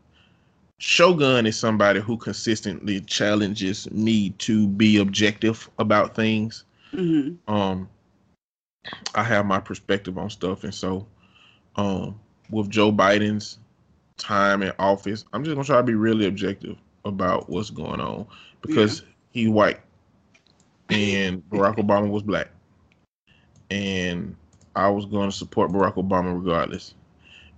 Shogun 0.78 1.46
is 1.46 1.56
somebody 1.56 2.00
who 2.00 2.16
consistently 2.16 3.00
challenges 3.00 3.90
me 3.90 4.30
to 4.30 4.68
be 4.68 4.96
objective 4.98 5.70
about 5.78 6.14
things. 6.14 6.64
hmm 6.92 7.36
Um 7.46 7.88
I 9.14 9.22
have 9.24 9.46
my 9.46 9.60
perspective 9.60 10.16
on 10.18 10.30
stuff 10.30 10.64
and 10.64 10.74
so 10.74 11.06
um 11.76 12.18
with 12.50 12.70
Joe 12.70 12.92
Biden's 12.92 13.58
time 14.16 14.62
in 14.62 14.72
office, 14.78 15.24
I'm 15.32 15.44
just 15.44 15.54
gonna 15.54 15.64
try 15.66 15.78
to 15.78 15.82
be 15.82 15.94
really 15.94 16.26
objective 16.26 16.76
about 17.04 17.48
what's 17.48 17.70
going 17.70 18.00
on 18.00 18.26
because 18.60 19.02
he 19.30 19.48
white 19.48 19.80
and 20.90 21.42
Barack 21.50 21.76
Obama 21.76 22.08
was 22.10 22.22
black. 22.22 22.48
And 23.70 24.36
I 24.78 24.88
was 24.88 25.06
going 25.06 25.30
to 25.30 25.36
support 25.36 25.72
Barack 25.72 25.94
Obama 25.94 26.34
regardless. 26.34 26.94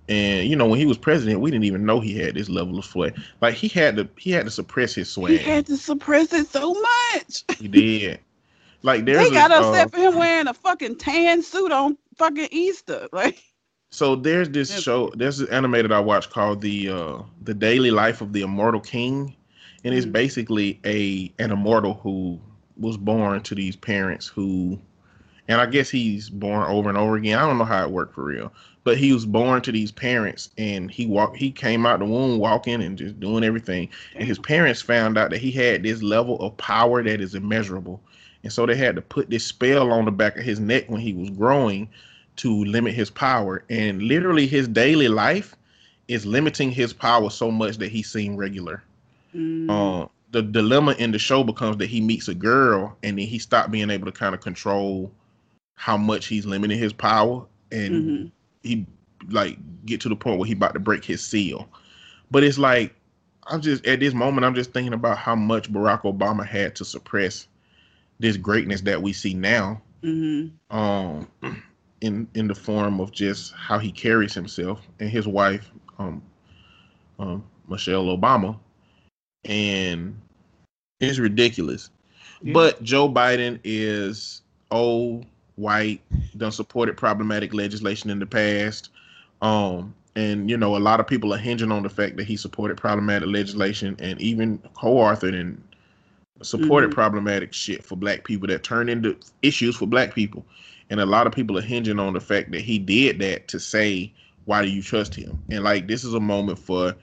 And 0.09 0.47
you 0.47 0.55
know, 0.55 0.65
when 0.65 0.79
he 0.79 0.85
was 0.85 0.97
president, 0.97 1.39
we 1.39 1.51
didn't 1.51 1.65
even 1.65 1.85
know 1.85 1.99
he 1.99 2.17
had 2.17 2.35
this 2.35 2.49
level 2.49 2.77
of 2.79 2.85
swag. 2.85 3.17
Like 3.39 3.53
he 3.55 3.67
had 3.67 3.95
to 3.97 4.09
he 4.17 4.31
had 4.31 4.45
to 4.45 4.51
suppress 4.51 4.95
his 4.95 5.09
swag. 5.09 5.31
He 5.31 5.37
had 5.37 5.65
to 5.67 5.77
suppress 5.77 6.33
it 6.33 6.47
so 6.47 6.73
much. 6.73 7.43
He 7.59 7.67
did. 7.67 8.19
Like 8.83 9.05
there's 9.05 9.29
they 9.29 9.35
got 9.35 9.51
a, 9.51 9.57
upset 9.59 9.87
uh, 9.87 9.89
for 9.89 9.97
him 9.97 10.15
wearing 10.17 10.47
a 10.47 10.53
fucking 10.53 10.97
tan 10.97 11.43
suit 11.43 11.71
on 11.71 11.97
fucking 12.17 12.49
Easter. 12.51 13.07
Like, 13.13 13.37
So 13.91 14.15
there's 14.15 14.49
this 14.49 14.81
show, 14.81 15.11
there's 15.15 15.37
this 15.37 15.49
animated 15.49 15.91
I 15.91 15.99
watched 15.99 16.31
called 16.31 16.61
the 16.61 16.89
uh 16.89 17.21
the 17.43 17.53
Daily 17.53 17.91
Life 17.91 18.21
of 18.21 18.33
the 18.33 18.41
Immortal 18.41 18.81
King, 18.81 19.35
and 19.83 19.93
it's 19.93 20.07
Mhm. 20.07 20.11
basically 20.13 20.79
a 20.85 21.31
an 21.41 21.51
immortal 21.51 21.93
who 21.93 22.39
was 22.77 22.97
born 22.97 23.41
to 23.43 23.53
these 23.55 23.75
parents 23.75 24.25
who, 24.27 24.79
and 25.51 25.59
I 25.59 25.65
guess 25.65 25.89
he's 25.89 26.29
born 26.29 26.63
over 26.63 26.87
and 26.89 26.97
over 26.97 27.17
again. 27.17 27.37
I 27.37 27.45
don't 27.45 27.57
know 27.57 27.65
how 27.65 27.83
it 27.83 27.91
worked 27.91 28.15
for 28.15 28.23
real, 28.23 28.53
but 28.85 28.97
he 28.97 29.11
was 29.11 29.25
born 29.25 29.61
to 29.63 29.71
these 29.71 29.91
parents, 29.91 30.49
and 30.57 30.89
he 30.89 31.05
walked, 31.05 31.37
he 31.37 31.51
came 31.51 31.85
out 31.85 31.99
the 31.99 32.05
womb 32.05 32.39
walking 32.39 32.81
and 32.81 32.97
just 32.97 33.19
doing 33.19 33.43
everything, 33.43 33.89
and 34.15 34.27
his 34.27 34.39
parents 34.39 34.81
found 34.81 35.17
out 35.17 35.29
that 35.31 35.41
he 35.41 35.51
had 35.51 35.83
this 35.83 36.01
level 36.01 36.39
of 36.39 36.55
power 36.57 37.03
that 37.03 37.19
is 37.21 37.35
immeasurable, 37.35 38.01
and 38.43 38.53
so 38.53 38.65
they 38.65 38.75
had 38.75 38.95
to 38.95 39.01
put 39.01 39.29
this 39.29 39.45
spell 39.45 39.91
on 39.91 40.05
the 40.05 40.11
back 40.11 40.37
of 40.37 40.43
his 40.43 40.59
neck 40.59 40.85
when 40.89 41.01
he 41.01 41.13
was 41.13 41.29
growing 41.31 41.89
to 42.37 42.63
limit 42.65 42.93
his 42.93 43.09
power. 43.09 43.63
And 43.69 44.01
literally, 44.01 44.47
his 44.47 44.67
daily 44.69 45.09
life 45.09 45.55
is 46.07 46.25
limiting 46.25 46.71
his 46.71 46.93
power 46.93 47.29
so 47.29 47.51
much 47.51 47.77
that 47.77 47.91
he 47.91 48.01
seemed 48.03 48.37
regular. 48.39 48.83
mm, 49.35 49.69
Uh, 49.69 50.07
the 50.31 50.41
dilemma 50.41 50.93
in 50.97 51.11
the 51.11 51.19
show 51.19 51.43
becomes 51.43 51.77
that 51.77 51.87
he 51.87 51.99
meets 51.99 52.29
a 52.29 52.33
girl 52.33 52.97
and 53.03 53.19
then 53.19 53.27
he 53.27 53.37
stopped 53.37 53.69
being 53.69 53.89
able 53.89 54.05
to 54.05 54.11
kind 54.13 54.33
of 54.33 54.41
control 54.41 55.11
how 55.81 55.97
much 55.97 56.27
he's 56.27 56.45
limiting 56.45 56.77
his 56.77 56.93
power 56.93 57.43
and 57.71 57.93
mhm. 57.93 58.31
he 58.61 58.85
like 59.29 59.57
get 59.83 59.99
to 59.99 60.09
the 60.09 60.15
point 60.15 60.37
where 60.37 60.45
he 60.45 60.53
about 60.53 60.75
to 60.75 60.79
break 60.79 61.03
his 61.03 61.25
seal. 61.25 61.67
But 62.29 62.43
it's 62.43 62.59
like 62.59 62.93
I'm 63.47 63.61
just 63.61 63.83
at 63.87 63.99
this 63.99 64.13
moment 64.13 64.45
I'm 64.45 64.53
just 64.53 64.73
thinking 64.73 64.93
about 64.93 65.17
how 65.17 65.33
much 65.33 65.73
Barack 65.73 66.03
Obama 66.03 66.45
had 66.45 66.75
to 66.75 66.85
suppress 66.85 67.47
this 68.19 68.37
greatness 68.37 68.81
that 68.81 69.01
we 69.01 69.11
see 69.11 69.33
now 69.33 69.81
hmm 70.03 70.49
um 70.69 71.27
in 72.01 72.27
in 72.35 72.47
the 72.47 72.53
form 72.53 72.99
of 72.99 73.11
just 73.11 73.51
how 73.55 73.79
he 73.79 73.91
carries 73.91 74.35
himself 74.35 74.87
and 74.99 75.09
his 75.09 75.27
wife 75.27 75.71
um 75.97 76.21
um 77.17 77.43
Michelle 77.67 78.05
Obama 78.05 78.55
and 79.45 80.15
it's 80.99 81.17
ridiculous 81.17 81.89
Yeah. 82.43 82.53
but 82.53 82.83
Joe 82.83 83.09
Biden 83.09 83.59
is 83.63 84.43
old 84.69 85.25
white 85.61 86.01
done 86.37 86.51
supported 86.51 86.97
problematic 86.97 87.53
legislation 87.53 88.09
in 88.09 88.19
the 88.19 88.25
past. 88.25 88.89
Um 89.41 89.93
and 90.15 90.49
you 90.49 90.57
know 90.57 90.75
a 90.75 90.79
lot 90.79 90.99
of 90.99 91.07
people 91.07 91.33
are 91.33 91.37
hinging 91.37 91.71
on 91.71 91.83
the 91.83 91.89
fact 91.89 92.17
that 92.17 92.25
he 92.25 92.35
supported 92.35 92.77
problematic 92.77 93.29
legislation 93.29 93.95
and 93.99 94.19
even 94.19 94.57
co-authored 94.73 95.39
and 95.39 95.61
supported 96.41 96.89
Mhm. 96.89 96.95
problematic 96.95 97.53
shit 97.53 97.85
for 97.85 97.95
black 97.95 98.23
people 98.23 98.47
that 98.47 98.63
turned 98.63 98.89
into 98.89 99.15
issues 99.43 99.75
for 99.75 99.85
black 99.85 100.13
people. 100.13 100.45
And 100.89 100.99
a 100.99 101.05
lot 101.05 101.27
of 101.27 101.33
people 101.33 101.57
are 101.57 101.61
hinging 101.61 101.99
on 101.99 102.13
the 102.13 102.19
fact 102.19 102.51
that 102.51 102.61
he 102.61 102.79
did 102.79 103.19
that 103.19 103.47
to 103.49 103.59
say 103.59 104.11
why 104.45 104.63
do 104.63 104.69
you 104.69 104.81
trust 104.81 105.13
him? 105.13 105.37
And 105.51 105.63
like 105.63 105.87
this 105.87 106.03
is 106.03 106.15
a 106.15 106.19
moment 106.19 106.57
for 106.57 106.95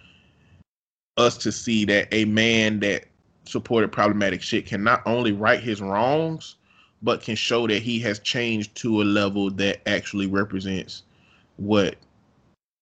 us 1.17 1.39
to 1.39 1.53
see 1.53 1.85
that 1.87 2.09
a 2.13 2.25
man 2.25 2.81
that 2.81 3.05
supported 3.45 3.91
problematic 3.91 4.43
shit 4.43 4.67
can 4.67 4.83
not 4.83 5.03
only 5.07 5.33
right 5.33 5.61
his 5.61 5.81
wrongs 5.81 6.57
but 7.03 7.23
can 7.23 7.37
show 7.37 7.67
that 7.67 7.83
he 7.83 8.01
has 8.01 8.19
changed 8.21 8.75
to 8.77 9.03
a 9.03 9.05
level 9.05 9.51
that 9.51 9.81
actually 9.89 10.27
represents 10.27 11.03
what 11.57 11.97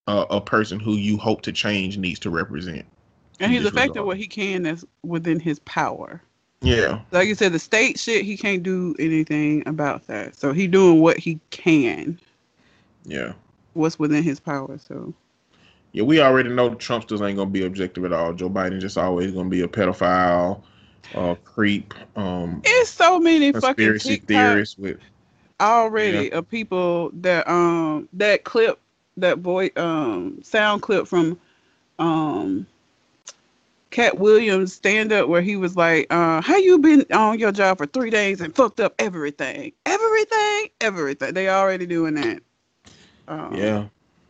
uh, 0.06 0.26
a 0.30 0.40
person 0.40 0.80
who 0.80 0.92
you 0.94 1.16
hope 1.16 1.42
to 1.42 1.52
change 1.52 1.98
needs 1.98 2.18
to 2.20 2.30
represent 2.30 2.84
And 3.40 3.52
he's 3.52 3.64
affected 3.66 4.02
what 4.02 4.16
he 4.16 4.26
can 4.26 4.62
that's 4.62 4.84
within 5.02 5.40
his 5.40 5.58
power. 5.60 6.22
yeah 6.62 7.00
Like 7.12 7.28
you 7.28 7.34
said, 7.34 7.52
the 7.52 7.58
state 7.58 7.98
shit, 7.98 8.24
he 8.24 8.36
can't 8.36 8.62
do 8.62 8.94
anything 8.98 9.62
about 9.66 10.06
that. 10.08 10.36
So 10.36 10.52
he 10.52 10.66
doing 10.66 11.00
what 11.00 11.18
he 11.18 11.40
can, 11.50 12.18
yeah 13.04 13.32
what's 13.74 13.98
within 13.98 14.22
his 14.22 14.40
power. 14.40 14.78
So 14.78 15.14
Yeah, 15.92 16.04
we 16.04 16.20
already 16.20 16.50
know 16.50 16.68
the 16.68 16.76
Trumpsters 16.76 17.26
ain't 17.26 17.38
gonna 17.38 17.50
be 17.50 17.64
objective 17.64 18.04
at 18.04 18.12
all. 18.12 18.32
Joe 18.34 18.50
Biden 18.50 18.80
just 18.80 18.98
always 18.98 19.32
gonna 19.32 19.48
be 19.48 19.62
a 19.62 19.68
pedophile, 19.68 20.62
uh, 21.14 21.34
creep, 21.44 21.94
um, 22.16 22.62
it's 22.64 22.90
so 22.90 23.18
many 23.20 23.52
fucking 23.52 23.94
conspiracy 23.94 24.16
TikTok 24.16 24.28
theorists 24.28 24.78
with. 24.78 24.98
already 25.60 26.30
of 26.32 26.48
people 26.48 27.10
that 27.14 27.48
um 27.48 28.08
that 28.14 28.44
clip 28.44 28.78
that 29.16 29.38
voice 29.38 29.70
um 29.76 30.40
sound 30.42 30.82
clip 30.82 31.06
from 31.06 31.38
um 31.98 32.66
Katt 33.90 34.18
Williams 34.18 34.74
stand 34.74 35.12
up 35.12 35.28
where 35.28 35.40
he 35.40 35.56
was 35.56 35.76
like, 35.76 36.06
uh, 36.12 36.42
how 36.42 36.56
you 36.56 36.78
been 36.78 37.06
on 37.12 37.38
your 37.38 37.52
job 37.52 37.78
for 37.78 37.86
three 37.86 38.10
days 38.10 38.42
and 38.42 38.54
fucked 38.54 38.80
up 38.80 38.94
everything? 38.98 39.72
Everything? 39.86 40.68
Everything. 40.80 41.32
They 41.34 41.48
already 41.48 41.86
doing 41.86 42.14
that. 42.16 42.42
Um, 43.28 43.54
Yeah, 43.56 43.88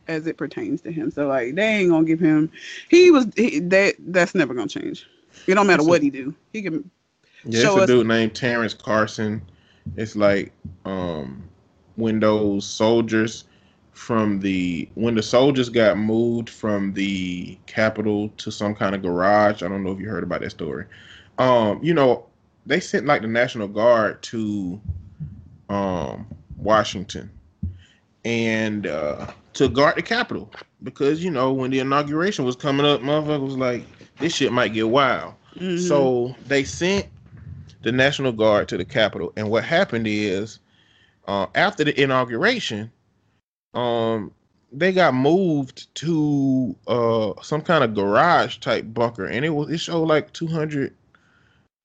as 0.08 0.26
it 0.26 0.36
pertains 0.36 0.82
to 0.82 0.92
him. 0.92 1.10
So 1.10 1.26
like 1.28 1.54
they 1.56 1.66
ain't 1.66 1.90
gonna 1.90 2.06
give 2.06 2.20
him 2.20 2.50
he 2.88 3.10
was 3.10 3.26
he, 3.36 3.60
that 3.60 3.96
that's 3.98 4.34
never 4.34 4.54
gonna 4.54 4.68
change. 4.68 5.06
It 5.46 5.54
don't 5.54 5.66
matter 5.66 5.80
It's 5.80 5.86
a- 5.86 5.90
what 5.90 6.02
he 6.02 6.10
do. 6.10 6.34
He 6.52 6.62
can 6.62 6.90
yeah. 7.44 7.60
Show 7.62 7.72
it's 7.72 7.78
a 7.78 7.82
us- 7.82 7.88
dude 7.88 8.06
named 8.06 8.34
Terrence 8.34 8.74
Carson. 8.74 9.42
It's 9.96 10.16
like 10.16 10.52
um, 10.84 11.44
when 11.96 12.18
those 12.20 12.66
soldiers 12.66 13.44
from 13.92 14.40
the 14.40 14.88
when 14.94 15.14
the 15.14 15.22
soldiers 15.22 15.68
got 15.68 15.96
moved 15.96 16.50
from 16.50 16.92
the 16.92 17.56
capital 17.66 18.28
to 18.38 18.50
some 18.50 18.74
kind 18.74 18.94
of 18.94 19.02
garage. 19.02 19.62
I 19.62 19.68
don't 19.68 19.84
know 19.84 19.92
if 19.92 20.00
you 20.00 20.08
heard 20.08 20.24
about 20.24 20.40
that 20.40 20.50
story. 20.50 20.84
Um, 21.38 21.78
you 21.82 21.94
know, 21.94 22.26
they 22.66 22.80
sent 22.80 23.06
like 23.06 23.22
the 23.22 23.28
National 23.28 23.68
Guard 23.68 24.22
to 24.24 24.80
um 25.68 26.26
Washington. 26.56 27.30
and 28.24 28.86
uh, 28.86 29.26
to 29.56 29.68
guard 29.68 29.96
the 29.96 30.02
Capitol 30.02 30.50
because 30.82 31.22
you 31.24 31.30
know 31.30 31.52
when 31.52 31.70
the 31.70 31.78
inauguration 31.80 32.44
was 32.44 32.56
coming 32.56 32.86
up, 32.86 33.00
motherfucker 33.00 33.40
was 33.44 33.56
like, 33.56 33.84
this 34.18 34.34
shit 34.34 34.52
might 34.52 34.72
get 34.72 34.88
wild. 34.88 35.34
Mhm. 35.56 35.78
So 35.80 36.34
they 36.46 36.64
sent 36.64 37.06
the 37.82 37.92
National 37.92 38.32
Guard 38.32 38.68
to 38.68 38.76
the 38.76 38.84
Capitol, 38.84 39.32
and 39.36 39.50
what 39.50 39.64
happened 39.64 40.06
is, 40.06 40.58
uh, 41.26 41.46
after 41.54 41.84
the 41.84 41.98
inauguration, 42.00 42.90
um, 43.74 44.30
they 44.72 44.92
got 44.92 45.14
moved 45.14 45.94
to 45.94 46.74
uh 46.86 47.32
some 47.42 47.62
kind 47.62 47.82
of 47.84 47.94
garage 47.94 48.58
type 48.58 48.84
bunker, 48.92 49.24
and 49.26 49.44
it 49.44 49.50
was 49.50 49.70
it 49.70 49.78
showed 49.78 50.04
like 50.04 50.32
two 50.32 50.46
hundred 50.46 50.92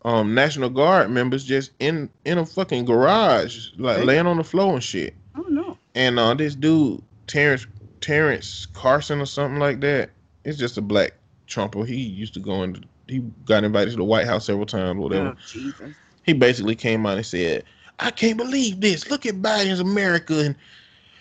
um 0.03 0.34
National 0.34 0.69
Guard 0.69 1.09
members 1.11 1.43
just 1.45 1.72
in 1.80 2.09
in 2.26 2.38
a 2.39 2.45
fucking 2.45 2.86
garage, 2.86 3.69
like 3.78 4.03
laying 4.03 4.28
on 4.28 4.38
the 4.38 4.43
floor 4.43 4.74
and 4.74 4.84
shit. 4.84 5.13
oh 5.38 5.45
no. 5.47 5.78
And 5.95 6.17
uh, 6.19 6.34
this 6.34 6.55
dude 6.55 7.01
Terrence 7.32 7.65
Terrence 8.01 8.65
Carson 8.73 9.21
or 9.21 9.25
something 9.25 9.59
like 9.59 9.79
that. 9.82 10.11
It's 10.43 10.57
just 10.57 10.77
a 10.77 10.82
black 10.82 11.13
Trumper. 11.47 11.86
He 11.86 11.95
used 11.95 12.34
to 12.34 12.39
go 12.39 12.63
and 12.63 12.86
he 13.07 13.19
got 13.45 13.63
invited 13.63 13.91
to 13.91 13.97
the 13.97 14.03
White 14.03 14.25
House 14.27 14.45
several 14.45 14.65
times, 14.65 14.99
whatever. 14.99 15.29
Oh, 15.29 15.36
Jesus. 15.47 15.95
He 16.23 16.34
basically 16.34 16.75
came 16.75 17.05
out 17.05 17.17
and 17.17 17.25
said, 17.25 17.63
"I 17.99 18.11
can't 18.11 18.38
believe 18.38 18.82
this. 18.82 19.09
Look 19.09 19.25
at 19.25 19.36
Biden's 19.36 19.79
America." 19.79 20.39
And 20.39 20.55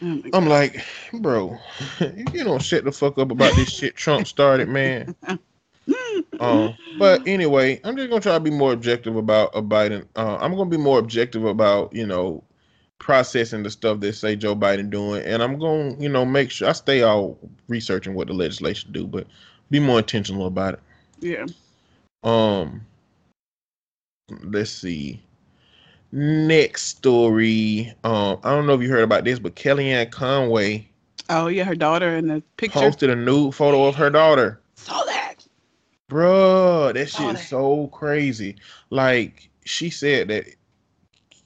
Oh, 0.03 0.23
I'm 0.33 0.47
like, 0.47 0.83
bro, 1.13 1.59
you 2.01 2.43
don't 2.43 2.63
shut 2.63 2.85
the 2.85 2.93
fuck 2.93 3.19
up 3.19 3.31
about 3.31 3.55
this 3.55 3.71
shit 3.71 3.97
Trump 3.97 4.27
started, 4.27 4.69
man. 4.69 5.15
Um, 6.39 6.75
but 6.99 7.27
anyway, 7.27 7.81
I'm 7.85 7.97
just 7.97 8.09
gonna 8.09 8.23
try 8.23 8.33
to 8.33 8.41
be 8.41 8.51
more 8.51 8.73
objective 8.73 9.15
about 9.17 9.51
a 9.55 9.61
Biden. 9.61 10.07
Uh, 10.17 10.39
I'm 10.41 10.57
gonna 10.57 10.71
be 10.71 10.79
more 10.79 10.99
objective 10.99 11.45
about 11.45 11.95
you 11.95 12.07
know 12.07 12.43
processing 13.01 13.65
the 13.65 13.71
stuff 13.71 13.99
that 14.01 14.13
say 14.13 14.37
Joe 14.37 14.55
Biden 14.55 14.89
doing, 14.91 15.25
and 15.25 15.43
I'm 15.43 15.59
gonna 15.59 15.97
you 15.99 16.09
know 16.09 16.25
make 16.25 16.53
sure 16.53 16.69
I 16.69 16.73
stay 16.73 17.03
out 17.03 17.37
researching 17.67 18.15
what 18.15 18.29
the 18.29 18.35
legislation 18.35 18.93
do, 18.93 19.07
but 19.09 19.27
be 19.71 19.81
more 19.81 19.99
intentional 19.99 20.47
about 20.47 20.75
it. 20.75 20.81
yeah. 21.21 21.47
Um, 22.23 22.83
let's 24.45 24.71
see. 24.71 25.21
Next 26.13 26.83
story. 26.85 27.93
Um, 28.05 28.39
I 28.45 28.51
don't 28.51 28.67
know 28.67 28.75
if 28.75 28.83
you 28.83 28.91
heard 28.91 29.03
about 29.05 29.25
this, 29.25 29.39
but 29.39 29.57
Kellyanne 29.57 30.11
Conway 30.13 30.87
Oh 31.31 31.47
yeah, 31.47 31.65
her 31.65 31.77
daughter 31.77 32.17
in 32.17 32.27
the 32.27 32.43
picture. 32.57 32.81
posted 32.81 33.09
a 33.09 33.17
nude 33.17 33.55
photo 33.55 33.85
of 33.87 33.95
her 33.95 34.11
daughter. 34.11 34.61
Saw 34.75 35.03
that. 35.05 35.47
Bruh, 36.11 36.93
that 36.93 37.09
Saw 37.09 37.19
shit 37.19 37.35
that. 37.35 37.41
is 37.43 37.49
so 37.49 37.87
crazy. 37.89 38.57
Like 38.91 39.49
she 39.65 39.91
said 39.91 40.29
that 40.29 40.47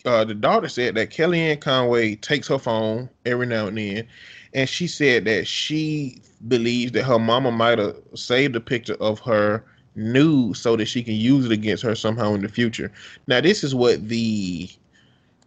uh 0.05 0.25
the 0.25 0.35
daughter 0.35 0.69
said 0.69 0.95
that 0.95 1.11
Kellyanne 1.11 1.61
Conway 1.61 2.17
takes 2.17 2.49
her 2.49 2.59
phone 2.59 3.09
every 3.25 3.47
now 3.47 3.67
and 3.67 3.79
then, 3.79 4.07
and 4.53 4.69
she 4.69 4.87
said 4.87 5.25
that 5.25 5.47
she 5.47 6.21
believes 6.49 6.93
that 6.93 7.05
her 7.05 7.19
mama 7.19 7.51
might 7.51 7.79
have 7.79 7.97
saved 8.15 8.55
a 8.57 8.61
picture 8.61 8.97
of 9.01 9.19
her 9.21 9.65
nude 9.97 10.57
so 10.57 10.77
that 10.77 10.87
she 10.87 11.03
can 11.03 11.15
use 11.15 11.47
it 11.47 11.53
against 11.53 11.83
her 11.83 11.95
somehow 11.95 12.35
in 12.35 12.43
the 12.43 12.49
future. 12.49 12.93
Now 13.27 13.41
this 13.41 13.65
is 13.65 13.75
what 13.75 14.09
the 14.09 14.69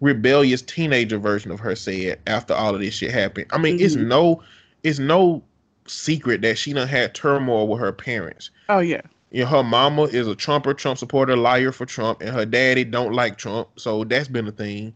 rebellious 0.02 0.62
teenager 0.62 1.18
version 1.18 1.52
of 1.52 1.60
her 1.60 1.76
said 1.76 2.20
after 2.28 2.54
all 2.54 2.74
of 2.76 2.82
this 2.82 2.94
shit 2.96 3.12
happened. 3.12 3.48
I 3.52 3.58
mean, 3.58 3.80
it's 3.80 3.96
Mhm. 3.96 4.08
no 4.08 4.44
it's 4.84 5.00
no 5.00 5.44
secret 5.88 6.42
that 6.42 6.58
she 6.58 6.74
done 6.74 6.88
had 6.88 7.14
turmoil 7.16 7.68
with 7.68 7.80
her 7.80 7.92
parents 7.92 8.50
Oh 8.70 8.80
yeah. 8.80 9.02
You 9.32 9.44
know, 9.44 9.50
her 9.50 9.64
mama 9.64 10.04
is 10.04 10.28
a 10.28 10.36
Trumper, 10.36 10.74
Trump 10.74 10.98
supporter, 10.98 11.36
liar 11.36 11.72
for 11.72 11.86
Trump, 11.86 12.22
and 12.22 12.30
her 12.30 12.46
daddy 12.46 12.84
don't 12.84 13.14
like 13.14 13.38
Trump. 13.38 13.68
So 13.76 14.04
that's 14.04 14.28
been 14.28 14.48
a 14.48 14.52
thing. 14.52 14.94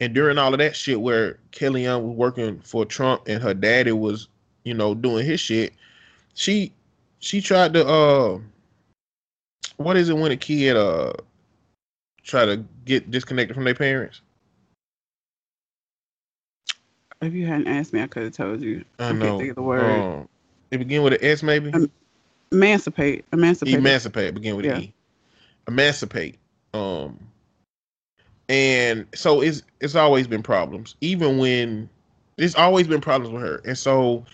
And 0.00 0.14
during 0.14 0.38
all 0.38 0.52
of 0.52 0.58
that 0.58 0.76
shit 0.76 1.00
where 1.00 1.38
Kellyanne 1.52 2.02
was 2.02 2.16
working 2.16 2.60
for 2.60 2.84
Trump 2.84 3.22
and 3.26 3.42
her 3.42 3.54
daddy 3.54 3.92
was, 3.92 4.28
you 4.64 4.74
know, 4.74 4.94
doing 4.94 5.24
his 5.24 5.40
shit, 5.40 5.72
she 6.34 6.72
she 7.20 7.40
tried 7.40 7.72
to 7.74 7.86
uh 7.86 8.38
what 9.76 9.96
is 9.96 10.08
it 10.08 10.16
when 10.16 10.32
a 10.32 10.36
kid 10.36 10.76
uh 10.76 11.12
try 12.22 12.44
to 12.44 12.64
get 12.84 13.10
disconnected 13.10 13.54
from 13.54 13.64
their 13.64 13.74
parents? 13.74 14.22
If 17.20 17.32
you 17.32 17.46
hadn't 17.46 17.68
asked 17.68 17.92
me, 17.92 18.02
I 18.02 18.08
could 18.08 18.24
have 18.24 18.32
told 18.32 18.60
you. 18.60 18.84
I 18.98 19.08
can't 19.08 19.18
know. 19.20 19.38
think 19.38 19.50
of 19.50 19.56
the 19.56 19.62
word. 19.62 20.02
Um, 20.02 20.28
it 20.72 20.78
begin 20.78 21.02
with 21.02 21.12
an 21.12 21.20
S 21.22 21.44
maybe? 21.44 21.72
Um, 21.72 21.88
Emancipate. 22.52 23.24
Emancipate. 23.32 23.74
emancipate 23.74 24.34
begin 24.34 24.56
with 24.56 24.66
Yeah. 24.66 24.78
E. 24.78 24.94
Emancipate. 25.68 26.38
Um 26.74 27.18
and 28.48 29.06
so 29.14 29.40
it's 29.40 29.62
it's 29.80 29.94
always 29.94 30.26
been 30.26 30.42
problems. 30.42 30.94
Even 31.00 31.38
when 31.38 31.88
there's 32.36 32.54
always 32.54 32.86
been 32.86 33.00
problems 33.00 33.32
with 33.32 33.42
her. 33.42 33.60
And 33.64 33.76
so 33.76 34.24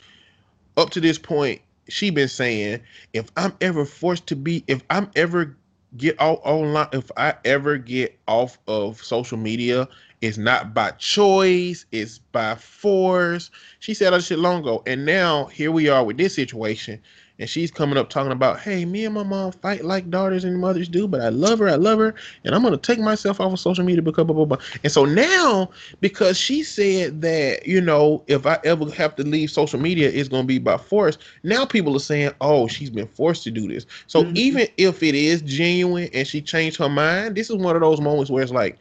up 0.77 0.91
to 0.91 1.01
this 1.01 1.19
point, 1.19 1.61
she 1.89 2.11
been 2.11 2.29
saying, 2.29 2.81
if 3.13 3.31
I'm 3.37 3.53
ever 3.61 3.85
forced 3.85 4.27
to 4.29 4.37
be, 4.37 4.65
if 4.67 4.83
I'm 4.91 5.11
ever 5.17 5.57
get 5.97 6.21
out 6.21 6.41
online, 6.45 6.89
if 6.93 7.11
I 7.17 7.35
ever 7.45 7.79
get 7.79 8.19
off 8.29 8.59
of 8.69 9.03
social 9.03 9.39
media, 9.39 9.89
it's 10.21 10.39
not 10.39 10.75
by 10.75 10.91
choice, 10.93 11.87
it's 11.93 12.19
by 12.19 12.55
force. 12.57 13.51
She 13.81 13.95
said 13.95 14.13
that 14.13 14.23
shit 14.23 14.39
long 14.39 14.61
ago. 14.61 14.83
And 14.87 15.07
now 15.07 15.47
here 15.47 15.73
we 15.73 15.89
are 15.89 16.05
with 16.05 16.17
this 16.17 16.35
situation. 16.35 17.01
And 17.39 17.49
she's 17.49 17.71
coming 17.71 17.97
up 17.99 18.09
talking 18.11 18.33
about, 18.33 18.61
hey, 18.61 18.85
me 18.85 19.05
and 19.05 19.15
my 19.15 19.23
mom 19.23 19.53
fight 19.53 19.85
like 19.85 20.11
daughters 20.11 20.45
and 20.45 20.59
mothers 20.59 20.89
do, 20.89 21.07
but 21.07 21.21
I 21.21 21.29
love 21.29 21.59
her, 21.61 21.69
I 21.69 21.77
love 21.77 21.99
her, 21.99 22.15
and 22.45 22.55
I'm 22.55 22.63
gonna 22.63 22.77
take 22.77 22.99
myself 22.99 23.41
off 23.41 23.53
of 23.53 23.61
social 23.61 23.85
media 23.85 24.03
because 24.03 24.25
blah 24.25 24.35
blah 24.35 24.45
blah. 24.45 24.59
And 24.83 24.93
so 24.93 25.05
now, 25.05 25.71
because 26.01 26.37
she 26.37 26.63
said 26.63 27.21
that, 27.23 27.67
you 27.67 27.81
know, 27.81 28.25
if 28.27 28.47
I 28.47 28.59
ever 28.65 28.91
have 28.93 29.15
to 29.17 29.23
leave 29.25 29.51
social 29.51 29.79
media, 29.79 30.11
it's 30.11 30.29
gonna 30.29 30.45
be 30.45 30.59
by 30.59 30.77
force. 30.79 31.19
Now 31.45 31.65
people 31.65 31.95
are 31.97 32.01
saying, 32.01 32.33
oh, 32.41 32.67
she's 32.67 32.91
been 32.91 33.07
forced 33.07 33.45
to 33.45 33.51
do 33.51 33.69
this. 33.69 33.87
So 34.07 34.25
Mhm. 34.25 34.33
even 34.35 34.67
if 34.77 35.03
it 35.03 35.15
is 35.15 35.43
genuine 35.43 36.09
and 36.15 36.27
she 36.27 36.43
changed 36.43 36.79
her 36.79 36.89
mind, 36.89 37.37
this 37.37 37.51
is 37.51 37.57
one 37.57 37.77
of 37.77 37.83
those 37.83 38.01
moments 38.01 38.31
where 38.31 38.43
it's 38.43 38.53
like 38.53 38.79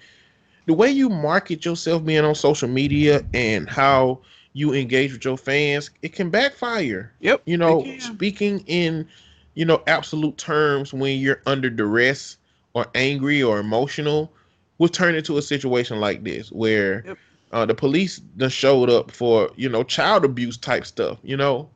the 0.66 0.74
way 0.74 0.90
you 0.90 1.10
market 1.10 1.66
yourself 1.66 2.04
being 2.06 2.24
on 2.26 2.36
social 2.36 2.68
media 2.68 3.22
and 3.34 3.70
how 3.70 4.22
you 4.58 4.74
engage 4.74 5.14
with 5.14 5.24
your 5.26 5.38
fans, 5.38 5.92
it 6.02 6.14
can 6.14 6.30
backfire 6.30 7.14
Yep. 7.20 7.44
you 7.46 7.58
know, 7.58 7.86
speaking 8.00 8.64
in, 8.68 9.08
you 9.54 9.66
know, 9.66 9.84
absolute 9.88 10.38
terms 10.38 10.94
when 10.94 11.20
you're 11.20 11.42
under 11.46 11.70
duress 11.70 12.38
or 12.74 12.88
angry 12.96 13.42
or 13.44 13.60
emotional 13.60 14.34
will 14.80 14.90
turn 14.90 15.16
into 15.16 15.38
a 15.38 15.42
situation 15.42 16.00
like 16.00 16.24
this 16.24 16.52
where 16.52 17.04
Yep. 17.06 17.18
uh, 17.52 17.66
the 17.66 17.76
police 17.76 18.18
done 18.18 18.50
showed 18.50 18.90
up 18.90 19.12
for, 19.12 19.52
you 19.56 19.70
know, 19.70 19.84
child 19.84 20.26
abuse 20.26 20.58
type 20.58 20.86
stuff, 20.86 21.20
you 21.24 21.38
know? 21.38 21.70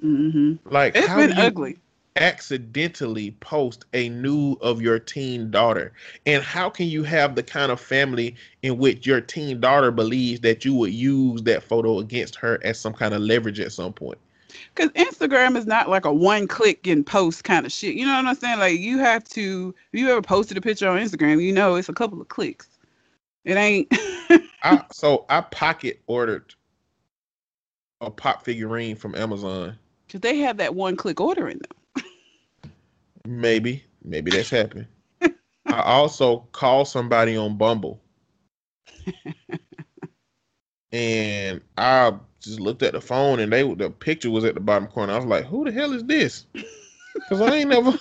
hmm 0.00 0.54
Like 0.70 0.96
It's 0.96 1.06
how 1.06 1.20
been 1.20 1.30
you 1.30 1.42
ugly. 1.42 1.78
Accidentally 2.16 3.32
post 3.40 3.84
a 3.92 4.08
nude 4.08 4.58
of 4.60 4.82
your 4.82 4.98
teen 4.98 5.50
daughter? 5.50 5.92
And 6.26 6.42
how 6.42 6.70
can 6.70 6.86
you 6.86 7.02
have 7.04 7.34
the 7.34 7.42
kind 7.42 7.70
of 7.70 7.80
family 7.80 8.34
in 8.62 8.78
which 8.78 9.06
your 9.06 9.20
teen 9.20 9.60
daughter 9.60 9.90
believes 9.90 10.40
that 10.40 10.64
you 10.64 10.74
would 10.74 10.92
use 10.92 11.42
that 11.42 11.62
photo 11.62 11.98
against 11.98 12.36
her 12.36 12.60
as 12.64 12.78
some 12.78 12.92
kind 12.92 13.14
of 13.14 13.22
leverage 13.22 13.60
at 13.60 13.72
some 13.72 13.92
point? 13.92 14.18
Because 14.74 14.90
Instagram 14.92 15.56
is 15.56 15.66
not 15.66 15.88
like 15.88 16.04
a 16.04 16.12
one 16.12 16.46
click 16.46 16.86
and 16.86 17.06
post 17.06 17.44
kind 17.44 17.66
of 17.66 17.72
shit. 17.72 17.94
You 17.94 18.06
know 18.06 18.14
what 18.16 18.26
I'm 18.26 18.34
saying? 18.34 18.58
Like 18.58 18.80
you 18.80 18.98
have 18.98 19.24
to 19.30 19.74
if 19.92 20.00
you 20.00 20.08
ever 20.10 20.22
posted 20.22 20.56
a 20.56 20.60
picture 20.60 20.88
on 20.88 20.98
Instagram, 20.98 21.42
you 21.42 21.52
know 21.52 21.74
it's 21.74 21.88
a 21.88 21.94
couple 21.94 22.20
of 22.20 22.28
clicks. 22.28 22.68
It 23.44 23.56
ain't 23.56 23.88
I 24.62 24.82
so 24.92 25.24
I 25.28 25.40
pocket 25.42 26.00
ordered 26.06 26.54
a 28.00 28.10
pop 28.10 28.44
figurine 28.44 28.96
from 28.96 29.14
Amazon. 29.14 29.76
because 30.06 30.20
they 30.20 30.38
have 30.38 30.58
that 30.58 30.74
one 30.74 30.96
click 30.96 31.20
ordering 31.20 31.58
them. 31.58 31.70
Maybe, 33.26 33.84
maybe 34.04 34.30
that's 34.30 34.50
happened. 34.50 34.86
I 35.66 35.82
also 35.82 36.46
called 36.52 36.88
somebody 36.88 37.36
on 37.36 37.56
Bumble, 37.56 38.00
and 40.92 41.60
I 41.76 42.12
just 42.40 42.60
looked 42.60 42.82
at 42.82 42.92
the 42.92 43.00
phone, 43.00 43.40
and 43.40 43.52
they 43.52 43.62
the 43.74 43.90
picture 43.90 44.30
was 44.30 44.44
at 44.44 44.54
the 44.54 44.60
bottom 44.60 44.88
corner. 44.88 45.12
I 45.12 45.16
was 45.16 45.26
like, 45.26 45.44
"Who 45.46 45.64
the 45.64 45.72
hell 45.72 45.92
is 45.92 46.04
this?" 46.04 46.46
Because 47.14 47.40
I 47.40 47.56
ain't 47.56 47.70
never. 47.70 47.98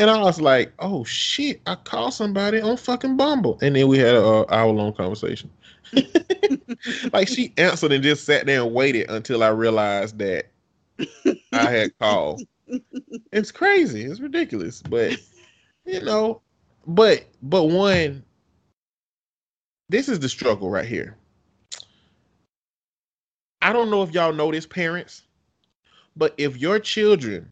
and 0.00 0.10
I 0.10 0.18
was 0.20 0.40
like, 0.40 0.72
"Oh 0.80 1.04
shit!" 1.04 1.60
I 1.64 1.76
called 1.76 2.12
somebody 2.12 2.60
on 2.60 2.76
fucking 2.76 3.16
Bumble, 3.16 3.56
and 3.62 3.76
then 3.76 3.86
we 3.86 3.98
had 3.98 4.16
a 4.16 4.44
hour 4.52 4.72
long 4.72 4.92
conversation. 4.92 5.48
like 7.12 7.28
she 7.28 7.54
answered 7.56 7.92
and 7.92 8.02
just 8.02 8.24
sat 8.24 8.44
there 8.46 8.62
and 8.62 8.74
waited 8.74 9.08
until 9.10 9.44
I 9.44 9.48
realized 9.48 10.18
that 10.18 10.46
I 11.52 11.70
had 11.70 11.96
called. 12.00 12.42
It's 13.32 13.52
crazy. 13.52 14.04
It's 14.04 14.20
ridiculous. 14.20 14.82
But 14.82 15.18
you 15.84 16.00
know, 16.02 16.40
but 16.86 17.24
but 17.42 17.64
one 17.64 18.22
this 19.88 20.08
is 20.08 20.18
the 20.18 20.28
struggle 20.28 20.68
right 20.70 20.86
here. 20.86 21.16
I 23.62 23.72
don't 23.72 23.90
know 23.90 24.02
if 24.02 24.12
y'all 24.12 24.32
know 24.32 24.50
this, 24.50 24.66
parents, 24.66 25.22
but 26.16 26.34
if 26.38 26.56
your 26.56 26.78
children 26.78 27.48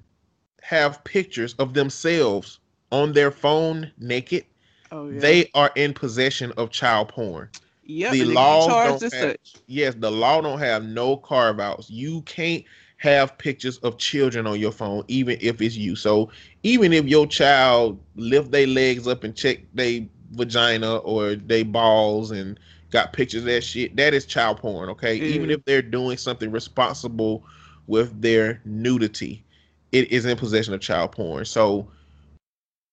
have 0.62 1.02
pictures 1.04 1.54
of 1.58 1.74
themselves 1.74 2.60
on 2.92 3.12
their 3.12 3.30
phone 3.30 3.90
naked, 3.98 4.44
Oh 4.92 5.08
yeah. 5.08 5.20
they 5.20 5.50
are 5.54 5.70
in 5.76 5.92
possession 5.92 6.52
of 6.56 6.70
child 6.70 7.08
porn. 7.08 7.48
Yep. 7.84 8.12
The 8.12 8.20
and 8.20 8.30
they 8.30 8.34
laws 8.34 8.66
get 8.66 8.72
charged 8.72 9.00
don't 9.00 9.12
have- 9.14 9.36
yes, 9.66 9.94
the 9.98 10.10
law 10.10 10.40
don't 10.40 10.58
have 10.58 10.84
no 10.84 11.16
carve 11.16 11.60
outs. 11.60 11.90
You 11.90 12.22
can't 12.22 12.64
have 13.04 13.36
pictures 13.36 13.76
of 13.78 13.98
children 13.98 14.46
on 14.46 14.58
your 14.58 14.72
phone, 14.72 15.04
even 15.08 15.36
if 15.42 15.60
it's 15.60 15.76
you. 15.76 15.94
So 15.94 16.30
even 16.62 16.94
if 16.94 17.04
your 17.04 17.26
child 17.26 18.00
lift 18.16 18.50
their 18.50 18.66
legs 18.66 19.06
up 19.06 19.24
and 19.24 19.36
check 19.36 19.58
their 19.74 20.00
vagina 20.32 20.96
or 20.96 21.34
they 21.34 21.64
balls 21.64 22.30
and 22.30 22.58
got 22.90 23.12
pictures 23.12 23.42
of 23.42 23.46
that 23.46 23.62
shit, 23.62 23.94
that 23.96 24.14
is 24.14 24.24
child 24.24 24.56
porn. 24.56 24.88
Okay, 24.88 25.16
even 25.18 25.50
Mhm. 25.50 25.52
if 25.52 25.64
they're 25.66 25.82
doing 25.82 26.16
something 26.16 26.50
responsible 26.50 27.44
with 27.88 28.22
their 28.22 28.62
nudity, 28.64 29.44
it 29.92 30.10
is 30.10 30.24
in 30.24 30.38
possession 30.38 30.72
of 30.72 30.80
child 30.80 31.12
porn. 31.12 31.44
So. 31.44 31.86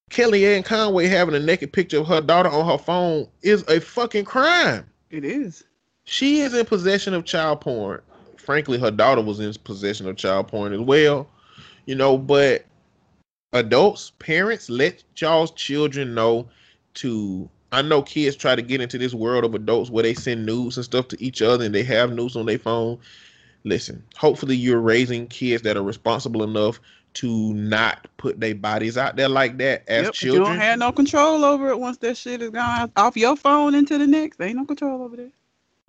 Kellyanne 0.09 0.65
Conway 0.65 1.07
having 1.07 1.35
a 1.35 1.39
naked 1.39 1.71
picture 1.71 1.99
of 1.99 2.07
her 2.07 2.19
daughter 2.19 2.49
on 2.49 2.67
her 2.67 2.77
phone 2.77 3.29
is 3.43 3.63
a 3.69 3.79
fucking 3.79 4.25
crime. 4.25 4.85
It 5.09 5.23
is. 5.23 5.63
She 6.03 6.41
is 6.41 6.53
in 6.53 6.65
possession 6.65 7.13
of 7.13 7.23
child 7.23 7.61
porn. 7.61 8.01
Frankly, 8.41 8.77
her 8.79 8.91
daughter 8.91 9.21
was 9.21 9.39
in 9.39 9.53
possession 9.63 10.07
of 10.07 10.17
child 10.17 10.47
porn 10.47 10.73
as 10.73 10.79
well. 10.79 11.27
You 11.85 11.95
know, 11.95 12.17
but 12.17 12.65
adults, 13.53 14.11
parents, 14.19 14.69
let 14.69 15.03
y'all's 15.17 15.51
children 15.51 16.13
know 16.13 16.47
to. 16.95 17.49
I 17.73 17.81
know 17.81 18.01
kids 18.01 18.35
try 18.35 18.55
to 18.55 18.61
get 18.61 18.81
into 18.81 18.97
this 18.97 19.13
world 19.13 19.45
of 19.45 19.55
adults 19.55 19.89
where 19.89 20.03
they 20.03 20.13
send 20.13 20.45
news 20.45 20.75
and 20.75 20.83
stuff 20.83 21.07
to 21.09 21.23
each 21.23 21.41
other 21.41 21.63
and 21.63 21.73
they 21.73 21.83
have 21.83 22.11
news 22.11 22.35
on 22.35 22.45
their 22.45 22.59
phone. 22.59 22.99
Listen, 23.63 24.03
hopefully 24.17 24.57
you're 24.57 24.81
raising 24.81 25.27
kids 25.27 25.63
that 25.63 25.77
are 25.77 25.83
responsible 25.83 26.43
enough 26.43 26.81
to 27.13 27.53
not 27.53 28.07
put 28.17 28.39
their 28.39 28.55
bodies 28.55 28.97
out 28.97 29.15
there 29.15 29.29
like 29.29 29.57
that 29.59 29.83
as 29.87 30.05
Yep, 30.05 30.13
children. 30.13 30.43
You 30.43 30.49
don't 30.49 30.59
have 30.59 30.79
no 30.79 30.91
control 30.91 31.45
over 31.45 31.69
it 31.69 31.79
once 31.79 31.97
that 31.99 32.17
shit 32.17 32.41
is 32.41 32.49
gone 32.49 32.91
off 32.95 33.15
your 33.15 33.35
phone 33.35 33.75
into 33.75 33.97
the 33.97 34.07
next. 34.07 34.37
There 34.37 34.47
ain't 34.47 34.57
no 34.57 34.65
control 34.65 35.03
over 35.03 35.15
that. 35.17 35.31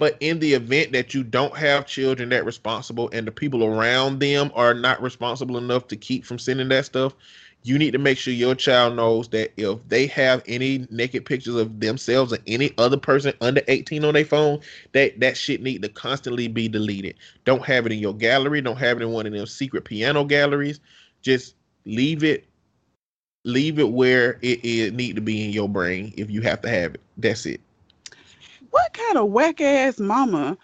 But 0.03 0.17
in 0.19 0.41
the 0.41 0.55
event 0.55 0.91
that 0.95 1.15
you 1.15 1.23
don't 1.23 1.57
have 1.57 1.87
children 1.87 2.31
that 2.31 2.45
responsible 2.45 3.09
and 3.13 3.25
the 3.25 3.31
people 3.31 3.63
around 3.63 4.19
them 4.19 4.51
are 4.53 4.75
not 4.75 5.01
responsible 5.01 5.59
enough 5.59 5.87
to 5.87 5.97
keep 5.97 6.25
from 6.25 6.41
sending 6.41 6.71
that 6.71 6.87
stuff, 6.87 7.15
you 7.63 7.79
need 7.79 7.93
to 7.93 8.01
make 8.01 8.19
sure 8.19 8.35
your 8.35 8.57
child 8.57 8.97
knows 8.97 9.29
that 9.29 9.53
if 9.57 9.79
they 9.87 10.09
have 10.09 10.43
any 10.47 10.89
naked 10.91 11.25
pictures 11.25 11.55
of 11.55 11.79
themselves 11.79 12.33
or 12.33 12.39
any 12.49 12.73
other 12.79 12.97
person 12.97 13.33
under 13.41 13.63
18 13.69 14.05
on 14.05 14.15
their 14.15 14.25
phone, 14.25 14.59
that 14.91 15.21
that 15.21 15.37
shit 15.37 15.63
need 15.63 15.83
to 15.83 15.89
constantly 15.89 16.49
be 16.49 16.67
deleted. 16.67 17.15
Don't 17.45 17.65
have 17.65 17.87
it 17.87 17.93
in 17.93 18.01
your 18.01 18.13
gallery. 18.13 18.61
Don't 18.61 18.79
have 18.79 19.01
it 19.01 19.05
in 19.05 19.13
one 19.13 19.29
of 19.29 19.33
them 19.33 19.47
secret 19.47 19.85
piano 19.85 20.25
galleries. 20.25 20.81
Just 21.21 21.55
leave 21.85 22.25
it 22.25 22.45
leave 23.45 23.79
it 23.79 23.89
where 23.89 24.41
it, 24.43 24.65
it 24.65 24.95
need 24.95 25.15
to 25.15 25.23
be 25.23 25.45
in 25.45 25.53
your 25.53 25.69
brain 25.69 26.13
if 26.17 26.29
you 26.29 26.41
have 26.41 26.61
to 26.63 26.69
have 26.69 26.97
it. 26.97 27.01
That's 27.19 27.47
it. 27.47 27.61
What 28.73 28.95
kind 28.95 29.19
of 29.19 29.29
whack 29.29 29.61
ass 29.61 30.01
mama 30.01 30.57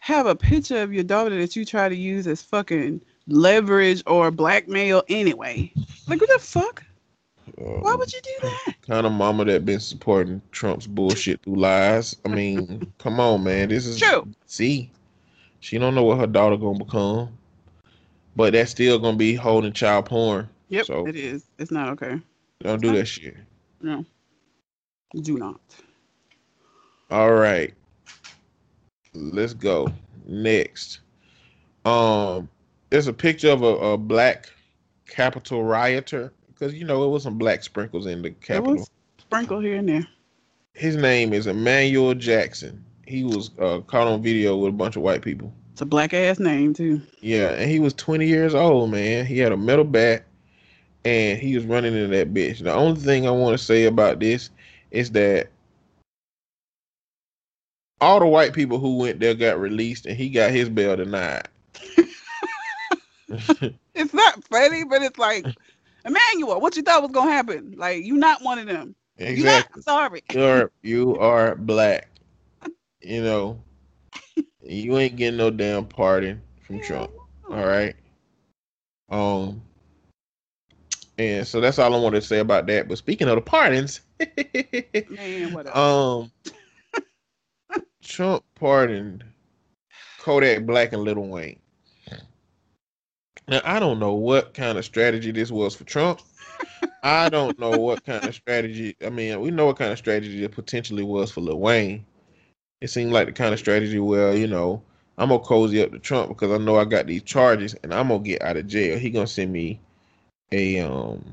have 0.00 0.26
a 0.26 0.34
picture 0.34 0.82
of 0.82 0.92
your 0.92 1.04
daughter 1.04 1.38
that 1.38 1.54
you 1.54 1.64
try 1.64 1.88
to 1.88 1.94
use 1.94 2.26
as 2.26 2.42
fucking 2.42 3.00
leverage 3.28 4.02
or 4.06 4.32
blackmail 4.32 5.04
anyway? 5.08 5.72
Like 6.08 6.20
what 6.20 6.28
the 6.28 6.40
fuck? 6.40 6.82
Why 7.56 7.92
um, 7.92 7.98
would 8.00 8.12
you 8.12 8.20
do 8.20 8.48
that? 8.66 8.74
kind 8.82 9.06
of 9.06 9.12
mama 9.12 9.44
that 9.44 9.64
been 9.64 9.78
supporting 9.78 10.42
Trump's 10.50 10.88
bullshit 10.88 11.40
through 11.42 11.54
lies. 11.54 12.16
I 12.24 12.28
mean, 12.28 12.92
come 12.98 13.20
on, 13.20 13.44
man. 13.44 13.68
This 13.68 13.86
is 13.86 14.00
True. 14.00 14.26
See, 14.46 14.90
she 15.60 15.78
don't 15.78 15.94
know 15.94 16.02
what 16.02 16.18
her 16.18 16.26
daughter 16.26 16.56
gonna 16.56 16.84
become, 16.84 17.38
but 18.34 18.54
that's 18.54 18.72
still 18.72 18.98
gonna 18.98 19.16
be 19.16 19.34
holding 19.36 19.72
child 19.72 20.06
porn. 20.06 20.48
Yep, 20.68 20.86
So- 20.86 21.06
it 21.06 21.14
is. 21.14 21.44
It's 21.58 21.70
not 21.70 21.90
okay. 21.90 22.20
Don't 22.60 22.82
do 22.82 22.92
that 22.92 23.06
shit. 23.06 23.36
No. 23.80 24.04
Do 25.20 25.38
not. 25.38 25.60
All 27.12 27.34
right, 27.34 27.74
let's 29.12 29.52
go 29.52 29.92
next. 30.24 31.00
Um, 31.84 32.48
there's 32.88 33.06
a 33.06 33.12
picture 33.12 33.50
of 33.50 33.62
a, 33.62 33.66
a 33.66 33.98
black 33.98 34.50
Capitol 35.06 35.62
rioter 35.62 36.32
because 36.48 36.72
you 36.72 36.86
know 36.86 37.04
it 37.04 37.08
was 37.08 37.24
some 37.24 37.36
black 37.36 37.64
sprinkles 37.64 38.06
in 38.06 38.22
the 38.22 38.28
It 38.28 38.40
Capitol. 38.40 38.88
sprinkle 39.18 39.60
here 39.60 39.76
and 39.76 39.86
there. 39.90 40.08
His 40.72 40.96
name 40.96 41.34
is 41.34 41.46
Emmanuel 41.46 42.14
Jackson. 42.14 42.82
He 43.06 43.24
was 43.24 43.50
uh, 43.58 43.80
caught 43.80 44.06
on 44.06 44.22
video 44.22 44.56
with 44.56 44.70
a 44.70 44.76
bunch 44.76 44.96
of 44.96 45.02
white 45.02 45.20
people. 45.20 45.52
It's 45.72 45.82
a 45.82 45.84
black 45.84 46.14
ass 46.14 46.38
name 46.38 46.72
too. 46.72 47.02
Yeah, 47.20 47.48
and 47.50 47.70
he 47.70 47.78
was 47.78 47.92
20 47.92 48.26
years 48.26 48.54
old, 48.54 48.90
man. 48.90 49.26
He 49.26 49.38
had 49.38 49.52
a 49.52 49.56
metal 49.58 49.84
bat 49.84 50.24
and 51.04 51.38
he 51.38 51.56
was 51.56 51.66
running 51.66 51.92
into 51.94 52.08
that 52.16 52.32
bitch. 52.32 52.60
The 52.60 52.72
only 52.72 52.98
thing 53.02 53.26
I 53.26 53.32
want 53.32 53.58
to 53.58 53.62
say 53.62 53.84
about 53.84 54.18
this 54.18 54.48
is 54.90 55.10
that 55.10 55.50
all 58.02 58.18
the 58.18 58.26
white 58.26 58.52
people 58.52 58.78
who 58.78 58.96
went 58.96 59.20
there 59.20 59.34
got 59.34 59.60
released 59.60 60.06
and 60.06 60.16
he 60.16 60.28
got 60.28 60.50
his 60.50 60.68
bail 60.68 60.96
denied. 60.96 61.48
It's 63.94 64.14
not 64.14 64.42
funny, 64.44 64.84
but 64.84 65.02
it's 65.02 65.18
like, 65.18 65.46
Emmanuel, 66.04 66.60
what 66.60 66.76
you 66.76 66.82
thought 66.82 67.02
was 67.02 67.12
gonna 67.12 67.30
happen? 67.30 67.74
Like 67.76 68.04
you 68.04 68.16
not 68.16 68.42
one 68.42 68.58
of 68.58 68.66
them. 68.66 68.94
Exactly. 69.18 69.80
not 69.80 69.84
sorry. 69.84 70.22
You're 70.32 70.70
you 70.82 71.18
are 71.18 71.54
black. 71.54 72.08
You 73.02 73.22
know, 73.22 73.60
you 74.62 74.96
ain't 74.98 75.16
getting 75.16 75.36
no 75.36 75.50
damn 75.50 75.84
pardon 75.84 76.40
from 76.62 76.80
Trump. 76.80 77.10
All 77.50 77.66
right. 77.66 77.94
Um. 79.10 79.62
And 81.18 81.46
so 81.46 81.60
that's 81.60 81.78
all 81.78 81.94
I 81.94 81.98
wanted 81.98 82.22
to 82.22 82.26
say 82.26 82.38
about 82.38 82.66
that. 82.66 82.88
But 82.88 82.96
speaking 82.98 83.28
of 83.28 83.36
the 83.36 83.42
pardons, 83.42 84.00
Man, 84.18 85.52
whatever. 85.52 85.76
um, 85.76 86.32
Trump 88.02 88.44
pardoned 88.54 89.24
Kodak 90.18 90.66
Black 90.66 90.92
and 90.92 91.02
Lil 91.02 91.16
Wayne. 91.16 91.58
Now 93.48 93.60
I 93.64 93.80
don't 93.80 93.98
know 93.98 94.12
what 94.12 94.54
kind 94.54 94.78
of 94.78 94.84
strategy 94.84 95.30
this 95.32 95.50
was 95.50 95.74
for 95.74 95.84
Trump. 95.84 96.20
I 97.02 97.28
don't 97.28 97.58
know 97.58 97.78
what 97.78 98.04
kind 98.04 98.24
of 98.24 98.34
strategy. 98.34 98.96
I 99.04 99.10
mean, 99.10 99.40
we 99.40 99.50
know 99.50 99.66
what 99.66 99.78
kind 99.78 99.90
of 99.90 99.98
strategy 99.98 100.44
it 100.44 100.52
potentially 100.52 101.02
was 101.02 101.32
for 101.32 101.40
Lil 101.40 101.58
Wayne. 101.58 102.04
It 102.80 102.90
seemed 102.90 103.12
like 103.12 103.26
the 103.26 103.32
kind 103.32 103.52
of 103.52 103.58
strategy 103.58 103.98
where 103.98 104.34
you 104.36 104.46
know 104.46 104.82
I'm 105.18 105.28
gonna 105.28 105.40
cozy 105.40 105.82
up 105.82 105.92
to 105.92 105.98
Trump 105.98 106.28
because 106.28 106.52
I 106.52 106.62
know 106.62 106.76
I 106.76 106.84
got 106.84 107.06
these 107.06 107.22
charges 107.22 107.74
and 107.82 107.92
I'm 107.92 108.08
gonna 108.08 108.22
get 108.22 108.42
out 108.42 108.56
of 108.56 108.66
jail. 108.66 108.98
He 108.98 109.10
gonna 109.10 109.26
send 109.26 109.52
me 109.52 109.80
a 110.52 110.80
um 110.80 111.24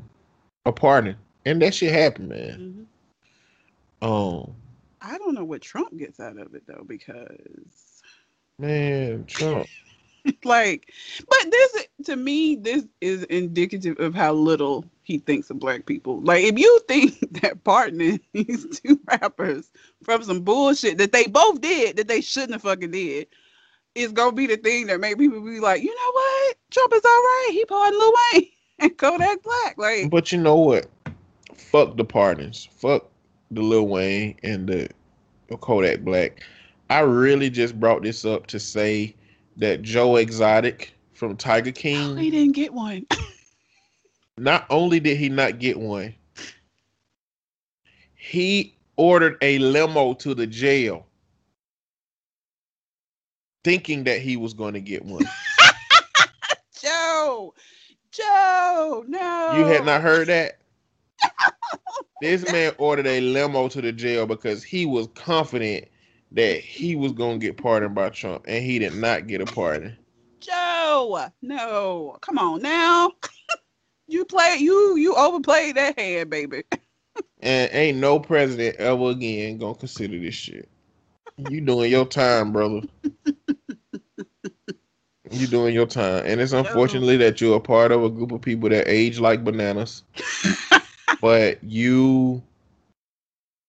a 0.66 0.72
pardon, 0.72 1.16
and 1.46 1.62
that 1.62 1.74
shit 1.74 1.92
happened, 1.92 2.30
man. 2.30 2.88
Mhm. 4.02 4.08
Um, 4.08 4.56
I 5.02 5.18
don't 5.18 5.34
know 5.34 5.46
what 5.46 5.62
Trump 5.62 5.98
gets 5.98 6.20
out 6.20 6.38
of 6.38 6.54
it 6.56 6.64
though, 6.68 6.84
because 6.86 8.02
man, 8.58 9.26
Trump. 9.26 9.68
like, 10.44 10.92
but 11.30 11.52
this 11.52 11.88
to 12.06 12.16
me, 12.16 12.56
this 12.56 12.86
is 13.02 13.24
indicative 13.26 14.00
of 14.00 14.14
how 14.14 14.34
little 14.34 14.86
he 15.04 15.20
thinks 15.20 15.50
of 15.50 15.60
black 15.60 15.86
people. 15.86 16.22
Like, 16.22 16.44
if 16.44 16.58
you 16.58 16.80
think 16.88 17.20
that 17.42 17.64
pardoning 17.64 18.20
these 18.34 18.80
two 18.84 19.00
rappers 19.08 19.72
from 20.04 20.24
some 20.24 20.42
bullshit 20.42 20.98
that 20.98 21.12
they 21.12 21.28
both 21.28 21.62
did 21.62 21.98
that 21.98 22.08
they 22.08 22.22
shouldn't 22.22 22.54
have 22.54 22.62
fucking 22.64 22.92
did. 22.92 23.28
Is 23.96 24.12
gonna 24.12 24.32
be 24.32 24.46
the 24.46 24.56
thing 24.56 24.86
that 24.88 25.00
make 25.00 25.18
people 25.18 25.42
be 25.42 25.60
like, 25.60 25.82
you 25.82 25.94
know 25.94 26.12
what? 26.12 26.56
Trump 26.70 26.94
is 26.94 27.02
all 27.04 27.12
right. 27.12 27.50
He 27.52 27.66
pardoned 27.66 28.00
Lil 28.00 28.14
Wayne 28.34 28.48
and 28.78 28.98
Kodak 28.98 29.42
Black. 29.42 29.78
Like, 29.78 30.12
But 30.12 30.32
you 30.32 30.38
know 30.38 30.56
what? 30.56 30.88
Fuck 31.58 31.98
the 31.98 32.06
pardons. 32.06 32.70
Fuck 32.78 33.10
the 33.50 33.62
Lil 33.62 33.88
Wayne 33.88 34.38
and 34.44 34.70
the 34.70 34.90
the 34.90 34.94
Kodak 35.58 36.02
Black. 36.02 36.44
I 36.90 37.00
really 37.02 37.50
just 37.50 37.80
brought 37.80 38.04
this 38.04 38.26
up 38.26 38.48
to 38.48 38.60
say 38.60 39.16
that 39.58 39.82
Joe 39.82 40.16
Exotic 40.16 40.94
from 41.14 41.36
Tiger 41.36 41.72
oh, 41.86 42.16
he 42.16 42.32
didn't 42.32 42.56
get 42.56 42.74
one. 42.74 43.06
not 44.38 44.66
only 44.70 45.00
did 45.00 45.18
he 45.18 45.30
not 45.30 45.60
get 45.60 45.78
one, 45.78 46.16
he 48.16 48.76
ordered 48.96 49.38
a 49.42 49.60
limo 49.60 50.14
to 50.14 50.34
the 50.34 50.48
jail 50.48 51.06
thinking 53.64 54.04
that 54.06 54.22
he 54.22 54.38
was 54.38 54.54
going 54.54 54.74
to 54.74 54.82
get 54.82 55.04
one. 55.04 55.24
Joe, 56.82 57.54
Joe, 58.12 59.04
no. 59.08 59.54
You 59.58 59.66
had 59.66 59.86
not 59.86 60.02
heard 60.02 60.28
that? 60.30 60.60
this 62.22 62.50
man 62.52 62.74
ordered 62.78 63.08
a 63.08 63.22
limo 63.22 63.68
to 63.70 63.82
the 63.82 63.92
jail 63.92 64.26
because 64.26 64.64
he 64.64 64.86
was 64.86 65.08
confident 65.16 65.88
that 66.32 66.62
he 66.62 66.96
was 66.96 67.12
going 67.12 67.40
to 67.40 67.46
get 67.46 67.58
pardoned 67.58 67.96
by 67.96 68.10
Trump, 68.10 68.46
and 68.48 68.64
he 68.64 68.80
did 68.80 68.96
not 68.96 69.28
get 69.28 69.42
a 69.42 69.46
pardon. 69.46 69.98
Joe, 70.40 71.28
no. 71.42 72.18
Come 72.22 72.38
on 72.38 72.62
now. 72.62 73.12
you 74.08 74.26
play 74.26 74.58
you 74.60 74.96
you 74.96 75.16
overplayed 75.16 75.76
that 75.76 76.00
hand, 76.00 76.30
baby. 76.30 76.64
And 77.42 77.70
ain't 77.74 77.98
no 77.98 78.20
president 78.20 78.76
ever 78.78 79.10
again 79.10 79.58
going 79.58 79.74
to 79.74 79.80
consider 79.80 80.20
this 80.20 80.36
shit. 80.36 80.70
You 81.38 81.62
doing 81.62 81.92
your 81.92 82.06
time, 82.06 82.52
brother. 82.52 82.82
You 85.32 85.48
doing 85.48 85.74
your 85.74 85.86
time, 85.86 86.26
and 86.26 86.42
it's 86.42 86.54
unfortunately 86.54 87.18
that 87.18 87.40
you're 87.40 87.58
a 87.58 87.62
part 87.62 87.92
of 87.92 88.04
a 88.04 88.10
group 88.10 88.32
of 88.32 88.42
people 88.42 88.68
that 88.70 88.88
age 88.88 89.20
like 89.20 89.44
bananas. 89.44 90.04
but 91.22 91.64
you, 91.64 92.42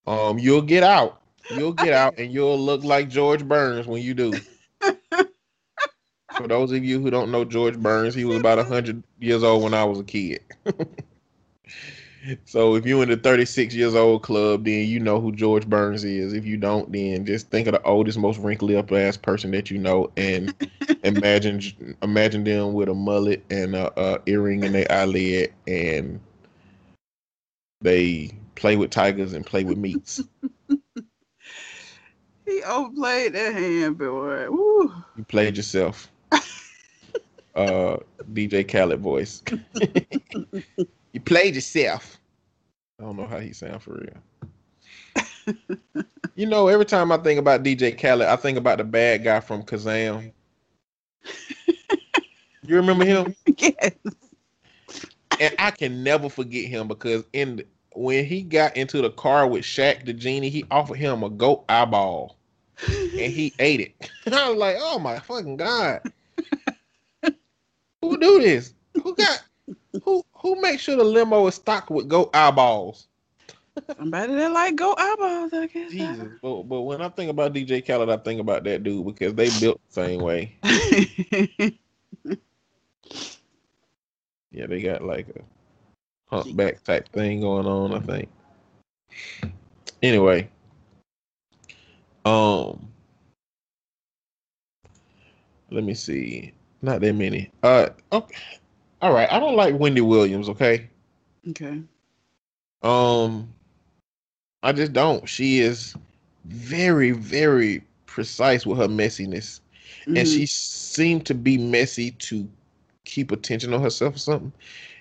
um, 0.06 0.38
you'll 0.38 0.62
get 0.62 0.82
out. 0.82 1.20
You'll 1.50 1.72
get 1.72 1.92
out 1.92 2.18
and 2.18 2.32
you'll 2.32 2.58
look 2.58 2.84
like 2.84 3.08
George 3.08 3.46
Burns 3.46 3.86
when 3.86 4.02
you 4.02 4.14
do. 4.14 4.34
For 6.36 6.46
those 6.46 6.70
of 6.72 6.84
you 6.84 7.00
who 7.00 7.10
don't 7.10 7.32
know 7.32 7.44
George 7.44 7.76
Burns, 7.76 8.14
he 8.14 8.24
was 8.24 8.38
about 8.38 8.58
100 8.58 9.02
years 9.18 9.42
old 9.42 9.62
when 9.64 9.74
I 9.74 9.84
was 9.84 9.98
a 9.98 10.04
kid. 10.04 10.40
so 12.44 12.76
if 12.76 12.86
you're 12.86 13.02
in 13.02 13.08
the 13.08 13.16
36 13.16 13.74
years 13.74 13.94
old 13.94 14.22
club, 14.22 14.64
then 14.64 14.86
you 14.86 15.00
know 15.00 15.20
who 15.20 15.32
George 15.32 15.66
Burns 15.68 16.04
is. 16.04 16.32
If 16.32 16.46
you 16.46 16.56
don't, 16.56 16.90
then 16.92 17.26
just 17.26 17.50
think 17.50 17.66
of 17.66 17.72
the 17.72 17.82
oldest, 17.82 18.16
most 18.16 18.38
wrinkly 18.38 18.76
up 18.76 18.92
ass 18.92 19.16
person 19.16 19.50
that 19.50 19.70
you 19.70 19.78
know 19.78 20.10
and 20.16 20.54
imagine 21.02 21.96
imagine 22.02 22.44
them 22.44 22.72
with 22.74 22.88
a 22.88 22.94
mullet 22.94 23.44
and 23.50 23.74
a, 23.74 24.00
a 24.00 24.20
earring 24.26 24.62
in 24.62 24.72
their 24.72 24.90
eyelid 24.90 25.52
and 25.66 26.20
they 27.80 28.30
play 28.54 28.76
with 28.76 28.90
tigers 28.90 29.32
and 29.32 29.44
play 29.44 29.64
with 29.64 29.78
meats. 29.78 30.22
he 32.46 32.62
overplayed 32.62 33.32
that 33.34 33.54
hand, 33.54 33.98
boy. 33.98 34.50
Woo. 34.50 34.92
You 35.16 35.24
played 35.24 35.56
yourself. 35.56 36.10
uh, 37.54 37.96
DJ 38.32 38.68
Khaled 38.68 39.00
voice. 39.00 39.42
you 41.12 41.20
played 41.24 41.54
yourself. 41.54 42.18
I 42.98 43.04
don't 43.04 43.16
know 43.16 43.26
how 43.26 43.38
he 43.38 43.52
sound 43.54 43.82
for 43.82 43.94
real. 43.94 45.56
you 46.34 46.46
know, 46.46 46.68
every 46.68 46.84
time 46.84 47.10
I 47.10 47.16
think 47.16 47.38
about 47.38 47.62
DJ 47.62 47.98
Khaled, 47.98 48.28
I 48.28 48.36
think 48.36 48.58
about 48.58 48.78
the 48.78 48.84
bad 48.84 49.24
guy 49.24 49.40
from 49.40 49.62
Kazam. 49.62 50.32
you 52.66 52.76
remember 52.76 53.06
him? 53.06 53.34
Yes. 53.56 53.92
And 55.38 55.54
I 55.58 55.70
can 55.70 56.02
never 56.02 56.28
forget 56.28 56.66
him 56.66 56.88
because 56.88 57.24
in 57.32 57.56
the, 57.56 57.66
when 57.94 58.24
he 58.24 58.42
got 58.42 58.76
into 58.76 59.02
the 59.02 59.10
car 59.10 59.46
with 59.46 59.62
Shaq 59.64 60.04
the 60.04 60.12
genie, 60.12 60.48
he 60.48 60.64
offered 60.70 60.98
him 60.98 61.22
a 61.22 61.30
goat 61.30 61.64
eyeball, 61.68 62.36
and 62.86 63.32
he 63.32 63.52
ate 63.58 63.80
it. 63.80 64.10
And 64.26 64.34
I 64.36 64.48
was 64.48 64.58
like, 64.58 64.76
"Oh 64.78 64.98
my 64.98 65.18
fucking 65.18 65.56
god! 65.56 66.02
who 68.02 68.18
do 68.18 68.40
this? 68.40 68.74
Who 69.02 69.14
got 69.14 69.42
who 70.02 70.22
who 70.34 70.60
makes 70.60 70.82
sure 70.82 70.96
the 70.96 71.04
limo 71.04 71.46
is 71.46 71.54
stocked 71.54 71.90
with 71.90 72.08
goat 72.08 72.30
eyeballs?" 72.34 73.06
Somebody 73.96 74.34
that 74.34 74.52
like 74.52 74.76
goat 74.76 74.96
eyeballs, 74.98 75.52
I 75.52 75.66
guess. 75.66 75.90
Jesus, 75.90 76.28
but, 76.42 76.64
but 76.64 76.82
when 76.82 77.00
I 77.00 77.08
think 77.08 77.30
about 77.30 77.54
DJ 77.54 77.86
Khaled, 77.86 78.10
I 78.10 78.16
think 78.18 78.40
about 78.40 78.64
that 78.64 78.82
dude 78.82 79.06
because 79.06 79.34
they 79.34 79.48
built 79.60 79.80
the 79.88 79.92
same 79.92 80.20
way. 80.20 80.56
Yeah, 84.52 84.66
they 84.66 84.80
got 84.82 85.02
like 85.02 85.28
a 85.28 85.42
humpback 86.34 86.82
type 86.84 87.08
thing 87.10 87.40
going 87.40 87.66
on, 87.66 87.92
I 87.94 88.00
think. 88.00 88.28
Anyway, 90.02 90.48
um, 92.24 92.88
let 95.70 95.84
me 95.84 95.94
see. 95.94 96.52
Not 96.82 97.00
that 97.02 97.12
many. 97.14 97.50
Uh, 97.62 97.90
okay. 98.12 98.36
All 99.02 99.12
right. 99.12 99.30
I 99.30 99.38
don't 99.38 99.56
like 99.56 99.78
Wendy 99.78 100.00
Williams. 100.00 100.48
Okay. 100.48 100.88
okay. 101.50 101.82
Um, 102.82 103.52
I 104.62 104.72
just 104.72 104.92
don't. 104.92 105.28
She 105.28 105.60
is 105.60 105.94
very, 106.44 107.10
very 107.12 107.84
precise 108.06 108.66
with 108.66 108.78
her 108.78 108.88
messiness, 108.88 109.60
and 110.06 110.16
Mhm. 110.16 110.34
she 110.34 110.46
seemed 110.46 111.26
to 111.26 111.34
be 111.34 111.58
messy 111.58 112.12
to 112.12 112.48
keep 113.04 113.32
attention 113.32 113.72
on 113.74 113.82
herself 113.82 114.14
or 114.14 114.18
something. 114.18 114.52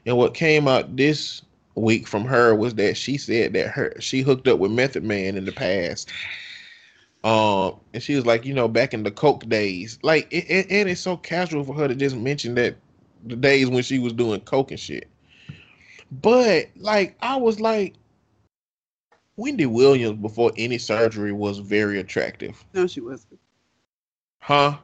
And 0.06 0.18
what 0.18 0.34
came 0.34 0.68
out 0.68 0.96
this 0.96 1.42
week 1.76 2.08
from 2.08 2.26
her 2.26 2.56
was 2.56 2.76
that 2.76 2.98
she 2.98 3.18
said 3.18 3.54
that 3.54 3.68
her 3.70 3.94
she 4.00 4.22
hooked 4.22 4.48
up 4.48 4.60
with 4.60 4.72
Method 4.72 5.04
Man 5.04 5.38
in 5.38 5.46
the 5.46 5.52
past. 5.52 6.10
Um, 7.24 7.76
and 7.94 8.02
she 8.02 8.16
was 8.16 8.26
like, 8.26 8.46
you 8.46 8.54
know, 8.54 8.70
back 8.70 8.94
in 8.94 9.04
the 9.04 9.12
coke 9.12 9.48
days, 9.50 10.00
like, 10.04 10.32
it, 10.32 10.50
it, 10.50 10.68
and 10.72 10.88
it's 10.90 11.02
so 11.02 11.18
casual 11.18 11.66
for 11.66 11.76
her 11.76 11.86
to 11.88 11.94
just 11.94 12.16
mention 12.16 12.56
that 12.56 12.78
the 13.26 13.36
days 13.36 13.70
when 13.70 13.84
she 13.84 14.00
was 14.00 14.14
doing 14.14 14.40
coke 14.42 14.72
and 14.72 14.80
shit. 14.80 15.10
But 16.22 16.68
like, 16.78 17.18
I 17.22 17.36
was 17.36 17.60
like, 17.60 17.96
Wendy 19.36 19.66
Williams 19.66 20.20
before 20.22 20.52
any 20.58 20.78
surgery 20.78 21.34
was 21.34 21.60
very 21.60 22.00
attractive, 22.00 22.64
No, 22.74 22.88
she 22.88 23.02
wasn't. 23.02 23.40
huh? 24.40 24.78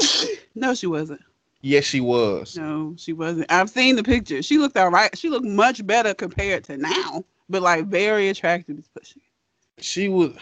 No, 0.54 0.74
she 0.74 0.88
wasn't. 0.88 1.20
Yes, 1.60 1.84
she 1.84 2.00
was. 2.00 2.56
No, 2.56 2.94
she 2.96 3.12
wasn't. 3.12 3.50
I've 3.50 3.70
seen 3.70 3.96
the 3.96 4.02
picture. 4.04 4.42
She 4.42 4.58
looked 4.58 4.76
all 4.76 4.90
right. 4.90 5.16
She 5.18 5.28
looked 5.28 5.46
much 5.46 5.84
better 5.86 6.14
compared 6.14 6.64
to 6.64 6.76
now, 6.76 7.24
but 7.48 7.62
like 7.62 7.86
very 7.86 8.28
attractive 8.28 8.78
as 8.78 8.88
pushing. 8.88 9.22
She 9.80 10.08
was, 10.08 10.36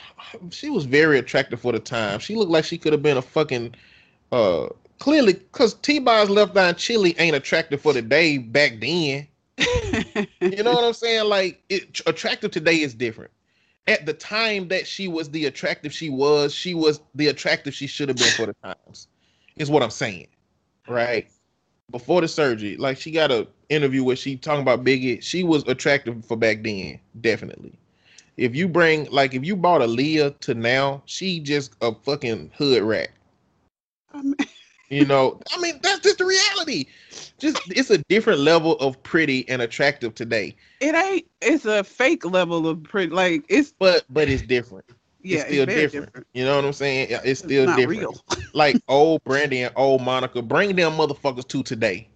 she 0.51 0.71
was 0.71 0.85
very 0.85 1.19
attractive 1.19 1.61
for 1.61 1.73
the 1.73 1.79
time. 1.79 2.19
She 2.21 2.35
looked 2.35 2.51
like 2.51 2.65
she 2.65 2.79
could 2.79 2.93
have 2.93 3.03
been 3.03 3.17
a 3.19 3.23
fucking, 3.23 3.75
uh, 4.33 4.69
clearly, 4.99 5.35
cause 5.53 5.75
T-Boz 5.75 6.31
left 6.31 6.57
eye 6.57 6.73
Chilli 6.73 7.15
ain't 7.19 7.37
attractive 7.37 7.81
for 7.81 7.93
the 7.93 8.03
day 8.03 8.39
back 8.39 8.81
then. 8.81 9.27
You 10.41 10.63
know 10.63 10.73
what 10.73 10.85
I'm 10.85 10.93
saying? 10.95 11.29
Like, 11.29 11.63
it, 11.69 12.01
attractive 12.07 12.51
today 12.51 12.81
is 12.81 12.95
different. 12.95 13.31
At 13.89 14.07
the 14.07 14.13
time 14.13 14.69
that 14.69 14.87
she 14.87 15.09
was 15.09 15.29
the 15.31 15.47
attractive 15.47 15.93
she 15.93 16.09
was, 16.09 16.55
she 16.55 16.73
was 16.73 17.01
the 17.15 17.29
attractive 17.29 17.75
she 17.75 17.87
should 17.87 18.09
have 18.09 18.17
been 18.17 18.33
for 18.33 18.47
the 18.47 18.55
times. 18.63 19.09
Is 19.57 19.71
what 19.71 19.83
I'm 19.83 19.91
saying, 19.91 20.29
right? 20.89 21.29
Before 21.91 22.21
the 22.21 22.29
surgery, 22.29 22.77
like 22.77 22.99
she 22.99 23.11
got 23.11 23.31
a 23.31 23.47
interview 23.69 24.03
where 24.05 24.17
she 24.17 24.37
talking 24.37 24.63
about 24.63 24.85
Biggie. 24.85 25.23
She 25.23 25.45
was 25.45 25.67
attractive 25.69 26.25
for 26.25 26.37
back 26.37 26.63
then, 26.63 26.99
definitely. 27.21 27.79
If 28.37 28.55
you 28.55 28.69
bring 28.69 29.09
like 29.11 29.35
if 29.35 29.45
you 29.45 29.57
bought 29.57 29.81
Aaliyah 29.81 30.39
to 30.41 30.55
now, 30.55 31.03
she 31.07 31.41
just 31.41 31.75
a 31.81 31.95
fucking 31.95 32.53
hood 32.57 32.83
rat. 32.83 33.11
Mean, 34.15 34.35
You 34.89 35.05
know, 35.05 35.41
I 35.53 35.61
mean 35.61 35.81
that's 35.83 36.01
just 36.01 36.19
the 36.19 36.25
reality. 36.25 36.87
Just 37.39 37.61
it's 37.71 37.91
a 37.91 37.99
different 38.09 38.41
level 38.41 38.75
of 38.77 39.03
pretty 39.03 39.49
and 39.49 39.61
attractive 39.63 40.15
today. 40.15 40.55
it 40.81 40.95
ain't. 40.95 41.27
It's 41.41 41.65
a 41.65 41.83
fake 41.83 42.25
level 42.25 42.69
of 42.69 42.85
pretty. 42.85 43.13
Like 43.13 43.45
it's 43.49 43.73
but 43.73 44.05
but 44.11 44.29
it's 44.29 44.43
different. 44.43 44.85
Yeah, 45.27 45.39
it's 45.39 45.47
still 45.49 45.67
very 45.67 45.83
different. 45.83 46.27
You 46.35 46.45
know 46.45 46.57
what 46.57 46.65
I'm 46.65 46.73
saying? 46.73 47.09
It's 47.11 47.25
It's 47.25 47.41
still 47.41 47.75
different. 47.77 48.17
like 48.55 48.81
old 48.89 49.23
Brandy 49.25 49.63
and 49.63 49.73
old 49.77 50.03
Monica, 50.03 50.43
bring 50.43 50.77
them 50.77 50.93
motherfuckers 50.93 51.47
to 51.49 51.63
today. 51.63 52.09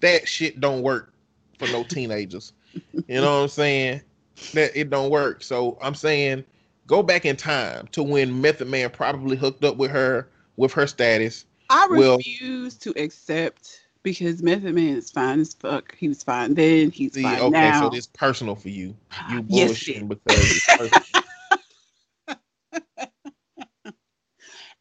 That 0.00 0.26
shit 0.26 0.60
don't 0.60 0.82
work 0.82 1.12
for 1.58 1.68
no 1.68 1.84
teenagers. 1.84 2.52
You 3.06 3.20
know 3.20 3.36
what 3.36 3.42
I'm 3.42 3.48
saying? 3.48 4.02
That 4.54 4.72
it 4.74 4.90
don't 4.90 5.10
work. 5.10 5.42
So 5.42 5.78
I'm 5.82 5.94
saying 5.94 6.44
go 6.86 7.02
back 7.02 7.24
in 7.24 7.36
time 7.36 7.86
to 7.92 8.02
when 8.02 8.40
Method 8.40 8.68
Man 8.68 8.90
probably 8.90 9.36
hooked 9.36 9.64
up 9.64 9.76
with 9.76 9.90
her 9.90 10.28
with 10.56 10.72
her 10.72 10.86
status. 10.86 11.44
I 11.68 11.86
Well- 11.90 12.16
refuse 12.16 12.74
to 12.78 12.90
accept 12.96 13.80
because 14.02 14.42
Method 14.42 14.74
Man 14.74 14.96
is 14.96 15.10
fine 15.10 15.40
as 15.40 15.54
fuck. 15.54 15.94
He 15.96 16.08
was 16.08 16.22
fine 16.22 16.54
then. 16.54 16.90
He's 16.90 17.14
See, 17.14 17.22
fine 17.22 17.40
okay, 17.42 17.70
now. 17.70 17.90
so 17.90 17.96
it's 17.96 18.06
personal 18.06 18.54
for 18.56 18.70
you. 18.70 18.96
You 19.28 19.42
Yes, 19.48 19.72
bullshitting 19.72 20.02
it 20.02 20.08
because 20.08 20.50
it's 20.50 20.66
personal. 20.76 21.04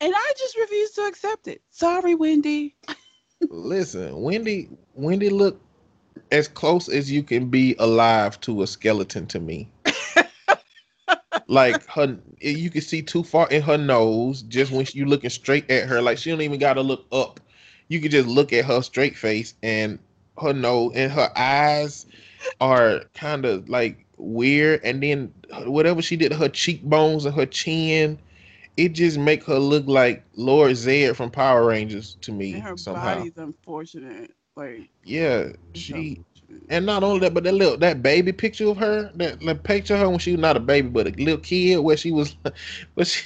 And 0.01 0.13
I 0.15 0.33
just 0.37 0.57
refuse 0.57 0.91
to 0.91 1.01
accept 1.03 1.47
it. 1.47 1.61
Sorry, 1.71 2.15
Wendy. 2.15 2.75
Listen, 3.49 4.21
Wendy, 4.21 4.69
Wendy 4.95 5.29
look 5.29 5.59
as 6.31 6.47
close 6.47 6.89
as 6.89 7.11
you 7.11 7.23
can 7.23 7.47
be 7.47 7.75
alive 7.79 8.39
to 8.41 8.61
a 8.61 8.67
skeleton 8.67 9.25
to 9.27 9.39
me. 9.39 9.69
like 11.47 11.85
her, 11.87 12.17
you 12.39 12.69
can 12.69 12.81
see 12.81 13.01
too 13.01 13.23
far 13.23 13.47
in 13.49 13.61
her 13.61 13.77
nose 13.77 14.43
just 14.43 14.71
when 14.71 14.85
you 14.93 15.05
looking 15.05 15.29
straight 15.29 15.69
at 15.69 15.87
her. 15.87 16.01
Like 16.01 16.17
she 16.17 16.29
don't 16.29 16.41
even 16.41 16.59
got 16.59 16.73
to 16.73 16.81
look 16.81 17.05
up. 17.11 17.39
You 17.87 17.99
can 17.99 18.11
just 18.11 18.27
look 18.27 18.53
at 18.53 18.65
her 18.65 18.81
straight 18.81 19.17
face 19.17 19.55
and 19.63 19.99
her 20.41 20.53
nose 20.53 20.93
and 20.95 21.11
her 21.11 21.31
eyes 21.35 22.05
are 22.61 23.03
kind 23.13 23.45
of 23.45 23.67
like 23.67 24.05
weird. 24.17 24.81
And 24.83 25.01
then 25.01 25.33
whatever 25.65 26.01
she 26.01 26.15
did, 26.15 26.29
to 26.29 26.37
her 26.37 26.49
cheekbones 26.49 27.25
and 27.25 27.35
her 27.35 27.45
chin, 27.45 28.19
it 28.79 28.93
just 28.93 29.17
make 29.19 29.43
her 29.45 29.59
look 29.59 29.87
like 29.87 30.23
Lord 30.35 30.75
Zed 30.75 31.17
from 31.17 31.31
Power 31.31 31.65
Rangers 31.65 32.17
to 32.21 32.31
me 32.31 32.53
And 32.53 32.63
her 32.63 32.75
somehow. 32.75 33.27
body's 33.27 33.37
unfortunate. 33.37 34.33
Like 34.55 34.89
Yeah, 35.03 35.49
she 35.73 36.21
and 36.69 36.85
not 36.85 37.03
only 37.03 37.19
that, 37.21 37.33
but 37.33 37.43
that 37.43 37.53
little 37.53 37.77
that 37.77 38.01
baby 38.03 38.31
picture 38.33 38.67
of 38.69 38.77
her, 38.77 39.11
that, 39.15 39.39
that 39.41 39.63
picture 39.63 39.95
of 39.95 40.01
her 40.01 40.09
when 40.09 40.19
she 40.19 40.31
was 40.31 40.41
not 40.41 40.57
a 40.57 40.59
baby 40.61 40.89
but 40.89 41.07
a 41.07 41.11
little 41.11 41.39
kid, 41.39 41.79
where 41.79 41.97
she 41.97 42.11
was, 42.11 42.35
but 42.95 43.07
she 43.07 43.23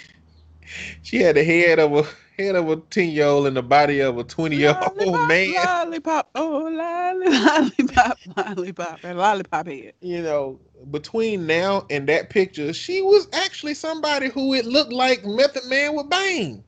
she 1.04 1.18
had 1.18 1.36
the 1.36 1.44
head 1.44 1.80
of 1.80 1.94
a 1.94 2.06
head 2.38 2.56
of 2.56 2.70
a 2.70 2.78
ten 2.78 3.10
year 3.10 3.26
old 3.26 3.48
and 3.48 3.56
the 3.56 3.62
body 3.62 4.00
of 4.00 4.18
a 4.18 4.24
twenty 4.24 4.58
year 4.58 4.78
old 5.00 5.28
man. 5.28 5.54
Lollipop, 5.54 6.30
oh 6.36 6.70
lollipop, 6.72 8.18
lollipop, 8.38 9.00
and 9.04 9.18
lollipop 9.18 9.68
head. 9.68 9.94
You 10.02 10.22
know, 10.22 10.60
between 10.92 11.46
now 11.46 11.86
and 11.90 12.08
that 12.10 12.30
picture, 12.30 12.74
she 12.74 13.02
was 13.02 13.28
actually 13.34 13.74
somebody 13.74 14.30
who 14.30 14.54
it 14.54 14.66
looked 14.66 14.94
like 14.94 15.26
Method 15.26 15.66
Man 15.66 15.96
with 15.96 16.10
Bang. 16.10 16.64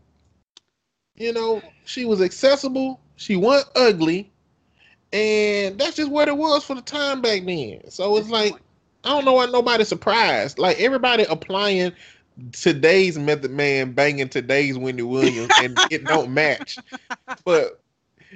You 1.15 1.33
know, 1.33 1.61
she 1.85 2.05
was 2.05 2.21
accessible. 2.21 2.99
She 3.15 3.35
wasn't 3.35 3.71
ugly, 3.75 4.31
and 5.13 5.77
that's 5.79 5.95
just 5.95 6.11
what 6.11 6.27
it 6.27 6.37
was 6.37 6.63
for 6.63 6.75
the 6.75 6.81
time 6.81 7.21
back 7.21 7.45
then. 7.45 7.89
So 7.89 8.17
it's 8.17 8.29
like 8.29 8.53
I 9.05 9.09
don't 9.09 9.23
know 9.23 9.33
why 9.33 9.45
nobody's 9.45 9.87
surprised. 9.87 10.57
Like 10.57 10.79
everybody 10.79 11.25
applying 11.29 11.93
today's 12.51 13.17
Method 13.17 13.51
Man 13.51 13.93
banging 13.93 14.29
today's 14.29 14.77
Wendy 14.77 15.03
Williams, 15.03 15.51
and 15.61 15.77
it 15.91 16.05
don't 16.05 16.33
match. 16.33 16.77
But 17.43 17.81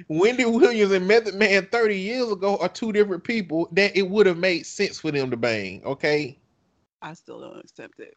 Wendy 0.08 0.44
Williams 0.44 0.92
and 0.92 1.06
Method 1.06 1.34
Man 1.34 1.66
30 1.66 1.98
years 1.98 2.30
ago 2.30 2.56
are 2.58 2.68
two 2.68 2.92
different 2.92 3.24
people 3.24 3.68
that 3.72 3.96
it 3.96 4.08
would 4.08 4.26
have 4.26 4.38
made 4.38 4.66
sense 4.66 5.00
for 5.00 5.10
them 5.10 5.30
to 5.30 5.36
bang. 5.36 5.82
Okay. 5.84 6.38
I 7.02 7.14
still 7.14 7.40
don't 7.40 7.58
accept 7.58 8.00
it. 8.00 8.16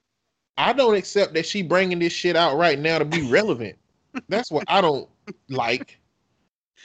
I 0.57 0.73
don't 0.73 0.95
accept 0.95 1.33
that 1.33 1.45
she 1.45 1.61
bringing 1.63 1.99
this 1.99 2.13
shit 2.13 2.35
out 2.35 2.57
right 2.57 2.77
now 2.77 2.99
to 2.99 3.05
be 3.05 3.29
relevant. 3.29 3.77
That's 4.29 4.51
what 4.51 4.63
I 4.67 4.81
don't 4.81 5.09
like. 5.49 5.99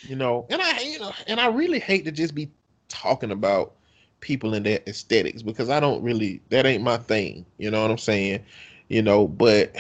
You 0.03 0.17
know, 0.17 0.47
and 0.49 0.63
I 0.63 0.81
you 0.81 0.99
know, 1.01 1.13
and 1.27 1.41
I 1.41 1.49
really 1.49 1.81
hate 1.81 2.05
to 2.05 2.13
just 2.13 2.35
be 2.35 2.51
talking 2.89 3.33
about 3.33 3.75
people 4.21 4.55
in 4.55 4.63
their 4.63 4.81
aesthetics 4.87 5.43
because 5.43 5.71
I 5.71 5.81
don't 5.81 6.03
really 6.03 6.41
that 6.51 6.67
ain't 6.67 6.83
my 6.83 6.99
thing. 6.99 7.45
You 7.59 7.71
know 7.71 7.83
what 7.83 7.91
I'm 7.91 7.99
saying? 7.99 8.45
You 8.89 9.03
know, 9.03 9.29
but 9.29 9.77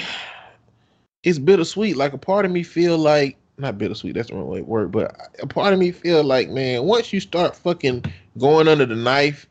it's 1.22 1.38
bittersweet. 1.38 1.96
Like 1.96 2.12
a 2.12 2.18
part 2.18 2.44
of 2.44 2.50
me 2.50 2.62
feel 2.62 2.98
like 2.98 3.36
not 3.58 3.78
bittersweet, 3.78 4.14
that's 4.14 4.28
the 4.28 4.36
wrong 4.36 4.48
way 4.48 4.58
to 4.60 4.64
work, 4.64 4.90
but 4.90 5.16
a 5.42 5.46
part 5.46 5.72
of 5.72 5.78
me 5.78 5.90
feel 5.90 6.22
like, 6.22 6.48
man, 6.48 6.84
once 6.84 7.12
you 7.12 7.20
start 7.20 7.56
fucking 7.56 8.04
going 8.38 8.68
under 8.68 8.86
the 8.86 8.94
knife, 8.94 9.48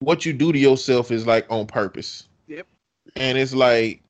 what 0.00 0.24
you 0.24 0.32
do 0.32 0.52
to 0.52 0.58
yourself 0.58 1.10
is 1.10 1.26
like 1.26 1.46
on 1.50 1.66
purpose. 1.66 2.28
Yep. 2.48 2.66
And 3.16 3.38
it's 3.38 3.54
like 3.54 4.00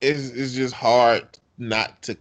it's 0.00 0.30
it's 0.30 0.54
just 0.54 0.74
hard 0.74 1.26
not 1.58 2.00
to 2.02 2.16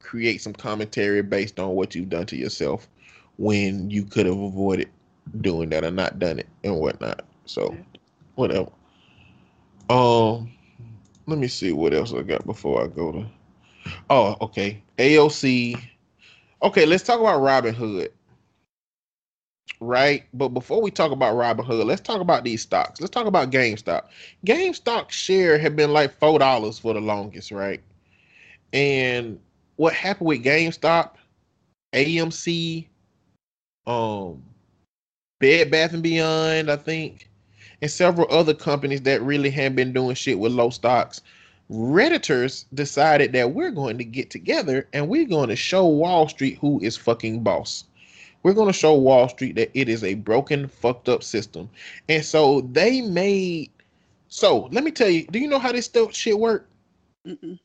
create 0.00 0.40
some 0.42 0.52
commentary 0.52 1.22
based 1.22 1.58
on 1.58 1.70
what 1.70 1.94
you've 1.94 2.08
done 2.08 2.26
to 2.26 2.36
yourself 2.36 2.88
when 3.38 3.90
you 3.90 4.04
could 4.04 4.26
have 4.26 4.38
avoided 4.38 4.88
doing 5.40 5.70
that 5.70 5.84
or 5.84 5.90
not 5.90 6.18
done 6.18 6.38
it 6.38 6.48
and 6.64 6.76
whatnot. 6.78 7.24
So 7.46 7.76
whatever. 8.34 8.70
Um 9.88 10.52
let 11.26 11.38
me 11.38 11.48
see 11.48 11.72
what 11.72 11.92
else 11.94 12.12
I 12.12 12.22
got 12.22 12.46
before 12.46 12.82
I 12.84 12.86
go 12.86 13.12
to 13.12 13.26
Oh, 14.10 14.36
okay. 14.40 14.82
AOC. 14.98 15.76
Okay, 16.62 16.86
let's 16.86 17.04
talk 17.04 17.20
about 17.20 17.40
Robinhood. 17.40 18.08
Right? 19.80 20.24
But 20.32 20.48
before 20.48 20.80
we 20.80 20.90
talk 20.90 21.12
about 21.12 21.34
Robinhood, 21.34 21.84
let's 21.84 22.00
talk 22.00 22.20
about 22.20 22.44
these 22.44 22.62
stocks. 22.62 23.00
Let's 23.00 23.10
talk 23.10 23.26
about 23.26 23.50
GameStop. 23.50 24.04
GameStop 24.46 25.10
share 25.10 25.58
had 25.58 25.76
been 25.76 25.92
like 25.92 26.18
four 26.18 26.38
dollars 26.38 26.78
for 26.78 26.94
the 26.94 27.00
longest, 27.00 27.50
right? 27.50 27.82
And 28.72 29.38
what 29.76 29.92
happened 29.92 30.28
with 30.28 30.44
GameStop, 30.44 31.12
AMC, 31.94 32.86
um, 33.86 34.42
Bed 35.40 35.70
Bath 35.70 35.92
and 35.92 36.02
Beyond, 36.02 36.70
I 36.70 36.76
think, 36.76 37.28
and 37.86 37.92
several 37.92 38.26
other 38.34 38.52
companies 38.52 39.02
that 39.02 39.22
really 39.22 39.48
had 39.48 39.76
been 39.76 39.92
doing 39.92 40.16
shit 40.16 40.40
with 40.40 40.50
low 40.50 40.70
stocks. 40.70 41.22
Redditors 41.70 42.64
decided 42.74 43.32
that 43.32 43.52
we're 43.52 43.70
going 43.70 43.96
to 43.98 44.04
get 44.04 44.28
together 44.28 44.88
and 44.92 45.08
we're 45.08 45.24
going 45.24 45.50
to 45.50 45.54
show 45.56 45.86
Wall 45.86 46.28
Street 46.28 46.58
who 46.60 46.80
is 46.82 46.96
fucking 46.96 47.44
boss. 47.44 47.84
We're 48.42 48.54
going 48.54 48.66
to 48.66 48.72
show 48.72 48.96
Wall 48.96 49.28
Street 49.28 49.54
that 49.54 49.70
it 49.72 49.88
is 49.88 50.02
a 50.02 50.14
broken, 50.14 50.66
fucked 50.66 51.08
up 51.08 51.22
system. 51.22 51.70
And 52.08 52.24
so 52.24 52.62
they 52.72 53.02
made. 53.02 53.70
So 54.26 54.68
let 54.72 54.82
me 54.82 54.90
tell 54.90 55.08
you, 55.08 55.24
do 55.28 55.38
you 55.38 55.46
know 55.46 55.60
how 55.60 55.70
this 55.70 55.86
stuff 55.86 56.12
shit 56.12 56.36
work? 56.36 56.68
Mm-mm. 57.24 57.58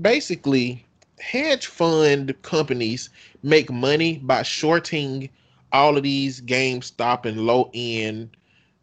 basically 0.00 0.86
hedge 1.18 1.66
fund 1.66 2.40
companies 2.42 3.10
make 3.42 3.70
money 3.70 4.18
by 4.18 4.42
shorting 4.44 5.28
all 5.72 5.96
of 5.96 6.04
these 6.04 6.40
GameStop 6.40 7.24
and 7.24 7.40
low 7.40 7.70
end 7.74 8.30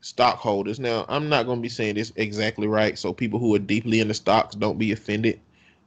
stockholders. 0.02 0.80
Now, 0.80 1.06
I'm 1.08 1.30
not 1.30 1.46
going 1.46 1.60
to 1.60 1.62
be 1.62 1.70
saying 1.70 1.96
this 1.96 2.12
exactly 2.16 2.68
right, 2.68 2.98
so 2.98 3.14
people 3.14 3.40
who 3.40 3.56
are 3.56 3.60
deeply 3.60 4.00
into 4.00 4.14
stocks 4.14 4.56
don't 4.56 4.78
be 4.78 4.92
offended. 4.92 5.40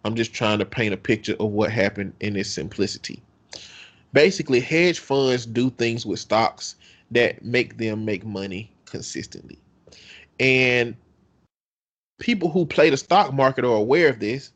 I'm 0.04 0.14
just 0.14 0.32
trying 0.32 0.58
to 0.58 0.66
paint 0.66 0.94
a 0.94 0.98
picture 0.98 1.36
of 1.40 1.50
what 1.50 1.70
happened 1.70 2.12
in 2.20 2.36
its 2.36 2.50
simplicity. 2.50 3.22
Basically, 4.12 4.60
hedge 4.60 5.00
funds 5.00 5.46
do 5.46 5.70
things 5.70 6.06
with 6.06 6.20
stocks 6.20 6.76
that 7.10 7.44
make 7.44 7.76
them 7.78 8.04
make 8.04 8.24
money 8.24 8.70
consistently. 8.86 9.58
And 10.38 10.94
people 12.18 12.48
who 12.48 12.66
play 12.66 12.90
the 12.90 12.96
stock 12.96 13.32
market 13.32 13.64
are 13.64 13.76
aware 13.76 14.08
of 14.08 14.20
this. 14.20 14.52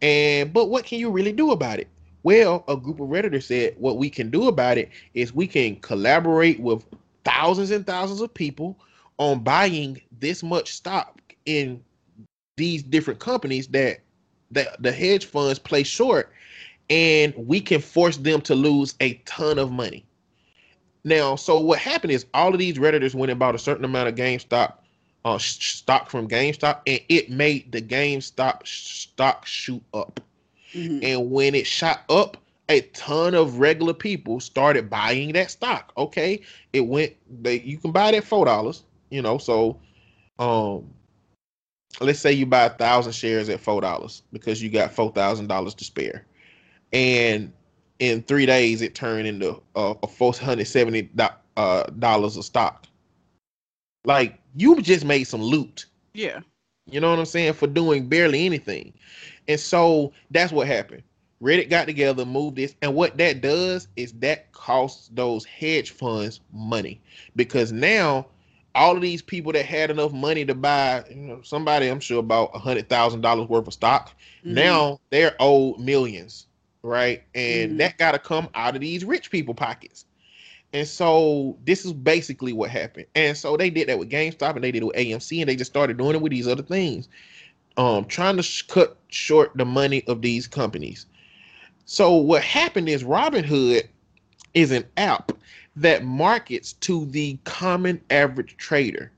And 0.00 0.52
but 0.52 0.68
what 0.70 0.84
can 0.84 0.98
you 0.98 1.10
really 1.10 1.32
do 1.32 1.50
about 1.50 1.78
it? 1.78 1.88
Well, 2.22 2.64
a 2.68 2.76
group 2.76 3.00
of 3.00 3.08
redditors 3.08 3.44
said 3.44 3.74
what 3.78 3.96
we 3.96 4.08
can 4.08 4.30
do 4.30 4.48
about 4.48 4.78
it 4.78 4.90
is 5.14 5.34
we 5.34 5.46
can 5.46 5.76
collaborate 5.76 6.60
with 6.60 6.84
thousands 7.24 7.70
and 7.70 7.86
thousands 7.86 8.20
of 8.20 8.32
people 8.32 8.76
on 9.18 9.40
buying 9.40 10.00
this 10.20 10.42
much 10.42 10.72
stock 10.72 11.20
in 11.46 11.82
these 12.56 12.82
different 12.82 13.20
companies 13.20 13.68
that 13.68 14.00
that 14.50 14.82
the 14.82 14.92
hedge 14.92 15.24
funds 15.24 15.58
play 15.58 15.82
short 15.82 16.30
and 16.90 17.32
we 17.36 17.60
can 17.60 17.80
force 17.80 18.18
them 18.18 18.40
to 18.42 18.54
lose 18.54 18.94
a 19.00 19.14
ton 19.24 19.58
of 19.58 19.72
money. 19.72 20.04
Now, 21.04 21.36
so 21.36 21.58
what 21.58 21.78
happened 21.78 22.12
is 22.12 22.26
all 22.34 22.52
of 22.52 22.58
these 22.58 22.76
redditors 22.76 23.14
went 23.14 23.30
and 23.30 23.38
bought 23.38 23.54
a 23.54 23.58
certain 23.58 23.84
amount 23.84 24.08
of 24.08 24.14
GameStop 24.14 24.74
uh, 25.24 25.38
stock 25.38 26.10
from 26.10 26.28
GameStop, 26.28 26.80
and 26.86 27.00
it 27.08 27.30
made 27.30 27.72
the 27.72 27.80
GameStop 27.80 28.66
stock 28.66 29.46
shoot 29.46 29.82
up. 29.94 30.20
Mhm. 30.74 31.02
And 31.02 31.30
when 31.30 31.54
it 31.54 31.66
shot 31.66 32.02
up, 32.08 32.36
a 32.68 32.80
ton 32.92 33.34
of 33.34 33.58
regular 33.58 33.94
people 33.94 34.40
started 34.40 34.88
buying 34.88 35.32
that 35.32 35.50
stock. 35.50 35.92
Okay, 35.96 36.40
it 36.72 36.80
went. 36.80 37.14
They 37.42 37.60
you 37.60 37.78
can 37.78 37.92
buy 37.92 38.08
it 38.08 38.14
at 38.14 38.24
four 38.24 38.44
dollars. 38.44 38.82
You 39.12 39.20
know, 39.20 39.36
so 39.36 39.78
um, 40.38 40.88
let's 42.00 42.18
say 42.18 42.32
you 42.32 42.46
buy 42.46 42.64
a 42.64 42.70
thousand 42.70 43.12
shares 43.12 43.50
at 43.50 43.60
four 43.60 43.82
dollars 43.82 44.22
because 44.32 44.62
you 44.62 44.70
got 44.70 44.90
four 44.90 45.12
thousand 45.12 45.48
dollars 45.48 45.74
to 45.74 45.84
spare, 45.84 46.24
and 46.94 47.52
in 47.98 48.22
three 48.22 48.46
days 48.46 48.80
it 48.80 48.94
turned 48.94 49.28
into 49.28 49.60
uh, 49.76 49.92
a 50.02 50.06
four 50.06 50.32
hundred 50.32 50.66
seventy 50.66 51.10
uh, 51.58 51.82
dollars 51.98 52.38
of 52.38 52.46
stock. 52.46 52.86
Like 54.06 54.40
you 54.56 54.80
just 54.80 55.04
made 55.04 55.24
some 55.24 55.42
loot. 55.42 55.84
Yeah. 56.14 56.40
You 56.90 56.98
know 56.98 57.10
what 57.10 57.18
I'm 57.18 57.26
saying? 57.26 57.52
For 57.52 57.66
doing 57.66 58.08
barely 58.08 58.46
anything. 58.46 58.94
And 59.46 59.60
so 59.60 60.14
that's 60.30 60.52
what 60.52 60.66
happened. 60.66 61.02
Reddit 61.42 61.68
got 61.68 61.84
together, 61.84 62.24
moved 62.24 62.56
this, 62.56 62.74
and 62.80 62.94
what 62.94 63.18
that 63.18 63.42
does 63.42 63.88
is 63.96 64.12
that 64.14 64.50
costs 64.52 65.10
those 65.12 65.44
hedge 65.44 65.90
funds 65.90 66.40
money 66.50 66.98
because 67.36 67.72
now 67.72 68.26
all 68.74 68.96
of 68.96 69.02
these 69.02 69.22
people 69.22 69.52
that 69.52 69.64
had 69.66 69.90
enough 69.90 70.12
money 70.12 70.44
to 70.44 70.54
buy, 70.54 71.04
you 71.10 71.16
know, 71.16 71.42
somebody 71.42 71.88
I'm 71.88 72.00
sure 72.00 72.20
about 72.20 72.50
a 72.54 72.58
hundred 72.58 72.88
thousand 72.88 73.20
dollars 73.22 73.48
worth 73.48 73.66
of 73.66 73.72
stock, 73.72 74.14
Mhm. 74.44 74.54
now 74.54 75.00
they're 75.10 75.36
owed 75.40 75.78
millions, 75.80 76.46
right? 76.82 77.22
And 77.34 77.72
Mhm. 77.72 77.78
that 77.78 77.98
got 77.98 78.12
to 78.12 78.18
come 78.18 78.48
out 78.54 78.74
of 78.74 78.80
these 78.80 79.04
rich 79.04 79.30
people 79.30 79.54
pockets. 79.54 80.06
And 80.72 80.86
so 80.86 81.58
this 81.64 81.84
is 81.84 81.92
basically 81.92 82.52
what 82.52 82.70
happened. 82.70 83.06
And 83.14 83.36
so 83.36 83.56
they 83.56 83.70
did 83.70 83.88
that 83.88 83.98
with 83.98 84.10
GameStop 84.10 84.54
and 84.54 84.64
they 84.64 84.72
did 84.72 84.82
it 84.82 84.86
with 84.86 84.96
AMC 84.96 85.40
and 85.40 85.48
they 85.48 85.56
just 85.56 85.70
started 85.70 85.98
doing 85.98 86.14
it 86.14 86.22
with 86.22 86.32
these 86.32 86.48
other 86.48 86.62
things. 86.62 87.08
Um 87.76 88.04
trying 88.06 88.36
to 88.36 88.42
sh- 88.42 88.62
cut 88.62 88.96
short 89.08 89.52
the 89.54 89.64
money 89.64 90.04
of 90.06 90.22
these 90.22 90.46
companies. 90.46 91.06
So 91.84 92.14
what 92.16 92.42
happened 92.42 92.88
is 92.88 93.04
Robinhood 93.04 93.88
is 94.54 94.70
an 94.70 94.84
app 94.96 95.32
that 95.76 96.04
markets 96.04 96.74
to 96.74 97.06
the 97.06 97.38
common 97.44 98.00
average 98.10 98.56
trader. 98.56 99.10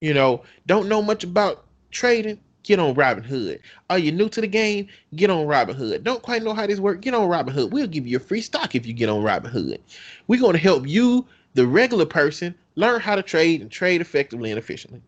You 0.00 0.14
know, 0.14 0.42
don't 0.66 0.88
know 0.88 1.02
much 1.02 1.24
about 1.24 1.64
trading, 1.90 2.38
get 2.62 2.78
on 2.78 2.94
Robinhood. 2.94 3.60
Are 3.88 3.98
you 3.98 4.12
new 4.12 4.28
to 4.30 4.40
the 4.40 4.46
game? 4.46 4.88
Get 5.14 5.30
on 5.30 5.46
Robinhood. 5.46 6.02
Don't 6.02 6.22
quite 6.22 6.42
know 6.42 6.54
how 6.54 6.66
this 6.66 6.80
works? 6.80 7.00
Get 7.00 7.14
on 7.14 7.28
Robinhood. 7.28 7.70
We'll 7.70 7.86
give 7.86 8.06
you 8.06 8.16
a 8.16 8.20
free 8.20 8.40
stock 8.40 8.74
if 8.74 8.86
you 8.86 8.92
get 8.92 9.08
on 9.08 9.22
Robinhood. 9.22 9.78
We're 10.26 10.40
going 10.40 10.54
to 10.54 10.58
help 10.58 10.86
you, 10.86 11.26
the 11.54 11.66
regular 11.66 12.06
person, 12.06 12.54
learn 12.76 13.00
how 13.00 13.14
to 13.14 13.22
trade 13.22 13.60
and 13.60 13.70
trade 13.70 14.00
effectively 14.00 14.50
and 14.50 14.58
efficiently. 14.58 15.02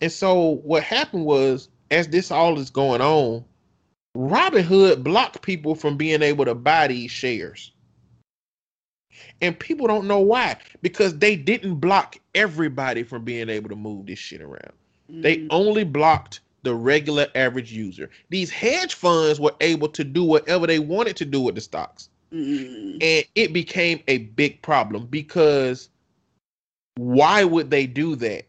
And 0.00 0.12
so 0.12 0.60
what 0.62 0.82
happened 0.82 1.24
was, 1.24 1.68
as 1.90 2.08
this 2.08 2.30
all 2.30 2.58
is 2.58 2.70
going 2.70 3.00
on, 3.00 3.44
Robinhood 4.16 5.02
blocked 5.02 5.42
people 5.42 5.74
from 5.74 5.96
being 5.96 6.22
able 6.22 6.44
to 6.44 6.54
buy 6.54 6.88
these 6.88 7.10
shares. 7.10 7.72
And 9.40 9.58
people 9.58 9.86
don't 9.86 10.06
know 10.06 10.20
why 10.20 10.56
because 10.82 11.16
they 11.18 11.36
didn't 11.36 11.76
block 11.76 12.16
everybody 12.34 13.02
from 13.02 13.24
being 13.24 13.48
able 13.48 13.68
to 13.68 13.76
move 13.76 14.06
this 14.06 14.18
shit 14.18 14.40
around. 14.40 14.72
They 15.08 15.38
Mhm. 15.38 15.46
only 15.50 15.84
blocked 15.84 16.40
the 16.64 16.74
regular 16.74 17.28
average 17.34 17.72
user. 17.72 18.10
These 18.30 18.50
hedge 18.50 18.94
funds 18.94 19.38
were 19.38 19.54
able 19.60 19.88
to 19.90 20.04
do 20.04 20.24
whatever 20.24 20.66
they 20.66 20.80
wanted 20.80 21.16
to 21.16 21.24
do 21.24 21.40
with 21.40 21.54
the 21.54 21.60
stocks. 21.60 22.10
Mhm. 22.32 22.98
And 23.00 23.24
it 23.34 23.52
became 23.52 24.02
a 24.08 24.18
big 24.18 24.60
problem 24.60 25.06
because 25.06 25.88
why 26.96 27.44
would 27.44 27.70
they 27.70 27.86
do 27.86 28.16
that? 28.16 28.44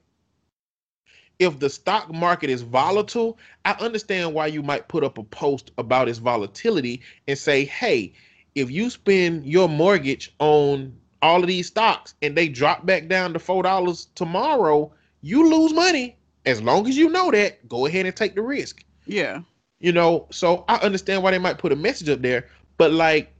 If 1.38 1.60
the 1.60 1.70
stock 1.70 2.12
market 2.12 2.50
is 2.50 2.64
volatile, 2.64 3.38
I 3.64 3.72
understand 3.80 4.34
why 4.34 4.48
you 4.48 4.62
might 4.62 4.90
put 4.90 5.04
up 5.06 5.18
a 5.18 5.24
post 5.24 5.72
about 5.78 6.10
its 6.10 6.20
volatility 6.20 7.02
and 7.28 7.38
say, 7.38 7.64
hey, 7.64 8.12
if 8.56 8.72
you 8.72 8.90
spend 8.90 9.46
your 9.46 9.70
mortgage 9.70 10.34
on 10.40 10.96
all 11.22 11.42
of 11.42 11.48
these 11.48 11.68
stocks 11.68 12.16
and 12.22 12.36
they 12.36 12.48
drop 12.48 12.86
back 12.86 13.08
down 13.08 13.34
to 13.34 13.40
$4 13.40 14.08
tomorrow, 14.16 14.92
you 15.22 15.50
lose 15.50 15.74
money 15.74 16.18
As 16.46 16.62
long 16.62 16.88
as 16.88 16.98
you 16.98 17.10
know 17.10 17.32
that, 17.32 17.68
go 17.68 17.86
ahead 17.86 18.06
and 18.06 18.16
take 18.16 18.36
the 18.36 18.42
risk. 18.42 18.84
Yeah. 19.06 19.42
You 19.80 19.92
know, 19.92 20.28
so 20.32 20.66
I 20.68 20.78
understand 20.78 21.24
why 21.24 21.32
they 21.32 21.38
might 21.38 21.58
put 21.58 21.72
a 21.72 21.76
message 21.76 22.10
up 22.10 22.22
there, 22.22 22.48
but 22.78 22.92
like 22.92 23.32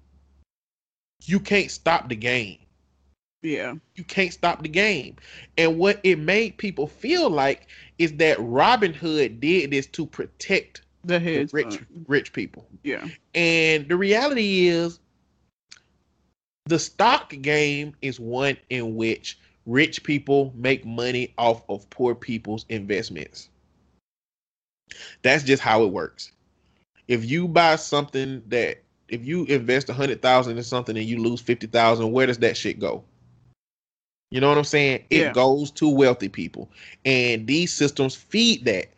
you 1.26 1.40
can't 1.40 1.72
stop 1.72 2.10
the 2.10 2.16
game. 2.16 2.58
Yeah. 3.42 3.76
You 3.96 4.04
can't 4.04 4.34
stop 4.34 4.64
the 4.64 4.70
game. 4.70 5.16
And 5.58 5.78
what 5.78 6.00
it 6.04 6.20
made 6.20 6.58
people 6.58 6.88
feel 6.88 7.30
like 7.30 7.68
is 7.98 8.14
that 8.18 8.38
Robinhood 8.38 9.40
did 9.40 9.72
this 9.72 9.88
to 9.88 10.06
protect 10.06 10.82
The 11.04 11.20
hedge 11.20 11.54
rich 11.54 11.66
fund. 11.78 12.06
rich 12.08 12.34
people. 12.34 12.66
Yeah. 12.84 13.08
And 13.34 13.88
the 13.88 13.96
reality 13.96 14.68
is 14.68 15.00
the 16.66 16.80
stock 16.80 17.30
game 17.42 17.96
is 18.02 18.20
one 18.20 18.58
in 18.70 18.96
which 18.96 19.40
rich 19.66 20.04
people 20.04 20.52
make 20.56 20.86
money 20.86 21.34
off 21.38 21.64
of 21.70 21.90
poor 21.90 22.14
people's 22.16 22.66
investments. 22.70 23.50
That's 25.22 25.44
just 25.44 25.62
how 25.62 25.84
it 25.84 25.92
works. 25.92 26.32
If 27.08 27.30
you 27.30 27.48
buy 27.48 27.76
something 27.78 28.44
that 28.48 28.84
if 29.08 29.26
you 29.26 29.46
invest 29.46 29.90
a 29.90 29.94
hundred 29.94 30.22
thousand 30.22 30.58
in 30.58 30.64
something 30.64 30.96
and 30.98 31.06
you 31.06 31.22
lose 31.22 31.42
fifty 31.42 31.68
thousand, 31.68 32.12
where 32.12 32.28
does 32.28 32.38
that 32.40 32.58
shit 32.58 32.80
go? 32.80 33.04
You 34.32 34.42
know 34.42 34.50
what 34.50 34.58
I'm 34.60 34.64
saying? 34.64 35.06
It 35.10 35.20
Yeah. 35.22 35.34
goes 35.34 35.72
to 35.72 35.90
wealthy 35.90 36.30
people, 36.30 36.70
and 37.06 37.48
these 37.48 37.74
systems 37.74 38.16
feed 38.16 38.66
that. 38.66 38.90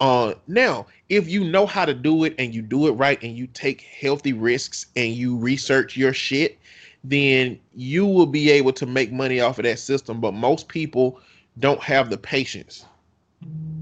Uh, 0.00 0.34
now, 0.46 0.86
if 1.08 1.28
you 1.28 1.42
know 1.42 1.66
how 1.66 1.84
to 1.84 1.94
do 1.94 2.24
it 2.24 2.34
and 2.38 2.54
you 2.54 2.62
do 2.62 2.86
it 2.86 2.92
right 2.92 3.20
and 3.22 3.36
you 3.36 3.46
take 3.48 3.82
healthy 3.82 4.32
risks 4.32 4.86
and 4.94 5.12
you 5.12 5.36
research 5.36 5.96
your 5.96 6.12
shit, 6.12 6.58
then 7.02 7.58
you 7.74 8.06
will 8.06 8.26
be 8.26 8.50
able 8.50 8.72
to 8.72 8.86
make 8.86 9.10
money 9.10 9.40
off 9.40 9.58
of 9.58 9.64
that 9.64 9.78
system. 9.78 10.20
But 10.20 10.34
most 10.34 10.68
people 10.68 11.20
don't 11.58 11.80
have 11.80 12.10
the 12.10 12.18
patience. 12.18 12.84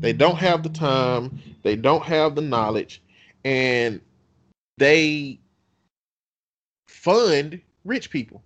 They 0.01 0.13
don't 0.13 0.37
have 0.37 0.63
the 0.63 0.69
time. 0.69 1.39
They 1.63 1.77
don't 1.77 2.03
have 2.03 2.35
the 2.35 2.43
knowledge, 2.43 3.03
and 3.45 4.01
they 4.79 5.41
fund 6.87 7.61
rich 7.85 8.11
people. 8.11 8.43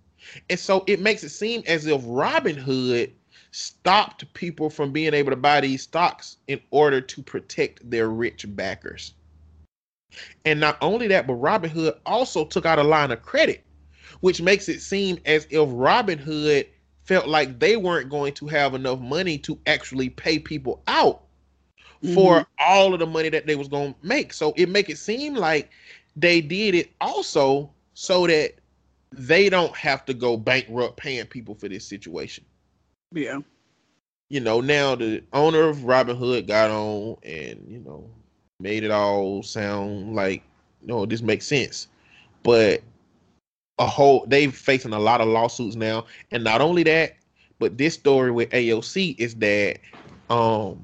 And 0.49 0.57
so 0.57 0.83
it 0.87 0.99
makes 0.99 1.23
it 1.23 1.29
seem 1.29 1.63
as 1.67 1.87
if 1.87 2.01
Robinhood 2.03 3.11
stopped 3.51 4.33
people 4.33 4.69
from 4.69 4.91
being 4.91 5.13
able 5.13 5.29
to 5.29 5.35
buy 5.35 5.61
these 5.61 5.83
stocks 5.83 6.37
in 6.47 6.59
order 6.71 7.01
to 7.01 7.21
protect 7.21 7.87
their 7.89 8.09
rich 8.09 8.45
backers. 8.55 9.13
And 10.45 10.59
not 10.59 10.77
only 10.81 11.07
that, 11.07 11.27
but 11.27 11.39
Robinhood 11.41 11.99
also 12.05 12.45
took 12.45 12.65
out 12.65 12.79
a 12.79 12.83
line 12.83 13.11
of 13.11 13.21
credit, 13.21 13.63
which 14.21 14.41
makes 14.41 14.67
it 14.67 14.81
seem 14.81 15.19
as 15.25 15.45
if 15.49 15.69
Robinhood 15.69 16.67
felt 17.03 17.27
like 17.27 17.59
they 17.59 17.77
weren't 17.77 18.09
going 18.09 18.33
to 18.33 18.47
have 18.47 18.73
enough 18.73 18.99
money 18.99 19.37
to 19.39 19.59
actually 19.67 20.09
pay 20.09 20.39
people 20.39 20.81
out 20.87 21.23
for 22.13 22.39
mm-hmm. 22.39 22.51
all 22.59 22.93
of 22.93 22.99
the 22.99 23.05
money 23.05 23.29
that 23.29 23.45
they 23.45 23.55
was 23.55 23.67
going 23.67 23.93
to 23.93 24.07
make. 24.07 24.33
So 24.33 24.53
it 24.57 24.69
make 24.69 24.89
it 24.89 24.97
seem 24.97 25.35
like 25.35 25.69
they 26.15 26.41
did 26.41 26.75
it 26.75 26.91
also 26.99 27.69
so 27.93 28.27
that 28.27 28.53
they 29.11 29.49
don't 29.49 29.75
have 29.75 30.05
to 30.05 30.13
go 30.13 30.37
bankrupt 30.37 30.97
paying 30.97 31.25
people 31.25 31.53
for 31.53 31.67
this 31.67 31.85
situation. 31.85 32.43
Yeah. 33.11 33.39
You 34.29 34.39
know, 34.39 34.61
now 34.61 34.95
the 34.95 35.23
owner 35.33 35.67
of 35.67 35.77
Robinhood 35.79 36.47
got 36.47 36.71
on 36.71 37.17
and, 37.23 37.65
you 37.67 37.79
know, 37.79 38.09
made 38.59 38.83
it 38.83 38.91
all 38.91 39.43
sound 39.43 40.15
like, 40.15 40.43
no, 40.83 41.05
this 41.05 41.21
makes 41.21 41.45
sense. 41.45 41.87
But 42.43 42.81
a 43.79 43.85
whole 43.85 44.25
they're 44.27 44.51
facing 44.51 44.93
a 44.93 44.99
lot 44.99 45.21
of 45.21 45.27
lawsuits 45.27 45.75
now. 45.75 46.05
And 46.31 46.43
not 46.43 46.61
only 46.61 46.83
that, 46.83 47.15
but 47.59 47.77
this 47.77 47.93
story 47.93 48.31
with 48.31 48.49
AOC 48.51 49.15
is 49.19 49.35
that 49.35 49.79
um 50.29 50.83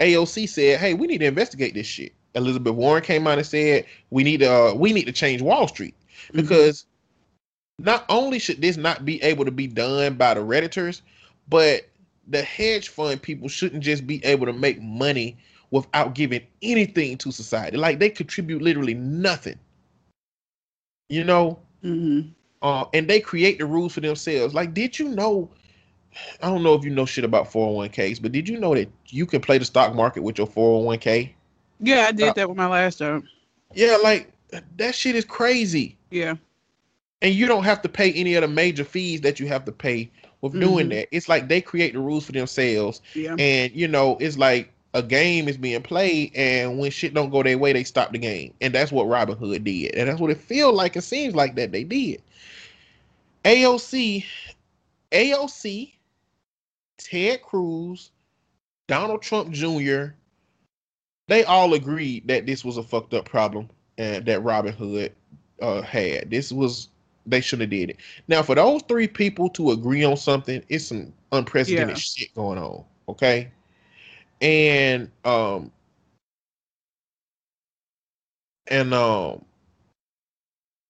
AOC 0.00 0.48
said, 0.48 0.80
"Hey, 0.80 0.94
we 0.94 1.06
need 1.06 1.18
to 1.18 1.26
investigate 1.26 1.74
this 1.74 1.86
shit." 1.86 2.12
Elizabeth 2.34 2.74
Warren 2.74 3.02
came 3.02 3.26
out 3.26 3.38
and 3.38 3.46
said, 3.46 3.86
"We 4.10 4.24
need 4.24 4.40
to 4.40 4.52
uh, 4.52 4.74
we 4.74 4.92
need 4.92 5.06
to 5.06 5.12
change 5.12 5.42
Wall 5.42 5.68
Street 5.68 5.94
Mm-hmm. 6.28 6.40
because 6.40 6.86
not 7.78 8.04
only 8.08 8.38
should 8.38 8.60
this 8.60 8.76
not 8.76 9.04
be 9.04 9.22
able 9.22 9.44
to 9.44 9.50
be 9.50 9.66
done 9.66 10.14
by 10.14 10.34
the 10.34 10.40
redditors, 10.40 11.02
but 11.48 11.88
the 12.28 12.42
hedge 12.42 12.88
fund 12.88 13.20
people 13.20 13.48
shouldn't 13.48 13.82
just 13.82 14.06
be 14.06 14.24
able 14.24 14.46
to 14.46 14.52
make 14.52 14.80
money 14.80 15.36
without 15.70 16.14
giving 16.14 16.40
anything 16.62 17.18
to 17.18 17.30
society. 17.32 17.76
Like 17.76 17.98
they 17.98 18.08
contribute 18.10 18.62
literally 18.62 18.94
nothing. 18.94 19.58
You 21.08 21.24
know, 21.24 21.58
Mm-hmm. 21.84 22.30
uh, 22.62 22.86
and 22.94 23.06
they 23.08 23.20
create 23.20 23.58
the 23.58 23.66
rules 23.66 23.92
for 23.92 24.00
themselves. 24.00 24.54
Like, 24.54 24.72
did 24.72 24.98
you 24.98 25.08
know? 25.08 25.50
I 26.40 26.48
don't 26.48 26.62
know 26.62 26.74
if 26.74 26.84
you 26.84 26.90
know 26.90 27.04
shit 27.04 27.24
about 27.24 27.50
401ks, 27.50 28.22
but 28.22 28.32
did 28.32 28.48
you 28.48 28.58
know 28.58 28.74
that 28.74 28.88
you 29.08 29.26
can 29.26 29.40
play 29.42 29.58
the 29.58 29.64
stock 29.64 29.94
market 29.94 30.22
with 30.22 30.38
your 30.38 30.46
401k? 30.46 31.32
Yeah, 31.80 32.06
I 32.08 32.12
did 32.12 32.30
Uh, 32.30 32.32
that 32.34 32.48
with 32.48 32.56
my 32.56 32.68
last 32.68 33.00
job. 33.00 33.24
Yeah, 33.74 33.98
like 34.02 34.32
that 34.76 34.94
shit 34.94 35.16
is 35.16 35.24
crazy. 35.24 35.98
Yeah. 36.10 36.36
And 37.20 37.34
you 37.34 37.46
don't 37.46 37.64
have 37.64 37.82
to 37.82 37.88
pay 37.88 38.12
any 38.12 38.34
of 38.34 38.42
the 38.42 38.48
major 38.48 38.84
fees 38.84 39.20
that 39.22 39.40
you 39.40 39.46
have 39.48 39.64
to 39.64 39.72
pay 39.72 40.10
with 40.44 40.60
doing 40.60 40.88
Mhm. 40.88 40.90
that. 40.90 41.08
It's 41.10 41.28
like 41.28 41.48
they 41.48 41.60
create 41.60 41.94
the 41.94 42.00
rules 42.00 42.26
for 42.26 42.32
themselves. 42.32 43.00
Yeah. 43.14 43.34
And 43.38 43.72
you 43.74 43.88
know, 43.88 44.16
it's 44.20 44.36
like 44.36 44.70
a 44.92 45.02
game 45.02 45.48
is 45.48 45.56
being 45.56 45.82
played, 45.82 46.32
and 46.36 46.78
when 46.78 46.90
shit 46.90 47.14
don't 47.14 47.30
go 47.30 47.42
their 47.42 47.58
way, 47.58 47.72
they 47.72 47.82
stop 47.82 48.12
the 48.12 48.18
game. 48.18 48.52
And 48.60 48.74
that's 48.74 48.92
what 48.92 49.06
Robinhood 49.06 49.64
did. 49.64 49.94
And 49.94 50.08
that's 50.08 50.20
what 50.20 50.30
it 50.30 50.38
feels 50.38 50.76
like. 50.76 50.96
It 50.96 51.02
seems 51.02 51.34
like 51.34 51.56
that 51.56 51.72
they 51.72 51.82
did. 51.82 52.22
AOC, 53.44 54.24
AOC, 55.12 55.94
Ted 56.98 57.42
Cruz, 57.42 58.10
Donald 58.86 59.22
Trump 59.22 59.50
Jr., 59.50 60.08
they 61.26 61.44
all 61.44 61.72
agreed 61.74 62.28
that 62.28 62.46
this 62.46 62.64
was 62.64 62.76
a 62.76 62.82
fucked 62.82 63.14
up 63.14 63.24
problem 63.24 63.68
and 63.96 64.26
that 64.26 64.42
Robinhood 64.42 65.10
uh, 65.62 65.80
had. 65.80 66.30
This 66.30 66.52
was 66.52 66.88
they 67.26 67.40
should 67.40 67.60
have 67.60 67.70
did 67.70 67.90
it. 67.90 67.96
Now, 68.28 68.42
for 68.42 68.54
those 68.54 68.82
three 68.88 69.08
people 69.08 69.48
to 69.50 69.70
agree 69.72 70.04
on 70.04 70.16
something, 70.16 70.62
it's 70.68 70.86
some 70.88 71.12
unprecedented 71.32 71.96
Yeah. 71.96 72.00
shit 72.00 72.34
going 72.34 72.58
on. 72.58 72.84
Okay, 73.08 73.50
and 74.40 75.10
um, 75.24 75.70
and 78.68 78.94
um, 78.94 79.44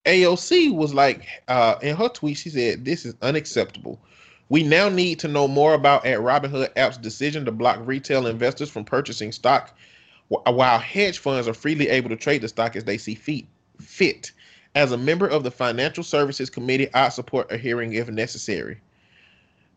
AOC 0.06 0.74
was 0.74 0.94
like, 0.94 1.26
uh, 1.48 1.76
in 1.82 1.96
her 1.96 2.08
tweet, 2.08 2.36
she 2.36 2.50
said, 2.50 2.84
"This 2.84 3.04
is 3.04 3.14
unacceptable. 3.22 3.98
We 4.48 4.62
now 4.62 4.88
need 4.88 5.18
to 5.20 5.28
know 5.28 5.48
more 5.48 5.74
about 5.74 6.04
at 6.04 6.18
Robinhood 6.20 6.70
app's 6.76 6.98
decision 6.98 7.44
to 7.46 7.52
block 7.52 7.78
retail 7.82 8.26
investors 8.26 8.70
from 8.70 8.84
purchasing 8.84 9.32
stock, 9.32 9.76
while 10.28 10.78
hedge 10.78 11.18
funds 11.18 11.48
are 11.48 11.54
freely 11.54 11.88
able 11.88 12.10
to 12.10 12.16
trade 12.16 12.42
the 12.42 12.48
stock 12.48 12.76
as 12.76 12.84
they 12.84 12.98
see 12.98 13.14
fit. 13.80 14.32
As 14.74 14.92
a 14.92 14.98
member 14.98 15.26
of 15.26 15.44
the 15.44 15.50
Financial 15.50 16.02
Services 16.02 16.50
Committee, 16.50 16.92
I 16.94 17.08
support 17.08 17.50
a 17.52 17.56
hearing 17.56 17.94
if 17.94 18.08
necessary." 18.08 18.78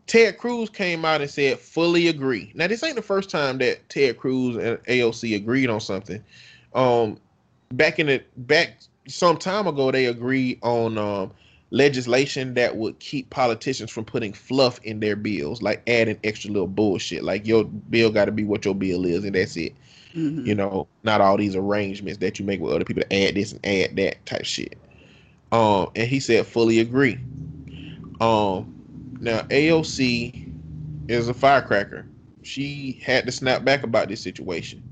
Ted 0.06 0.38
Cruz 0.38 0.70
came 0.70 1.04
out 1.04 1.20
and 1.20 1.30
said, 1.30 1.58
"Fully 1.58 2.08
agree." 2.08 2.50
Now, 2.54 2.66
this 2.66 2.82
ain't 2.82 2.96
the 2.96 3.02
first 3.02 3.28
time 3.30 3.58
that 3.58 3.86
Ted 3.90 4.16
Cruz 4.16 4.56
and 4.56 4.78
AOC 4.88 5.36
agreed 5.36 5.68
on 5.68 5.80
something. 5.80 6.24
Um, 6.74 7.18
back 7.74 7.98
in 7.98 8.06
the 8.06 8.22
back 8.38 8.78
some 9.06 9.36
time 9.36 9.66
ago, 9.66 9.90
they 9.90 10.06
agreed 10.06 10.58
on 10.62 10.96
um, 10.98 11.30
legislation 11.70 12.54
that 12.54 12.76
would 12.76 12.98
keep 13.00 13.28
politicians 13.30 13.90
from 13.90 14.04
putting 14.04 14.32
fluff 14.32 14.80
in 14.82 15.00
their 15.00 15.16
bills, 15.16 15.60
like 15.60 15.82
adding 15.86 16.18
extra 16.24 16.50
little 16.50 16.66
bullshit. 16.68 17.22
Like 17.22 17.46
your 17.46 17.64
bill 17.64 18.10
got 18.10 18.24
to 18.24 18.32
be 18.32 18.44
what 18.44 18.64
your 18.64 18.74
bill 18.74 19.04
is, 19.04 19.24
and 19.24 19.34
that's 19.34 19.56
it. 19.56 19.74
Mhm. 20.14 20.46
You 20.46 20.54
know, 20.54 20.88
not 21.02 21.20
all 21.20 21.36
these 21.36 21.54
arrangements 21.54 22.18
that 22.20 22.38
you 22.38 22.46
make 22.46 22.60
with 22.60 22.72
other 22.72 22.84
people 22.84 23.02
to 23.02 23.14
add 23.14 23.34
this 23.34 23.52
and 23.52 23.64
add 23.66 23.96
that 23.96 24.24
type 24.24 24.46
shit. 24.46 24.78
Um, 25.52 25.90
and 25.94 26.08
he 26.08 26.20
said 26.20 26.46
fully 26.46 26.80
agree. 26.80 27.18
Um, 28.20 28.74
now 29.20 29.40
AOC 29.50 30.52
is 31.08 31.28
a 31.28 31.34
firecracker. 31.34 32.06
She 32.42 33.00
had 33.02 33.26
to 33.26 33.32
snap 33.32 33.64
back 33.64 33.82
about 33.82 34.08
this 34.08 34.20
situation. 34.20 34.82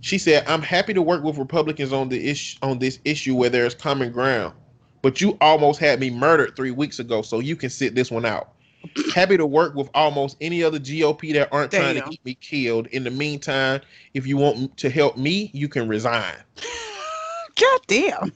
She 0.00 0.18
said, 0.18 0.44
"I'm 0.46 0.62
happy 0.62 0.92
to 0.94 1.02
work 1.02 1.22
with 1.22 1.38
Republicans 1.38 1.92
on 1.92 2.08
the 2.08 2.28
issue 2.28 2.58
on 2.62 2.78
this 2.78 2.98
issue 3.04 3.34
where 3.34 3.50
there's 3.50 3.74
common 3.74 4.12
ground, 4.12 4.54
but 5.00 5.20
you 5.20 5.38
almost 5.40 5.80
had 5.80 6.00
me 6.00 6.10
murdered 6.10 6.56
three 6.56 6.70
weeks 6.70 6.98
ago, 6.98 7.22
so 7.22 7.40
you 7.40 7.56
can 7.56 7.70
sit 7.70 7.94
this 7.94 8.10
one 8.10 8.24
out. 8.24 8.52
happy 9.14 9.36
to 9.36 9.46
work 9.46 9.76
with 9.76 9.88
almost 9.94 10.36
any 10.40 10.62
other 10.62 10.78
GOP 10.78 11.32
that 11.34 11.48
aren't 11.52 11.70
trying 11.70 11.94
to 11.94 12.00
Damn. 12.00 12.10
keep 12.10 12.24
me 12.24 12.34
killed. 12.34 12.88
In 12.88 13.04
the 13.04 13.12
meantime, 13.12 13.80
if 14.12 14.26
you 14.26 14.36
want 14.36 14.76
to 14.78 14.90
help 14.90 15.16
me, 15.16 15.50
you 15.54 15.68
can 15.68 15.88
resign." 15.88 16.34
God 17.60 17.80
damn. 17.86 18.32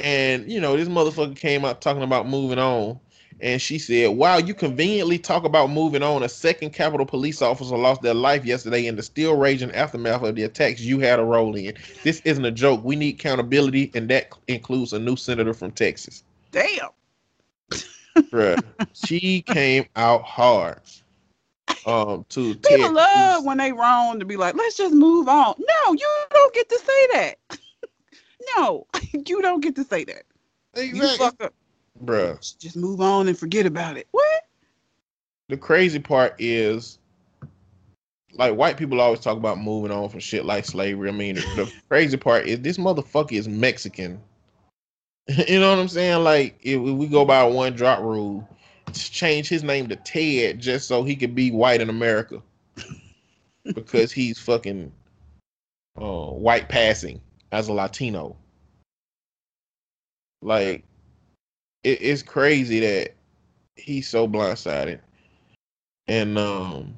And 0.00 0.50
you 0.50 0.60
know, 0.60 0.76
this 0.76 0.88
motherfucker 0.88 1.36
came 1.36 1.64
out 1.64 1.80
talking 1.80 2.02
about 2.02 2.28
moving 2.28 2.58
on. 2.58 3.00
And 3.40 3.62
she 3.62 3.78
said, 3.78 4.16
Wow, 4.16 4.38
you 4.38 4.52
conveniently 4.52 5.18
talk 5.18 5.44
about 5.44 5.70
moving 5.70 6.02
on. 6.02 6.22
A 6.22 6.28
second 6.28 6.70
Capitol 6.72 7.06
police 7.06 7.40
officer 7.40 7.76
lost 7.76 8.02
their 8.02 8.14
life 8.14 8.44
yesterday 8.44 8.86
in 8.86 8.96
the 8.96 9.02
still 9.02 9.36
raging 9.36 9.70
aftermath 9.72 10.22
of 10.22 10.34
the 10.34 10.42
attacks 10.42 10.80
you 10.80 10.98
had 10.98 11.20
a 11.20 11.24
role 11.24 11.54
in. 11.54 11.74
This 12.02 12.20
isn't 12.24 12.44
a 12.44 12.50
joke. 12.50 12.82
We 12.82 12.96
need 12.96 13.14
accountability, 13.14 13.92
and 13.94 14.08
that 14.10 14.30
includes 14.48 14.92
a 14.92 14.98
new 14.98 15.14
senator 15.14 15.54
from 15.54 15.70
Texas. 15.70 16.24
Damn. 16.50 16.88
Bruh. 18.16 18.60
she 18.92 19.42
came 19.42 19.86
out 19.94 20.22
hard. 20.22 20.80
um 21.86 22.24
to 22.30 22.56
People 22.56 22.92
love 22.92 23.44
when 23.44 23.58
they 23.58 23.72
wrong 23.72 24.18
to 24.18 24.24
be 24.24 24.36
like, 24.36 24.56
let's 24.56 24.76
just 24.76 24.94
move 24.94 25.28
on. 25.28 25.54
No, 25.58 25.92
you 25.92 26.08
don't 26.32 26.54
get 26.54 26.68
to 26.68 26.78
say 26.78 27.06
that. 27.12 27.58
No, 28.56 28.86
you 29.26 29.42
don't 29.42 29.60
get 29.60 29.74
to 29.76 29.84
say 29.84 30.04
that. 30.04 30.22
You 30.76 31.16
fuck 31.16 31.42
up. 31.42 31.54
Bruh. 32.04 32.58
Just 32.58 32.76
move 32.76 33.00
on 33.00 33.28
and 33.28 33.38
forget 33.38 33.66
about 33.66 33.96
it. 33.96 34.06
What? 34.12 34.44
The 35.48 35.56
crazy 35.56 35.98
part 35.98 36.36
is 36.38 36.98
like 38.34 38.54
white 38.54 38.76
people 38.76 39.00
always 39.00 39.20
talk 39.20 39.36
about 39.36 39.58
moving 39.58 39.90
on 39.90 40.08
from 40.08 40.20
shit 40.20 40.44
like 40.44 40.64
slavery. 40.64 41.08
I 41.08 41.12
mean, 41.12 41.36
the, 41.36 41.40
the 41.56 41.72
crazy 41.88 42.16
part 42.16 42.46
is 42.46 42.60
this 42.60 42.78
motherfucker 42.78 43.32
is 43.32 43.48
Mexican. 43.48 44.20
you 45.48 45.58
know 45.58 45.70
what 45.70 45.80
I'm 45.80 45.88
saying? 45.88 46.22
Like 46.22 46.58
if 46.62 46.80
we 46.80 47.06
go 47.06 47.24
by 47.24 47.44
one 47.44 47.74
drop 47.74 48.00
rule, 48.00 48.48
just 48.92 49.12
change 49.12 49.48
his 49.48 49.64
name 49.64 49.88
to 49.88 49.96
Ted 49.96 50.60
just 50.60 50.86
so 50.86 51.02
he 51.02 51.16
could 51.16 51.34
be 51.34 51.50
white 51.50 51.80
in 51.80 51.90
America. 51.90 52.42
because 53.74 54.12
he's 54.12 54.38
fucking 54.38 54.92
uh, 56.00 56.26
white 56.26 56.68
passing 56.68 57.20
as 57.52 57.68
a 57.68 57.72
Latino. 57.72 58.36
Like 60.42 60.84
it, 61.84 62.02
it's 62.02 62.22
crazy 62.22 62.80
that 62.80 63.14
he's 63.76 64.08
so 64.08 64.28
blindsided. 64.28 65.00
And 66.06 66.38
um 66.38 66.94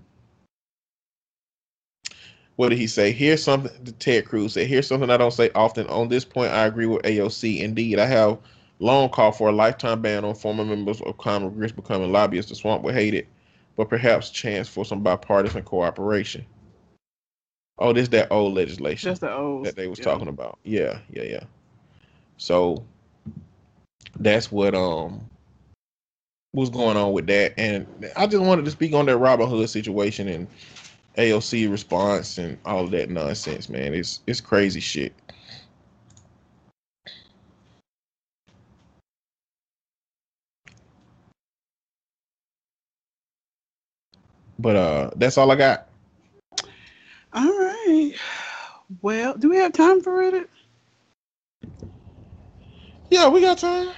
what 2.57 2.69
did 2.69 2.79
he 2.79 2.87
say? 2.87 3.11
Here's 3.11 3.43
something 3.43 3.73
the 3.85 3.93
Ted 3.93 4.27
Cruz 4.27 4.53
said. 4.53 4.67
Here's 4.67 4.87
something 4.87 5.09
I 5.09 5.17
don't 5.17 5.33
say 5.33 5.51
often. 5.55 5.87
On 5.87 6.09
this 6.09 6.27
point, 6.27 6.53
I 6.53 6.67
agree 6.67 6.85
with 6.85 7.01
AOC. 7.05 7.61
Indeed, 7.61 7.99
I 7.99 8.05
have 8.05 8.39
long 8.81 9.09
called 9.09 9.37
for 9.37 9.49
a 9.49 9.53
lifetime 9.53 10.03
ban 10.03 10.27
on 10.27 10.35
former 10.35 10.65
members 10.65 11.01
of 11.03 11.17
Congress 11.17 11.73
becoming 11.73 12.13
lobbyists. 12.13 12.51
The 12.51 12.57
swamp 12.57 12.83
would 12.83 12.95
hate 12.95 13.15
it, 13.15 13.29
but 13.77 13.89
perhaps 13.89 14.29
chance 14.29 14.69
for 14.69 14.85
some 14.85 15.03
bipartisan 15.03 15.63
cooperation. 15.63 16.45
Oh, 17.81 17.95
this 17.95 18.09
that 18.09 18.31
old 18.31 18.55
legislation 18.55 19.11
Just 19.11 19.23
the 19.23 19.35
old. 19.35 19.65
that 19.65 19.75
they 19.75 19.89
was 19.89 19.99
yeah. 19.99 20.05
talking 20.05 20.29
about. 20.29 20.59
Yeah, 20.65 20.99
yeah, 21.11 21.23
yeah. 21.23 21.45
So 22.37 22.85
that's 24.19 24.53
what 24.53 24.75
um 24.75 25.29
was 26.53 26.69
going 26.69 26.97
on 26.97 27.13
with 27.13 27.27
that, 27.29 27.55
and 27.57 27.87
I 28.17 28.27
just 28.27 28.43
wanted 28.43 28.67
to 28.67 28.71
speak 28.71 28.93
on 28.93 29.07
that 29.07 29.17
Robinhood 29.17 29.69
situation 29.69 30.29
and 30.29 30.47
AOC 31.17 31.71
response 31.71 32.39
and 32.39 32.59
all 32.67 32.85
of 32.85 32.91
that 32.91 33.09
nonsense, 33.09 33.69
man. 33.71 33.95
It's 33.95 34.21
it's 34.27 34.41
crazy 34.43 34.81
shit. 34.81 35.15
But 44.59 44.77
uh 44.77 45.11
that's 45.17 45.39
all 45.39 45.51
I 45.51 45.57
got. 45.57 45.90
All 47.33 47.45
right. 47.45 48.13
Well, 49.03 49.37
do 49.37 49.51
we 49.51 49.57
have 49.57 49.73
time 49.73 50.01
for 50.01 50.13
Reddit? 50.13 50.49
Yeah, 53.11 53.29
we 53.29 53.41
got 53.41 53.59
time. 53.59 53.93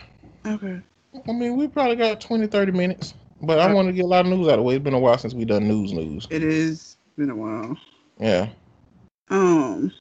Okay. 0.46 0.80
I 1.28 1.32
mean, 1.32 1.56
we 1.56 1.68
probably 1.68 1.96
got 1.96 2.20
20, 2.20 2.46
30 2.46 2.72
minutes. 2.72 3.14
But 3.40 3.58
I 3.58 3.72
want 3.72 3.88
to 3.88 3.92
get 3.92 4.04
a 4.04 4.08
lot 4.08 4.24
of 4.24 4.30
news 4.32 4.46
out 4.46 4.52
of 4.52 4.58
the 4.58 4.62
way. 4.62 4.76
It's 4.76 4.84
been 4.84 4.94
a 4.94 4.98
while 4.98 5.18
since 5.18 5.34
we 5.34 5.44
done 5.44 5.66
news 5.66 5.92
news. 5.92 6.28
It 6.30 6.44
is 6.44 6.96
been 7.16 7.30
a 7.30 7.36
while. 7.36 7.76
Yeah. 8.18 8.48
Um, 9.30 9.92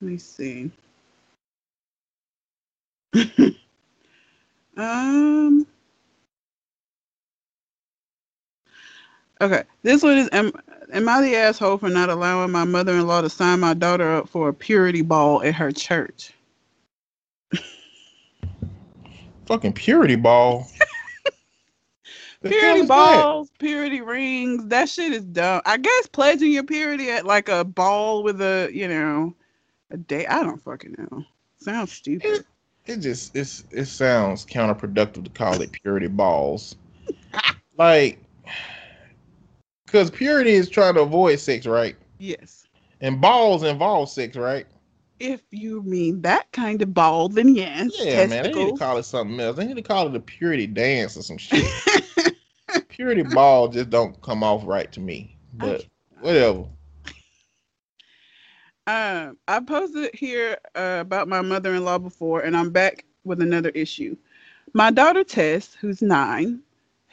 let 0.00 0.10
me 0.10 0.18
see. 0.18 0.70
um. 4.76 5.66
Okay, 9.40 9.64
this 9.82 10.02
one 10.02 10.16
is 10.16 10.28
am, 10.32 10.52
am 10.92 11.08
I 11.08 11.20
the 11.22 11.36
asshole 11.36 11.78
for 11.78 11.88
not 11.88 12.10
allowing 12.10 12.50
my 12.50 12.64
mother-in-law 12.64 13.22
to 13.22 13.30
sign 13.30 13.60
my 13.60 13.74
daughter 13.74 14.10
up 14.16 14.28
for 14.28 14.48
a 14.48 14.54
purity 14.54 15.02
ball 15.02 15.42
at 15.42 15.54
her 15.54 15.72
church? 15.72 16.32
Fucking 19.46 19.72
purity 19.74 20.16
ball. 20.16 20.68
Purity 22.42 22.80
is 22.80 22.88
that? 22.88 22.88
balls, 22.88 23.50
purity 23.58 24.02
rings, 24.02 24.66
that 24.66 24.90
shit 24.90 25.12
is 25.12 25.24
dumb. 25.24 25.62
I 25.64 25.78
guess 25.78 26.06
pledging 26.08 26.52
your 26.52 26.64
purity 26.64 27.08
at 27.10 27.24
like 27.24 27.48
a 27.48 27.64
ball 27.64 28.22
with 28.22 28.38
a, 28.42 28.68
you 28.70 28.86
know, 28.86 29.34
a 29.90 29.96
day. 29.96 30.26
I 30.26 30.42
don't 30.42 30.60
fucking 30.60 30.94
know. 30.98 31.24
Sounds 31.56 31.92
stupid. 31.92 32.44
It 32.84 32.98
just 32.98 33.34
it's 33.34 33.64
it 33.70 33.86
sounds 33.86 34.44
counterproductive 34.44 35.24
to 35.24 35.30
call 35.30 35.62
it 35.62 35.72
purity 35.72 36.08
balls. 36.08 36.76
like 37.78 38.22
because 39.94 40.10
purity 40.10 40.50
is 40.50 40.68
trying 40.68 40.94
to 40.94 41.02
avoid 41.02 41.38
sex, 41.38 41.66
right? 41.66 41.94
Yes. 42.18 42.66
And 43.00 43.20
balls 43.20 43.62
involve 43.62 44.10
sex, 44.10 44.36
right? 44.36 44.66
If 45.20 45.42
you 45.52 45.84
mean 45.84 46.20
that 46.22 46.50
kind 46.50 46.82
of 46.82 46.92
ball, 46.92 47.28
then 47.28 47.54
yes. 47.54 47.92
Yeah, 48.00 48.26
man. 48.26 48.42
They 48.42 48.52
need 48.52 48.72
to 48.72 48.76
call 48.76 48.98
it 48.98 49.04
something 49.04 49.38
else. 49.38 49.56
They 49.56 49.64
need 49.64 49.76
to 49.76 49.82
call 49.82 50.08
it 50.08 50.16
a 50.16 50.18
purity 50.18 50.66
dance 50.66 51.16
or 51.16 51.22
some 51.22 51.38
shit. 51.38 51.64
purity 52.88 53.22
ball 53.22 53.68
just 53.68 53.88
don't 53.88 54.20
come 54.20 54.42
off 54.42 54.62
right 54.66 54.90
to 54.90 54.98
me. 54.98 55.38
But 55.52 55.86
whatever. 56.18 56.64
Um, 58.88 59.38
I 59.46 59.60
posted 59.64 60.12
here 60.12 60.58
uh, 60.74 60.98
about 61.02 61.28
my 61.28 61.40
mother-in-law 61.40 61.98
before, 61.98 62.40
and 62.40 62.56
I'm 62.56 62.70
back 62.70 63.04
with 63.22 63.40
another 63.40 63.68
issue. 63.70 64.16
My 64.72 64.90
daughter 64.90 65.22
Tess, 65.22 65.72
who's 65.72 66.02
nine, 66.02 66.63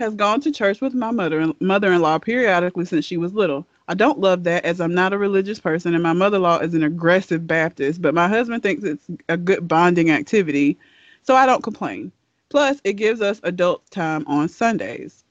has 0.01 0.15
gone 0.15 0.41
to 0.41 0.51
church 0.51 0.81
with 0.81 0.93
my 0.93 1.11
mother 1.11 1.53
mother-in-law 1.59 2.19
periodically 2.19 2.85
since 2.85 3.05
she 3.05 3.17
was 3.17 3.33
little. 3.33 3.65
I 3.87 3.93
don't 3.93 4.19
love 4.19 4.43
that 4.45 4.65
as 4.65 4.81
I'm 4.81 4.93
not 4.93 5.13
a 5.13 5.17
religious 5.17 5.59
person, 5.59 5.93
and 5.93 6.03
my 6.03 6.13
mother-in-law 6.13 6.59
is 6.59 6.73
an 6.73 6.83
aggressive 6.83 7.45
Baptist. 7.45 8.01
But 8.01 8.13
my 8.13 8.27
husband 8.27 8.63
thinks 8.63 8.83
it's 8.83 9.07
a 9.29 9.37
good 9.37 9.67
bonding 9.67 10.09
activity, 10.09 10.77
so 11.23 11.35
I 11.35 11.45
don't 11.45 11.63
complain. 11.63 12.11
Plus, 12.49 12.81
it 12.83 12.93
gives 12.93 13.21
us 13.21 13.39
adult 13.43 13.89
time 13.91 14.23
on 14.27 14.49
Sundays. 14.49 15.23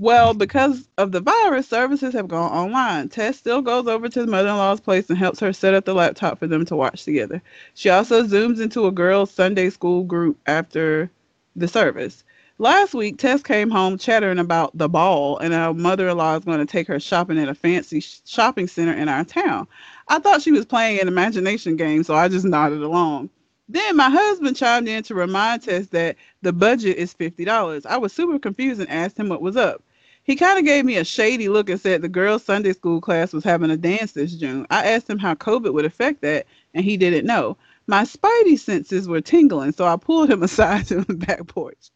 Well, 0.00 0.34
because 0.34 0.88
of 0.98 1.12
the 1.12 1.20
virus, 1.20 1.68
services 1.68 2.12
have 2.14 2.28
gone 2.28 2.52
online. 2.52 3.08
Tess 3.08 3.38
still 3.38 3.62
goes 3.62 3.86
over 3.86 4.08
to 4.08 4.20
the 4.20 4.26
mother 4.26 4.48
in 4.48 4.56
law's 4.56 4.80
place 4.80 5.08
and 5.08 5.18
helps 5.18 5.40
her 5.40 5.52
set 5.52 5.74
up 5.74 5.84
the 5.84 5.94
laptop 5.94 6.38
for 6.38 6.46
them 6.46 6.64
to 6.66 6.76
watch 6.76 7.04
together. 7.04 7.42
She 7.74 7.88
also 7.88 8.24
zooms 8.24 8.60
into 8.60 8.86
a 8.86 8.92
girls' 8.92 9.30
Sunday 9.30 9.70
school 9.70 10.04
group 10.04 10.38
after 10.46 11.10
the 11.54 11.68
service. 11.68 12.24
Last 12.58 12.94
week, 12.94 13.18
Tess 13.18 13.42
came 13.42 13.68
home 13.68 13.98
chattering 13.98 14.38
about 14.38 14.78
the 14.78 14.88
ball, 14.88 15.36
and 15.36 15.52
our 15.52 15.74
mother 15.74 16.08
in 16.08 16.16
law 16.16 16.36
is 16.36 16.44
going 16.46 16.58
to 16.58 16.64
take 16.64 16.86
her 16.86 16.98
shopping 16.98 17.38
at 17.38 17.50
a 17.50 17.54
fancy 17.54 18.00
sh- 18.00 18.20
shopping 18.24 18.66
center 18.66 18.94
in 18.94 19.10
our 19.10 19.24
town. 19.24 19.68
I 20.08 20.20
thought 20.20 20.40
she 20.40 20.52
was 20.52 20.64
playing 20.64 20.98
an 20.98 21.06
imagination 21.06 21.76
game, 21.76 22.02
so 22.02 22.14
I 22.14 22.28
just 22.28 22.46
nodded 22.46 22.80
along. 22.80 23.28
Then 23.68 23.94
my 23.94 24.08
husband 24.08 24.56
chimed 24.56 24.88
in 24.88 25.02
to 25.02 25.14
remind 25.14 25.64
Tess 25.64 25.88
that 25.88 26.16
the 26.40 26.54
budget 26.54 26.96
is 26.96 27.12
$50. 27.12 27.84
I 27.84 27.98
was 27.98 28.14
super 28.14 28.38
confused 28.38 28.80
and 28.80 28.88
asked 28.88 29.18
him 29.18 29.28
what 29.28 29.42
was 29.42 29.58
up. 29.58 29.82
He 30.22 30.34
kind 30.34 30.58
of 30.58 30.64
gave 30.64 30.86
me 30.86 30.96
a 30.96 31.04
shady 31.04 31.50
look 31.50 31.68
and 31.68 31.78
said 31.78 32.00
the 32.00 32.08
girls' 32.08 32.42
Sunday 32.42 32.72
school 32.72 33.02
class 33.02 33.34
was 33.34 33.44
having 33.44 33.70
a 33.70 33.76
dance 33.76 34.12
this 34.12 34.32
June. 34.32 34.66
I 34.70 34.92
asked 34.92 35.10
him 35.10 35.18
how 35.18 35.34
COVID 35.34 35.74
would 35.74 35.84
affect 35.84 36.22
that, 36.22 36.46
and 36.72 36.86
he 36.86 36.96
didn't 36.96 37.26
know. 37.26 37.58
My 37.86 38.04
spidey 38.04 38.58
senses 38.58 39.06
were 39.06 39.20
tingling, 39.20 39.72
so 39.72 39.84
I 39.84 39.96
pulled 39.96 40.30
him 40.30 40.42
aside 40.42 40.86
to 40.86 41.02
the 41.02 41.14
back 41.14 41.46
porch. 41.48 41.90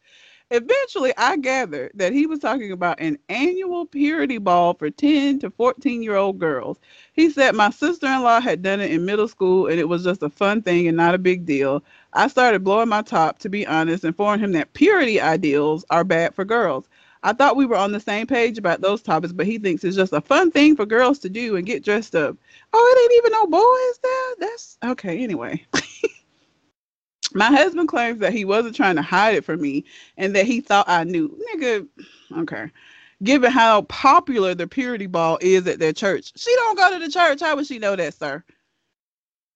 Eventually, 0.51 1.13
I 1.17 1.37
gathered 1.37 1.91
that 1.95 2.11
he 2.13 2.27
was 2.27 2.39
talking 2.39 2.73
about 2.73 2.99
an 2.99 3.17
annual 3.29 3.85
purity 3.85 4.37
ball 4.37 4.73
for 4.73 4.89
10 4.91 5.39
to 5.39 5.49
14 5.49 6.03
year 6.03 6.17
old 6.17 6.39
girls. 6.39 6.77
He 7.13 7.29
said 7.29 7.55
my 7.55 7.69
sister 7.71 8.05
in 8.07 8.21
law 8.21 8.41
had 8.41 8.61
done 8.61 8.81
it 8.81 8.91
in 8.91 9.05
middle 9.05 9.29
school 9.29 9.67
and 9.67 9.79
it 9.79 9.87
was 9.87 10.03
just 10.03 10.23
a 10.23 10.29
fun 10.29 10.61
thing 10.61 10.87
and 10.89 10.97
not 10.97 11.15
a 11.15 11.19
big 11.19 11.45
deal. 11.45 11.83
I 12.13 12.27
started 12.27 12.65
blowing 12.65 12.89
my 12.89 13.01
top, 13.01 13.39
to 13.39 13.49
be 13.49 13.65
honest, 13.65 14.03
and 14.03 14.09
informing 14.09 14.41
him 14.43 14.51
that 14.51 14.73
purity 14.73 15.21
ideals 15.21 15.85
are 15.89 16.03
bad 16.03 16.35
for 16.35 16.45
girls. 16.45 16.89
I 17.23 17.33
thought 17.33 17.55
we 17.55 17.65
were 17.65 17.77
on 17.77 17.93
the 17.93 17.99
same 18.01 18.27
page 18.27 18.57
about 18.57 18.81
those 18.81 19.01
topics, 19.01 19.31
but 19.33 19.45
he 19.45 19.57
thinks 19.57 19.83
it's 19.85 19.95
just 19.95 20.11
a 20.13 20.21
fun 20.21 20.51
thing 20.51 20.75
for 20.75 20.85
girls 20.85 21.19
to 21.19 21.29
do 21.29 21.55
and 21.55 21.65
get 21.65 21.83
dressed 21.85 22.15
up. 22.15 22.35
Oh, 22.73 22.95
it 22.97 23.01
ain't 23.01 23.17
even 23.19 23.31
no 23.31 23.47
boys 23.47 23.99
there? 24.03 24.49
That's 24.49 24.77
okay, 24.83 25.23
anyway. 25.23 25.65
My 27.33 27.47
husband 27.47 27.87
claims 27.87 28.19
that 28.19 28.33
he 28.33 28.45
wasn't 28.45 28.75
trying 28.75 28.95
to 28.95 29.01
hide 29.01 29.35
it 29.35 29.45
from 29.45 29.61
me 29.61 29.85
and 30.17 30.35
that 30.35 30.45
he 30.45 30.61
thought 30.61 30.89
I 30.89 31.03
knew. 31.03 31.37
Nigga, 31.53 31.87
okay. 32.37 32.69
Given 33.23 33.51
how 33.51 33.83
popular 33.83 34.55
the 34.55 34.67
purity 34.67 35.05
ball 35.05 35.37
is 35.41 35.67
at 35.67 35.79
their 35.79 35.93
church, 35.93 36.31
she 36.35 36.53
don't 36.55 36.77
go 36.77 36.91
to 36.91 36.99
the 37.05 37.11
church. 37.11 37.39
How 37.39 37.55
would 37.55 37.67
she 37.67 37.79
know 37.79 37.95
that, 37.95 38.13
sir? 38.15 38.43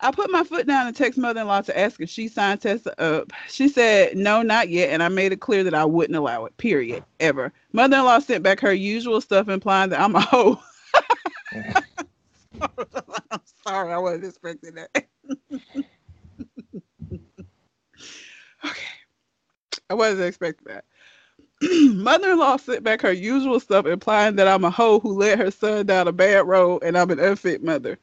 I 0.01 0.11
put 0.11 0.29
my 0.29 0.43
foot 0.43 0.67
down 0.67 0.87
and 0.87 0.95
text 0.95 1.17
mother-in-law 1.17 1.61
to 1.61 1.77
ask 1.79 1.99
if 2.01 2.09
she 2.09 2.27
signed 2.27 2.61
Tessa 2.61 2.99
up. 3.01 3.31
She 3.47 3.69
said 3.69 4.15
no, 4.17 4.41
not 4.41 4.69
yet, 4.69 4.89
and 4.89 5.01
I 5.01 5.07
made 5.07 5.31
it 5.31 5.39
clear 5.39 5.63
that 5.63 5.73
I 5.73 5.85
wouldn't 5.85 6.17
allow 6.17 6.45
it. 6.45 6.55
Period. 6.57 7.03
Ever. 7.19 7.51
Mother-in-law 7.73 8.19
sent 8.19 8.43
back 8.43 8.59
her 8.59 8.73
usual 8.73 9.21
stuff, 9.21 9.47
implying 9.47 9.89
that 9.91 10.01
I'm 10.01 10.15
a 10.15 10.21
hoe. 10.21 10.61
I'm 12.61 13.41
sorry, 13.65 13.93
I 13.93 13.97
wasn't 13.97 14.25
expecting 14.25 14.75
that. 14.75 15.07
okay, 18.65 18.81
I 19.89 19.93
wasn't 19.93 20.27
expecting 20.27 20.73
that. 20.73 20.85
Mother-in-law 21.95 22.57
sent 22.57 22.83
back 22.83 23.01
her 23.01 23.11
usual 23.11 23.59
stuff, 23.59 23.85
implying 23.85 24.35
that 24.35 24.47
I'm 24.47 24.65
a 24.65 24.69
hoe 24.69 24.99
who 24.99 25.13
led 25.13 25.39
her 25.39 25.51
son 25.51 25.85
down 25.85 26.07
a 26.07 26.11
bad 26.11 26.47
road 26.47 26.83
and 26.83 26.97
I'm 26.97 27.11
an 27.11 27.19
unfit 27.19 27.63
mother. 27.63 27.97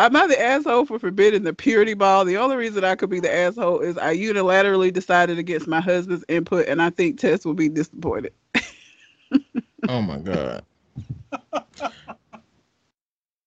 I'm 0.00 0.12
not 0.12 0.28
the 0.28 0.40
asshole 0.40 0.86
for 0.86 0.98
forbidding 0.98 1.42
the 1.42 1.52
purity 1.52 1.94
ball. 1.94 2.24
The 2.24 2.36
only 2.36 2.56
reason 2.56 2.84
I 2.84 2.94
could 2.94 3.10
be 3.10 3.18
the 3.18 3.34
asshole 3.34 3.80
is 3.80 3.98
I 3.98 4.16
unilaterally 4.16 4.92
decided 4.92 5.38
against 5.38 5.66
my 5.66 5.80
husband's 5.80 6.24
input, 6.28 6.68
and 6.68 6.80
I 6.80 6.90
think 6.90 7.18
Tess 7.18 7.44
will 7.44 7.54
be 7.54 7.68
disappointed. 7.68 8.32
oh 9.88 10.00
my 10.00 10.18
god. 10.18 10.64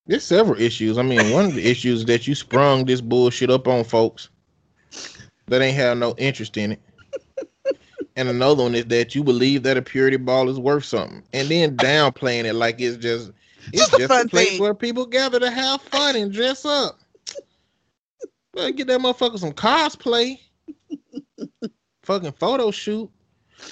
There's 0.07 0.25
several 0.25 0.59
issues. 0.59 0.97
I 0.97 1.03
mean, 1.03 1.31
one 1.31 1.45
of 1.45 1.53
the 1.53 1.65
issues 1.65 1.99
is 1.99 2.05
that 2.07 2.27
you 2.27 2.35
sprung 2.35 2.83
this 2.83 2.99
bullshit 2.99 3.49
up 3.49 3.67
on 3.69 3.85
folks 3.85 4.27
that 5.51 5.61
ain't 5.61 5.75
have 5.77 5.97
no 5.97 6.15
interest 6.17 6.57
in 6.57 6.71
it. 6.73 6.81
And 8.17 8.27
another 8.27 8.63
one 8.63 8.75
is 8.75 8.85
that 8.85 9.15
you 9.15 9.23
believe 9.23 9.63
that 9.63 9.77
a 9.77 9.81
purity 9.81 10.17
ball 10.17 10.49
is 10.49 10.59
worth 10.59 10.83
something, 10.83 11.23
and 11.33 11.47
then 11.49 11.77
downplaying 11.77 12.43
it 12.45 12.53
like 12.53 12.81
it's 12.81 12.97
just 12.97 13.31
it's 13.71 13.77
Just 13.77 13.93
a 13.93 13.97
just, 13.97 14.09
fun 14.09 14.25
a 14.25 14.29
place 14.29 14.49
thing. 14.49 14.59
where 14.59 14.73
people 14.73 15.05
gather 15.05 15.39
to 15.39 15.49
have 15.49 15.81
fun 15.83 16.15
and 16.15 16.31
dress 16.31 16.65
up. 16.65 16.99
Better 18.53 18.71
get 18.71 18.87
that 18.87 18.99
motherfucker 18.99 19.39
some 19.39 19.53
cosplay, 19.53 20.39
fucking 22.03 22.33
photo 22.33 22.71
shoot. 22.71 23.09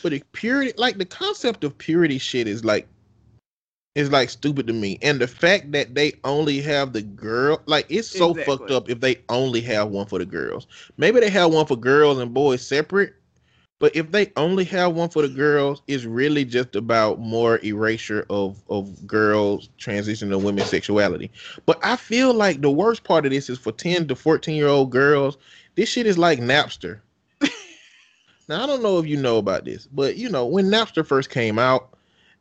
But 0.02 0.12
the 0.12 0.24
purity, 0.32 0.72
like 0.78 0.98
the 0.98 1.06
concept 1.06 1.64
of 1.66 1.78
purity 1.78 2.18
shit, 2.18 2.48
is 2.48 2.64
like 2.64 2.88
is 4.00 4.12
like 4.12 4.30
stupid 4.30 4.68
to 4.68 4.74
me. 4.74 4.98
And 5.02 5.20
the 5.20 5.28
fact 5.28 5.72
that 5.74 5.96
they 5.96 6.14
only 6.24 6.62
have 6.62 6.94
the 6.94 7.02
girl, 7.02 7.62
like 7.66 7.86
it's 7.90 8.08
so 8.08 8.32
Exactly. 8.32 8.56
fucked 8.56 8.72
up 8.72 8.90
if 8.90 9.02
they 9.02 9.18
only 9.30 9.62
have 9.62 9.90
one 9.90 10.08
for 10.08 10.20
the 10.20 10.26
girls. 10.26 10.68
Maybe 10.98 11.20
they 11.20 11.30
have 11.30 11.54
one 11.54 11.66
for 11.66 11.78
girls 11.78 12.18
and 12.20 12.34
boys 12.34 12.66
separate. 12.66 13.14
But 13.80 13.96
if 13.96 14.12
they 14.12 14.32
only 14.36 14.66
have 14.66 14.94
one 14.96 15.10
for 15.10 15.22
the 15.22 15.30
girls, 15.30 15.82
it's 15.88 16.04
really 16.04 16.44
just 16.46 16.76
about 16.76 17.20
more 17.20 17.60
erasure 17.64 18.26
of 18.30 18.58
of 18.70 19.08
girls 19.08 19.70
transitioning 19.80 20.32
to 20.32 20.38
women's 20.38 20.70
sexuality. 20.70 21.32
But 21.66 21.80
I 21.84 21.96
feel 21.96 22.34
like 22.34 22.62
the 22.62 22.72
worst 22.72 23.04
part 23.04 23.26
of 23.26 23.32
this 23.32 23.50
is 23.50 23.58
for 23.58 23.72
10 23.72 24.08
to 24.08 24.16
14 24.16 24.56
year 24.56 24.68
old 24.68 24.92
girls, 24.92 25.38
this 25.76 25.90
shit 25.90 26.08
is 26.08 26.18
like 26.18 26.40
Napster. 26.40 27.00
now 28.50 28.64
I 28.64 28.68
don't 28.68 28.84
know 28.84 29.00
if 29.00 29.06
you 29.08 29.16
know 29.18 29.38
about 29.38 29.66
this, 29.66 29.88
but 29.88 30.18
you 30.18 30.30
know, 30.30 30.46
when 30.46 30.66
Napster 30.66 31.06
first 31.06 31.30
came 31.30 31.58
out, 31.58 31.94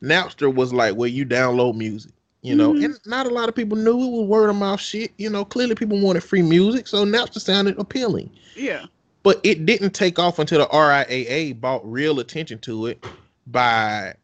Napster 0.03 0.53
was 0.53 0.73
like 0.73 0.95
where 0.95 1.09
you 1.09 1.25
download 1.27 1.75
music. 1.77 2.13
You 2.43 2.55
know, 2.55 2.73
Mhm. 2.73 2.85
and 2.85 3.01
not 3.05 3.27
a 3.27 3.31
lot 3.31 3.49
of 3.49 3.57
people 3.57 3.77
knew 3.77 4.01
it 4.01 4.11
was 4.11 4.29
word 4.29 4.49
of 4.49 4.57
mouth 4.57 4.81
shit. 4.81 5.13
You 5.19 5.29
know, 5.29 5.45
clearly 5.45 5.75
people 5.75 6.01
wanted 6.01 6.23
free 6.23 6.41
music, 6.43 6.87
so 6.87 7.05
Napster 7.05 7.41
sounded 7.41 7.77
appealing 7.79 8.31
Yeah. 8.57 8.87
but 9.25 9.41
it 9.43 9.67
didn't 9.67 9.91
take 9.91 10.19
off 10.21 10.39
until 10.39 10.61
the 10.61 10.69
RIAA 10.73 11.53
bought 11.53 11.81
real 11.91 12.21
attention 12.21 12.61
to 12.61 12.87
it 12.87 13.05
by 13.49 14.15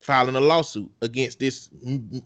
filing 0.00 0.34
a 0.34 0.40
lawsuit 0.40 0.90
against 1.02 1.38
this 1.38 1.68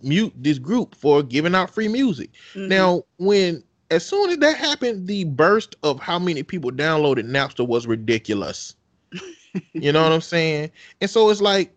mute 0.02 0.32
this 0.40 0.58
group 0.58 0.94
for 0.94 1.22
giving 1.24 1.54
out 1.56 1.74
free 1.74 1.88
music. 1.88 2.30
Mhm. 2.54 2.68
Now, 2.68 3.02
when 3.18 3.64
as 3.90 4.06
soon 4.06 4.30
as 4.30 4.38
that 4.38 4.56
happened, 4.56 5.06
the 5.08 5.24
burst 5.24 5.74
of 5.82 5.98
how 6.00 6.18
many 6.20 6.42
people 6.44 6.70
downloaded 6.70 7.24
Napster 7.28 7.66
was 7.66 7.86
ridiculous. 7.86 8.74
you 9.74 9.92
know 9.92 10.02
what 10.04 10.12
I'm 10.12 10.20
saying? 10.20 10.70
And 11.00 11.10
so 11.10 11.28
it's 11.30 11.40
like 11.40 11.72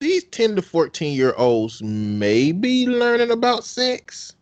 these 0.00 0.24
10 0.24 0.56
to 0.56 0.62
14 0.62 1.16
year 1.16 1.34
olds 1.36 1.82
may 1.82 2.52
be 2.52 2.86
learning 2.86 3.30
about 3.30 3.64
sex, 3.64 4.34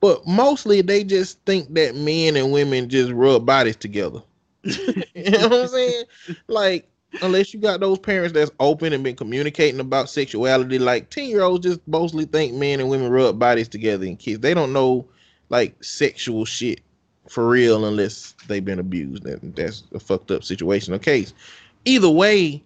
but 0.00 0.26
mostly 0.26 0.80
they 0.80 1.04
just 1.04 1.38
think 1.46 1.72
that 1.74 1.94
men 1.94 2.36
and 2.36 2.52
women 2.52 2.88
just 2.88 3.12
rub 3.12 3.46
bodies 3.46 3.76
together. 3.76 4.20
you 4.62 5.30
know 5.30 5.48
what 5.48 5.52
I'm 5.52 5.68
saying? 5.68 6.04
Like, 6.48 6.88
unless 7.22 7.54
you 7.54 7.60
got 7.60 7.80
those 7.80 7.98
parents 7.98 8.32
that's 8.32 8.50
open 8.58 8.92
and 8.92 9.04
been 9.04 9.16
communicating 9.16 9.80
about 9.80 10.10
sexuality, 10.10 10.78
like 10.78 11.10
10 11.10 11.28
year 11.28 11.42
olds 11.42 11.64
just 11.64 11.80
mostly 11.86 12.24
think 12.24 12.54
men 12.54 12.80
and 12.80 12.88
women 12.88 13.10
rub 13.10 13.38
bodies 13.38 13.68
together 13.68 14.06
and 14.06 14.18
kids. 14.18 14.40
They 14.40 14.54
don't 14.54 14.72
know 14.72 15.06
like 15.50 15.82
sexual 15.84 16.44
shit 16.44 16.80
for 17.28 17.48
real 17.48 17.84
unless 17.84 18.34
they've 18.48 18.64
been 18.64 18.80
abused. 18.80 19.24
And 19.24 19.54
that's 19.54 19.84
a 19.94 20.00
fucked 20.00 20.30
up 20.30 20.42
situation 20.42 20.92
or 20.92 20.98
case. 20.98 21.32
Either 21.84 22.10
way, 22.10 22.62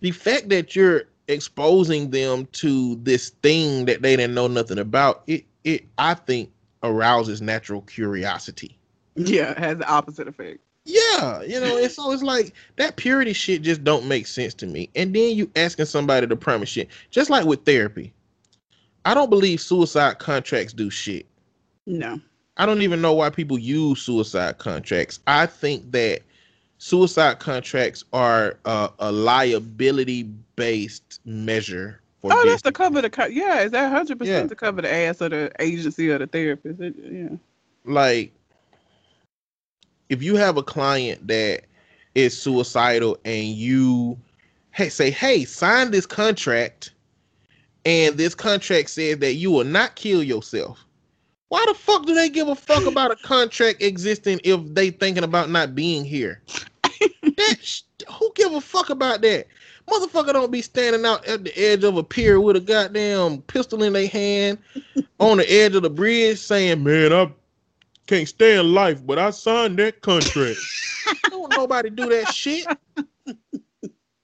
the 0.00 0.10
fact 0.10 0.48
that 0.48 0.74
you're 0.74 1.04
exposing 1.28 2.10
them 2.10 2.46
to 2.52 2.96
this 2.96 3.30
thing 3.42 3.84
that 3.86 4.02
they 4.02 4.16
didn't 4.16 4.34
know 4.34 4.48
nothing 4.48 4.78
about, 4.78 5.22
it 5.26 5.44
it 5.64 5.84
I 5.98 6.14
think 6.14 6.50
arouses 6.82 7.40
natural 7.40 7.82
curiosity. 7.82 8.76
yeah, 9.14 9.52
it 9.52 9.58
has 9.58 9.78
the 9.78 9.88
opposite 9.88 10.28
effect. 10.28 10.60
Yeah, 10.84 11.42
you 11.42 11.60
know, 11.60 11.76
and 11.76 11.90
so 11.90 12.10
it's 12.10 12.24
like 12.24 12.54
that 12.76 12.96
purity 12.96 13.32
shit 13.32 13.62
just 13.62 13.84
don't 13.84 14.08
make 14.08 14.26
sense 14.26 14.52
to 14.54 14.66
me. 14.66 14.90
And 14.96 15.14
then 15.14 15.36
you 15.36 15.50
asking 15.54 15.84
somebody 15.84 16.26
to 16.26 16.36
promise 16.36 16.68
shit, 16.70 16.88
just 17.10 17.30
like 17.30 17.44
with 17.44 17.64
therapy. 17.64 18.12
I 19.04 19.14
don't 19.14 19.30
believe 19.30 19.60
suicide 19.60 20.18
contracts 20.18 20.72
do 20.72 20.90
shit. 20.90 21.26
No. 21.86 22.20
I 22.56 22.66
don't 22.66 22.82
even 22.82 23.00
know 23.00 23.14
why 23.14 23.30
people 23.30 23.58
use 23.58 24.02
suicide 24.02 24.58
contracts. 24.58 25.20
I 25.26 25.46
think 25.46 25.90
that 25.92 26.22
suicide 26.82 27.38
contracts 27.38 28.02
are 28.12 28.58
uh, 28.64 28.88
a 28.98 29.12
liability 29.12 30.24
based 30.56 31.20
measure 31.24 32.00
for 32.20 32.32
Oh, 32.32 32.44
that's 32.44 32.60
to 32.62 32.72
cover 32.72 33.00
the 33.00 33.08
co- 33.08 33.26
yeah. 33.26 33.60
Is 33.60 33.70
that 33.70 33.88
hundred 33.92 34.14
Yeah. 34.20 34.32
percent 34.32 34.48
to 34.48 34.56
cover 34.56 34.82
the 34.82 34.92
ass 34.92 35.20
of 35.20 35.30
the 35.30 35.52
agency 35.60 36.10
or 36.10 36.18
the 36.18 36.26
therapist? 36.26 36.80
It- 36.80 36.96
yeah. 37.08 37.28
like 37.84 38.32
if 40.08 40.24
you 40.24 40.34
have 40.34 40.56
a 40.56 40.62
client 40.62 41.24
that 41.28 41.62
is 42.16 42.36
suicidal 42.36 43.16
and 43.24 43.46
you 43.46 44.18
hey 44.72 44.88
say 44.88 45.08
hey 45.08 45.44
sign 45.44 45.92
this 45.92 46.04
contract 46.04 46.90
and 47.84 48.16
this 48.16 48.34
contract 48.34 48.90
says 48.90 49.18
that 49.18 49.34
you 49.34 49.52
will 49.52 49.64
not 49.64 49.94
kill 49.94 50.22
yourself 50.22 50.84
why 51.48 51.64
the 51.68 51.74
fuck 51.74 52.06
do 52.06 52.14
they 52.14 52.28
give 52.28 52.48
a 52.48 52.54
fuck 52.54 52.86
about 52.86 53.10
a 53.12 53.16
contract 53.16 53.82
existing 53.82 54.40
if 54.44 54.60
they 54.74 54.90
thinking 54.90 55.24
about 55.24 55.48
not 55.48 55.74
being 55.74 56.04
here 56.04 56.40
that 57.36 57.56
sh- 57.62 57.82
who 58.18 58.32
give 58.34 58.52
a 58.52 58.60
fuck 58.60 58.90
about 58.90 59.22
that 59.22 59.46
motherfucker 59.88 60.32
don't 60.32 60.52
be 60.52 60.62
standing 60.62 61.04
out 61.04 61.26
at 61.26 61.44
the 61.44 61.58
edge 61.58 61.84
of 61.84 61.96
a 61.96 62.02
pier 62.02 62.40
with 62.40 62.56
a 62.56 62.60
goddamn 62.60 63.42
pistol 63.42 63.82
in 63.82 63.92
their 63.92 64.08
hand 64.08 64.58
on 65.20 65.38
the 65.38 65.52
edge 65.52 65.74
of 65.74 65.82
the 65.82 65.90
bridge 65.90 66.38
saying 66.38 66.82
man 66.82 67.12
i 67.12 67.30
can't 68.06 68.28
stand 68.28 68.74
life, 68.74 69.04
but 69.06 69.18
I 69.18 69.30
signed 69.30 69.78
that 69.78 70.00
contract. 70.00 70.58
don't 71.30 71.50
nobody 71.50 71.90
do 71.90 72.08
that 72.08 72.28
shit. 72.28 72.66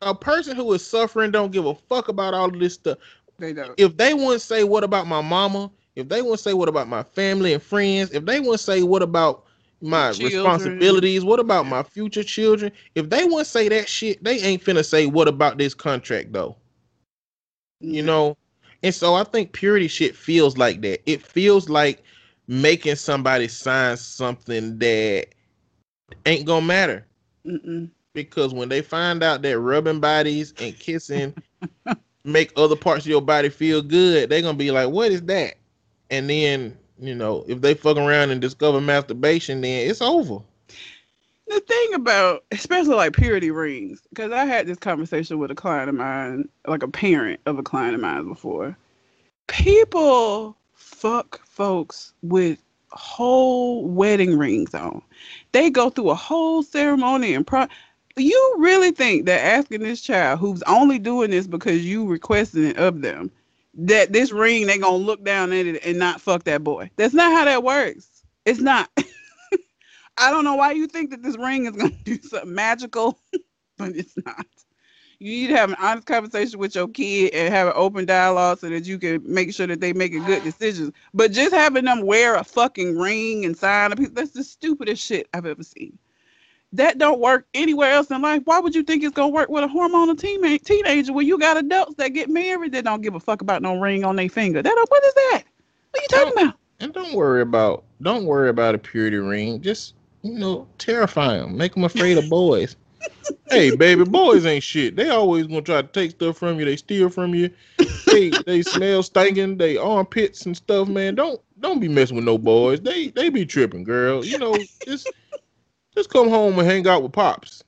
A 0.03 0.15
person 0.15 0.57
who 0.57 0.73
is 0.73 0.87
suffering 0.87 1.31
don't 1.31 1.53
give 1.53 1.67
a 1.67 1.75
fuck 1.75 2.09
about 2.09 2.35
all 2.35 2.53
of 2.53 2.59
this 2.59 2.75
stuff. 2.75 2.99
They 3.39 3.53
don't. 3.53 3.75
If 3.79 3.97
they 3.97 4.15
wouldn't 4.15 4.43
say 4.43 4.65
what 4.65 4.85
about 4.85 5.07
my 5.07 5.21
mama, 5.21 5.71
if 5.97 6.09
they 6.09 6.23
wouldn't 6.23 6.41
say 6.41 6.55
what 6.55 6.69
about 6.69 6.89
my 6.89 7.03
family 7.03 7.55
and 7.55 7.63
friends, 7.63 8.11
if 8.13 8.25
they 8.25 8.41
wouldn't 8.41 8.61
say 8.61 8.83
what 8.83 9.03
about 9.03 9.45
my 9.81 10.13
Children. 10.13 10.33
responsibilities, 10.33 11.25
what 11.25 11.41
about 11.41 11.67
my 11.67 11.83
future 11.83 12.25
children, 12.25 12.73
if 12.95 13.09
they 13.11 13.25
wouldn't 13.25 13.47
say 13.47 13.69
that 13.69 13.89
shit, 13.89 14.23
they 14.23 14.41
ain't 14.41 14.63
finna 14.63 14.85
say 14.85 15.07
what 15.07 15.29
about 15.29 15.59
this 15.59 15.75
contract 15.75 16.33
though? 16.33 16.57
You 17.81 18.03
know? 18.03 18.37
And 18.83 18.95
so 18.95 19.15
i 19.15 19.25
think 19.25 19.53
purity 19.53 19.89
shit 19.89 20.15
feels 20.15 20.57
like 20.57 20.81
that. 20.83 21.01
It 21.11 21.23
feels 21.23 21.69
like 21.69 22.03
making 22.47 22.97
somebody 22.97 23.49
sign 23.49 23.97
something 23.97 24.79
that 24.79 25.27
ain't 26.27 26.47
gonna 26.47 26.67
matter. 26.67 27.05
Mm-mm. 27.47 27.89
because 28.15 28.53
when 28.53 28.69
they 28.69 28.83
find 28.83 29.23
out 29.23 29.43
that 29.43 29.59
rubbing 29.59 30.01
bodies 30.01 30.53
and 30.61 30.79
kissing 30.79 31.33
make 32.25 32.53
other 32.57 32.77
parts 32.77 33.05
of 33.05 33.11
your 33.11 33.23
body 33.23 33.49
feel 33.49 33.81
good 33.81 34.29
they're 34.29 34.43
gonna 34.43 34.59
be 34.59 34.71
like 34.71 34.89
what 34.89 35.13
is 35.13 35.23
that? 35.23 35.55
And 36.11 36.29
then 36.29 36.77
you 37.01 37.15
know 37.15 37.45
if 37.49 37.61
they 37.61 37.75
fuck 37.75 37.97
around 37.97 38.31
and 38.31 38.41
discover 38.41 38.81
masturbation 38.81 39.61
then 39.61 39.89
it's 39.89 40.03
over 40.03 40.41
The 41.49 41.61
thing 41.61 41.95
about, 41.95 42.45
especially 42.53 42.95
like 42.97 43.15
purity 43.15 43.51
rings, 43.51 44.03
because 44.11 44.33
I 44.33 44.45
had 44.45 44.67
this 44.67 44.79
conversation 44.79 45.39
with 45.39 45.51
a 45.51 45.55
client 45.55 45.89
of 45.89 45.95
mine, 45.95 46.49
like 46.67 46.83
a 46.83 46.89
parent 46.89 47.41
of 47.47 47.59
a 47.59 47.63
client 47.63 47.95
of 47.95 48.01
mine 48.01 48.29
before. 48.29 48.77
People 49.47 50.57
fuck 50.75 51.41
folks 51.47 52.13
with 52.23 52.59
whole 52.91 53.87
wedding 53.87 54.39
rings 54.39 54.75
on. 54.75 55.03
They 55.53 55.71
go 55.71 55.91
through 55.91 56.11
a 56.11 56.15
whole 56.15 56.63
ceremony 56.63 57.35
and 57.35 57.47
pro. 57.47 57.67
You 58.17 58.55
really 58.59 58.91
think 58.91 59.27
that 59.27 59.41
asking 59.41 59.81
this 59.81 60.03
child 60.03 60.41
who's 60.41 60.63
only 60.65 60.99
doing 60.99 61.31
this 61.31 61.47
because 61.47 61.85
you 61.85 62.07
requested 62.07 62.65
it 62.65 62.77
of 62.79 63.03
them, 63.03 63.31
that 63.79 64.13
this 64.13 64.33
ring 64.33 64.67
they 64.67 64.79
gonna 64.79 64.97
look 64.97 65.25
down 65.25 65.53
at 65.53 65.67
it 65.67 65.85
and 65.85 65.99
not 65.99 66.21
fuck 66.21 66.45
that 66.45 66.65
boy? 66.65 66.91
That's 66.97 67.15
not 67.15 67.33
how 67.33 67.45
that 67.45 67.63
works. 67.63 68.25
It's 68.45 68.61
not. 68.61 68.91
I 70.19 70.31
don't 70.33 70.45
know 70.45 70.57
why 70.57 70.73
you 70.73 70.89
think 70.89 71.11
that 71.11 71.23
this 71.23 71.39
ring 71.39 71.67
is 71.67 71.73
to 71.77 71.91
do 72.05 72.19
something 72.23 72.53
magical, 72.55 73.19
but 73.79 73.95
it's 73.97 74.15
not. 74.25 74.47
You 75.21 75.33
need 75.33 75.47
to 75.49 75.57
have 75.57 75.71
an 75.71 75.77
honest 75.81 76.07
conversation 76.07 76.61
with 76.61 76.77
your 76.77 76.87
kid 76.89 77.35
and 77.35 77.53
have 77.53 77.69
an 77.69 77.73
open 77.75 78.05
dialogue 78.05 78.61
so 78.61 78.69
that 78.69 78.85
you 78.85 78.99
can 78.99 79.21
make 79.25 79.53
sure 79.53 79.67
that 79.67 79.81
they 79.81 79.93
making 79.93 80.25
good 80.25 80.45
decisions. 80.45 80.93
But 81.13 81.33
just 81.33 81.53
having 81.53 81.85
them 81.85 82.03
wear 82.03 82.37
a 82.37 82.45
fucking 82.45 82.97
ring 82.97 83.45
and 83.45 83.57
sign 83.57 83.91
a 83.91 83.97
piece, 83.97 84.11
that's 84.11 84.31
the 84.31 84.45
stupidest 84.45 85.05
shit 85.05 85.29
I've 85.35 85.47
ever 85.47 85.65
seen. 85.65 85.99
That 86.73 86.99
don't 86.99 87.21
work 87.21 87.47
anywhere 87.55 87.93
else 87.93 88.11
in 88.11 88.21
life. 88.21 88.43
Why 88.45 88.61
would 88.61 88.75
you 88.75 88.83
think 88.83 89.03
it's 89.03 89.15
gonna 89.15 89.29
work 89.29 89.49
with 89.49 89.65
a 89.65 89.69
hormonal 89.69 90.19
teen- 90.19 90.59
teenager 90.61 91.13
when 91.13 91.27
you 91.27 91.39
got 91.39 91.57
adults 91.57 91.95
that 91.97 92.09
get 92.09 92.29
married 92.29 92.73
that 92.73 92.85
don't 92.85 93.01
give 93.01 93.15
a 93.15 93.21
fuck 93.21 93.41
about 93.41 93.63
no 93.63 93.79
ring 93.79 94.05
on 94.05 94.17
their 94.17 94.29
finger? 94.29 94.63
That 94.63 94.87
what 94.89 95.05
is 95.05 95.15
that? 95.15 95.43
What 95.91 96.01
are 96.01 96.03
you 96.03 96.09
talking 96.09 96.43
about? 96.43 96.55
And 96.81 96.93
don't 96.93 97.15
worry 97.15 97.43
about 97.43 97.85
don't 98.03 98.25
worry 98.25 98.51
about 98.51 98.75
a 98.75 98.79
purity 98.79 99.17
ring. 99.17 99.61
Just 99.61 99.95
you 100.23 100.39
know, 100.39 100.67
terrify 100.79 101.39
them, 101.39 101.57
make 101.57 101.75
them 101.75 101.85
afraid 101.85 102.19
of 102.19 102.29
boys. 102.29 102.77
hey, 103.51 103.75
baby, 103.75 104.05
boys 104.05 104.45
ain't 104.45 104.63
shit. 104.63 104.97
They 104.97 105.09
always 105.09 105.47
gonna 105.47 105.63
try 105.63 105.83
to 105.83 105.89
take 105.89 106.11
stuff 106.13 106.37
from 106.37 106.59
you. 106.59 106.65
They 106.67 106.77
steal 106.77 107.09
from 107.09 107.35
you. 107.35 107.51
They 108.07 108.31
they 108.47 108.63
smell 108.63 109.03
stinking. 109.03 109.57
They 109.57 109.77
armpits 109.77 110.45
and 110.47 110.57
stuff, 110.57 110.89
man. 110.89 111.15
Don't 111.15 111.41
don't 111.61 111.81
be 111.81 111.89
messing 111.89 112.17
with 112.17 112.25
no 112.25 112.37
boys. 112.37 112.81
They 112.81 113.09
they 113.09 113.31
be 113.31 113.47
tripping, 113.47 113.85
girl. 113.85 114.25
You 114.25 114.39
know, 114.39 114.57
just 114.87 115.09
just 115.99 116.11
come 116.11 116.29
home 116.29 116.57
and 116.59 116.69
hang 116.69 116.87
out 116.87 117.03
with 117.03 117.13
pops. 117.13 117.65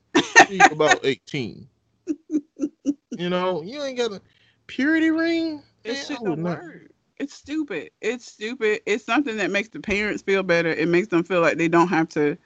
He's 0.49 0.65
about 0.71 1.01
eighteen. 1.05 1.69
You 3.11 3.29
know, 3.29 3.63
you 3.63 3.83
ain't 3.83 3.99
got 3.99 4.13
a 4.13 4.23
purity 4.69 5.11
ring. 5.11 5.63
It 5.83 5.95
Man, 5.95 6.05
shit 6.07 6.19
I 6.19 6.23
would 6.23 6.45
don't. 6.45 6.89
It's 7.19 7.35
stupid. 7.35 7.91
It's 8.01 8.25
stupid. 8.25 8.81
It's 8.87 9.05
something 9.05 9.37
that 9.37 9.51
makes 9.51 9.69
the 9.69 9.81
parents 9.81 10.23
feel 10.23 10.43
better. 10.45 10.71
It 10.71 10.89
makes 10.89 11.09
them 11.09 11.25
feel 11.25 11.41
like 11.41 11.59
they 11.59 11.69
don't 11.69 11.89
have 11.89 12.09
to 12.11 12.39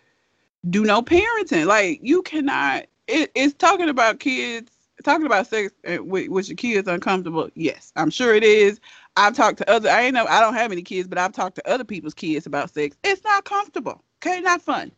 do 0.71 0.85
no 0.85 1.03
parenting. 1.03 1.67
Like 1.67 2.01
you 2.03 2.23
cannot. 2.23 2.87
It, 3.07 3.31
it's 3.35 3.53
talking 3.53 3.91
about 3.91 4.21
kids, 4.21 4.73
talking 5.05 5.27
about 5.27 5.47
sex 5.47 5.75
uh, 5.87 6.03
with, 6.03 6.31
with 6.31 6.49
your 6.49 6.57
kids 6.57 6.89
uncomfortable. 6.89 7.51
Yes, 7.55 7.93
I'm 7.95 8.09
sure 8.09 8.35
it 8.35 8.43
is. 8.43 8.81
I've 9.19 9.37
talked 9.37 9.59
to 9.59 9.71
other. 9.71 9.91
I 9.91 10.03
ain't 10.03 10.15
know. 10.15 10.25
I 10.27 10.41
don't 10.41 10.55
have 10.55 10.73
any 10.73 10.83
kids, 10.83 11.07
but 11.07 11.19
I've 11.19 11.33
talked 11.33 11.57
to 11.57 11.71
other 11.71 11.85
people's 11.85 12.15
kids 12.15 12.47
about 12.47 12.71
sex. 12.71 12.97
It's 13.05 13.23
not 13.23 13.45
comfortable. 13.45 14.03
Okay, 14.25 14.41
not 14.41 14.63
fun. 14.63 14.91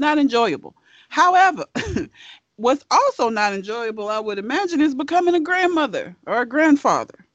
Not 0.00 0.18
enjoyable. 0.18 0.74
However, 1.10 1.66
what's 2.56 2.86
also 2.90 3.28
not 3.28 3.52
enjoyable, 3.52 4.08
I 4.08 4.18
would 4.18 4.38
imagine, 4.38 4.80
is 4.80 4.94
becoming 4.94 5.34
a 5.34 5.40
grandmother 5.40 6.16
or 6.26 6.40
a 6.40 6.46
grandfather 6.46 7.26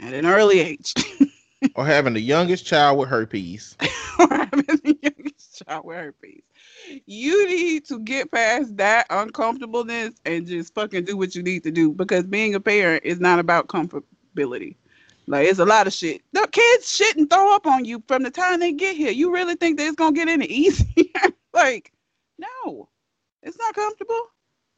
at 0.00 0.14
an 0.14 0.24
early 0.24 0.58
age. 0.58 0.94
or 1.74 1.84
having 1.84 2.14
the 2.14 2.20
youngest 2.20 2.64
child 2.64 2.98
with 2.98 3.10
herpes. 3.10 3.76
or 4.18 4.28
having 4.30 4.64
the 4.64 4.98
youngest 5.02 5.62
child 5.62 5.84
with 5.84 5.98
herpes. 5.98 6.40
You 7.04 7.46
need 7.46 7.84
to 7.88 7.98
get 7.98 8.32
past 8.32 8.74
that 8.78 9.06
uncomfortableness 9.10 10.14
and 10.24 10.46
just 10.46 10.72
fucking 10.72 11.04
do 11.04 11.18
what 11.18 11.34
you 11.34 11.42
need 11.42 11.62
to 11.64 11.70
do 11.70 11.92
because 11.92 12.24
being 12.24 12.54
a 12.54 12.60
parent 12.60 13.04
is 13.04 13.20
not 13.20 13.38
about 13.38 13.68
comfortability. 13.68 14.76
Like 15.26 15.46
it's 15.46 15.58
a 15.58 15.66
lot 15.66 15.86
of 15.86 15.92
shit. 15.92 16.22
The 16.32 16.48
kids 16.50 16.90
shit 16.90 17.18
and 17.18 17.28
throw 17.28 17.54
up 17.54 17.66
on 17.66 17.84
you 17.84 18.02
from 18.08 18.22
the 18.22 18.30
time 18.30 18.60
they 18.60 18.72
get 18.72 18.96
here. 18.96 19.10
You 19.10 19.30
really 19.30 19.56
think 19.56 19.76
that 19.76 19.86
it's 19.86 19.96
gonna 19.96 20.16
get 20.16 20.28
any 20.28 20.46
easier? 20.46 21.04
like, 21.52 21.92
no, 22.38 22.88
it's 23.42 23.58
not 23.58 23.74
comfortable. 23.74 24.28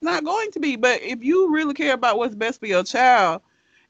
Not 0.03 0.25
going 0.25 0.51
to 0.53 0.61
be. 0.61 0.77
But 0.77 1.03
if 1.03 1.23
you 1.23 1.53
really 1.53 1.75
care 1.75 1.93
about 1.93 2.17
what's 2.19 2.35
best 2.35 2.61
for 2.61 2.67
your 2.67 2.83
child, 2.83 3.43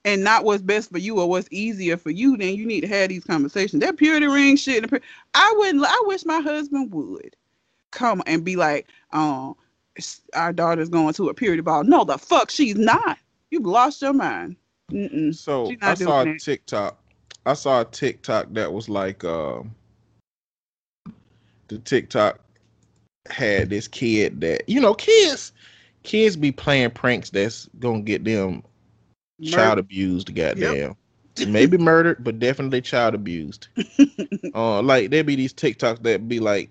and 0.04 0.24
not 0.24 0.44
what's 0.44 0.62
best 0.62 0.90
for 0.90 0.98
you 0.98 1.20
or 1.20 1.28
what's 1.28 1.48
easier 1.50 1.96
for 1.96 2.10
you, 2.10 2.36
then 2.36 2.54
you 2.54 2.66
need 2.66 2.80
to 2.82 2.86
have 2.88 3.10
these 3.10 3.24
conversations. 3.24 3.82
That 3.82 3.96
purity 3.96 4.26
ring 4.26 4.56
shit. 4.56 4.90
I 5.34 5.54
wouldn't. 5.56 5.84
I 5.84 6.02
wish 6.06 6.24
my 6.24 6.40
husband 6.40 6.92
would 6.92 7.36
come 7.90 8.22
and 8.26 8.44
be 8.44 8.56
like, 8.56 8.88
um, 9.12 9.54
our 10.34 10.52
daughter's 10.52 10.88
going 10.88 11.12
to 11.14 11.28
a 11.28 11.34
purity 11.34 11.62
ball. 11.62 11.84
No, 11.84 12.04
the 12.04 12.18
fuck, 12.18 12.50
she's 12.50 12.76
not. 12.76 13.18
You've 13.50 13.66
lost 13.66 14.00
your 14.00 14.12
mind. 14.12 14.56
Mm-mm. 14.90 15.34
So 15.34 15.72
I 15.82 15.94
saw 15.94 16.22
a. 16.22 16.38
TikTok. 16.38 16.98
I 17.46 17.54
saw 17.54 17.80
a 17.80 17.84
TikTok 17.84 18.52
that 18.52 18.72
was 18.72 18.88
like 18.88 19.24
um 19.24 19.74
the 21.68 21.78
TikTok 21.78 22.40
had 23.32 23.70
this 23.70 23.88
kid 23.88 24.40
that 24.40 24.68
you 24.68 24.80
know 24.80 24.94
kids 24.94 25.52
kids 26.02 26.36
be 26.36 26.52
playing 26.52 26.90
pranks 26.90 27.30
that's 27.30 27.68
gonna 27.78 28.00
get 28.00 28.24
them 28.24 28.62
child 29.44 29.78
abused 29.78 30.34
goddamn. 30.34 30.96
Maybe 31.48 31.78
murdered 31.78 32.22
but 32.22 32.38
definitely 32.38 32.80
child 32.80 33.14
abused. 33.14 33.68
Uh 34.54 34.82
like 34.82 35.10
there 35.10 35.22
be 35.22 35.36
these 35.36 35.52
tiktoks 35.52 36.02
that 36.02 36.28
be 36.28 36.40
like 36.40 36.70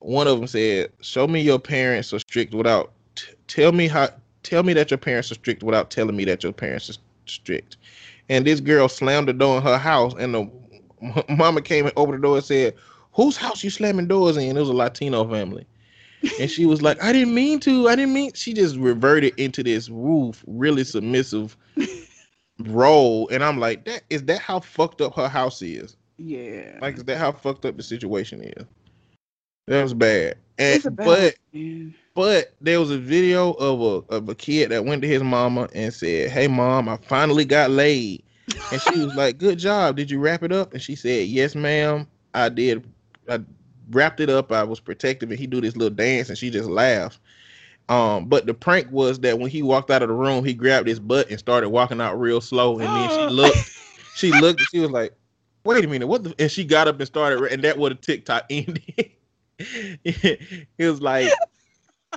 one 0.00 0.26
of 0.26 0.38
them 0.38 0.46
said 0.46 0.92
show 1.00 1.26
me 1.26 1.40
your 1.40 1.58
parents 1.58 2.12
are 2.12 2.18
strict 2.18 2.54
without 2.54 2.92
t- 3.14 3.32
tell 3.46 3.72
me 3.72 3.88
how 3.88 4.08
tell 4.42 4.62
me 4.62 4.74
that 4.74 4.90
your 4.90 4.98
parents 4.98 5.30
are 5.30 5.36
strict 5.36 5.62
without 5.62 5.90
telling 5.90 6.16
me 6.16 6.24
that 6.26 6.42
your 6.42 6.52
parents 6.52 6.90
are 6.90 6.94
strict. 7.26 7.76
And 8.28 8.46
this 8.46 8.60
girl 8.60 8.88
slammed 8.88 9.28
the 9.28 9.32
door 9.32 9.56
in 9.58 9.62
her 9.62 9.78
house 9.78 10.14
and 10.18 10.34
the 10.34 10.40
m- 11.02 11.22
mama 11.38 11.62
came 11.62 11.90
over 11.96 12.12
the 12.12 12.22
door 12.22 12.36
and 12.36 12.44
said 12.44 12.74
whose 13.16 13.36
house 13.36 13.64
you 13.64 13.70
slamming 13.70 14.06
doors 14.06 14.36
in 14.36 14.56
it 14.56 14.60
was 14.60 14.68
a 14.68 14.74
latino 14.74 15.26
family 15.28 15.66
and 16.38 16.50
she 16.50 16.66
was 16.66 16.82
like 16.82 17.02
i 17.02 17.12
didn't 17.12 17.34
mean 17.34 17.58
to 17.58 17.88
i 17.88 17.96
didn't 17.96 18.12
mean 18.14 18.30
she 18.34 18.52
just 18.52 18.76
reverted 18.76 19.32
into 19.38 19.62
this 19.64 19.88
roof 19.88 20.44
really 20.46 20.84
submissive 20.84 21.56
role 22.60 23.28
and 23.30 23.42
i'm 23.42 23.58
like 23.58 23.84
that 23.86 24.02
is 24.10 24.22
that 24.24 24.38
how 24.40 24.60
fucked 24.60 25.00
up 25.00 25.14
her 25.14 25.28
house 25.28 25.62
is 25.62 25.96
Yeah. 26.18 26.78
like 26.80 26.96
is 26.96 27.04
that 27.04 27.18
how 27.18 27.32
fucked 27.32 27.64
up 27.64 27.76
the 27.76 27.82
situation 27.82 28.42
is 28.42 28.66
that 29.66 29.82
was 29.82 29.94
bad 29.94 30.36
and 30.58 30.84
a 30.84 30.90
but 30.90 31.34
man. 31.52 31.94
but 32.14 32.54
there 32.60 32.80
was 32.80 32.90
a 32.90 32.98
video 32.98 33.52
of 33.52 33.80
a 33.80 34.14
of 34.14 34.28
a 34.28 34.34
kid 34.34 34.70
that 34.70 34.84
went 34.84 35.02
to 35.02 35.08
his 35.08 35.22
mama 35.22 35.68
and 35.74 35.92
said, 35.92 36.30
"Hey 36.30 36.48
mom, 36.48 36.88
I 36.88 36.96
finally 36.96 37.44
got 37.44 37.70
laid." 37.70 38.22
And 38.70 38.80
she 38.80 39.04
was 39.04 39.14
like, 39.14 39.38
"Good 39.38 39.58
job. 39.58 39.96
Did 39.96 40.10
you 40.10 40.18
wrap 40.18 40.42
it 40.42 40.52
up?" 40.52 40.72
And 40.72 40.80
she 40.80 40.94
said, 40.94 41.26
"Yes, 41.28 41.54
ma'am. 41.54 42.06
I 42.32 42.48
did. 42.48 42.86
I 43.28 43.40
wrapped 43.90 44.20
it 44.20 44.30
up. 44.30 44.52
I 44.52 44.62
was 44.62 44.80
protective." 44.80 45.30
And 45.30 45.38
he 45.38 45.46
do 45.46 45.60
this 45.60 45.76
little 45.76 45.94
dance, 45.94 46.28
and 46.28 46.38
she 46.38 46.50
just 46.50 46.68
laughed. 46.68 47.20
Um, 47.88 48.26
but 48.26 48.46
the 48.46 48.54
prank 48.54 48.90
was 48.90 49.20
that 49.20 49.38
when 49.38 49.50
he 49.50 49.62
walked 49.62 49.90
out 49.90 50.02
of 50.02 50.08
the 50.08 50.14
room, 50.14 50.44
he 50.44 50.54
grabbed 50.54 50.88
his 50.88 50.98
butt 50.98 51.30
and 51.30 51.38
started 51.38 51.68
walking 51.68 52.00
out 52.00 52.18
real 52.18 52.40
slow. 52.40 52.78
And 52.78 52.88
then 52.88 53.10
Oh. 53.10 53.28
she 53.28 53.34
looked, 53.34 53.70
she 54.14 54.32
looked, 54.32 54.58
and 54.60 54.68
she 54.68 54.80
was 54.80 54.90
like, 54.90 55.12
"Wait 55.64 55.84
a 55.84 55.88
minute, 55.88 56.06
what?" 56.06 56.24
The? 56.24 56.34
And 56.38 56.50
she 56.50 56.64
got 56.64 56.88
up 56.88 56.98
and 56.98 57.06
started, 57.06 57.40
and 57.52 57.62
that 57.62 57.78
was 57.78 57.92
a 57.92 57.94
TikTok 57.94 58.46
ended. 58.50 59.12
it 59.58 60.66
was 60.78 61.00
like 61.00 61.30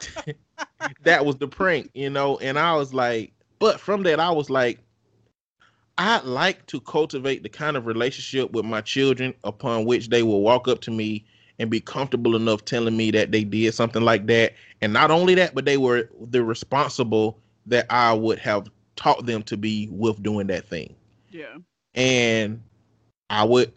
that 1.04 1.26
was 1.26 1.38
the 1.38 1.48
prank, 1.48 1.92
you 1.94 2.10
know. 2.10 2.38
And 2.40 2.58
I 2.58 2.76
was 2.76 2.94
like, 2.94 3.34
but 3.60 3.80
from 3.80 4.04
that, 4.04 4.20
I 4.20 4.32
was 4.32 4.50
like, 4.50 4.80
I 6.00 6.22
like 6.22 6.66
to 6.68 6.80
cultivate 6.80 7.44
the 7.44 7.50
kind 7.50 7.76
of 7.76 7.86
relationship 7.86 8.54
with 8.54 8.64
my 8.64 8.80
children 8.80 9.34
upon 9.44 9.84
which 9.84 10.08
they 10.08 10.24
will 10.24 10.40
walk 10.40 10.70
up 10.70 10.80
to 10.82 10.92
me 10.92 11.26
and 11.60 11.70
be 11.70 11.82
comfortable 11.82 12.38
enough 12.38 12.64
telling 12.64 12.96
me 12.96 13.12
that 13.12 13.34
they 13.34 13.44
did 13.44 13.74
something 13.74 14.04
like 14.04 14.26
that. 14.28 14.54
And 14.80 14.94
not 14.94 15.12
only 15.12 15.36
that, 15.36 15.54
but 15.54 15.66
they 15.66 15.76
were 15.76 16.10
the 16.32 16.42
responsible 16.42 17.38
that 17.66 17.86
I 17.90 18.14
would 18.14 18.40
have 18.40 18.70
taught 18.96 19.26
them 19.26 19.44
to 19.44 19.58
be 19.58 19.90
with 19.92 20.24
doing 20.24 20.48
that 20.48 20.70
thing. 20.70 20.96
Yeah. 21.32 21.58
And 21.96 22.62
I 23.30 23.44
would 23.44 23.74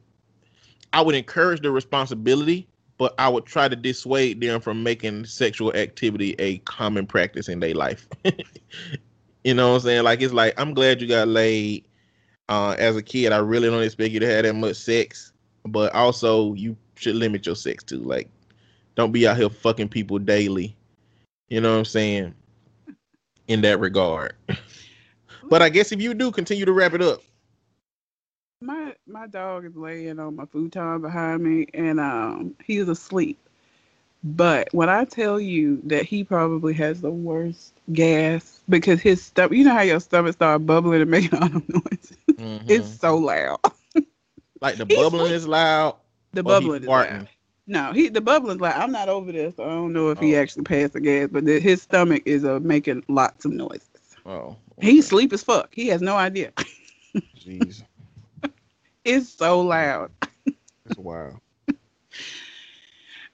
I 0.92 1.00
would 1.00 1.16
encourage 1.16 1.60
the 1.60 1.72
responsibility, 1.72 2.68
but 2.98 3.16
I 3.18 3.28
would 3.28 3.46
try 3.46 3.66
to 3.66 3.74
dissuade 3.74 4.40
them 4.40 4.60
from 4.60 4.84
making 4.84 5.24
sexual 5.24 5.72
activity 5.74 6.36
a 6.38 6.58
common 6.58 7.08
practice 7.08 7.48
in 7.48 7.58
their 7.58 7.74
life. 7.74 8.06
you 9.44 9.54
know 9.54 9.70
what 9.70 9.74
I'm 9.76 9.80
saying? 9.80 10.04
Like 10.04 10.22
it's 10.22 10.32
like 10.32 10.54
I'm 10.56 10.72
glad 10.72 11.00
you 11.00 11.08
got 11.08 11.26
laid. 11.26 11.84
Uh, 12.48 12.74
as 12.78 12.96
a 12.96 13.02
kid, 13.02 13.32
I 13.32 13.38
really 13.38 13.70
don't 13.70 13.82
expect 13.82 14.12
you 14.12 14.20
to 14.20 14.26
have 14.26 14.44
that 14.44 14.54
much 14.54 14.76
sex, 14.76 15.32
but 15.64 15.94
also 15.94 16.54
you 16.54 16.76
should 16.96 17.16
limit 17.16 17.46
your 17.46 17.56
sex 17.56 17.82
too. 17.84 18.00
Like, 18.00 18.28
don't 18.94 19.12
be 19.12 19.26
out 19.26 19.36
here 19.36 19.48
fucking 19.48 19.88
people 19.88 20.18
daily. 20.18 20.76
You 21.48 21.60
know 21.60 21.72
what 21.72 21.78
I'm 21.78 21.84
saying? 21.84 22.34
In 23.48 23.60
that 23.62 23.80
regard. 23.80 24.34
but 25.48 25.62
I 25.62 25.68
guess 25.68 25.92
if 25.92 26.00
you 26.00 26.14
do, 26.14 26.30
continue 26.30 26.64
to 26.64 26.72
wrap 26.72 26.94
it 26.94 27.02
up. 27.02 27.22
my 28.60 28.94
my 29.06 29.26
dog 29.26 29.64
is 29.64 29.76
laying 29.76 30.18
on 30.18 30.36
my 30.36 30.46
futon 30.46 31.00
behind 31.00 31.42
me 31.42 31.66
and 31.74 31.98
um 31.98 32.54
he's 32.64 32.88
asleep 32.88 33.41
but 34.22 34.68
when 34.72 34.88
i 34.88 35.04
tell 35.04 35.40
you 35.40 35.80
that 35.84 36.04
he 36.04 36.24
probably 36.24 36.72
has 36.74 37.00
the 37.00 37.10
worst 37.10 37.74
gas 37.92 38.60
because 38.68 39.00
his 39.00 39.22
stomach 39.22 39.52
you 39.56 39.64
know 39.64 39.72
how 39.74 39.82
your 39.82 40.00
stomach 40.00 40.32
start 40.34 40.64
bubbling 40.66 41.00
and 41.02 41.10
making 41.10 41.38
all 41.38 41.48
the 41.48 41.62
noise 41.68 42.12
Mhm. 42.38 42.64
it's 42.68 42.88
so 42.88 43.16
loud 43.16 43.58
like 44.60 44.76
the 44.76 44.86
bubbling 44.86 45.26
sleep- 45.26 45.32
is 45.34 45.46
loud. 45.46 45.96
the 46.32 46.42
bubbling 46.42 46.82
is 46.82 46.88
farting. 46.88 47.10
loud 47.20 47.28
no 47.66 47.92
he 47.92 48.08
the 48.08 48.20
bubbling's 48.20 48.60
like 48.60 48.76
i'm 48.76 48.92
not 48.92 49.08
over 49.08 49.30
this 49.32 49.56
so 49.56 49.64
i 49.64 49.68
don't 49.68 49.92
know 49.92 50.10
if 50.10 50.18
he 50.18 50.34
Oh. 50.36 50.40
actually 50.40 50.64
passed 50.64 50.92
the 50.94 51.00
gas 51.00 51.28
but 51.30 51.44
the, 51.44 51.58
his 51.60 51.82
stomach 51.82 52.22
is 52.26 52.44
uh, 52.44 52.58
making 52.62 53.04
lots 53.08 53.44
of 53.44 53.52
noises 53.52 53.88
Oh, 54.24 54.56
he's 54.80 55.06
sleep 55.08 55.32
as 55.32 55.42
fuck 55.42 55.68
he 55.74 55.88
has 55.88 56.00
no 56.02 56.16
idea 56.16 56.52
jeez, 57.36 57.82
it's 59.04 59.28
so 59.28 59.60
loud 59.60 60.10
that's 60.84 60.98
wild. 60.98 61.38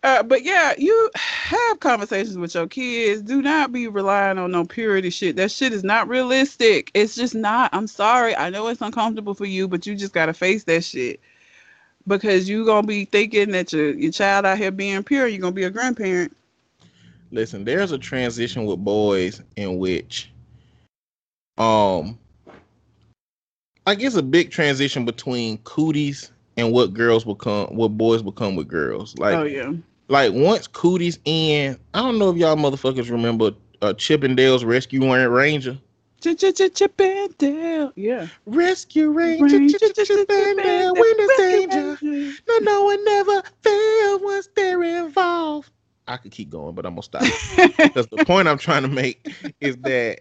Uh, 0.04 0.22
but 0.22 0.44
yeah, 0.44 0.74
you 0.78 1.10
have 1.16 1.80
conversations 1.80 2.38
with 2.38 2.54
your 2.54 2.68
kids. 2.68 3.20
Do 3.22 3.42
not 3.42 3.72
be 3.72 3.88
relying 3.88 4.38
on 4.38 4.52
no 4.52 4.64
purity 4.64 5.10
shit. 5.10 5.34
That 5.36 5.50
shit 5.50 5.72
is 5.72 5.82
not 5.82 6.08
realistic. 6.08 6.90
It's 6.94 7.16
just 7.16 7.34
not. 7.34 7.70
I'm 7.72 7.88
sorry. 7.88 8.36
I 8.36 8.48
know 8.48 8.68
it's 8.68 8.80
uncomfortable 8.80 9.34
for 9.34 9.46
you, 9.46 9.66
but 9.66 9.86
you 9.86 9.96
just 9.96 10.12
gotta 10.12 10.32
face 10.32 10.62
that 10.64 10.84
shit. 10.84 11.20
Because 12.06 12.48
you 12.48 12.64
gonna 12.64 12.86
be 12.86 13.06
thinking 13.06 13.50
that 13.50 13.72
your 13.72 13.92
your 13.92 14.12
child 14.12 14.46
out 14.46 14.58
here 14.58 14.70
being 14.70 15.02
pure, 15.02 15.26
you're 15.26 15.40
gonna 15.40 15.52
be 15.52 15.64
a 15.64 15.70
grandparent. 15.70 16.34
listen, 17.32 17.64
there's 17.64 17.92
a 17.92 17.98
transition 17.98 18.64
with 18.64 18.78
boys 18.82 19.42
in 19.56 19.78
which, 19.78 20.30
um, 21.58 22.18
I 23.84 23.96
guess 23.96 24.14
a 24.14 24.22
big 24.22 24.50
transition 24.50 25.04
between 25.04 25.58
cooties 25.58 26.30
and 26.56 26.72
what 26.72 26.94
girls 26.94 27.24
become, 27.24 27.66
what 27.74 27.88
boys 27.88 28.22
become 28.22 28.54
with 28.56 28.68
girls. 28.68 29.18
Like, 29.18 29.36
oh 29.36 29.42
yeah. 29.42 29.72
Like 30.08 30.32
once 30.32 30.66
cooties 30.66 31.18
in, 31.24 31.78
I 31.94 32.00
don't 32.00 32.18
know 32.18 32.30
if 32.30 32.36
y'all 32.36 32.56
motherfuckers 32.56 33.10
remember 33.10 33.52
uh, 33.82 33.92
Chip 33.94 34.24
'n 34.24 34.34
Dale's 34.34 34.64
Rescue 34.64 35.00
Ranger. 35.10 35.78
Chip 36.20 37.00
'n 37.00 37.28
Dale. 37.38 37.92
Yeah. 37.94 38.26
Rescue 38.46 39.10
Ranger, 39.10 39.68
Chip 39.68 40.30
'n 40.30 40.56
Dale, 40.56 40.94
when 40.94 41.16
there's 41.16 41.38
danger. 41.38 41.98
No, 42.48 42.58
no 42.58 42.84
one 42.84 43.04
never 43.04 43.42
fails 43.62 44.22
once 44.22 44.48
they're 44.56 44.82
involved. 44.82 45.70
I 46.08 46.16
could 46.16 46.32
keep 46.32 46.50
going, 46.50 46.74
but 46.74 46.86
I'm 46.86 46.92
gonna 46.94 47.02
stop. 47.02 47.22
Because 47.78 48.06
the 48.08 48.24
point 48.24 48.48
I'm 48.48 48.58
trying 48.58 48.82
to 48.82 48.88
make 48.88 49.32
is 49.60 49.76
that 49.78 50.20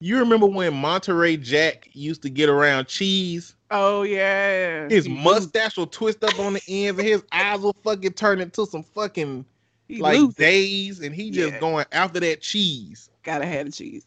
you 0.00 0.18
remember 0.18 0.46
when 0.46 0.74
Monterey 0.74 1.36
Jack 1.36 1.88
used 1.92 2.22
to 2.22 2.30
get 2.30 2.48
around 2.48 2.86
cheese? 2.86 3.55
Oh 3.70 4.02
yeah. 4.02 4.88
His 4.88 5.06
He 5.06 5.12
mustache 5.14 5.76
will 5.76 5.86
twist 5.86 6.22
up 6.22 6.38
on 6.38 6.54
the 6.54 6.62
ends, 6.68 6.98
and 6.98 7.08
his 7.08 7.24
eyes 7.32 7.60
will 7.60 7.76
fucking 7.84 8.12
turn 8.12 8.40
into 8.40 8.66
some 8.66 8.82
fucking 8.82 9.44
he 9.88 9.98
like 10.00 10.18
loose. 10.18 10.34
days, 10.34 11.00
and 11.00 11.14
he 11.14 11.30
just 11.30 11.54
Yeah. 11.54 11.60
going 11.60 11.86
after 11.92 12.20
that 12.20 12.40
cheese. 12.40 13.10
Gotta 13.22 13.46
have 13.46 13.66
the 13.66 13.72
cheese. 13.72 14.06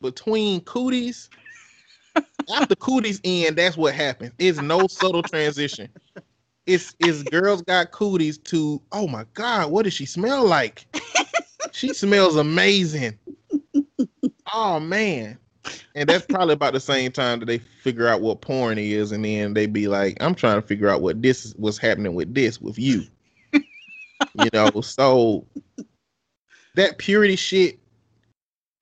Between 0.00 0.60
cooties, 0.62 1.28
after 2.54 2.74
cooties 2.76 3.20
end, 3.24 3.56
that's 3.56 3.76
what 3.76 3.94
happens. 3.94 4.32
It's 4.38 4.60
no 4.60 4.86
subtle 4.86 5.22
transition. 5.22 5.88
It's 6.66 6.94
it's 7.00 7.22
girls 7.24 7.62
got 7.62 7.90
cooties 7.90 8.38
to 8.38 8.80
oh 8.92 9.08
my 9.08 9.24
god, 9.34 9.70
what 9.70 9.82
does 9.84 9.94
she 9.94 10.06
smell 10.06 10.46
like? 10.46 10.86
she 11.72 11.92
smells 11.92 12.36
amazing. 12.36 13.18
Oh 14.52 14.78
man. 14.78 15.38
And 15.94 16.08
that's 16.08 16.26
probably 16.26 16.54
about 16.54 16.72
the 16.72 16.80
same 16.80 17.12
time 17.12 17.40
that 17.40 17.46
they 17.46 17.58
figure 17.58 18.08
out 18.08 18.20
what 18.20 18.40
porn 18.40 18.78
is, 18.78 19.12
and 19.12 19.24
then 19.24 19.54
they 19.54 19.66
be 19.66 19.88
like, 19.88 20.16
I'm 20.20 20.34
trying 20.34 20.60
to 20.60 20.66
figure 20.66 20.88
out 20.88 21.02
what 21.02 21.20
this 21.20 21.44
is 21.44 21.54
what's 21.56 21.78
happening 21.78 22.14
with 22.14 22.34
this 22.34 22.60
with 22.60 22.78
you. 22.78 23.04
you 23.52 24.48
know, 24.52 24.80
so 24.80 25.46
that 26.74 26.98
purity 26.98 27.36
shit, 27.36 27.78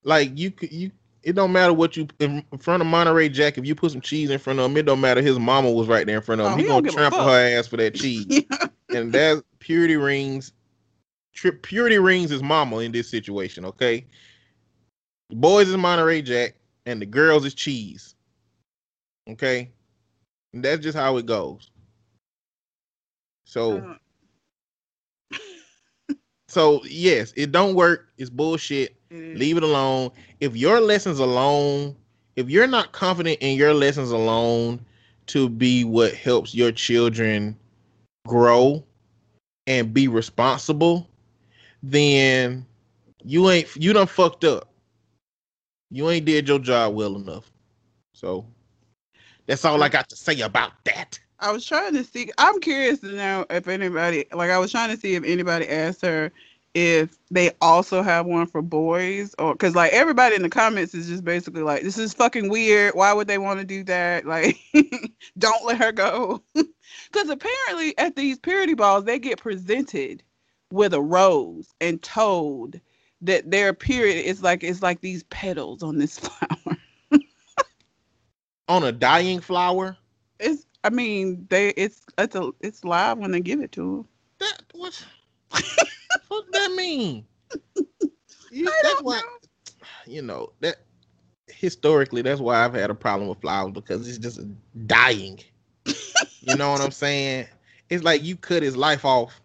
like 0.03 0.31
you 0.37 0.51
could 0.51 0.71
you 0.71 0.91
it 1.23 1.35
don't 1.35 1.51
matter 1.51 1.73
what 1.73 1.97
you 1.97 2.07
in 2.19 2.43
front 2.59 2.81
of 2.81 2.87
Monterey 2.87 3.29
Jack. 3.29 3.57
If 3.57 3.65
you 3.65 3.75
put 3.75 3.91
some 3.91 4.01
cheese 4.01 4.29
in 4.29 4.39
front 4.39 4.59
of 4.59 4.65
him, 4.65 4.77
it 4.77 4.85
don't 4.85 5.01
matter. 5.01 5.21
His 5.21 5.37
mama 5.37 5.71
was 5.71 5.87
right 5.87 6.05
there 6.05 6.17
in 6.17 6.23
front 6.23 6.41
of 6.41 6.47
him. 6.47 6.53
Oh, 6.53 6.57
he, 6.57 6.63
he 6.63 6.69
gonna 6.69 6.91
trample 6.91 7.23
her 7.23 7.57
ass 7.57 7.67
for 7.67 7.77
that 7.77 7.95
cheese. 7.95 8.25
Yeah. 8.29 8.67
and 8.89 9.11
that 9.13 9.43
purity 9.59 9.97
rings. 9.97 10.53
Tri- 11.33 11.51
purity 11.61 11.99
rings 11.99 12.31
is 12.31 12.41
mama 12.41 12.77
in 12.79 12.91
this 12.91 13.09
situation. 13.09 13.65
Okay, 13.65 14.05
boys 15.29 15.67
is 15.67 15.77
Monterey 15.77 16.21
Jack, 16.21 16.55
and 16.89 16.99
the 17.01 17.05
girls 17.05 17.45
is 17.45 17.53
cheese. 17.53 18.15
Okay, 19.29 19.69
and 20.53 20.65
that's 20.65 20.81
just 20.81 20.97
how 20.97 21.17
it 21.17 21.25
goes. 21.25 21.69
So. 23.45 23.77
Uh, 23.77 23.95
So 26.49 26.83
yes, 26.83 27.31
it 27.35 27.51
don't 27.51 27.75
work. 27.75 28.09
It's 28.17 28.31
bullshit. 28.31 28.95
it. 29.11 29.37
Leave 29.37 29.55
it 29.57 29.61
alone. 29.61 30.09
If 30.39 30.55
your 30.55 30.81
lessons 30.81 31.19
alone, 31.19 31.95
if 32.37 32.49
you're 32.49 32.65
not 32.65 32.91
confident 32.91 33.37
in 33.39 33.55
your 33.55 33.71
lessons 33.71 34.09
alone 34.09 34.83
to 35.27 35.47
be 35.47 35.83
what 35.83 36.15
helps 36.15 36.55
your 36.55 36.71
children 36.71 37.55
grow 38.25 38.83
and 39.67 39.93
be 39.93 40.07
responsible, 40.07 41.07
then 41.83 42.65
you 43.23 43.47
ain't 43.51 43.67
you 43.75 43.93
done 43.93 44.07
fucked 44.07 44.43
up. 44.43 44.68
You 45.91 46.09
ain't 46.09 46.25
did 46.25 46.47
your 46.47 46.59
job 46.59 46.95
well 46.95 47.15
enough. 47.15 47.51
So 48.13 48.45
that's 49.45 49.65
all 49.65 49.81
I 49.81 49.89
got 49.89 50.09
to 50.09 50.15
say 50.15 50.41
about 50.41 50.71
that. 50.85 51.19
I 51.39 51.51
was 51.51 51.65
trying 51.65 51.93
to 51.93 52.03
see. 52.03 52.31
I'm 52.37 52.59
curious 52.59 52.99
to 52.99 53.07
know 53.13 53.45
if 53.49 53.67
anybody, 53.67 54.25
like, 54.33 54.51
I 54.51 54.59
was 54.59 54.71
trying 54.71 54.93
to 54.93 54.97
see 54.97 55.15
if 55.15 55.23
anybody 55.23 55.67
asked 55.67 56.01
her 56.01 56.31
if 56.75 57.17
they 57.31 57.51
also 57.61 58.01
have 58.03 58.25
one 58.25 58.45
for 58.45 58.61
boys, 58.61 59.33
or 59.39 59.53
because 59.53 59.75
like 59.75 59.91
everybody 59.91 60.35
in 60.35 60.43
the 60.43 60.49
comments 60.49 60.93
is 60.93 61.07
just 61.07 61.23
basically 61.23 61.63
like, 61.63 61.81
"This 61.81 61.97
is 61.97 62.13
fucking 62.13 62.49
weird. 62.49 62.93
Why 62.93 63.13
would 63.13 63.27
they 63.27 63.37
want 63.39 63.59
to 63.59 63.65
do 63.65 63.83
that? 63.85 64.25
Like, 64.25 64.57
don't 65.37 65.65
let 65.65 65.77
her 65.77 65.91
go." 65.91 66.43
Because 67.11 67.29
apparently 67.29 67.97
at 67.97 68.15
these 68.15 68.37
purity 68.37 68.73
balls, 68.73 69.03
they 69.03 69.17
get 69.17 69.39
presented 69.39 70.21
with 70.71 70.93
a 70.93 71.01
rose 71.01 71.73
and 71.81 72.01
told 72.01 72.79
that 73.21 73.49
their 73.51 73.73
period 73.73 74.25
is 74.25 74.41
like 74.43 74.63
it's 74.63 74.81
like 74.81 75.01
these 75.01 75.23
petals 75.23 75.83
on 75.83 75.97
this 75.97 76.19
flower. 76.19 76.77
On 78.67 78.83
a 78.83 78.91
dying 78.91 79.39
flower, 79.39 79.97
It's, 80.39 80.67
I 80.83 80.91
mean, 80.91 81.47
they 81.49 81.69
it's 81.69 82.05
it's 82.19 82.35
a 82.35 82.51
it's 82.61 82.83
live 82.83 83.17
when 83.17 83.31
they 83.31 83.39
give 83.41 83.61
it 83.61 83.71
to 83.73 83.81
them. 83.81 84.07
that 84.39 84.61
what 84.73 85.05
what 86.27 86.51
that 86.51 86.71
mean? 86.73 87.25
You- 88.51 88.71
that's 88.83 89.01
why 89.03 89.19
know. 89.19 89.81
you 90.07 90.21
know 90.23 90.51
that 90.61 90.77
historically 91.47 92.21
that's 92.23 92.41
why 92.41 92.63
I've 92.65 92.73
had 92.73 92.89
a 92.89 92.95
problem 92.95 93.27
with 93.29 93.41
flowers 93.41 93.73
because 93.73 94.07
it's 94.07 94.17
just 94.17 94.39
dying. 94.87 95.39
you 96.41 96.55
know 96.55 96.71
what 96.71 96.81
I'm 96.81 96.91
saying? 96.91 97.47
It's 97.89 98.03
like 98.03 98.23
you 98.23 98.35
cut 98.35 98.63
his 98.63 98.75
life 98.77 99.05
off 99.05 99.39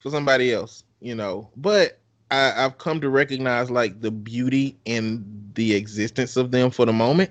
for 0.00 0.10
somebody 0.10 0.52
else, 0.52 0.84
you 1.00 1.14
know. 1.16 1.50
But 1.56 1.98
I, 2.34 2.64
I've 2.64 2.78
come 2.78 3.00
to 3.00 3.08
recognize 3.08 3.70
like 3.70 4.00
the 4.00 4.10
beauty 4.10 4.76
in 4.84 5.24
the 5.54 5.74
existence 5.74 6.36
of 6.36 6.50
them 6.50 6.70
for 6.70 6.84
the 6.84 6.92
moment. 6.92 7.30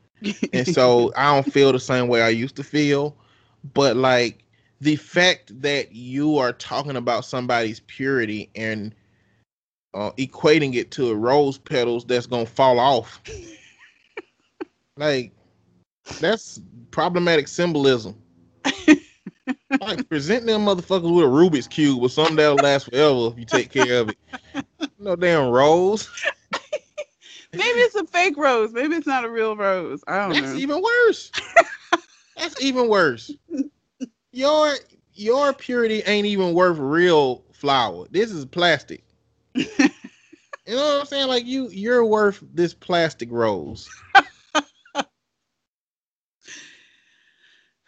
and 0.52 0.66
so 0.66 1.12
I 1.16 1.34
don't 1.34 1.52
feel 1.52 1.72
the 1.72 1.80
same 1.80 2.08
way 2.08 2.22
I 2.22 2.28
used 2.28 2.56
to 2.56 2.64
feel. 2.64 3.16
But 3.74 3.96
like 3.96 4.44
the 4.80 4.96
fact 4.96 5.60
that 5.60 5.92
you 5.92 6.38
are 6.38 6.52
talking 6.52 6.96
about 6.96 7.24
somebody's 7.24 7.80
purity 7.80 8.48
and 8.54 8.94
uh, 9.92 10.12
equating 10.12 10.74
it 10.74 10.90
to 10.92 11.10
a 11.10 11.14
rose 11.14 11.58
petals 11.58 12.04
that's 12.04 12.26
gonna 12.26 12.46
fall 12.46 12.78
off, 12.78 13.20
like 14.96 15.32
that's 16.20 16.60
problematic 16.90 17.48
symbolism. 17.48 18.14
Like 19.84 20.08
present 20.08 20.46
them 20.46 20.64
motherfuckers 20.64 21.14
with 21.14 21.24
a 21.24 21.28
Rubik's 21.28 21.68
cube 21.68 22.02
or 22.02 22.08
something 22.08 22.36
that'll 22.36 22.58
last 22.58 22.90
forever 22.90 23.28
if 23.32 23.38
you 23.38 23.44
take 23.44 23.70
care 23.70 24.00
of 24.00 24.10
it. 24.10 24.18
No 24.98 25.16
damn 25.16 25.50
rose. 25.50 26.08
Maybe 27.52 27.78
it's 27.80 27.94
a 27.94 28.04
fake 28.06 28.36
rose. 28.36 28.72
Maybe 28.72 28.96
it's 28.96 29.06
not 29.06 29.24
a 29.24 29.30
real 29.30 29.56
rose. 29.56 30.02
I 30.08 30.18
don't 30.18 30.30
That's 30.30 30.40
know. 30.40 30.48
That's 30.48 30.60
even 30.60 30.82
worse. 30.82 31.30
That's 32.36 32.60
even 32.60 32.88
worse. 32.88 33.30
Your 34.32 34.74
your 35.14 35.52
purity 35.52 36.02
ain't 36.06 36.26
even 36.26 36.54
worth 36.54 36.78
real 36.78 37.44
flour. 37.52 38.06
This 38.10 38.32
is 38.32 38.44
plastic. 38.44 39.04
you 39.54 39.66
know 40.66 40.76
what 40.76 41.00
I'm 41.00 41.06
saying? 41.06 41.28
Like 41.28 41.46
you 41.46 41.68
you're 41.68 42.04
worth 42.04 42.42
this 42.52 42.74
plastic 42.74 43.30
rose. 43.30 43.88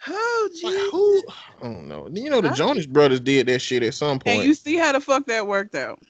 oh, 0.09 0.49
Like 0.63 0.75
who 0.91 1.23
I 1.63 1.63
don't 1.73 1.89
know. 1.89 2.09
You 2.13 2.31
know 2.31 2.41
the 2.41 2.51
I- 2.51 2.55
Jonas 2.55 2.87
brothers 2.87 3.21
did 3.21 3.47
that 3.49 3.61
shit 3.61 3.83
at 3.83 3.95
some 3.95 4.19
point. 4.19 4.39
And 4.39 4.47
you 4.47 4.55
see 4.55 4.77
how 4.77 4.93
the 4.93 5.01
fuck 5.01 5.27
that 5.27 5.47
worked 5.47 5.75
out. 5.75 6.01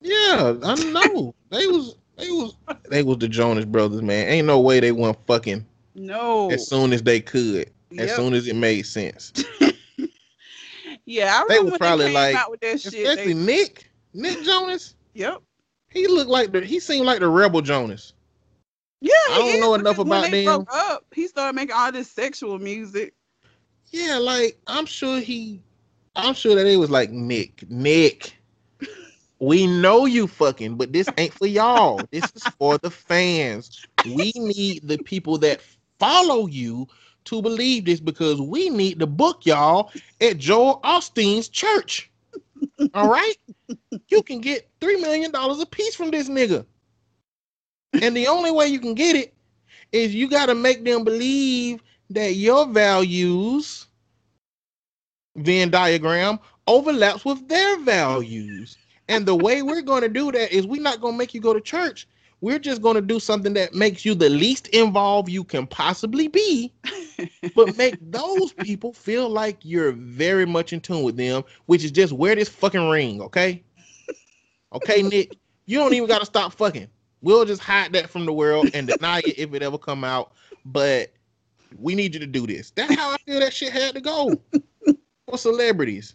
yeah, 0.00 0.54
I 0.62 0.74
know. 0.92 1.34
they 1.50 1.66
was 1.66 1.96
they 2.16 2.30
was 2.30 2.54
they 2.90 3.02
was 3.02 3.18
the 3.18 3.28
Jonas 3.28 3.64
brothers, 3.64 4.02
man. 4.02 4.28
Ain't 4.28 4.46
no 4.46 4.60
way 4.60 4.80
they 4.80 4.92
weren't 4.92 5.18
fucking 5.26 5.64
No. 5.94 6.50
as 6.50 6.68
soon 6.68 6.92
as 6.92 7.02
they 7.02 7.20
could. 7.20 7.70
As 7.98 8.14
soon 8.16 8.34
as 8.34 8.48
it 8.48 8.56
made 8.56 8.82
sense. 8.86 9.32
yeah, 11.06 11.40
I 11.42 11.44
They 11.48 11.54
remember 11.58 11.64
was 11.64 11.70
when 11.72 11.78
probably 11.78 12.04
they 12.06 12.12
came 12.12 12.14
like- 12.14 12.34
out 12.36 12.50
with 12.50 12.60
that 12.60 12.80
shit. 12.80 12.94
Especially 12.94 13.32
They, 13.34 13.40
Nick. 13.40 13.90
Nick 14.14 14.42
Jonas. 14.42 14.94
yep. 15.14 15.42
He 15.90 16.06
looked 16.08 16.30
like 16.30 16.50
the 16.52 16.60
he 16.64 16.80
seemed 16.80 17.06
like 17.06 17.20
the 17.20 17.28
rebel 17.28 17.60
Jonas. 17.60 18.14
Yeah, 19.00 19.12
I 19.30 19.38
don't 19.38 19.50
he 19.52 19.60
know 19.60 19.74
enough 19.74 19.98
about 19.98 20.30
they 20.30 20.44
them. 20.44 20.64
broke 20.64 20.68
up, 20.74 21.04
he 21.14 21.26
started 21.28 21.54
making 21.54 21.74
all 21.76 21.92
this 21.92 22.10
sexual 22.10 22.58
music. 22.58 23.12
Yeah, 23.94 24.18
like 24.18 24.58
I'm 24.66 24.86
sure 24.86 25.20
he 25.20 25.60
I'm 26.16 26.34
sure 26.34 26.56
that 26.56 26.66
it 26.66 26.78
was 26.78 26.90
like 26.90 27.10
Nick, 27.10 27.62
Nick. 27.70 28.36
We 29.38 29.68
know 29.68 30.04
you 30.04 30.26
fucking, 30.26 30.74
but 30.74 30.92
this 30.92 31.12
ain't 31.16 31.32
for 31.32 31.46
y'all. 31.46 32.08
This 32.10 32.32
is 32.34 32.44
for 32.58 32.76
the 32.78 32.90
fans. 32.90 33.86
We 34.04 34.32
need 34.34 34.88
the 34.88 34.98
people 34.98 35.38
that 35.38 35.60
follow 36.00 36.48
you 36.48 36.88
to 37.26 37.40
believe 37.40 37.84
this 37.84 38.00
because 38.00 38.40
we 38.40 38.68
need 38.68 38.98
to 38.98 39.06
book 39.06 39.46
y'all 39.46 39.92
at 40.20 40.38
Joel 40.38 40.80
Osteen's 40.82 41.48
church. 41.48 42.10
All 42.94 43.08
right? 43.08 43.36
You 44.08 44.24
can 44.24 44.40
get 44.40 44.68
three 44.80 45.00
million 45.00 45.30
dollars 45.30 45.60
a 45.60 45.66
piece 45.66 45.94
from 45.94 46.10
this 46.10 46.28
nigga. 46.28 46.66
And 48.02 48.16
the 48.16 48.26
only 48.26 48.50
way 48.50 48.66
you 48.66 48.80
can 48.80 48.94
get 48.94 49.14
it 49.14 49.34
is 49.92 50.16
you 50.16 50.28
got 50.28 50.46
to 50.46 50.56
make 50.56 50.84
them 50.84 51.04
believe 51.04 51.80
that 52.10 52.34
your 52.34 52.66
values 52.66 53.86
Venn 55.36 55.70
diagram 55.70 56.38
overlaps 56.66 57.24
with 57.24 57.48
their 57.48 57.78
values. 57.80 58.76
And 59.08 59.26
the 59.26 59.34
way 59.34 59.62
we're 59.62 59.82
going 59.82 60.02
to 60.02 60.08
do 60.08 60.32
that 60.32 60.52
is 60.52 60.66
we're 60.66 60.82
not 60.82 61.00
going 61.00 61.14
to 61.14 61.18
make 61.18 61.34
you 61.34 61.40
go 61.40 61.52
to 61.52 61.60
church. 61.60 62.06
We're 62.40 62.58
just 62.58 62.82
going 62.82 62.96
to 62.96 63.00
do 63.00 63.18
something 63.18 63.54
that 63.54 63.74
makes 63.74 64.04
you 64.04 64.14
the 64.14 64.28
least 64.28 64.68
involved 64.68 65.30
you 65.30 65.44
can 65.44 65.66
possibly 65.66 66.28
be, 66.28 66.74
but 67.56 67.76
make 67.78 67.96
those 68.10 68.52
people 68.52 68.92
feel 68.92 69.30
like 69.30 69.58
you're 69.62 69.92
very 69.92 70.44
much 70.44 70.74
in 70.74 70.80
tune 70.80 71.04
with 71.04 71.16
them, 71.16 71.42
which 71.66 71.84
is 71.84 71.90
just 71.90 72.12
wear 72.12 72.34
this 72.34 72.50
fucking 72.50 72.90
ring, 72.90 73.22
okay? 73.22 73.62
Okay, 74.74 75.02
Nick, 75.02 75.36
you 75.64 75.78
don't 75.78 75.94
even 75.94 76.08
got 76.08 76.18
to 76.18 76.26
stop 76.26 76.52
fucking. 76.52 76.88
We'll 77.22 77.46
just 77.46 77.62
hide 77.62 77.94
that 77.94 78.10
from 78.10 78.26
the 78.26 78.32
world 78.32 78.68
and 78.74 78.88
deny 78.88 79.20
it 79.20 79.38
if 79.38 79.54
it 79.54 79.62
ever 79.62 79.78
come 79.78 80.04
out. 80.04 80.32
But 80.66 81.14
we 81.78 81.94
need 81.94 82.14
you 82.14 82.20
to 82.20 82.26
do 82.26 82.46
this. 82.46 82.70
That's 82.70 82.94
how 82.94 83.10
I 83.10 83.16
feel 83.24 83.40
that 83.40 83.52
shit 83.52 83.72
had 83.72 83.94
to 83.94 84.00
go 84.00 84.40
for 85.28 85.38
celebrities. 85.38 86.14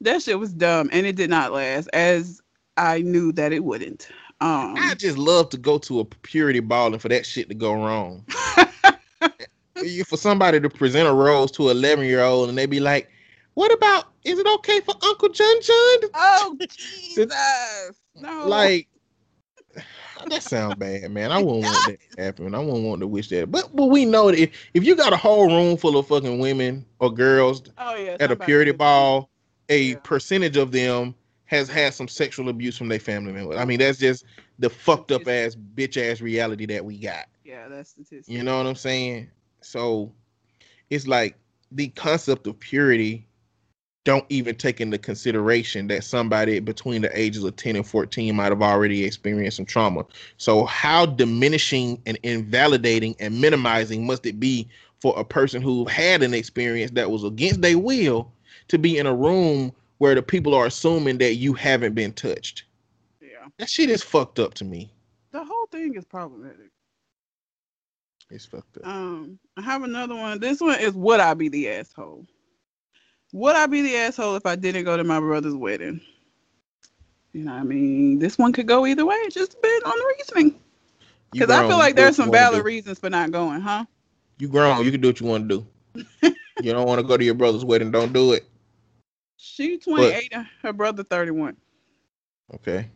That 0.00 0.22
shit 0.22 0.38
was 0.38 0.52
dumb 0.52 0.88
and 0.92 1.06
it 1.06 1.16
did 1.16 1.30
not 1.30 1.52
last 1.52 1.88
as 1.92 2.40
I 2.76 3.02
knew 3.02 3.32
that 3.32 3.52
it 3.52 3.64
wouldn't. 3.64 4.08
Um 4.40 4.76
I 4.76 4.94
just 4.94 5.18
love 5.18 5.50
to 5.50 5.58
go 5.58 5.78
to 5.78 6.00
a 6.00 6.04
purity 6.04 6.60
ball 6.60 6.92
and 6.92 7.00
for 7.00 7.08
that 7.08 7.26
shit 7.26 7.48
to 7.48 7.54
go 7.54 7.72
wrong. 7.74 8.24
For 10.06 10.18
somebody 10.18 10.60
to 10.60 10.68
present 10.68 11.08
a 11.08 11.12
rose 11.12 11.50
to 11.52 11.70
an 11.70 11.76
11 11.78 12.04
year 12.04 12.22
old 12.22 12.50
and 12.50 12.58
they 12.58 12.66
be 12.66 12.80
like, 12.80 13.10
what 13.54 13.72
about, 13.72 14.08
is 14.24 14.38
it 14.38 14.46
okay 14.46 14.80
for 14.80 14.94
Uncle 15.02 15.30
John 15.30 15.62
John? 15.62 15.98
Oh 16.14 16.56
Jesus. 16.68 17.32
No. 18.14 18.46
Like, 18.46 18.88
that 20.28 20.42
sounds 20.42 20.74
bad, 20.76 21.10
man. 21.10 21.32
I 21.32 21.38
wouldn't 21.42 21.64
want 21.64 21.86
that 21.86 21.98
to 22.16 22.22
happen. 22.22 22.54
I 22.54 22.58
wouldn't 22.58 22.84
want 22.84 23.00
to 23.00 23.06
wish 23.06 23.28
that. 23.28 23.50
But 23.50 23.74
but 23.74 23.86
we 23.86 24.04
know 24.04 24.30
that 24.30 24.38
if, 24.38 24.50
if 24.74 24.84
you 24.84 24.94
got 24.96 25.12
a 25.12 25.16
whole 25.16 25.46
room 25.46 25.76
full 25.76 25.96
of 25.96 26.06
fucking 26.06 26.38
women 26.38 26.84
or 26.98 27.12
girls 27.12 27.62
oh 27.78 27.94
yeah. 27.96 28.16
at 28.20 28.30
a 28.30 28.36
purity 28.36 28.72
ball, 28.72 29.30
a 29.68 29.80
Yeah. 29.80 29.96
percentage 30.02 30.56
of 30.56 30.72
them 30.72 31.14
has 31.46 31.68
had 31.68 31.94
some 31.94 32.06
sexual 32.08 32.48
abuse 32.48 32.76
from 32.76 32.88
their 32.88 33.00
family 33.00 33.32
members. 33.32 33.56
I 33.56 33.64
mean, 33.64 33.78
that's 33.80 33.98
just 33.98 34.24
the 34.58 34.70
fucked 34.70 35.10
up 35.10 35.26
ass 35.26 35.56
bitch 35.74 35.96
ass 35.96 36.20
reality 36.20 36.66
that 36.66 36.84
we 36.84 36.98
got. 36.98 37.26
Yeah, 37.44 37.66
that's 37.68 37.90
statistics. 37.90 38.28
You 38.28 38.42
know 38.44 38.58
what 38.58 38.66
I'm 38.66 38.76
saying? 38.76 39.30
So 39.62 40.12
it's 40.90 41.06
like 41.06 41.36
the 41.72 41.88
concept 41.88 42.46
of 42.46 42.58
purity 42.60 43.26
don't 44.04 44.24
even 44.30 44.54
take 44.54 44.80
into 44.80 44.96
consideration 44.96 45.86
that 45.88 46.04
somebody 46.04 46.58
between 46.58 47.02
the 47.02 47.18
ages 47.18 47.44
of 47.44 47.56
10 47.56 47.76
and 47.76 47.86
14 47.86 48.34
might 48.34 48.50
have 48.50 48.62
already 48.62 49.04
experienced 49.04 49.58
some 49.58 49.66
trauma. 49.66 50.06
So 50.38 50.64
how 50.64 51.06
diminishing 51.06 52.00
and 52.06 52.18
invalidating 52.22 53.14
and 53.20 53.40
minimizing 53.40 54.06
must 54.06 54.24
it 54.24 54.40
be 54.40 54.68
for 55.00 55.18
a 55.18 55.24
person 55.24 55.60
who 55.60 55.84
had 55.84 56.22
an 56.22 56.32
experience 56.32 56.92
that 56.92 57.10
was 57.10 57.24
against 57.24 57.60
their 57.60 57.78
will 57.78 58.32
to 58.68 58.78
be 58.78 58.96
in 58.96 59.06
a 59.06 59.14
room 59.14 59.72
where 59.98 60.14
the 60.14 60.22
people 60.22 60.54
are 60.54 60.66
assuming 60.66 61.18
that 61.18 61.34
you 61.34 61.52
haven't 61.52 61.94
been 61.94 62.12
touched? 62.12 62.64
Yeah. 63.20 63.48
That 63.58 63.68
shit 63.68 63.90
is 63.90 64.02
fucked 64.02 64.38
up 64.38 64.54
to 64.54 64.64
me. 64.64 64.90
The 65.32 65.44
whole 65.44 65.66
thing 65.66 65.94
is 65.94 66.06
problematic. 66.06 66.70
It's 68.30 68.46
fucked 68.46 68.78
up. 68.78 68.86
Um, 68.86 69.38
I 69.58 69.62
have 69.62 69.82
another 69.82 70.14
one. 70.14 70.40
This 70.40 70.60
one 70.60 70.80
is 70.80 70.94
would 70.94 71.20
I 71.20 71.34
be 71.34 71.48
the 71.48 71.68
asshole? 71.68 72.26
Would 73.32 73.56
I 73.56 73.66
be 73.66 73.82
the 73.82 73.96
asshole 73.96 74.36
if 74.36 74.46
I 74.46 74.56
didn't 74.56 74.84
go 74.84 74.96
to 74.96 75.04
my 75.04 75.20
brother's 75.20 75.54
wedding? 75.54 76.00
You 77.32 77.44
know, 77.44 77.52
what 77.52 77.60
I 77.60 77.64
mean, 77.64 78.18
this 78.18 78.38
one 78.38 78.52
could 78.52 78.66
go 78.66 78.86
either 78.86 79.06
way. 79.06 79.14
It 79.14 79.32
just 79.32 79.52
depends 79.52 79.84
on 79.84 79.92
the 79.96 80.14
reasoning. 80.18 80.60
Because 81.32 81.50
I 81.50 81.66
feel 81.68 81.78
like 81.78 81.94
there's 81.94 82.16
some 82.16 82.32
valid 82.32 82.64
reasons 82.64 82.98
for 82.98 83.08
not 83.08 83.30
going, 83.30 83.60
huh? 83.60 83.84
You 84.38 84.48
grown. 84.48 84.84
You 84.84 84.90
can 84.90 85.00
do 85.00 85.08
what 85.08 85.20
you 85.20 85.26
want 85.26 85.48
to 85.48 85.64
do. 86.22 86.34
you 86.62 86.72
don't 86.72 86.88
want 86.88 87.00
to 87.00 87.06
go 87.06 87.16
to 87.16 87.24
your 87.24 87.34
brother's 87.34 87.64
wedding. 87.64 87.92
Don't 87.92 88.12
do 88.12 88.32
it. 88.32 88.46
She 89.36 89.78
28, 89.78 90.28
and 90.32 90.46
her 90.62 90.72
brother 90.72 91.04
31. 91.04 91.56
Okay. 92.54 92.88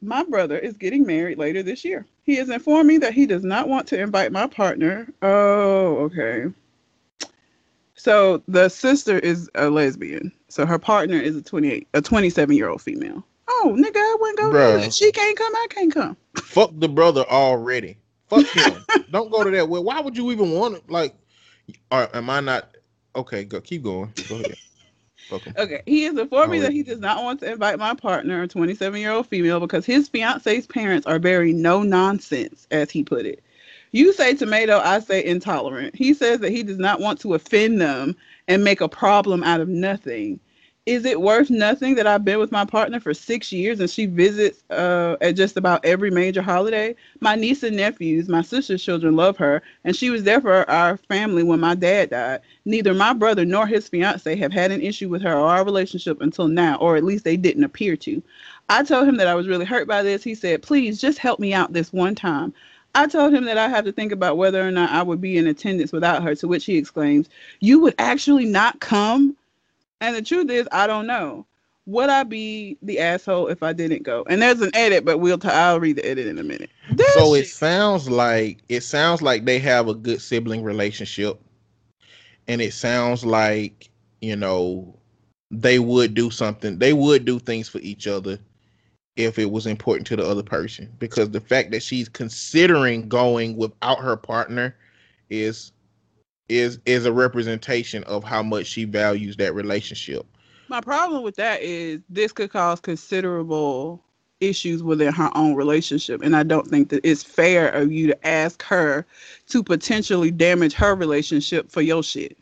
My 0.00 0.24
brother 0.24 0.58
is 0.58 0.76
getting 0.76 1.06
married 1.06 1.38
later 1.38 1.62
this 1.62 1.84
year. 1.84 2.04
He 2.24 2.34
has 2.36 2.50
informed 2.50 2.88
me 2.88 2.98
that 2.98 3.14
he 3.14 3.26
does 3.26 3.44
not 3.44 3.68
want 3.68 3.86
to 3.88 4.00
invite 4.00 4.32
my 4.32 4.48
partner. 4.48 5.08
Oh, 5.22 5.98
okay. 5.98 6.52
So 8.02 8.42
the 8.48 8.68
sister 8.68 9.20
is 9.20 9.48
a 9.54 9.70
lesbian. 9.70 10.32
So 10.48 10.66
her 10.66 10.76
partner 10.76 11.20
is 11.20 11.36
a 11.36 11.42
28, 11.42 11.86
a 11.94 12.02
27 12.02 12.56
year 12.56 12.68
old 12.68 12.82
female. 12.82 13.24
Oh, 13.46 13.76
nigga, 13.78 13.94
I 13.94 14.16
wouldn't 14.18 14.38
go. 14.40 14.50
Bruh. 14.50 14.80
either. 14.80 14.90
She 14.90 15.12
can't 15.12 15.38
come. 15.38 15.54
I 15.54 15.66
can't 15.70 15.94
come. 15.94 16.16
Fuck 16.34 16.72
the 16.74 16.88
brother 16.88 17.24
already. 17.28 17.96
Fuck 18.26 18.46
him. 18.46 18.84
don't 19.12 19.30
go 19.30 19.44
to 19.44 19.50
that 19.52 19.68
wedding. 19.68 19.86
Why 19.86 20.00
would 20.00 20.16
you 20.16 20.32
even 20.32 20.50
want 20.50 20.84
to? 20.84 20.92
Like, 20.92 21.14
or 21.92 22.08
am 22.12 22.28
I 22.28 22.40
not? 22.40 22.76
Okay, 23.14 23.44
go. 23.44 23.60
Keep 23.60 23.84
going. 23.84 24.12
Go 24.28 24.34
ahead. 24.34 24.56
Okay, 25.56 25.82
he 25.86 26.02
has 26.02 26.18
informed 26.18 26.50
me 26.50 26.58
that 26.58 26.72
he 26.72 26.82
does 26.82 26.98
not 26.98 27.22
want 27.22 27.38
to 27.40 27.52
invite 27.52 27.78
my 27.78 27.94
partner, 27.94 28.42
a 28.42 28.48
27 28.48 29.00
year 29.00 29.12
old 29.12 29.28
female, 29.28 29.60
because 29.60 29.86
his 29.86 30.08
fiance's 30.08 30.66
parents 30.66 31.06
are 31.06 31.20
very 31.20 31.52
no 31.52 31.84
nonsense, 31.84 32.66
as 32.72 32.90
he 32.90 33.04
put 33.04 33.26
it. 33.26 33.44
You 33.92 34.14
say 34.14 34.34
tomato, 34.34 34.78
I 34.78 35.00
say 35.00 35.22
intolerant. 35.22 35.94
He 35.94 36.14
says 36.14 36.40
that 36.40 36.50
he 36.50 36.62
does 36.62 36.78
not 36.78 37.00
want 37.00 37.20
to 37.20 37.34
offend 37.34 37.78
them 37.80 38.16
and 38.48 38.64
make 38.64 38.80
a 38.80 38.88
problem 38.88 39.44
out 39.44 39.60
of 39.60 39.68
nothing. 39.68 40.40
Is 40.86 41.04
it 41.04 41.20
worth 41.20 41.50
nothing 41.50 41.94
that 41.94 42.06
I've 42.08 42.24
been 42.24 42.40
with 42.40 42.50
my 42.50 42.64
partner 42.64 42.98
for 42.98 43.14
six 43.14 43.52
years 43.52 43.78
and 43.78 43.88
she 43.88 44.06
visits 44.06 44.64
uh, 44.70 45.16
at 45.20 45.36
just 45.36 45.56
about 45.56 45.84
every 45.84 46.10
major 46.10 46.42
holiday? 46.42 46.96
My 47.20 47.36
niece 47.36 47.62
and 47.62 47.76
nephews, 47.76 48.28
my 48.28 48.42
sister's 48.42 48.82
children, 48.82 49.14
love 49.14 49.36
her, 49.36 49.62
and 49.84 49.94
she 49.94 50.10
was 50.10 50.24
there 50.24 50.40
for 50.40 50.68
our 50.68 50.96
family 50.96 51.44
when 51.44 51.60
my 51.60 51.76
dad 51.76 52.10
died. 52.10 52.40
Neither 52.64 52.94
my 52.94 53.12
brother 53.12 53.44
nor 53.44 53.66
his 53.66 53.88
fiance 53.88 54.34
have 54.34 54.52
had 54.52 54.72
an 54.72 54.80
issue 54.80 55.08
with 55.08 55.22
her 55.22 55.34
or 55.34 55.48
our 55.48 55.64
relationship 55.64 56.20
until 56.20 56.48
now, 56.48 56.76
or 56.78 56.96
at 56.96 57.04
least 57.04 57.24
they 57.24 57.36
didn't 57.36 57.62
appear 57.62 57.94
to. 57.98 58.20
I 58.70 58.82
told 58.82 59.06
him 59.06 59.18
that 59.18 59.28
I 59.28 59.34
was 59.36 59.46
really 59.46 59.66
hurt 59.66 59.86
by 59.86 60.02
this. 60.02 60.24
He 60.24 60.34
said, 60.34 60.62
Please 60.62 61.00
just 61.00 61.18
help 61.18 61.38
me 61.38 61.52
out 61.52 61.74
this 61.74 61.92
one 61.92 62.14
time. 62.16 62.54
I 62.94 63.06
told 63.06 63.32
him 63.32 63.44
that 63.44 63.58
I 63.58 63.68
had 63.68 63.84
to 63.86 63.92
think 63.92 64.12
about 64.12 64.36
whether 64.36 64.66
or 64.66 64.70
not 64.70 64.90
I 64.90 65.02
would 65.02 65.20
be 65.20 65.38
in 65.38 65.46
attendance 65.46 65.92
without 65.92 66.22
her, 66.22 66.34
to 66.36 66.48
which 66.48 66.64
he 66.64 66.76
exclaims, 66.76 67.28
You 67.60 67.80
would 67.80 67.94
actually 67.98 68.44
not 68.44 68.80
come? 68.80 69.36
And 70.00 70.14
the 70.16 70.22
truth 70.22 70.50
is, 70.50 70.68
I 70.72 70.86
don't 70.86 71.06
know. 71.06 71.46
Would 71.86 72.10
I 72.10 72.22
be 72.22 72.76
the 72.82 73.00
asshole 73.00 73.48
if 73.48 73.62
I 73.62 73.72
didn't 73.72 74.02
go? 74.04 74.24
And 74.28 74.40
there's 74.40 74.60
an 74.60 74.70
edit, 74.74 75.04
but 75.04 75.18
we'll 75.18 75.38
t- 75.38 75.48
I'll 75.48 75.80
read 75.80 75.96
the 75.96 76.06
edit 76.06 76.26
in 76.26 76.38
a 76.38 76.42
minute. 76.42 76.70
So 77.14 77.34
it 77.34 77.44
shit- 77.44 77.48
sounds 77.54 78.08
like 78.08 78.58
it 78.68 78.82
sounds 78.82 79.20
like 79.22 79.44
they 79.44 79.58
have 79.58 79.88
a 79.88 79.94
good 79.94 80.20
sibling 80.20 80.62
relationship, 80.62 81.40
and 82.46 82.60
it 82.60 82.72
sounds 82.72 83.24
like 83.24 83.90
you 84.20 84.36
know 84.36 84.94
they 85.50 85.80
would 85.80 86.14
do 86.14 86.30
something. 86.30 86.78
They 86.78 86.92
would 86.92 87.24
do 87.24 87.40
things 87.40 87.68
for 87.68 87.78
each 87.78 88.06
other 88.06 88.38
if 89.16 89.38
it 89.38 89.50
was 89.50 89.66
important 89.66 90.06
to 90.08 90.16
the 90.16 90.26
other 90.26 90.42
person. 90.42 90.90
Because 90.98 91.30
the 91.30 91.40
fact 91.40 91.70
that 91.72 91.82
she's 91.82 92.08
considering 92.08 93.08
going 93.08 93.56
without 93.56 93.98
her 94.00 94.16
partner 94.16 94.76
is 95.30 95.72
is 96.48 96.78
is 96.86 97.06
a 97.06 97.12
representation 97.12 98.04
of 98.04 98.24
how 98.24 98.42
much 98.42 98.66
she 98.66 98.84
values 98.84 99.36
that 99.36 99.54
relationship. 99.54 100.26
My 100.68 100.80
problem 100.80 101.22
with 101.22 101.36
that 101.36 101.62
is 101.62 102.00
this 102.08 102.32
could 102.32 102.50
cause 102.50 102.80
considerable 102.80 104.02
issues 104.40 104.82
within 104.82 105.12
her 105.12 105.30
own 105.34 105.54
relationship. 105.54 106.20
And 106.22 106.34
I 106.34 106.42
don't 106.42 106.66
think 106.66 106.88
that 106.88 107.00
it's 107.04 107.22
fair 107.22 107.68
of 107.68 107.92
you 107.92 108.08
to 108.08 108.26
ask 108.26 108.62
her 108.64 109.06
to 109.48 109.62
potentially 109.62 110.30
damage 110.30 110.72
her 110.74 110.94
relationship 110.94 111.70
for 111.70 111.80
your 111.80 112.02
shit. 112.02 112.36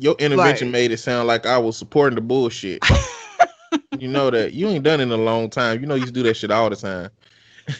Your 0.00 0.16
intervention 0.18 0.68
Like- 0.68 0.72
made 0.72 0.92
it 0.92 0.98
sound 0.98 1.28
like 1.28 1.46
I 1.46 1.58
was 1.58 1.76
supporting 1.76 2.16
the 2.16 2.22
bullshit. 2.22 2.82
you 4.00 4.08
know 4.08 4.30
that 4.30 4.54
you 4.54 4.68
ain't 4.68 4.84
done 4.84 5.00
in 5.00 5.10
a 5.10 5.16
long 5.16 5.50
time. 5.50 5.80
You 5.80 5.86
know 5.86 5.94
you 5.94 6.02
used 6.02 6.14
to 6.14 6.20
do 6.20 6.26
that 6.26 6.36
shit 6.36 6.50
all 6.50 6.70
the 6.70 6.76
time. 6.76 7.10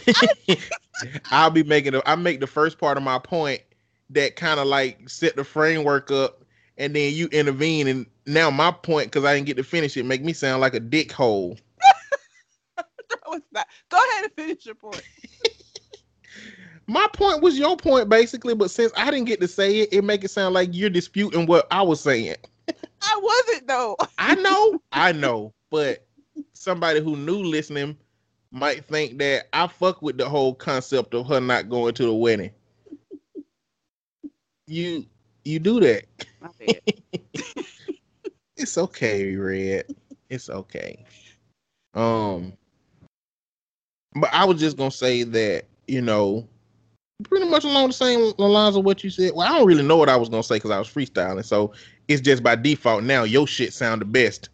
I'll 1.30 1.50
be 1.50 1.62
making 1.62 1.94
a, 1.94 2.02
I 2.04 2.14
make 2.14 2.40
the 2.40 2.46
first 2.46 2.78
part 2.78 2.96
of 2.96 3.02
my 3.02 3.18
point 3.18 3.62
that 4.10 4.36
kind 4.36 4.60
of 4.60 4.66
like 4.66 5.08
set 5.08 5.36
the 5.36 5.44
framework 5.44 6.10
up, 6.10 6.44
and 6.76 6.94
then 6.94 7.14
you 7.14 7.28
intervene, 7.28 7.86
and 7.86 8.06
now 8.26 8.50
my 8.50 8.70
point 8.70 9.06
because 9.06 9.24
I 9.24 9.34
didn't 9.34 9.46
get 9.46 9.56
to 9.56 9.64
finish 9.64 9.96
it 9.96 10.04
make 10.04 10.22
me 10.22 10.32
sound 10.32 10.60
like 10.60 10.74
a 10.74 10.80
dickhole. 10.80 11.58
No, 13.26 13.32
it's 13.32 13.46
not. 13.50 13.66
Go 13.88 13.98
ahead 13.98 14.24
and 14.24 14.32
finish 14.34 14.66
your 14.66 14.76
point. 14.76 15.02
My 16.86 17.08
point 17.12 17.42
was 17.42 17.58
your 17.58 17.76
point 17.76 18.08
basically, 18.08 18.54
but 18.54 18.70
since 18.70 18.92
I 18.96 19.10
didn't 19.10 19.26
get 19.26 19.40
to 19.40 19.48
say 19.48 19.80
it, 19.80 19.92
it 19.92 20.02
make 20.02 20.24
it 20.24 20.30
sound 20.30 20.54
like 20.54 20.70
you're 20.72 20.90
disputing 20.90 21.46
what 21.46 21.66
I 21.70 21.82
was 21.82 22.00
saying. 22.00 22.36
I 23.02 23.20
wasn't 23.22 23.68
though. 23.68 23.96
I 24.18 24.34
know, 24.36 24.80
I 24.92 25.12
know, 25.12 25.52
but 25.70 26.06
somebody 26.52 27.00
who 27.00 27.16
knew 27.16 27.42
listening 27.42 27.96
might 28.52 28.84
think 28.86 29.18
that 29.18 29.48
I 29.52 29.66
fuck 29.66 30.02
with 30.02 30.18
the 30.18 30.28
whole 30.28 30.54
concept 30.54 31.14
of 31.14 31.26
her 31.26 31.40
not 31.40 31.68
going 31.68 31.94
to 31.94 32.04
the 32.04 32.14
wedding. 32.14 32.50
You 34.66 35.06
you 35.44 35.58
do 35.58 35.80
that. 35.80 36.04
It's 38.56 38.76
okay, 38.76 39.34
Red. 39.36 39.86
It's 40.28 40.50
okay. 40.50 41.02
Um 41.94 42.52
but 44.14 44.28
I 44.34 44.44
was 44.44 44.60
just 44.60 44.76
gonna 44.76 44.90
say 44.90 45.22
that, 45.22 45.64
you 45.88 46.02
know, 46.02 46.46
pretty 47.24 47.48
much 47.48 47.64
along 47.64 47.88
the 47.88 47.94
same 47.94 48.32
lines 48.36 48.76
of 48.76 48.84
what 48.84 49.02
you 49.02 49.08
said. 49.08 49.32
Well, 49.34 49.50
I 49.50 49.56
don't 49.56 49.66
really 49.66 49.82
know 49.82 49.96
what 49.96 50.10
I 50.10 50.16
was 50.16 50.28
gonna 50.28 50.42
say 50.42 50.56
because 50.56 50.72
I 50.72 50.78
was 50.78 50.88
freestyling, 50.88 51.44
so 51.44 51.72
it's 52.08 52.20
just 52.20 52.42
by 52.42 52.54
default 52.54 53.02
now. 53.02 53.22
Your 53.22 53.46
shit 53.46 53.72
sound 53.72 54.02
the 54.02 54.04
best 54.04 54.50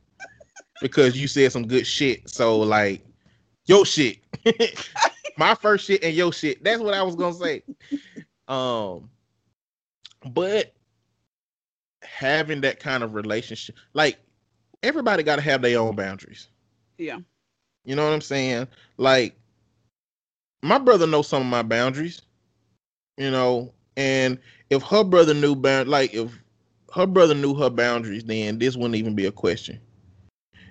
because 0.80 1.16
you 1.16 1.28
said 1.28 1.52
some 1.52 1.66
good 1.66 1.86
shit. 1.86 2.28
So 2.28 2.58
like, 2.58 3.02
your 3.66 3.84
shit, 3.84 4.18
my 5.36 5.54
first 5.54 5.86
shit 5.86 6.02
and 6.02 6.14
your 6.14 6.32
shit. 6.32 6.62
That's 6.62 6.80
what 6.80 6.94
I 6.94 7.02
was 7.02 7.16
gonna 7.16 7.34
say. 7.34 7.62
Um, 8.48 9.10
but 10.30 10.72
having 12.02 12.60
that 12.62 12.80
kind 12.80 13.02
of 13.02 13.14
relationship, 13.14 13.76
like 13.92 14.18
everybody 14.82 15.22
got 15.22 15.36
to 15.36 15.42
have 15.42 15.62
their 15.62 15.78
own 15.80 15.96
boundaries. 15.96 16.48
Yeah. 16.98 17.18
You 17.84 17.96
know 17.96 18.04
what 18.04 18.14
I'm 18.14 18.20
saying? 18.20 18.68
Like 18.96 19.36
my 20.62 20.78
brother 20.78 21.06
knows 21.06 21.28
some 21.28 21.42
of 21.42 21.48
my 21.48 21.62
boundaries. 21.62 22.22
You 23.16 23.30
know, 23.30 23.72
and 23.96 24.38
if 24.70 24.82
her 24.82 25.02
brother 25.02 25.32
knew 25.32 25.54
bound 25.54 25.88
like 25.88 26.14
if 26.14 26.30
her 26.94 27.06
brother 27.06 27.34
knew 27.34 27.54
her 27.54 27.70
boundaries, 27.70 28.24
then 28.24 28.58
this 28.58 28.76
wouldn't 28.76 28.94
even 28.94 29.14
be 29.14 29.26
a 29.26 29.32
question. 29.32 29.80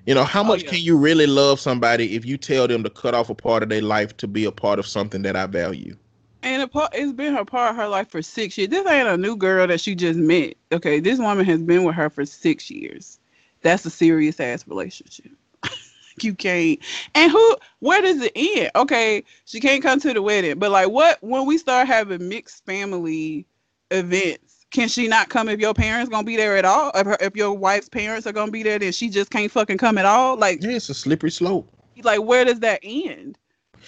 You 0.06 0.14
know, 0.14 0.24
how 0.24 0.42
Oh, 0.42 0.46
much 0.46 0.64
yeah. 0.64 0.70
can 0.70 0.80
you 0.80 0.98
really 0.98 1.26
love 1.26 1.60
somebody 1.60 2.16
if 2.16 2.26
you 2.26 2.38
tell 2.38 2.68
them 2.68 2.84
to 2.84 2.90
cut 2.90 3.14
off 3.16 3.30
a 3.30 3.36
part 3.36 3.64
of 3.64 3.70
their 3.70 3.82
life 3.82 4.16
to 4.18 4.28
be 4.28 4.46
a 4.46 4.52
part 4.52 4.80
of 4.80 4.86
something 4.86 5.22
that 5.24 5.36
I 5.36 5.48
value? 5.48 5.96
And 6.44 6.62
a 6.62 6.68
part, 6.68 6.92
it's 6.94 7.12
been 7.12 7.34
her 7.34 7.44
part 7.44 7.72
of 7.72 7.78
her 7.78 7.88
life 7.88 8.10
for 8.10 8.22
six 8.22 8.58
years. 8.58 8.70
This 8.70 8.86
ain't 8.88 9.08
a 9.08 9.18
new 9.18 9.36
girl 9.36 9.66
that 9.66 9.82
she 9.82 9.96
just 9.96 10.20
met. 10.20 10.56
Okay, 10.72 11.00
this 11.00 11.18
woman 11.20 11.44
has 11.46 11.62
been 11.64 11.84
with 11.84 11.96
her 11.96 12.10
for 12.10 12.24
six 12.26 12.70
years. 12.70 13.20
That's 13.62 13.84
a 13.86 13.90
serious 13.90 14.40
ass 14.40 14.68
relationship. 14.68 15.32
you 16.22 16.36
can't. 16.36 16.80
And 17.16 17.32
who? 17.32 17.58
Where 17.80 18.02
does 18.04 18.22
it 18.22 18.32
end? 18.36 18.70
Okay, 18.76 19.24
she 19.46 19.60
can't 19.60 19.82
come 19.82 20.00
to 20.02 20.14
the 20.14 20.22
wedding, 20.22 20.60
but 20.60 20.70
like, 20.70 20.90
what? 20.90 21.18
When 21.24 21.48
we 21.48 21.58
start 21.58 21.88
having 21.88 22.30
mixed 22.30 22.64
family 22.64 23.48
events, 23.90 24.45
can 24.72 24.88
she 24.88 25.08
not 25.08 25.30
come 25.30 25.48
if 25.50 25.60
your 25.60 25.74
parents 25.74 26.10
gonna 26.10 26.26
be 26.26 26.36
there 26.36 26.58
at 26.58 26.66
all? 26.66 26.92
If, 26.96 27.06
her, 27.06 27.18
if 27.22 27.36
your 27.36 27.54
wife's 27.54 27.90
parents 27.90 28.28
are 28.28 28.34
gonna 28.34 28.52
be 28.52 28.64
there, 28.64 28.80
then 28.80 28.92
she 28.92 29.10
just 29.10 29.32
can't 29.32 29.52
fucking 29.52 29.78
come 29.78 29.98
at 29.98 30.06
all. 30.06 30.36
Like, 30.38 30.62
Yeah, 30.62 30.72
it's 30.72 30.90
a 30.90 30.94
slippery 30.94 31.32
slope. 31.32 31.72
like 32.04 32.22
where 32.22 32.44
does 32.46 32.60
that 32.60 32.80
end? 32.84 33.38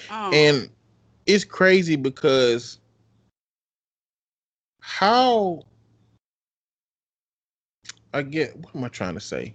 Um, 0.09 0.33
and 0.33 0.69
it's 1.25 1.43
crazy 1.43 1.95
because 1.95 2.79
how 4.79 5.63
I 8.13 8.21
get 8.21 8.55
what 8.57 8.75
am 8.75 8.83
I 8.83 8.87
trying 8.87 9.15
to 9.15 9.19
say? 9.19 9.53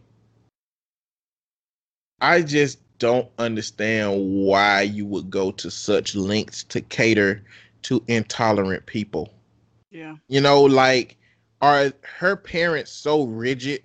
I 2.21 2.43
just 2.43 2.79
don't 2.99 3.29
understand 3.39 4.13
why 4.45 4.83
you 4.83 5.05
would 5.07 5.31
go 5.31 5.51
to 5.53 5.71
such 5.71 6.15
lengths 6.15 6.63
to 6.65 6.81
cater 6.83 7.43
to 7.83 8.03
intolerant 8.07 8.87
people. 8.87 9.33
Yeah, 9.93 10.17
You 10.29 10.41
know, 10.41 10.63
like 10.63 11.17
are 11.61 11.93
her 12.03 12.37
parents 12.37 12.91
so 12.91 13.25
rigid 13.25 13.83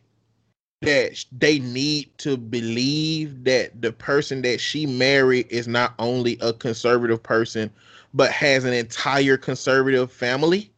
that 0.82 1.24
they 1.32 1.60
need 1.60 2.18
to 2.20 2.38
believe 2.38 3.44
that 3.44 3.82
the 3.82 3.92
person 3.92 4.42
that 4.44 4.60
she 4.60 4.86
married 4.86 5.48
is 5.50 5.68
not 5.68 5.94
only 6.00 6.38
a 6.42 6.54
conservative 6.54 7.22
person 7.22 7.72
but 8.14 8.32
has 8.32 8.64
an 8.64 8.74
entire 8.74 9.38
conservative 9.38 10.12
family? 10.12 10.72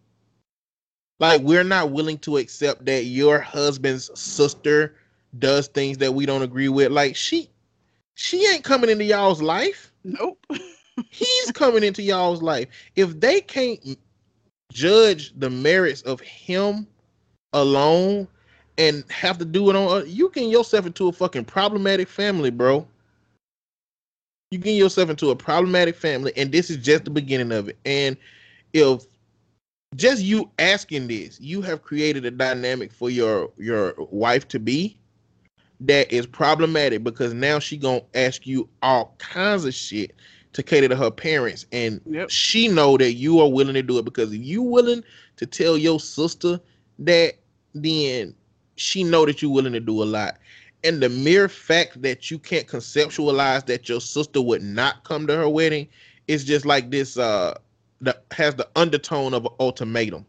Like 1.19 1.41
we're 1.41 1.63
not 1.63 1.91
willing 1.91 2.17
to 2.19 2.37
accept 2.37 2.85
that 2.85 3.05
your 3.05 3.39
husband's 3.39 4.09
sister 4.19 4.95
does 5.37 5.67
things 5.67 5.99
that 5.99 6.13
we 6.13 6.25
don't 6.25 6.41
agree 6.41 6.69
with. 6.69 6.91
Like 6.91 7.15
she 7.15 7.49
she 8.15 8.45
ain't 8.47 8.63
coming 8.63 8.89
into 8.89 9.05
y'all's 9.05 9.41
life 9.41 9.89
nope. 10.03 10.45
he's 11.09 11.51
coming 11.51 11.83
into 11.83 12.01
y'all's 12.01 12.41
life. 12.41 12.67
If 12.95 13.19
they 13.19 13.41
can't 13.41 13.97
judge 14.71 15.33
the 15.39 15.49
merits 15.49 16.01
of 16.03 16.19
him 16.21 16.87
alone 17.53 18.27
and 18.77 19.03
have 19.09 19.37
to 19.37 19.45
do 19.45 19.69
it 19.69 19.75
on 19.75 20.09
you 20.09 20.31
getting 20.33 20.49
yourself 20.49 20.85
into 20.85 21.09
a 21.09 21.11
fucking 21.11 21.45
problematic 21.45 22.07
family, 22.07 22.49
bro. 22.49 22.87
You 24.51 24.57
getting 24.57 24.77
yourself 24.77 25.09
into 25.09 25.29
a 25.29 25.35
problematic 25.35 25.95
family, 25.95 26.31
and 26.35 26.51
this 26.51 26.69
is 26.69 26.77
just 26.77 27.03
the 27.03 27.11
beginning 27.11 27.51
of 27.51 27.69
it. 27.69 27.77
And 27.85 28.17
if 28.73 29.05
just 29.95 30.23
you 30.23 30.49
asking 30.59 31.07
this, 31.07 31.39
you 31.41 31.61
have 31.61 31.81
created 31.81 32.25
a 32.25 32.31
dynamic 32.31 32.91
for 32.93 33.09
your 33.09 33.51
your 33.57 33.95
wife 34.11 34.47
to 34.49 34.59
be 34.59 34.97
that 35.81 36.11
is 36.11 36.25
problematic 36.25 37.03
because 37.03 37.33
now 37.33 37.59
she 37.59 37.77
gonna 37.77 38.01
ask 38.13 38.45
you 38.45 38.67
all 38.81 39.15
kinds 39.17 39.65
of 39.65 39.73
shit 39.73 40.13
to 40.53 40.63
cater 40.63 40.87
to 40.87 40.95
her 40.95 41.11
parents 41.11 41.65
and 41.71 42.01
Yep. 42.05 42.29
she 42.29 42.67
know 42.67 42.97
that 42.97 43.13
you 43.13 43.39
are 43.39 43.49
willing 43.49 43.75
to 43.75 43.83
do 43.83 43.97
it 43.99 44.05
because 44.05 44.33
if 44.33 44.41
you 44.41 44.61
willing 44.61 45.03
to 45.37 45.45
tell 45.45 45.77
your 45.77 45.99
sister 45.99 46.59
that 46.99 47.35
then 47.75 48.33
she 48.75 49.03
know 49.03 49.25
that 49.25 49.41
you're 49.41 49.51
willing 49.51 49.73
to 49.73 49.79
do 49.79 50.01
a 50.01 50.05
lot 50.05 50.37
and 50.83 51.01
the 51.01 51.09
mere 51.09 51.47
fact 51.49 52.01
that 52.01 52.31
you 52.31 52.39
can't 52.39 52.67
conceptualize 52.67 53.65
that 53.65 53.87
your 53.89 54.01
sister 54.01 54.41
would 54.41 54.63
not 54.63 55.03
come 55.03 55.27
to 55.27 55.35
her 55.35 55.49
wedding 55.49 55.87
is 56.27 56.43
just 56.45 56.65
like 56.65 56.89
this 56.89 57.17
uh 57.17 57.53
that 58.01 58.23
has 58.31 58.55
the 58.55 58.67
undertone 58.75 59.33
of 59.33 59.45
an 59.45 59.51
ultimatum 59.59 60.25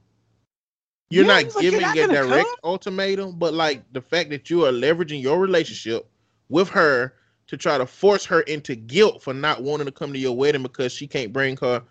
you're 1.10 1.24
Yeah, 1.24 1.34
not 1.34 1.44
like, 1.44 1.58
giving 1.60 1.80
not 1.80 1.96
a 1.98 2.06
direct 2.08 2.46
come? 2.50 2.56
ultimatum 2.64 3.38
but 3.38 3.54
like 3.54 3.82
the 3.92 4.00
fact 4.02 4.30
that 4.30 4.50
you 4.50 4.64
are 4.66 4.72
leveraging 4.72 5.22
your 5.22 5.38
relationship 5.38 6.06
with 6.48 6.68
her 6.68 7.14
to 7.50 7.56
try 7.56 7.76
to 7.76 7.84
force 7.84 8.24
her 8.24 8.42
into 8.42 8.76
guilt 8.76 9.20
for 9.20 9.34
not 9.34 9.60
wanting 9.60 9.84
to 9.86 9.90
come 9.92 10.12
to 10.12 10.18
your 10.20 10.36
wedding 10.36 10.62
because 10.62 10.92
she 10.92 11.04
can't 11.08 11.32
bring 11.32 11.56
her 11.56 11.82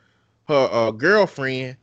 her 0.48 0.70
uh, 0.72 0.90
girlfriend 0.90 1.76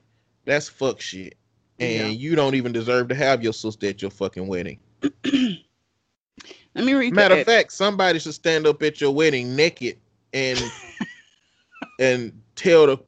that's 0.46 0.66
fuck 0.66 0.98
shit 0.98 1.36
and 1.78 1.92
Yeah. 1.92 2.06
you 2.06 2.34
don't 2.34 2.54
even 2.54 2.72
deserve 2.72 3.08
to 3.08 3.14
have 3.14 3.42
your 3.42 3.52
sister 3.52 3.86
at 3.88 4.00
your 4.00 4.10
fucking 4.10 4.46
wedding 4.46 4.78
Let 6.74 6.84
me 6.84 6.92
read 6.94 7.14
Matter 7.14 7.36
of 7.36 7.44
fact, 7.44 7.72
somebody 7.72 8.18
should 8.18 8.34
stand 8.34 8.66
up 8.66 8.82
at 8.82 9.00
your 9.00 9.10
wedding 9.10 9.54
naked 9.54 9.98
and 10.32 10.60
and 11.98 12.32
tell 12.54 12.86
the 12.86 12.98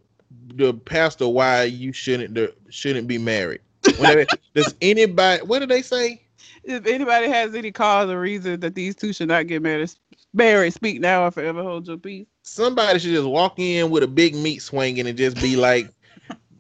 the 0.55 0.74
pastor 0.74 1.28
why 1.28 1.65
you 1.65 1.93
shouldn't 1.93 2.35
the, 2.35 2.55
shouldn't 2.70 3.09
be 3.09 3.19
married. 3.19 3.61
Whenever, 3.99 4.27
does 4.55 4.74
anybody? 4.81 5.43
What 5.45 5.59
did 5.61 5.69
they 5.69 5.82
say? 5.82 6.23
If 6.65 6.86
anybody 6.86 7.28
has 7.28 7.55
any 7.55 7.70
cause 7.70 8.11
or 8.11 8.20
reason 8.20 8.61
that 8.61 8.74
these 8.74 8.95
two 8.95 9.12
should 9.12 9.28
not 9.28 9.47
get 9.47 9.62
married, 9.62 9.90
married, 10.32 10.72
speak 10.72 11.00
now 11.00 11.26
or 11.26 11.30
forever 11.30 11.62
hold 11.62 11.86
your 11.86 11.98
peace. 11.98 12.26
Somebody 12.42 12.98
should 12.98 13.12
just 13.12 13.28
walk 13.28 13.59
in 13.59 13.90
with 13.90 14.02
a 14.02 14.09
big 14.09 14.34
meat 14.34 14.62
swinging 14.62 15.06
and 15.06 15.18
just 15.18 15.40
be 15.40 15.56
like, 15.56 15.92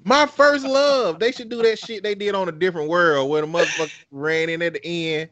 "My 0.04 0.26
first 0.26 0.64
love." 0.64 1.18
They 1.18 1.32
should 1.32 1.48
do 1.48 1.62
that 1.62 1.78
shit 1.78 2.02
they 2.02 2.14
did 2.14 2.34
on 2.34 2.48
a 2.48 2.52
different 2.52 2.88
world 2.88 3.30
where 3.30 3.40
the 3.40 3.46
motherfucker 3.46 3.90
ran 4.10 4.48
in 4.48 4.62
at 4.62 4.74
the 4.74 4.84
end 4.84 5.30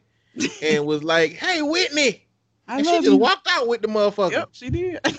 and 0.61 0.85
was 0.85 1.03
like, 1.03 1.33
"Hey, 1.33 1.61
Whitley," 1.61 2.25
I 2.67 2.77
and 2.77 2.85
she 2.85 2.91
just 2.97 3.11
you. 3.11 3.17
walked 3.17 3.47
out 3.49 3.67
with 3.67 3.81
the 3.81 3.87
motherfucker. 3.87 4.31
Yep, 4.31 4.49
she 4.51 4.69
did. 4.69 4.99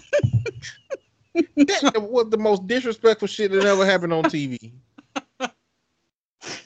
that 1.34 2.02
was 2.02 2.30
the 2.30 2.38
most 2.38 2.66
disrespectful 2.66 3.28
shit 3.28 3.52
that 3.52 3.64
ever 3.64 3.86
happened 3.86 4.12
on 4.12 4.24
TV. 4.24 4.72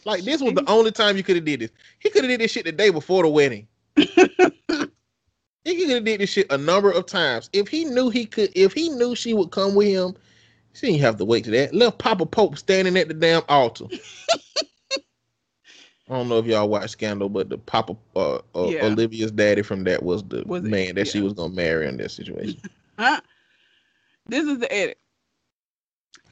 Like 0.05 0.25
this 0.25 0.41
was 0.41 0.55
the 0.55 0.69
only 0.69 0.91
time 0.91 1.17
you 1.17 1.23
could 1.23 1.37
have 1.37 1.45
did 1.45 1.61
this. 1.61 1.71
He 1.99 2.11
could 2.11 2.25
have 2.25 2.31
did 2.31 2.41
this 2.41 2.51
shit 2.51 2.65
the 2.65 2.73
day 2.73 2.91
before 2.91 3.23
the 3.23 3.29
wedding. 3.29 3.69
he 5.65 5.77
could 5.77 5.91
have 5.91 6.05
did 6.05 6.21
this 6.21 6.31
shit 6.31 6.51
a 6.51 6.59
number 6.59 6.91
of 6.91 7.07
times. 7.07 7.49
If 7.53 7.69
he 7.69 7.85
knew 7.85 8.11
he 8.11 8.27
could, 8.27 8.51
if 8.55 8.73
he 8.73 8.89
knew 8.89 9.15
she 9.15 9.35
would 9.35 9.51
come 9.51 9.75
with 9.75 9.89
him, 9.89 10.15
she 10.73 10.89
didn't 10.89 11.03
have 11.03 11.17
to 11.19 11.25
wait 11.25 11.45
to 11.45 11.51
that. 11.53 11.75
Left 11.75 11.99
Papa 11.99 12.27
Pope 12.27 12.59
standing 12.59 12.97
at 12.97 13.09
the 13.09 13.15
damn 13.15 13.43
altar. 13.49 13.87
I 16.09 16.17
don't 16.17 16.29
know 16.29 16.39
if 16.39 16.47
y'all 16.47 16.69
watch 16.69 16.91
Scandal, 16.91 17.29
but 17.29 17.49
the 17.49 17.57
Papa 17.59 17.97
uh, 18.17 18.37
uh, 18.55 18.69
Yeah. 18.69 18.87
Olivia's 18.87 19.31
daddy 19.31 19.63
from 19.63 19.85
that 19.85 20.03
was 20.03 20.23
the 20.25 20.43
Was 20.47 20.63
man 20.63 20.97
that 20.97 21.09
she 21.09 21.21
was 21.21 21.33
gonna 21.33 21.55
marry 21.55 21.87
in 21.87 21.97
that 21.99 22.11
situation. 22.11 22.61
Huh? 22.99 23.21
This 24.29 24.47
is 24.47 24.61
the 24.61 24.73
edit. 24.73 24.99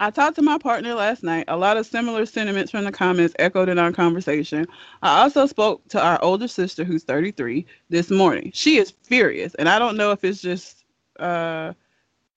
I 0.01 0.11
talked 0.11 0.37
to 0.37 0.43
my 0.43 0.57
partner 0.57 0.95
last 0.95 1.23
night. 1.23 1.45
A 1.49 1.57
lot 1.57 1.77
of 1.77 1.87
similar 1.87 2.25
sentiments 2.25 2.71
from 2.71 2.85
the 2.85 2.93
comments 2.93 3.35
echoed 3.39 3.69
in 3.69 3.79
our 3.79 3.93
conversation. 3.93 4.67
I 5.03 5.21
also 5.21 5.47
spoke 5.47 5.87
to 5.89 6.03
our 6.03 6.19
older 6.23 6.49
sister, 6.49 6.85
who's 6.85 7.05
33, 7.05 7.67
this 7.91 8.11
morning. 8.11 8.51
She 8.55 8.79
is 8.79 8.95
furious, 9.03 9.55
and 9.57 9.69
I 9.69 9.79
don't 9.79 9.99
know 9.99 10.11
if 10.13 10.25
it's 10.25 10.41
just, 10.41 10.85
uh, 11.19 11.75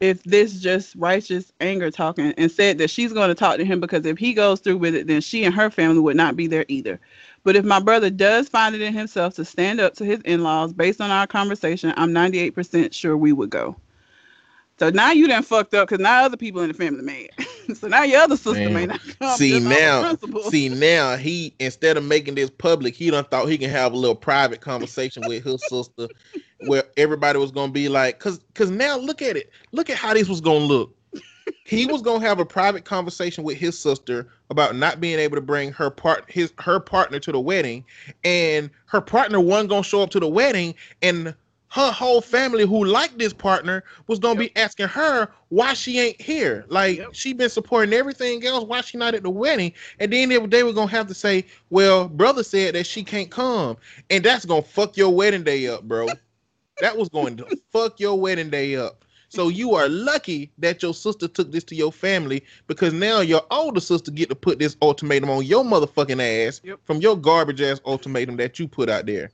if 0.02 0.22
this 0.24 0.60
just 0.60 0.96
righteous 0.96 1.54
anger 1.62 1.90
talking, 1.90 2.34
and 2.38 2.52
said 2.52 2.80
that 2.80 2.90
she's 2.90 3.14
going 3.14 3.30
to 3.30 3.36
talk 3.36 3.58
to 3.58 3.66
him 3.66 3.80
because 3.80 4.06
if 4.06 4.18
he 4.18 4.34
goes 4.34 4.60
through 4.60 4.78
with 4.78 4.94
it, 4.94 5.08
then 5.08 5.22
she 5.22 5.46
and 5.46 5.56
her 5.56 5.70
family 5.70 6.00
would 6.02 6.18
not 6.18 6.36
be 6.36 6.48
there 6.48 6.66
either. 6.68 7.00
But 7.46 7.56
if 7.56 7.64
my 7.66 7.80
brother 7.80 8.10
does 8.10 8.50
find 8.50 8.76
it 8.76 8.82
in 8.82 8.94
himself 8.94 9.36
to 9.36 9.46
stand 9.46 9.80
up 9.80 9.94
to 9.96 10.06
his 10.06 10.20
in-laws, 10.22 10.74
based 10.74 11.00
on 11.00 11.12
our 11.12 11.28
conversation, 11.28 11.94
I'm 11.96 12.12
98% 12.12 12.94
sure 12.94 13.16
we 13.16 13.32
would 13.32 13.50
go. 13.50 13.78
So 14.80 14.90
now 14.90 15.12
you 15.12 15.28
done 15.28 15.44
fucked 15.44 15.74
up 15.74 15.88
because 15.88 16.02
now 16.02 16.26
other 16.26 16.38
people 16.38 16.62
in 16.62 16.70
the 16.70 16.74
family 16.74 17.04
mad. 17.04 17.30
so 17.78 17.88
now 17.88 18.04
your 18.04 18.22
other 18.22 18.36
sister 18.36 18.66
Damn. 18.66 18.74
may 18.74 18.86
not 18.88 19.00
come. 19.20 19.38
see 19.38 19.60
now, 19.60 20.16
see 20.50 20.70
now, 20.70 21.16
he 21.16 21.54
instead 21.60 21.96
of 21.96 22.04
making 22.04 22.36
this 22.36 22.50
public, 22.50 22.96
he 22.96 23.12
done 23.12 23.26
thought 23.26 23.48
he 23.48 23.58
can 23.58 23.70
have 23.70 23.94
a 23.94 23.98
little 23.98 24.16
private 24.16 24.62
conversation 24.62 25.24
with 25.26 25.44
his 25.44 25.64
sister, 25.64 26.10
where 26.60 26.84
everybody 26.98 27.38
was 27.38 27.52
gonna 27.52 27.72
be 27.72 27.88
like, 27.88 28.20
cause, 28.20 28.40
cause 28.56 28.72
now 28.72 28.98
look 28.98 29.22
at 29.22 29.38
it, 29.38 29.52
look 29.72 29.90
at 29.90 29.98
how 29.98 30.14
this 30.14 30.28
was 30.28 30.42
gonna 30.42 30.66
look. 30.66 30.96
he 31.66 31.86
was 31.86 32.02
gonna 32.02 32.26
have 32.26 32.40
a 32.40 32.46
private 32.46 32.84
conversation 32.84 33.44
with 33.44 33.58
his 33.58 33.78
sister 33.80 34.28
about 34.50 34.76
not 34.76 35.00
being 35.00 35.20
able 35.20 35.36
to 35.36 35.42
bring 35.42 35.72
her 35.72 35.90
part 35.90 36.26
his 36.28 36.52
her 36.60 36.80
partner 36.80 37.20
to 37.20 37.32
the 37.32 37.40
wedding, 37.40 37.86
and 38.24 38.72
her 38.88 39.02
partner 39.02 39.40
wasn't 39.40 39.70
gonna 39.70 39.84
show 39.84 40.02
up 40.02 40.10
to 40.10 40.20
the 40.20 40.28
wedding, 40.28 40.74
and 41.02 41.36
her 41.74 41.92
whole 41.92 42.22
family 42.22 42.68
who 42.68 42.86
liked 42.86 43.18
this 43.18 43.34
partner 43.34 43.84
was 44.06 44.20
gonna 44.20 44.40
Yep. 44.40 44.54
be 44.54 44.62
asking 44.62 44.88
her 44.90 45.28
why 45.50 45.74
she 45.74 46.00
ain't 46.00 46.22
here. 46.22 46.66
Like 46.70 47.00
Yep. 47.00 47.10
she 47.16 47.34
been 47.34 47.50
supporting 47.50 47.94
everything 47.96 48.46
else, 48.46 48.64
why 48.64 48.82
she 48.82 48.96
not 49.00 49.16
at 49.16 49.24
the 49.24 49.32
wedding? 49.32 49.74
And 50.00 50.14
then 50.14 50.30
they, 50.30 50.38
they 50.46 50.62
were 50.64 50.72
gonna 50.74 50.92
have 50.92 51.08
to 51.08 51.16
say, 51.16 51.46
well, 51.72 52.08
brother 52.08 52.44
said 52.44 52.76
that 52.76 52.86
she 52.86 53.04
can't 53.04 53.32
come, 53.32 53.78
and 54.12 54.24
that's 54.24 54.46
gonna 54.46 54.62
fuck 54.62 54.96
your 54.98 55.10
wedding 55.16 55.44
day 55.44 55.68
up, 55.68 55.82
bro. 55.84 56.10
that 56.80 56.96
was 56.96 57.10
going 57.10 57.38
to 57.38 57.48
fuck 57.72 58.00
your 58.00 58.20
wedding 58.20 58.52
day 58.52 58.76
up. 58.76 59.04
So 59.30 59.48
you 59.50 59.74
are 59.74 59.90
lucky 59.90 60.52
that 60.60 60.84
your 60.84 60.94
sister 60.94 61.28
took 61.28 61.52
this 61.52 61.64
to 61.66 61.76
your 61.76 61.92
family 61.92 62.44
because 62.68 62.94
now 62.94 63.22
your 63.22 63.42
older 63.50 63.80
sister 63.82 64.12
get 64.12 64.30
to 64.30 64.36
put 64.36 64.60
this 64.60 64.78
ultimatum 64.84 65.32
on 65.32 65.44
your 65.44 65.64
motherfucking 65.64 66.22
ass 66.48 66.62
Yep. 66.64 66.82
from 66.84 67.02
your 67.02 67.18
garbage 67.18 67.62
ass 67.62 67.82
ultimatum 67.84 68.38
that 68.38 68.60
you 68.60 68.68
put 68.68 68.90
out 68.90 69.08
there. 69.08 69.32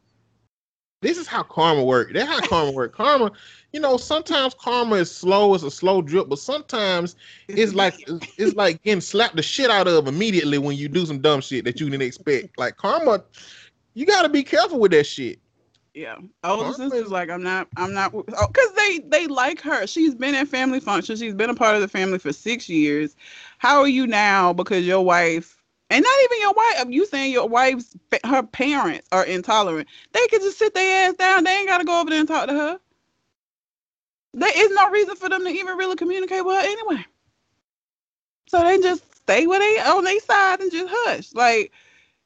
This 1.02 1.18
is 1.18 1.28
how 1.28 1.44
karma 1.44 1.84
works. 1.84 2.12
That's 2.14 2.28
how 2.28 2.42
karma 2.42 2.72
works. 2.72 2.96
Karma, 2.96 3.32
you 3.72 3.80
know, 3.80 3.96
sometimes 3.96 4.54
karma 4.54 4.98
is 4.98 5.10
slow, 5.10 5.54
it's 5.54 5.64
a 5.64 5.72
slow 5.72 6.02
drip, 6.02 6.28
but 6.28 6.40
sometimes 6.40 7.16
it's 7.48 7.74
like 7.74 7.96
it's 8.38 8.56
like 8.56 8.82
getting 8.84 9.00
slapped 9.00 9.38
the 9.38 9.42
shit 9.42 9.70
out 9.70 9.88
of 9.88 10.08
immediately 10.08 10.58
when 10.58 10.76
you 10.76 10.90
do 10.90 11.06
some 11.06 11.20
dumb 11.20 11.40
shit 11.40 11.64
that 11.66 11.80
you 11.80 11.90
didn't 11.90 12.04
expect. 12.04 12.58
Like 12.58 12.76
karma, 12.76 13.24
you 13.94 14.06
gotta 14.06 14.28
be 14.28 14.44
careful 14.44 14.80
with 14.80 14.92
that 14.92 15.06
shit. 15.06 15.40
Yeah, 15.94 16.16
oh, 16.44 16.52
older 16.52 16.64
Karma 16.72 16.76
sister's 16.76 17.06
is- 17.06 17.12
like 17.12 17.30
I'm 17.30 17.44
not. 17.44 17.68
I'm 17.78 17.94
not. 17.94 18.14
Oh, 18.14 18.24
cause 18.24 18.74
they 18.76 19.00
they 19.08 19.28
like 19.28 19.62
her. 19.62 19.88
She's 19.88 20.14
been 20.14 20.36
at 20.36 20.48
family 20.48 20.80
functions. 20.80 21.20
She's 21.20 21.34
been 21.34 21.50
a 21.50 21.56
part 21.56 21.76
of 21.76 21.82
the 21.82 21.88
family 21.88 22.20
for 22.20 22.34
six 22.34 22.68
years. 22.68 23.16
How 23.58 23.80
are 23.80 23.88
you 23.88 24.06
now? 24.06 24.54
Because 24.54 24.86
your 24.86 25.04
wife, 25.04 25.59
and 25.90 26.04
not 26.04 26.16
even 26.26 26.42
your 26.42 26.54
wife. 26.54 26.82
Um, 26.82 26.92
you 26.92 27.06
saying 27.06 27.32
your 27.32 27.48
wife's 27.48 27.96
her 28.26 28.44
parents 28.44 29.08
are 29.12 29.26
intolerant. 29.26 29.88
They 30.14 30.28
could 30.28 30.42
just 30.42 30.60
sit 30.60 30.74
their 30.74 31.10
ass 31.10 31.16
down. 31.16 31.44
They 31.44 31.52
ain't 31.52 31.68
gotta 31.68 31.86
go 31.86 32.00
over 32.02 32.10
there 32.10 32.20
and 32.20 32.28
talk 32.28 32.48
to 32.48 32.54
her. 32.54 32.80
There 34.34 34.52
is 34.56 34.72
no 34.72 34.90
reason 34.92 35.16
for 35.16 35.30
them 35.30 35.44
to 35.44 35.50
even 35.50 35.78
really 35.78 35.96
communicate 35.96 36.46
with 36.46 36.56
her 36.56 36.62
anyway. 36.64 37.06
So 38.48 38.64
they 38.64 38.80
just 38.80 39.04
stay 39.16 39.48
where 39.48 39.60
they 39.60 39.80
on 39.82 40.04
their 40.04 40.20
side 40.20 40.62
and 40.62 40.72
just 40.72 40.88
hush. 40.92 41.34
Like 41.34 41.72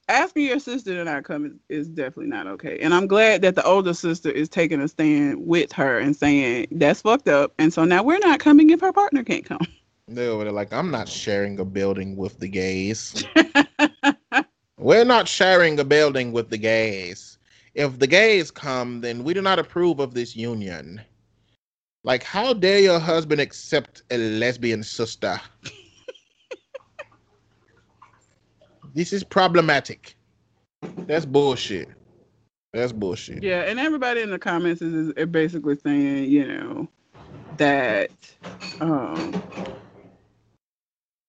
asking 0.10 0.46
your 0.46 0.60
sister 0.60 0.94
to 0.96 1.04
not 1.04 1.24
come 1.24 1.46
is, 1.46 1.54
is 1.70 1.88
definitely 1.90 2.28
not 2.28 2.48
okay. 2.48 2.80
And 2.80 2.94
I'm 2.94 3.08
glad 3.08 3.42
that 3.44 3.56
the 3.56 3.64
older 3.64 3.94
sister 3.94 4.30
is 4.30 4.50
taking 4.50 4.82
a 4.82 4.88
stand 4.88 5.46
with 5.46 5.72
her 5.74 6.00
and 6.00 6.16
saying 6.16 6.68
that's 6.72 7.02
fucked 7.02 7.28
up. 7.30 7.54
And 7.60 7.74
so 7.74 7.86
now 7.86 8.04
we're 8.04 8.20
not 8.20 8.40
coming 8.40 8.70
if 8.70 8.82
her 8.82 8.94
partner 8.94 9.24
can't 9.24 9.46
come. 9.46 9.62
They're 10.16 10.30
over 10.30 10.44
there 10.44 10.54
like, 10.54 10.74
I'm 10.74 10.92
not 10.92 11.08
sharing 11.08 11.60
a 11.60 11.66
building 11.66 12.16
with 12.16 12.40
the 12.40 12.48
gays. 12.48 13.24
We're 14.78 15.06
not 15.06 15.28
sharing 15.28 15.80
a 15.80 15.84
building 15.84 16.32
with 16.32 16.50
the 16.50 16.58
gays. 16.58 17.38
If 17.74 18.00
the 18.00 18.08
gays 18.08 18.52
come, 18.52 19.02
then 19.02 19.24
we 19.24 19.34
do 19.34 19.42
not 19.42 19.60
approve 19.60 20.00
of 20.00 20.14
this 20.14 20.36
union. 20.36 21.02
Like, 22.04 22.24
how 22.24 22.54
dare 22.54 22.80
your 22.80 23.00
husband 23.00 23.40
accept 23.40 24.04
a 24.12 24.18
lesbian 24.18 24.84
sister? 24.84 25.40
this 28.94 29.14
is 29.14 29.24
problematic. 29.24 30.16
That's 31.08 31.26
bullshit. 31.26 31.88
That's 32.74 32.92
bullshit. 32.92 33.44
yeah, 33.44 33.62
and 33.62 33.80
everybody 33.80 34.22
in 34.22 34.32
the 34.32 34.40
comments 34.40 34.82
is, 34.82 35.14
is 35.16 35.26
basically 35.28 35.78
saying, 35.78 36.30
you 36.30 36.48
know, 36.48 36.88
that 37.58 38.10
um 38.82 39.32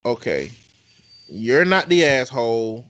Okay. 0.05 0.51
You're 1.29 1.65
not 1.65 1.89
the 1.89 2.05
asshole. 2.05 2.85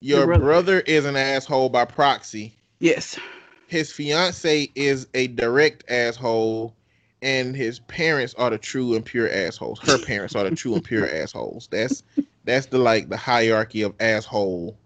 Your 0.00 0.18
Your 0.18 0.26
brother. 0.26 0.44
brother 0.44 0.80
is 0.80 1.04
an 1.04 1.16
asshole 1.16 1.68
by 1.68 1.84
proxy. 1.84 2.52
yes. 2.80 3.18
his 3.66 3.92
fiance 3.92 4.70
is 4.74 5.06
a 5.14 5.26
direct 5.28 5.84
asshole 5.90 6.74
and 7.20 7.54
his 7.56 7.80
parents 7.80 8.32
are 8.38 8.50
the 8.50 8.58
true 8.58 8.94
and 8.94 9.04
pure 9.04 9.28
assholes 9.30 9.80
her 9.80 9.98
parents 9.98 10.36
are 10.36 10.44
the 10.44 10.52
true 10.52 10.74
and 10.74 10.84
pure 10.84 11.10
assholes 11.14 11.68
that's 11.70 12.04
that's 12.44 12.66
the 12.66 12.78
like 12.78 13.08
the 13.08 13.16
hierarchy 13.16 13.82
of 13.82 13.92
asshole 14.00 14.76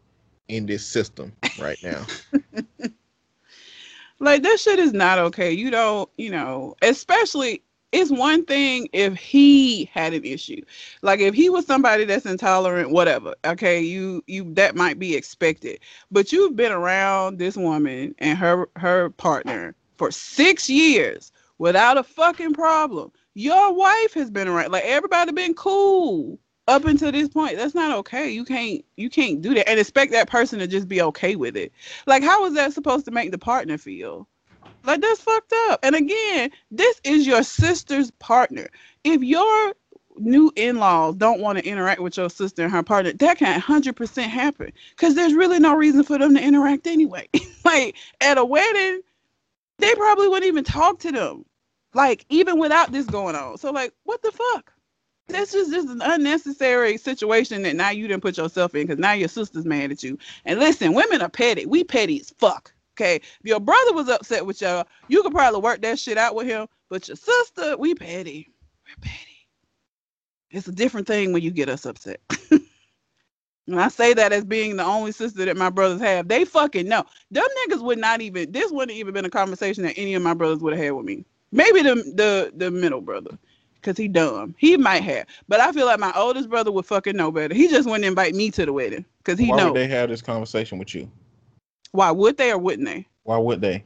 in 0.49 0.65
this 0.67 0.85
system 0.85 1.31
right 1.57 1.79
now 1.83 2.07
Like 4.19 4.43
that 4.45 4.61
shit 4.61 4.79
is 4.79 4.93
not 4.93 5.19
okay. 5.19 5.51
You 5.51 5.71
don't, 5.71 6.09
you 6.17 6.31
know, 6.31 6.77
especially 6.83 7.63
it's 7.93 8.11
one 8.11 8.45
thing 8.47 8.89
if 8.93 9.17
he 9.17 9.85
had 9.93 10.15
an 10.15 10.25
issue. 10.25 10.63
Like 11.03 11.21
if 11.21 11.35
he 11.35 11.51
was 11.51 11.67
somebody 11.67 12.05
that's 12.05 12.27
intolerant, 12.27 12.91
whatever. 12.91 13.35
Okay, 13.45 13.81
you 13.81 14.25
you 14.27 14.53
that 14.55 14.75
might 14.75 14.99
be 14.99 15.15
expected. 15.15 15.81
But 16.11 16.33
you've 16.33 16.57
been 16.57 16.73
around 16.73 17.39
this 17.39 17.57
woman 17.57 18.15
and 18.19 18.39
her 18.39 18.69
her 18.77 19.11
partner 19.11 19.75
for 19.97 20.11
6 20.11 20.71
years 20.71 21.33
without 21.59 21.99
a 21.99 22.03
fucking 22.03 22.55
problem. 22.55 23.13
Your 23.35 23.75
wife 23.75 24.15
has 24.15 24.31
been 24.31 24.49
around 24.49 24.73
like 24.73 24.85
everybody 24.85 25.33
been 25.33 25.55
cool 25.55 26.39
up 26.69 26.85
until 26.87 27.13
this 27.13 27.29
point. 27.29 27.57
That's 27.57 27.75
not 27.75 27.97
okay. 27.99 28.31
You 28.31 28.45
can't 28.45 28.85
you 28.97 29.11
can't 29.11 29.43
do 29.43 29.55
that 29.55 29.69
and 29.69 29.79
expect 29.79 30.13
that 30.13 30.31
person 30.31 30.59
to 30.61 30.67
just 30.67 30.89
be 30.89 31.03
okay 31.03 31.37
with 31.37 31.57
it. 31.57 31.73
Like, 32.07 32.23
how 32.23 32.45
is 32.47 32.55
that 32.55 32.73
supposed 32.73 33.05
to 33.07 33.11
make 33.11 33.31
the 33.33 33.39
partner 33.39 33.77
feel? 33.79 34.29
Like, 34.85 35.01
that's 35.01 35.21
fucked 35.21 35.53
up. 35.69 35.81
And 35.83 35.95
again, 35.95 36.51
this 36.71 37.01
is 37.05 37.27
your 37.27 37.43
sister's 37.43 38.11
partner. 38.13 38.69
If 39.05 39.23
your 39.23 39.75
new 40.19 40.53
in-laws 40.57 41.17
don't 41.17 41.41
want 41.41 41.59
to 41.59 41.67
interact 41.67 42.01
with 42.01 42.17
your 42.17 42.31
sister 42.31 42.65
and 42.65 42.73
her 42.73 42.83
partner, 42.83 43.13
that 43.13 43.39
can 43.39 43.61
100% 43.61 44.23
happen 44.25 44.73
because 44.91 45.15
there's 45.15 45.35
really 45.35 45.59
no 45.59 45.75
reason 45.75 46.03
for 46.03 46.19
them 46.19 46.35
to 46.35 46.43
interact 46.43 46.87
anyway. 46.87 47.29
like, 47.65 47.97
at 48.21 48.39
a 48.39 48.45
wedding, 48.45 49.01
they 49.79 49.95
probably 49.95 50.29
wouldn't 50.29 50.47
even 50.47 50.65
talk 50.65 50.99
to 51.01 51.13
them. 51.13 51.45
Like, 51.95 52.25
even 52.31 52.59
without 52.59 52.91
this 52.91 53.07
going 53.07 53.37
on. 53.37 53.59
So, 53.59 53.71
like, 53.71 53.93
what 54.05 54.23
the 54.23 54.33
fuck? 54.33 54.73
That's 55.29 55.53
just, 55.53 55.71
just 55.71 55.89
an 55.89 56.03
unnecessary 56.03 56.97
situation 56.97 57.63
that 57.63 57.77
now 57.77 57.91
you 57.91 58.09
didn't 58.09 58.23
put 58.23 58.37
yourself 58.37 58.75
in 58.75 58.87
because 58.87 58.99
now 58.99 59.13
your 59.13 59.29
sister's 59.29 59.65
mad 59.65 59.93
at 59.93 60.03
you. 60.03 60.19
And 60.45 60.59
listen, 60.59 60.95
women 60.95 61.23
are 61.23 61.29
petty. 61.29 61.67
We 61.67 61.85
petty 61.85 62.21
as 62.21 62.31
fuck. 62.39 62.73
Okay. 62.95 63.17
If 63.17 63.41
your 63.45 63.61
brother 63.61 63.93
was 63.93 64.09
upset 64.09 64.45
with 64.45 64.61
y'all, 64.61 64.87
you 65.09 65.23
could 65.23 65.33
probably 65.33 65.61
work 65.61 65.81
that 65.83 65.99
shit 65.99 66.19
out 66.19 66.35
with 66.35 66.47
him. 66.47 66.67
But 66.89 67.09
your 67.09 67.17
sister, 67.17 67.77
we 67.77 67.95
petty. 67.95 68.51
We're 68.87 69.01
petty. 69.01 69.49
It's 70.51 70.69
a 70.69 70.73
different 70.73 71.07
thing 71.07 71.33
when 71.33 71.43
you 71.43 71.51
get 71.51 71.71
us 71.71 71.87
upset. 71.87 72.21
and 72.51 73.81
I 73.81 73.89
say 73.89 74.13
that 74.13 74.33
as 74.33 74.45
being 74.45 74.77
the 74.77 74.85
only 74.85 75.13
sister 75.13 75.47
that 75.47 75.57
my 75.57 75.71
brothers 75.71 76.03
have. 76.03 76.29
They 76.29 76.45
fucking 76.45 76.87
know. 76.87 77.05
Them 77.31 77.47
niggas 77.67 77.83
would 77.83 77.99
not 77.99 78.21
even 78.21 78.53
this 78.53 78.71
wouldn't 78.71 78.97
even 78.97 79.15
been 79.15 79.25
a 79.25 79.31
conversation 79.31 79.85
that 79.85 79.95
any 79.97 80.13
of 80.15 80.23
my 80.23 80.35
brothers 80.35 80.59
would 80.59 80.75
have 80.75 80.85
had 80.85 80.91
with 80.91 81.07
me. 81.07 81.25
Maybe 81.51 81.81
the 81.83 81.95
the 81.95 82.53
the 82.55 82.71
middle 82.71 83.01
brother. 83.01 83.39
Cause 83.81 83.97
he 83.97 84.07
dumb. 84.07 84.55
He 84.59 84.77
might 84.77 85.03
have. 85.03 85.27
But 85.49 85.59
I 85.59 85.73
feel 85.73 85.87
like 85.87 85.99
my 85.99 86.13
oldest 86.15 86.49
brother 86.49 86.71
would 86.71 86.87
fucking 86.87 87.17
know 87.17 87.33
better. 87.33 87.53
He 87.53 87.67
just 87.67 87.89
wouldn't 87.89 88.05
invite 88.05 88.33
me 88.33 88.49
to 88.53 88.65
the 88.65 88.73
wedding. 88.73 89.05
Cause 89.25 89.41
he 89.41 89.49
why 89.49 89.57
know. 89.57 89.73
would 89.73 89.77
they 89.77 89.89
have 89.89 90.09
this 90.09 90.23
conversation 90.23 90.79
with 90.79 90.95
you 90.95 91.11
Why 91.93 92.11
would 92.11 92.37
they 92.37 92.51
or 92.53 92.59
wouldn't 92.59 92.87
they? 92.89 93.07
why 93.25 93.39
would 93.39 93.61
they 93.61 93.85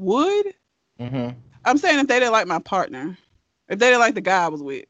Would? 0.00 0.54
mm-hmm. 1.00 1.30
I'm 1.64 1.76
saying 1.78 1.98
if 1.98 2.06
they 2.06 2.20
didn't 2.20 2.32
like 2.32 2.46
my 2.46 2.60
partner. 2.60 3.18
If 3.68 3.78
they 3.80 3.86
didn't 3.88 4.00
like 4.00 4.14
the 4.14 4.20
guy 4.20 4.44
I 4.44 4.48
was 4.48 4.62
with. 4.62 4.84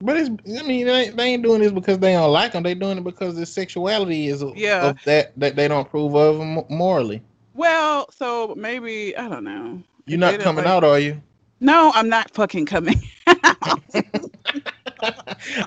but 0.00 0.16
it's 0.16 0.28
i 0.28 0.62
mean 0.66 0.86
they 0.86 1.02
ain't, 1.06 1.16
they 1.16 1.24
ain't 1.24 1.42
doing 1.42 1.60
this 1.60 1.70
because 1.72 1.98
they 1.98 2.12
don't 2.14 2.32
like 2.32 2.52
them 2.52 2.62
they 2.64 2.74
doing 2.74 2.98
it 2.98 3.04
because 3.04 3.36
the 3.36 3.46
sexuality 3.46 4.26
is 4.28 4.42
Yeah. 4.56 4.94
that 5.04 5.32
that 5.38 5.54
they 5.56 5.68
don't 5.68 5.86
approve 5.86 6.14
of 6.16 6.38
mo- 6.40 6.66
morally 6.68 7.22
Well, 7.54 8.10
so 8.10 8.54
maybe 8.56 9.16
I 9.16 9.28
don't 9.28 9.44
know. 9.44 9.82
you're 10.06 10.18
not 10.18 10.40
coming 10.40 10.64
like- 10.64 10.72
out 10.72 10.82
are 10.84 10.98
you 10.98 11.22
No, 11.60 11.92
I'm 11.94 12.08
not 12.08 12.30
fucking 12.32 12.66
coming. 12.66 13.00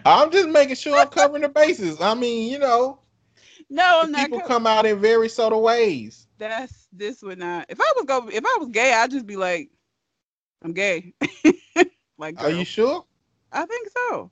i'm 0.06 0.32
just 0.32 0.50
making 0.50 0.76
sure 0.76 0.98
i'm 0.98 1.08
covering 1.10 1.42
the 1.44 1.50
bases 1.50 2.02
i 2.02 2.14
mean 2.14 2.52
you 2.52 2.60
know 2.60 3.00
no, 3.70 4.02
I'm 4.04 4.12
not 4.12 4.22
people 4.22 4.40
coming. 4.40 4.48
come 4.48 4.68
out 4.68 4.86
in 4.86 5.00
very 5.00 5.30
subtle 5.30 5.62
ways 5.62 6.28
That's 6.38 6.88
this 6.92 7.22
would 7.22 7.40
not. 7.40 7.66
If 7.70 7.80
I 7.82 7.92
was 7.96 8.06
go, 8.06 8.28
if 8.28 8.46
I 8.46 8.58
was 8.60 8.70
gay, 8.70 8.94
I'd 8.94 9.12
just 9.12 9.26
be 9.26 9.36
like, 9.36 9.70
I'm 10.64 10.74
gay. 10.74 11.14
like, 12.18 12.42
are 12.42 12.52
you 12.52 12.66
sure 12.66 13.06
I 13.52 13.66
think 13.66 13.88
so. 13.90 14.32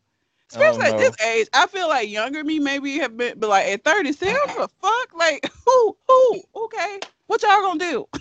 Especially 0.51 0.85
at 0.85 0.91
know. 0.91 0.97
this 0.97 1.21
age, 1.21 1.47
I 1.53 1.67
feel 1.67 1.87
like 1.89 2.09
younger 2.09 2.43
me 2.43 2.59
maybe 2.59 2.97
have 2.97 3.17
been, 3.17 3.37
but 3.39 3.49
like 3.49 3.65
at 3.65 3.83
37, 3.83 4.35
the 4.55 4.69
fuck, 4.81 5.13
like 5.15 5.49
who, 5.65 5.97
who, 6.07 6.41
okay, 6.55 6.99
what 7.27 7.41
y'all 7.41 7.61
gonna 7.61 7.79
do? 7.79 8.07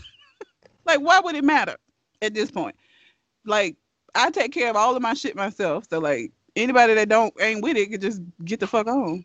like, 0.87 1.01
why 1.01 1.21
would 1.21 1.35
it 1.35 1.45
matter 1.45 1.77
at 2.23 2.35
this 2.35 2.51
point? 2.51 2.75
Like, 3.45 3.77
I 4.15 4.31
take 4.31 4.53
care 4.53 4.71
of 4.71 4.77
all 4.77 4.97
of 4.97 5.03
my 5.03 5.15
shit 5.15 5.37
myself, 5.37 5.85
so 5.91 5.99
like 5.99 6.33
anybody 6.57 6.95
that 6.95 7.09
don't 7.09 7.35
ain't 7.41 7.63
with 7.63 7.77
it 7.77 7.91
could 7.91 8.01
just 8.01 8.23
get 8.45 8.61
the 8.61 8.67
fuck 8.67 8.87
on. 8.87 9.25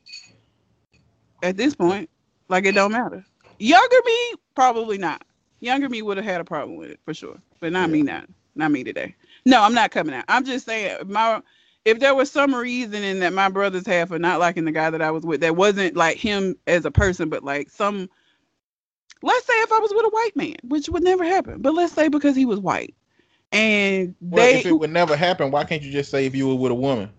At 1.41 1.57
this 1.57 1.75
point, 1.75 2.09
like 2.49 2.65
it 2.65 2.73
don't 2.73 2.91
matter. 2.91 3.23
Younger 3.59 3.97
me, 4.05 4.33
probably 4.55 4.97
not. 4.97 5.23
Younger 5.59 5.89
me 5.89 6.01
would 6.01 6.17
have 6.17 6.25
had 6.25 6.41
a 6.41 6.45
problem 6.45 6.77
with 6.77 6.91
it 6.91 6.99
for 7.05 7.13
sure, 7.13 7.39
but 7.59 7.71
not 7.71 7.89
me 7.89 8.01
not. 8.01 8.29
not 8.55 8.71
me 8.71 8.83
today. 8.83 9.15
No, 9.45 9.61
I'm 9.61 9.73
not 9.73 9.91
coming 9.91 10.15
out. 10.15 10.25
I'm 10.27 10.45
just 10.45 10.65
saying 10.65 10.97
my 11.07 11.41
if 11.85 11.99
there 11.99 12.15
was 12.15 12.31
some 12.31 12.53
reasoning 12.53 13.19
that 13.19 13.33
my 13.33 13.49
brothers 13.49 13.85
had 13.87 14.09
for 14.09 14.19
not 14.19 14.39
liking 14.39 14.65
the 14.65 14.71
guy 14.71 14.89
that 14.89 15.01
I 15.01 15.11
was 15.11 15.23
with, 15.23 15.41
that 15.41 15.55
wasn't 15.55 15.95
like 15.95 16.17
him 16.17 16.55
as 16.67 16.85
a 16.85 16.91
person, 16.91 17.29
but 17.29 17.43
like 17.43 17.69
some 17.69 18.09
let's 19.21 19.45
say 19.45 19.53
if 19.53 19.71
I 19.71 19.79
was 19.79 19.91
with 19.93 20.05
a 20.05 20.09
white 20.09 20.35
man, 20.35 20.55
which 20.63 20.89
would 20.89 21.03
never 21.03 21.23
happen, 21.23 21.61
but 21.61 21.73
let's 21.73 21.93
say 21.93 22.07
because 22.09 22.35
he 22.35 22.45
was 22.45 22.59
white. 22.59 22.95
And 23.51 24.15
Well, 24.21 24.45
they 24.45 24.59
if 24.59 24.65
it 24.65 24.73
would 24.73 24.91
never 24.91 25.15
happen, 25.15 25.51
why 25.51 25.63
can't 25.63 25.81
you 25.81 25.91
just 25.91 26.11
say 26.11 26.25
if 26.25 26.35
you 26.35 26.47
were 26.47 26.55
with 26.55 26.71
a 26.71 26.75
woman? 26.75 27.09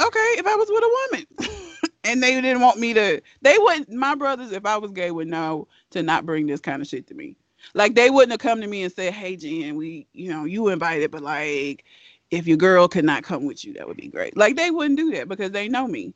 okay, 0.00 0.18
if 0.38 0.46
I 0.46 0.54
was 0.56 0.68
with 0.70 0.84
a 0.84 0.96
woman 1.10 1.26
and 2.06 2.22
they 2.22 2.40
didn't 2.40 2.60
want 2.60 2.78
me 2.78 2.94
to, 2.94 3.20
they 3.42 3.58
wouldn't. 3.58 3.90
my 3.90 4.14
brothers, 4.14 4.52
if 4.52 4.64
I 4.64 4.76
was 4.76 4.92
gay, 4.92 5.10
would 5.10 5.28
know 5.28 5.68
to 5.90 6.02
not 6.02 6.26
bring 6.26 6.46
this 6.46 6.60
kind 6.60 6.80
of 6.80 6.88
shit 6.88 7.06
to 7.08 7.14
me. 7.14 7.36
Like 7.74 7.94
they 7.94 8.10
wouldn't 8.10 8.32
have 8.32 8.40
come 8.40 8.60
to 8.60 8.66
me 8.66 8.82
and 8.82 8.92
said, 8.92 9.12
hey, 9.12 9.36
Jen, 9.36 9.76
we, 9.76 10.06
you 10.12 10.30
know, 10.30 10.44
you 10.44 10.68
invited, 10.68 11.10
but 11.10 11.22
like, 11.22 11.84
if 12.30 12.46
your 12.46 12.56
girl 12.56 12.88
could 12.88 13.04
not 13.04 13.22
come 13.22 13.44
with 13.44 13.64
you, 13.64 13.72
that 13.74 13.86
would 13.86 13.96
be 13.96 14.08
great. 14.08 14.36
Like 14.36 14.56
they 14.56 14.70
wouldn't 14.70 14.98
do 14.98 15.12
that 15.12 15.28
because 15.28 15.50
they 15.50 15.68
know 15.68 15.86
me. 15.86 16.14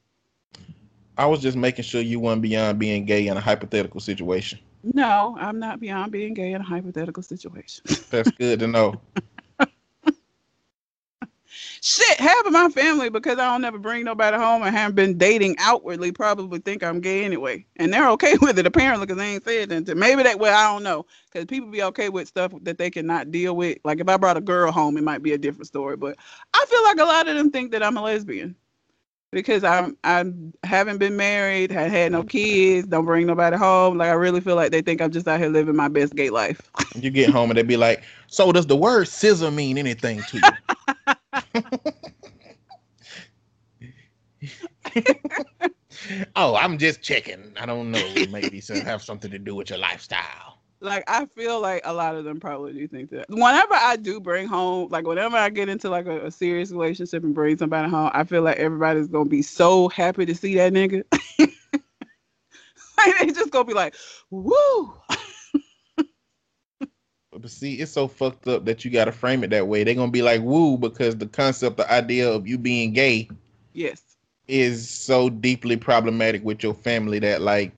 I 1.17 1.27
was 1.27 1.41
just 1.41 1.57
making 1.57 1.85
sure 1.85 2.01
you 2.01 2.19
weren't 2.19 2.43
beyond 2.43 2.79
being 2.79 3.05
gay 3.05 3.27
in 3.27 3.37
a 3.37 3.41
hypothetical 3.41 4.01
situation. 4.01 4.59
No, 4.83 5.37
I'm 5.39 5.59
not 5.59 5.79
beyond 5.79 6.13
being 6.13 6.35
gay 6.35 6.53
in 6.53 6.61
a 6.61 6.65
hypothetical 6.65 7.23
situation. 7.23 7.85
That's 8.11 8.31
good 8.31 8.61
to 8.61 8.67
know. 8.67 9.01
Shit, 11.83 12.21
half 12.21 12.45
of 12.45 12.53
my 12.53 12.69
family, 12.69 13.09
because 13.09 13.39
I 13.39 13.51
don't 13.51 13.63
never 13.63 13.79
bring 13.79 14.05
nobody 14.05 14.37
home 14.37 14.63
and 14.63 14.77
haven't 14.77 14.97
been 14.97 15.17
dating 15.17 15.57
outwardly, 15.59 16.13
probably 16.13 16.59
think 16.59 16.83
I'm 16.83 17.01
gay 17.01 17.25
anyway. 17.25 17.65
And 17.77 17.93
they're 17.93 18.11
okay 18.11 18.37
with 18.43 18.59
it, 18.59 18.67
apparently, 18.67 19.07
because 19.07 19.19
they 19.19 19.35
ain't 19.35 19.45
said 19.45 19.73
anything. 19.73 19.99
Maybe 19.99 20.23
that 20.23 20.39
way, 20.39 20.51
I 20.51 20.71
don't 20.71 20.83
know. 20.83 21.07
Because 21.33 21.47
people 21.47 21.71
be 21.71 21.83
okay 21.85 22.11
with 22.11 22.29
stuff 22.29 22.53
that 22.63 22.77
they 22.77 22.91
cannot 22.91 23.31
deal 23.31 23.57
with. 23.57 23.79
Like 23.85 24.01
if 24.01 24.09
I 24.09 24.19
brought 24.19 24.37
a 24.37 24.43
girl 24.43 24.71
home, 24.71 24.99
it 24.99 25.05
might 25.05 25.23
be 25.23 25.33
a 25.33 25.39
different 25.39 25.69
story. 25.69 25.97
But 25.97 26.17
I 26.53 26.65
feel 26.69 26.83
like 26.83 26.99
a 26.99 27.05
lot 27.05 27.29
of 27.29 27.37
them 27.37 27.51
think 27.51 27.73
that 27.73 27.83
I'm 27.83 27.97
a 27.97 28.03
lesbian. 28.03 28.57
Because 29.33 29.63
I'm 29.63 29.97
I 30.03 30.25
haven't 30.65 30.99
been 30.99 31.17
married, 31.17 31.71
had 31.71 31.93
had 31.93 32.11
no 32.11 32.25
kids, 32.25 32.89
don't 32.89 33.05
bring 33.05 33.29
nobody 33.29 33.57
home. 33.57 33.97
Like 33.97 34.09
I 34.09 34.15
really 34.15 34.41
feel 34.41 34.57
like 34.57 34.73
they 34.73 34.83
think 34.83 35.01
I'm 35.01 35.13
just 35.13 35.29
out 35.29 35.39
here 35.39 35.49
living 35.49 35.77
my 35.77 35.87
best 35.87 36.17
gay 36.17 36.31
life. 36.31 36.61
You 36.97 37.11
get 37.11 37.31
home 37.31 37.49
and 37.49 37.57
they 37.57 37.63
be 37.63 37.77
like, 37.77 38.03
"So 38.27 38.51
does 38.51 38.67
the 38.67 38.77
word 38.77 39.07
scissor 39.07 39.53
mean 39.53 39.79
anything 39.79 40.21
to 40.25 40.39
you?" 40.39 41.15
oh, 46.37 46.57
I'm 46.57 46.79
just 46.79 47.03
checking. 47.03 47.53
I 47.59 47.67
don't 47.67 47.91
know. 47.91 48.15
Maybe 48.31 48.61
some 48.61 48.77
have 48.81 49.03
something 49.03 49.31
to 49.31 49.39
do 49.39 49.55
with 49.55 49.71
your 49.71 49.79
lifestyle. 49.79 50.59
like 50.81 51.05
I 51.09 51.27
feel 51.37 51.61
like 51.61 51.83
a 51.85 51.93
lot 51.93 52.17
of 52.17 52.25
them 52.25 52.41
probably 52.41 52.73
do 52.73 52.89
think 52.89 53.11
that. 53.11 53.27
Whenever 53.29 53.75
I 53.75 53.97
do 53.97 54.21
bring 54.21 54.47
home, 54.47 54.89
like 54.91 55.07
whenever 55.07 55.37
I 55.37 55.49
get 55.51 55.69
into 55.69 55.91
like 55.91 56.07
a, 56.07 56.27
a 56.27 56.31
serious 56.31 56.71
relationship 56.71 57.23
and 57.25 57.35
bring 57.35 57.57
somebody 57.59 57.89
home, 57.91 58.11
I 58.13 58.25
feel 58.25 58.43
like 58.43 58.57
everybody's 58.59 59.09
gonna 59.09 59.25
be 59.27 59.43
so 59.43 59.89
happy 59.89 60.27
to 60.27 60.35
see 60.35 60.55
that 60.57 60.73
nigga. 60.73 61.05
like 62.99 63.19
they 63.19 63.27
just 63.27 63.51
gonna 63.51 63.65
be 63.65 63.75
like, 63.75 63.95
"Woo!" 64.31 64.95
But 67.41 67.51
see, 67.51 67.75
it's 67.77 67.93
so 67.93 68.09
fucked 68.09 68.47
up 68.49 68.65
that 68.67 68.85
you 68.85 68.91
got 68.91 69.07
to 69.07 69.13
frame 69.13 69.43
it 69.45 69.51
that 69.51 69.67
way. 69.67 69.85
They're 69.85 69.95
gonna 69.95 70.11
be 70.11 70.23
like, 70.23 70.41
"Woo," 70.43 70.77
because 70.77 71.17
the 71.17 71.27
concept, 71.27 71.77
the 71.77 71.91
idea 71.91 72.31
of 72.31 72.47
you 72.47 72.59
being 72.59 72.93
gay 72.93 73.29
Yes, 73.73 74.03
is 74.49 74.89
so 74.89 75.31
deeply 75.31 75.77
problematic 75.77 76.45
with 76.45 76.63
your 76.63 76.75
family 76.75 77.19
that 77.21 77.41
like 77.43 77.73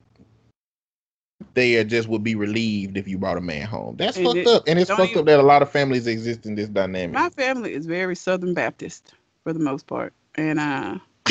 they 1.53 1.75
are 1.77 1.83
just 1.83 2.07
would 2.07 2.23
be 2.23 2.35
relieved 2.35 2.97
if 2.97 3.07
you 3.07 3.17
brought 3.17 3.37
a 3.37 3.41
man 3.41 3.67
home. 3.67 3.95
That's 3.97 4.17
And 4.17 4.25
fucked 4.25 4.37
it- 4.37 4.47
up, 4.47 4.63
and 4.67 4.79
it's 4.79 4.89
fucked 4.89 5.17
up 5.17 5.25
that 5.25 5.39
a 5.39 5.43
lot 5.43 5.61
of 5.61 5.69
families 5.69 6.07
exist 6.07 6.45
in 6.45 6.55
this 6.55 6.69
dynamic. 6.69 7.15
my 7.15 7.29
family 7.29 7.73
is 7.73 7.85
very 7.85 8.15
Southern 8.15 8.53
Baptist 8.53 9.13
for 9.43 9.53
the 9.53 9.59
most 9.59 9.85
part, 9.87 10.13
and 10.35 10.59
uh, 10.59 10.97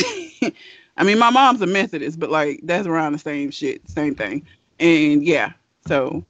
I 0.97 1.05
mean 1.05 1.19
my 1.19 1.31
mom's 1.31 1.63
a 1.63 1.67
Methodist, 1.67 2.19
but 2.21 2.31
like 2.31 2.61
that's 2.63 2.87
around 2.87 3.13
the 3.13 3.19
same 3.19 3.51
shit, 3.51 3.89
same 3.89 4.15
thing. 4.15 4.47
And 4.79 5.25
yeah, 5.25 5.53
so 5.87 6.25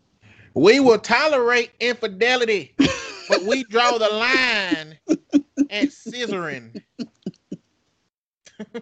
We 0.55 0.81
will 0.81 0.99
tolerate 0.99 1.71
infidelity, 1.81 2.75
but 3.29 3.43
we 3.45 3.65
draw 3.65 3.99
the 3.99 4.09
line 4.09 4.99
at 5.71 5.89
scissoring. 5.89 6.83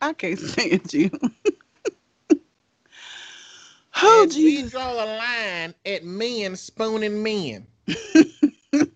I 0.00 0.12
can't 0.14 0.38
stand 0.38 0.92
you. 0.92 1.10
oh 4.02 4.22
And 4.22 4.32
we 4.34 4.62
draw 4.68 4.94
the 4.94 5.06
line 5.06 5.74
at 5.86 6.04
men 6.04 6.56
spooning 6.56 7.22
men. 7.22 7.66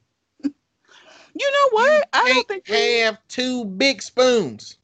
You 1.36 1.50
know 1.50 1.68
what? 1.72 2.08
I 2.12 2.28
don't 2.28 2.46
think 2.48 2.68
we, 2.68 2.98
have 3.00 3.18
two 3.26 3.64
big 3.64 4.00
spoons. 4.00 4.76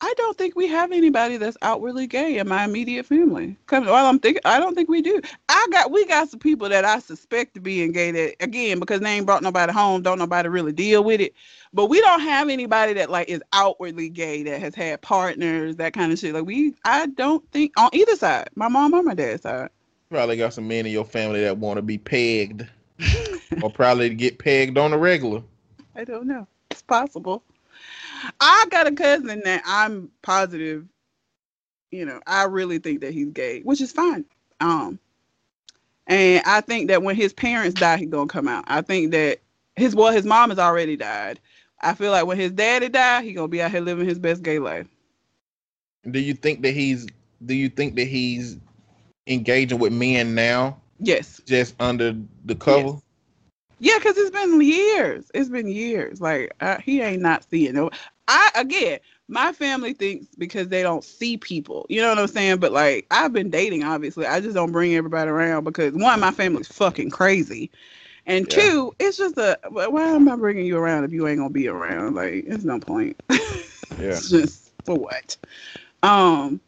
I 0.00 0.14
don't 0.16 0.38
think 0.38 0.54
we 0.54 0.68
have 0.68 0.92
anybody 0.92 1.38
that's 1.38 1.56
outwardly 1.60 2.06
gay 2.06 2.38
in 2.38 2.48
my 2.48 2.64
immediate 2.64 3.04
family. 3.04 3.56
Cause 3.66 3.84
well, 3.84 4.06
I'm 4.06 4.20
thinking 4.20 4.42
I 4.44 4.60
don't 4.60 4.74
think 4.76 4.88
we 4.88 5.02
do. 5.02 5.20
I 5.48 5.66
got 5.72 5.90
we 5.90 6.06
got 6.06 6.28
some 6.28 6.38
people 6.38 6.68
that 6.68 6.84
I 6.84 7.00
suspect 7.00 7.54
to 7.54 7.60
being 7.60 7.90
gay 7.90 8.12
that 8.12 8.36
again 8.40 8.78
because 8.78 9.00
they 9.00 9.10
ain't 9.10 9.26
brought 9.26 9.42
nobody 9.42 9.72
home, 9.72 10.02
don't 10.02 10.18
nobody 10.18 10.48
really 10.48 10.70
deal 10.70 11.02
with 11.02 11.20
it. 11.20 11.34
But 11.72 11.86
we 11.86 12.00
don't 12.00 12.20
have 12.20 12.48
anybody 12.48 12.92
that 12.92 13.10
like 13.10 13.28
is 13.28 13.42
outwardly 13.52 14.08
gay 14.08 14.44
that 14.44 14.60
has 14.60 14.74
had 14.74 15.02
partners, 15.02 15.76
that 15.76 15.94
kind 15.94 16.12
of 16.12 16.18
shit. 16.18 16.32
Like 16.32 16.46
we 16.46 16.74
I 16.84 17.06
don't 17.06 17.44
think 17.50 17.72
on 17.76 17.90
either 17.92 18.14
side, 18.14 18.50
my 18.54 18.68
mom 18.68 18.94
or 18.94 19.02
my 19.02 19.14
dad's 19.14 19.42
side. 19.42 19.70
Probably 20.10 20.36
got 20.36 20.54
some 20.54 20.68
men 20.68 20.86
in 20.86 20.92
your 20.92 21.04
family 21.04 21.40
that 21.42 21.58
want 21.58 21.76
to 21.76 21.82
be 21.82 21.98
pegged, 21.98 22.66
or 23.62 23.70
probably 23.70 24.10
get 24.10 24.38
pegged 24.38 24.78
on 24.78 24.92
the 24.92 24.98
regular. 24.98 25.42
I 25.96 26.04
don't 26.04 26.26
know. 26.28 26.46
It's 26.70 26.82
possible. 26.82 27.42
I 28.40 28.66
got 28.70 28.86
a 28.86 28.92
cousin 28.92 29.42
that 29.44 29.62
I'm 29.66 30.10
positive, 30.22 30.86
you 31.90 32.04
know, 32.04 32.20
I 32.26 32.44
really 32.44 32.78
think 32.78 33.00
that 33.02 33.12
he's 33.12 33.28
gay, 33.30 33.60
which 33.62 33.80
is 33.80 33.92
fine. 33.92 34.24
Um, 34.60 34.98
and 36.06 36.42
I 36.46 36.60
think 36.62 36.88
that 36.88 37.02
when 37.02 37.16
his 37.16 37.32
parents 37.32 37.76
die, 37.76 37.98
he's 37.98 38.10
gonna 38.10 38.28
come 38.28 38.48
out. 38.48 38.64
I 38.66 38.80
think 38.82 39.12
that 39.12 39.38
his 39.76 39.94
well, 39.94 40.12
his 40.12 40.24
mom 40.24 40.50
has 40.50 40.58
already 40.58 40.96
died. 40.96 41.40
I 41.80 41.94
feel 41.94 42.10
like 42.10 42.26
when 42.26 42.38
his 42.38 42.52
daddy 42.52 42.88
died, 42.88 43.24
he 43.24 43.32
gonna 43.32 43.48
be 43.48 43.62
out 43.62 43.70
here 43.70 43.80
living 43.80 44.08
his 44.08 44.18
best 44.18 44.42
gay 44.42 44.58
life. 44.58 44.86
Do 46.10 46.18
you 46.18 46.34
think 46.34 46.62
that 46.62 46.72
he's? 46.72 47.06
Do 47.44 47.54
you 47.54 47.68
think 47.68 47.94
that 47.96 48.06
he's 48.08 48.56
engaging 49.26 49.78
with 49.78 49.92
men 49.92 50.34
now, 50.34 50.80
Yes. 50.98 51.40
just 51.46 51.74
under 51.80 52.16
the 52.44 52.54
cover? 52.54 52.88
Yes. 52.88 53.02
Yeah, 53.80 53.98
because 53.98 54.16
it's 54.16 54.30
been 54.30 54.60
years. 54.60 55.30
It's 55.34 55.48
been 55.48 55.68
years. 55.68 56.20
Like 56.20 56.52
I, 56.60 56.80
he 56.80 57.00
ain't 57.00 57.22
not 57.22 57.44
seeing 57.48 57.74
no. 57.74 57.90
I 58.26 58.50
again, 58.56 58.98
my 59.28 59.52
family 59.52 59.92
thinks 59.94 60.26
because 60.36 60.68
they 60.68 60.82
don't 60.82 61.04
see 61.04 61.36
people. 61.36 61.86
You 61.88 62.02
know 62.02 62.08
what 62.08 62.18
I'm 62.18 62.26
saying? 62.26 62.58
But 62.58 62.72
like 62.72 63.06
I've 63.10 63.32
been 63.32 63.50
dating, 63.50 63.84
obviously. 63.84 64.26
I 64.26 64.40
just 64.40 64.54
don't 64.54 64.72
bring 64.72 64.94
everybody 64.94 65.30
around 65.30 65.64
because 65.64 65.94
one, 65.94 66.20
my 66.20 66.32
family's 66.32 66.68
fucking 66.68 67.10
crazy, 67.10 67.70
and 68.26 68.48
Yeah. 68.48 68.54
two, 68.54 68.94
it's 68.98 69.16
just 69.16 69.38
a. 69.38 69.58
Why 69.70 70.08
am 70.08 70.28
I 70.28 70.36
bringing 70.36 70.66
you 70.66 70.76
around 70.78 71.04
if 71.04 71.12
you 71.12 71.28
ain't 71.28 71.38
gonna 71.38 71.50
be 71.50 71.68
around? 71.68 72.14
Like, 72.16 72.44
it's 72.46 72.64
no 72.64 72.80
point. 72.80 73.16
Yeah. 73.98 74.10
It's 74.10 74.30
just 74.30 74.72
for 74.84 74.96
what? 74.96 75.36
Um, 76.02 76.60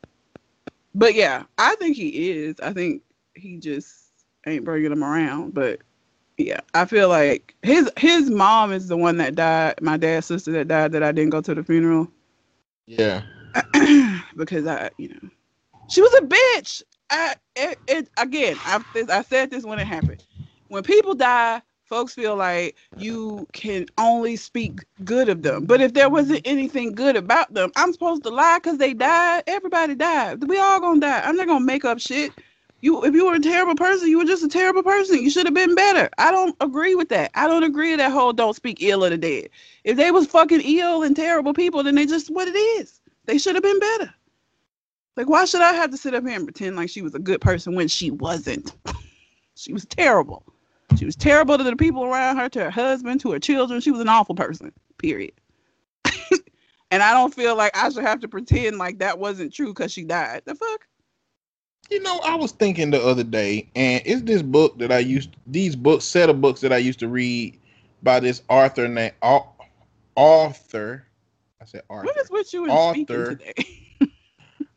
but 0.95 1.15
yeah, 1.15 1.45
I 1.59 1.75
think 1.77 1.97
he 1.97 2.31
is. 2.31 2.57
I 2.61 2.73
think 2.73 3.03
he 3.35 3.59
just 3.59 4.11
ain't 4.47 4.65
bringing 4.65 4.91
them 4.91 5.05
around. 5.05 5.55
But 5.55 5.81
yeah, 6.47 6.61
I 6.75 6.87
feel 6.87 7.09
like 7.11 7.55
his 7.63 7.91
his 7.99 8.31
mom 8.31 8.73
is 8.73 8.89
the 8.89 8.97
one 8.99 9.19
that 9.19 9.37
died. 9.37 9.77
My 9.83 9.99
dad's 9.99 10.27
sister 10.27 10.53
that 10.53 10.69
died 10.69 10.93
that 10.93 11.03
I 11.05 11.13
didn't 11.13 11.31
go 11.31 11.43
to 11.43 11.55
the 11.55 11.65
funeral 11.65 12.09
Yeah. 12.87 13.23
because 14.37 14.67
I, 14.67 14.91
you 14.99 15.11
know, 15.11 15.31
she 15.89 16.03
was 16.03 16.15
a 16.15 16.23
bitch. 16.23 16.83
I 17.11 17.37
it, 17.57 17.81
it 17.89 18.11
again. 18.19 18.61
I 18.65 18.81
I 19.11 19.23
said 19.23 19.51
this 19.51 19.65
when 19.65 19.79
it 19.79 19.87
happened. 19.87 20.25
When 20.69 20.83
people 20.85 21.15
die, 21.15 21.63
folks 21.85 22.15
feel 22.15 22.37
like 22.37 22.77
you 22.97 23.49
can 23.53 23.87
only 23.99 24.37
speak 24.37 24.81
good 25.05 25.29
of 25.29 25.43
them. 25.43 25.67
But 25.67 25.81
if 25.83 25.95
there 25.95 26.11
wasn't 26.11 26.43
anything 26.47 26.95
good 26.95 27.17
about 27.17 27.55
them, 27.55 27.73
I'm 27.77 27.93
supposed 27.93 28.25
to 28.25 28.31
lie 28.31 28.59
because 28.63 28.79
they 28.79 28.95
died. 28.95 29.45
Everybody 29.47 29.95
died. 29.97 30.45
We 30.49 30.59
all 30.59 30.81
gonna 30.81 31.01
die. 31.01 31.23
I'm 31.25 31.37
not 31.37 31.49
gonna 31.49 31.65
make 31.65 31.85
up 31.85 32.01
shit. 32.01 32.35
You, 32.83 33.05
if 33.05 33.15
you 33.15 33.27
were 33.27 33.35
a 33.35 33.41
terrible 33.41 33.75
person, 33.75 34.09
you 34.09 34.19
were 34.19 34.25
just 34.25 34.43
a 34.43 34.49
terrible 34.49 34.83
person. 34.83 35.23
You 35.23 35.31
should 35.31 35.47
have 35.47 35.55
been 35.55 35.75
better. 35.75 36.09
I 36.17 36.31
don't 36.31 36.57
agree 36.61 36.95
with 36.95 37.11
that. 37.11 37.31
I 37.35 37.47
don't 37.47 37.63
agree 37.63 37.91
with 37.91 37.99
that 37.99 38.13
whole 38.13 38.33
don't 38.33 38.57
speak 38.57 38.83
ill 38.83 39.05
of 39.05 39.11
the 39.11 39.19
dead. 39.19 39.51
If 39.85 39.97
they 39.97 40.11
was 40.11 40.27
fucking 40.27 40.63
ill 40.63 41.03
and 41.03 41.15
terrible 41.15 41.53
people, 41.53 41.83
then 41.83 41.95
they 41.95 42.07
just 42.07 42.31
what 42.31 42.49
it 42.49 42.57
is. 42.57 43.01
They 43.27 43.37
should 43.37 43.55
have 43.55 43.63
been 43.63 43.79
better. 43.79 44.15
Like, 45.17 45.29
why 45.29 45.45
should 45.45 45.61
I 45.61 45.75
have 45.75 45.91
to 45.91 45.99
sit 45.99 46.15
up 46.15 46.25
here 46.25 46.37
and 46.37 46.47
pretend 46.47 46.77
like 46.77 46.89
she 46.89 47.03
was 47.03 47.15
a 47.15 47.19
good 47.19 47.43
person 47.43 47.75
when 47.75 47.89
she 47.89 48.11
wasn't? 48.11 48.75
she 49.55 49.73
was 49.73 49.85
terrible. 49.85 50.45
She 50.97 51.05
was 51.05 51.17
terrible 51.17 51.59
to 51.59 51.65
the 51.65 51.77
people 51.77 52.05
around 52.05 52.39
her, 52.39 52.49
to 52.49 52.65
her 52.65 52.71
husband, 52.71 53.21
to 53.21 53.33
her 53.33 53.39
children. 53.39 53.81
She 53.81 53.91
was 53.91 54.01
an 54.01 54.09
awful 54.09 54.35
person, 54.35 54.73
period. 54.99 55.33
and 56.91 57.03
I 57.03 57.13
don't 57.13 57.35
feel 57.35 57.57
like 57.57 57.77
I 57.77 57.91
should 57.91 58.05
have 58.05 58.21
to 58.21 58.29
pretend 58.29 58.79
like 58.79 58.99
that 58.99 59.19
wasn't 59.19 59.53
true 59.53 59.69
because 59.75 59.93
she 59.93 60.05
died. 60.05 60.43
The 60.47 60.55
fuck? 60.55 60.87
You 61.91 62.01
know, 62.03 62.21
I 62.25 62.37
was 62.37 62.53
thinking 62.53 62.91
the 62.91 63.03
other 63.03 63.25
day, 63.25 63.69
and 63.75 64.01
it's 64.05 64.23
this 64.23 64.43
book 64.43 64.79
that 64.79 64.93
I 64.93 65.01
used, 65.01 65.31
these 65.47 65.75
books, 65.75 66.05
set 66.05 66.31
of 66.31 66.41
books 66.41 66.61
that 66.61 66.73
I 66.73 66.79
used 66.79 67.01
to 67.01 67.09
read 67.09 67.59
by 68.03 68.21
this 68.21 68.43
author 68.49 68.87
named 68.87 69.15
Arthur. 70.17 71.05
I 71.61 71.65
said 71.65 71.83
Arthur. 71.91 72.07
What 72.07 72.17
is 72.19 72.31
with 72.31 72.53
you 72.55 72.65
and 72.65 72.73
Author. 72.73 72.95
speaking 72.95 73.25
today? 73.39 73.53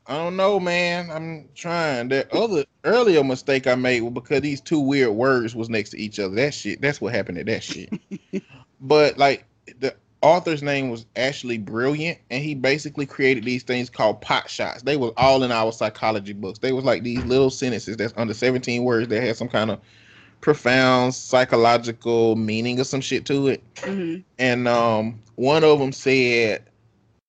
I 0.07 0.17
don't 0.17 0.35
know, 0.35 0.59
man. 0.59 1.11
I'm 1.11 1.49
trying. 1.55 2.09
That 2.09 2.33
other 2.33 2.65
earlier 2.83 3.23
mistake 3.23 3.67
I 3.67 3.75
made 3.75 4.01
was 4.01 4.11
because 4.11 4.41
these 4.41 4.59
two 4.59 4.79
weird 4.79 5.11
words 5.11 5.55
was 5.55 5.69
next 5.69 5.91
to 5.91 5.99
each 5.99 6.19
other. 6.19 6.35
That 6.35 6.53
shit. 6.53 6.81
That's 6.81 6.99
what 6.99 7.13
happened 7.13 7.37
to 7.37 7.43
that 7.45 7.63
shit. 7.63 7.89
but 8.81 9.17
like 9.17 9.45
the 9.79 9.95
author's 10.23 10.63
name 10.63 10.89
was 10.89 11.05
Ashleigh 11.15 11.63
Brilliant, 11.63 12.17
and 12.31 12.43
he 12.43 12.55
basically 12.55 13.05
created 13.05 13.43
these 13.43 13.63
things 13.63 13.89
called 13.89 14.21
pot 14.21 14.49
shots. 14.49 14.81
They 14.81 14.97
were 14.97 15.11
all 15.17 15.43
in 15.43 15.51
our 15.51 15.71
psychology 15.71 16.33
books. 16.33 16.59
They 16.59 16.71
was 16.71 16.85
like 16.85 17.03
these 17.03 17.25
little 17.25 17.49
sentences 17.51 17.97
that's 17.97 18.13
under 18.17 18.33
17 18.33 18.83
words 18.83 19.09
that 19.09 19.21
had 19.21 19.35
some 19.37 19.49
kind 19.49 19.69
of 19.69 19.81
profound 20.41 21.13
psychological 21.13 22.35
meaning 22.35 22.79
or 22.79 22.85
some 22.85 23.01
shit 23.01 23.25
to 23.25 23.49
it. 23.49 23.63
Mhm. 23.75 24.23
And 24.39 24.67
um, 24.67 25.19
one 25.35 25.63
of 25.63 25.79
them 25.79 25.91
said, 25.91 26.63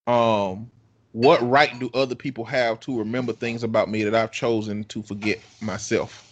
um, 0.06 0.70
"What 1.12 1.46
right 1.48 1.78
do 1.78 1.90
other 1.94 2.14
people 2.14 2.44
have 2.44 2.80
to 2.80 2.98
remember 2.98 3.32
things 3.32 3.64
about 3.64 3.90
me 3.90 4.04
that 4.04 4.14
I've 4.14 4.32
chosen 4.32 4.84
to 4.84 5.02
forget 5.02 5.40
myself?" 5.60 6.24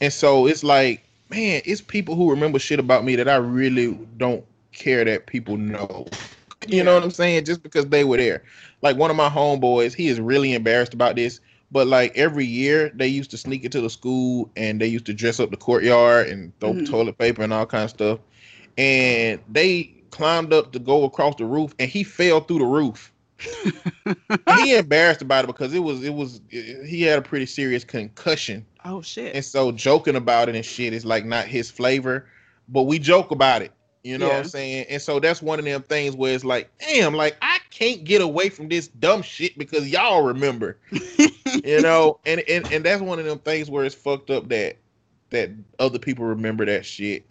And 0.00 0.12
so 0.12 0.46
it's 0.46 0.64
like, 0.64 1.04
man, 1.28 1.60
it's 1.66 1.82
people 1.82 2.14
who 2.14 2.30
remember 2.30 2.58
shit 2.58 2.80
about 2.80 3.04
me 3.04 3.16
that 3.16 3.28
I 3.28 3.36
really 3.36 3.98
don't 4.16 4.44
care 4.72 5.04
that 5.04 5.26
people 5.26 5.56
know. 5.56 6.06
You 6.68 6.84
know 6.84 6.94
what 6.94 7.02
I'm 7.02 7.10
saying? 7.10 7.44
Just 7.46 7.62
because 7.62 7.86
they 7.88 8.04
were 8.04 8.18
there. 8.18 8.42
Like 8.82 8.96
one 8.96 9.10
of 9.10 9.16
my 9.16 9.28
homeboys, 9.28 9.94
he 9.94 10.08
is 10.08 10.20
really 10.20 10.54
embarrassed 10.54 10.94
about 10.94 11.16
this. 11.16 11.40
But 11.72 11.86
like 11.86 12.16
every 12.16 12.44
year, 12.44 12.90
they 12.94 13.06
used 13.06 13.30
to 13.30 13.38
sneak 13.38 13.64
into 13.64 13.80
the 13.80 13.88
school 13.90 14.50
and 14.56 14.80
they 14.80 14.86
used 14.88 15.06
to 15.06 15.14
dress 15.14 15.38
up 15.40 15.50
the 15.50 15.56
courtyard 15.56 16.28
and 16.28 16.52
throw 16.60 16.74
Mhm. 16.74 16.86
toilet 16.88 17.16
paper 17.18 17.42
and 17.42 17.52
all 17.52 17.64
kind 17.66 17.84
of 17.84 17.90
stuff. 17.90 18.18
And 18.76 19.40
they 19.50 19.94
climbed 20.10 20.52
up 20.52 20.72
to 20.72 20.78
go 20.78 21.04
across 21.04 21.36
the 21.36 21.44
roof, 21.44 21.74
and 21.78 21.88
he 21.90 22.02
fell 22.02 22.40
through 22.40 22.58
the 22.58 22.64
roof. 22.64 23.12
he 24.56 24.74
embarrassed 24.76 25.22
about 25.22 25.44
it 25.44 25.46
because 25.46 25.72
it 25.72 25.78
was 25.78 26.02
it 26.02 26.12
was 26.14 26.40
he 26.50 27.02
had 27.02 27.18
a 27.18 27.22
pretty 27.22 27.46
serious 27.46 27.84
concussion, 27.84 28.66
Oh 28.84 29.00
shit. 29.02 29.34
and 29.34 29.44
so 29.44 29.72
joking 29.72 30.16
about 30.16 30.48
it 30.48 30.54
and 30.54 30.64
shit 30.64 30.92
is 30.92 31.04
like 31.04 31.24
not 31.24 31.46
his 31.46 31.70
flavor. 31.70 32.26
But 32.68 32.82
we 32.84 32.98
joke 32.98 33.30
about 33.30 33.62
it, 33.62 33.72
you 34.02 34.16
know 34.16 34.28
what 34.28 34.36
I'm 34.36 34.44
saying? 34.44 34.86
And 34.88 35.00
so 35.00 35.20
that's 35.20 35.42
one 35.42 35.58
of 35.58 35.64
them 35.64 35.82
things 35.82 36.16
where 36.16 36.34
it's 36.34 36.44
like, 36.44 36.70
damn, 36.78 37.14
like 37.14 37.36
I 37.42 37.58
can't 37.70 38.04
get 38.04 38.22
away 38.22 38.48
from 38.48 38.68
this 38.68 38.88
dumb 38.88 39.22
shit 39.22 39.56
because 39.58 39.88
y'all 39.88 40.22
remember. 40.22 40.78
You 41.64 41.82
know? 41.82 42.20
And, 42.24 42.40
and 42.48 42.70
and 42.72 42.84
that's 42.84 43.02
one 43.02 43.18
of 43.18 43.24
them 43.24 43.40
things 43.40 43.68
where 43.68 43.84
it's 43.84 43.94
fucked 43.94 44.30
up 44.30 44.48
that 44.50 44.76
that 45.30 45.50
other 45.80 45.98
people 45.98 46.24
remember 46.24 46.64
that 46.64 46.86
shit 46.86 47.26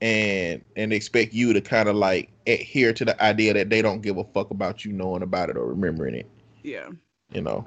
and 0.00 0.64
and 0.76 0.92
expect 0.92 1.32
you 1.32 1.52
to 1.52 1.60
kind 1.60 1.88
of 1.88 1.96
like 1.96 2.30
adhere 2.46 2.92
to 2.92 3.04
the 3.04 3.20
idea 3.22 3.54
that 3.54 3.68
they 3.68 3.82
don't 3.82 4.02
give 4.02 4.18
a 4.18 4.24
fuck 4.24 4.50
about 4.50 4.84
you 4.84 4.92
knowing 4.92 5.22
about 5.22 5.50
it 5.50 5.56
or 5.56 5.66
remembering 5.66 6.14
it. 6.14 6.30
Yeah. 6.62 6.88
you 7.32 7.40
know? 7.40 7.66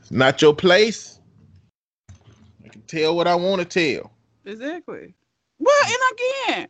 It's 0.00 0.10
not 0.10 0.40
your 0.42 0.54
place. 0.54 1.18
I 2.64 2.68
can 2.68 2.82
tell 2.82 3.16
what 3.16 3.26
i 3.26 3.34
want 3.34 3.60
to 3.60 3.96
tell. 3.96 4.12
Exactly. 4.44 5.14
Well, 5.58 5.76
and 5.84 5.96
again, 6.12 6.68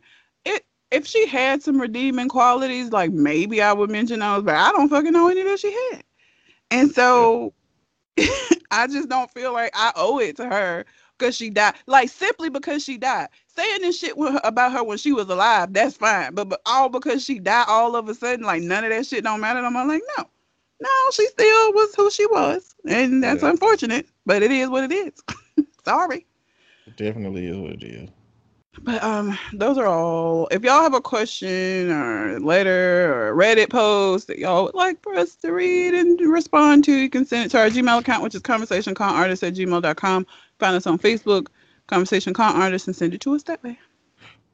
if 0.93 1.07
she 1.07 1.27
had 1.27 1.63
some 1.63 1.81
redeeming 1.81 2.29
qualities, 2.29 2.91
like 2.91 3.11
maybe 3.11 3.61
I 3.61 3.73
would 3.73 3.89
mention 3.89 4.19
those, 4.19 4.43
but 4.43 4.55
I 4.55 4.71
don't 4.71 4.89
fucking 4.89 5.13
know 5.13 5.27
any 5.29 5.43
that 5.43 5.59
she 5.59 5.71
had. 5.91 6.03
And 6.71 6.91
so 6.91 7.53
I 8.71 8.87
just 8.87 9.09
don't 9.09 9.31
feel 9.31 9.53
like 9.53 9.71
I 9.73 9.91
owe 9.95 10.19
it 10.19 10.37
to 10.37 10.45
her 10.45 10.85
because 11.17 11.35
she 11.35 11.49
died. 11.49 11.75
Like 11.87 12.09
simply 12.09 12.49
because 12.49 12.83
she 12.83 12.97
died. 12.97 13.29
Saying 13.47 13.81
this 13.81 13.99
shit 13.99 14.17
her, 14.17 14.39
about 14.43 14.73
her 14.73 14.83
when 14.83 14.97
she 14.97 15.13
was 15.13 15.29
alive, 15.29 15.73
that's 15.73 15.97
fine. 15.97 16.33
But 16.33 16.49
but 16.49 16.61
all 16.65 16.89
because 16.89 17.23
she 17.23 17.39
died 17.39 17.65
all 17.67 17.95
of 17.95 18.09
a 18.09 18.15
sudden, 18.15 18.45
like 18.45 18.63
none 18.63 18.83
of 18.85 18.91
that 18.91 19.05
shit 19.05 19.23
don't 19.23 19.41
matter. 19.41 19.59
I'm 19.59 19.73
like, 19.73 20.03
no. 20.17 20.25
No, 20.81 20.89
she 21.13 21.25
still 21.27 21.73
was 21.73 21.95
who 21.95 22.11
she 22.11 22.25
was. 22.27 22.75
And 22.87 23.23
that's 23.23 23.43
Yeah. 23.43 23.49
unfortunate. 23.49 24.07
But 24.25 24.43
it 24.43 24.51
is 24.51 24.69
what 24.69 24.83
it 24.83 24.93
is. 24.93 25.23
Sorry. 25.85 26.25
it 26.85 26.95
definitely 26.97 27.47
is 27.47 27.57
what 27.57 27.71
it 27.73 27.83
is 27.83 28.09
But 28.83 29.01
um, 29.01 29.37
those 29.53 29.77
are 29.77 29.85
all. 29.85 30.49
If 30.51 30.63
y'all 30.63 30.81
have 30.81 30.93
a 30.93 30.99
question 30.99 31.89
or 31.89 32.37
letter 32.41 33.29
or 33.29 33.35
Reddit 33.35 33.69
post 33.69 34.27
that 34.27 34.39
y'all 34.39 34.65
would 34.65 34.75
like 34.75 35.01
for 35.01 35.15
us 35.15 35.35
to 35.37 35.53
read 35.53 35.93
and 35.93 36.19
respond 36.19 36.83
to, 36.85 36.91
you 36.91 37.09
can 37.09 37.25
send 37.25 37.45
it 37.45 37.49
to 37.51 37.59
our 37.59 37.69
Gmail 37.69 38.01
account, 38.01 38.23
which 38.23 38.35
is 38.35 38.41
conversationconartist 38.41 39.47
at 39.47 39.53
gmail.com. 39.53 40.27
Find 40.59 40.75
us 40.75 40.85
on 40.85 40.99
Facebook, 40.99 41.47
Conversation 41.87 42.33
Con 42.33 42.61
Artist, 42.61 42.87
and 42.87 42.95
send 42.95 43.13
it 43.13 43.21
to 43.21 43.33
us 43.33 43.43
that 43.43 43.63
way. 43.63 43.79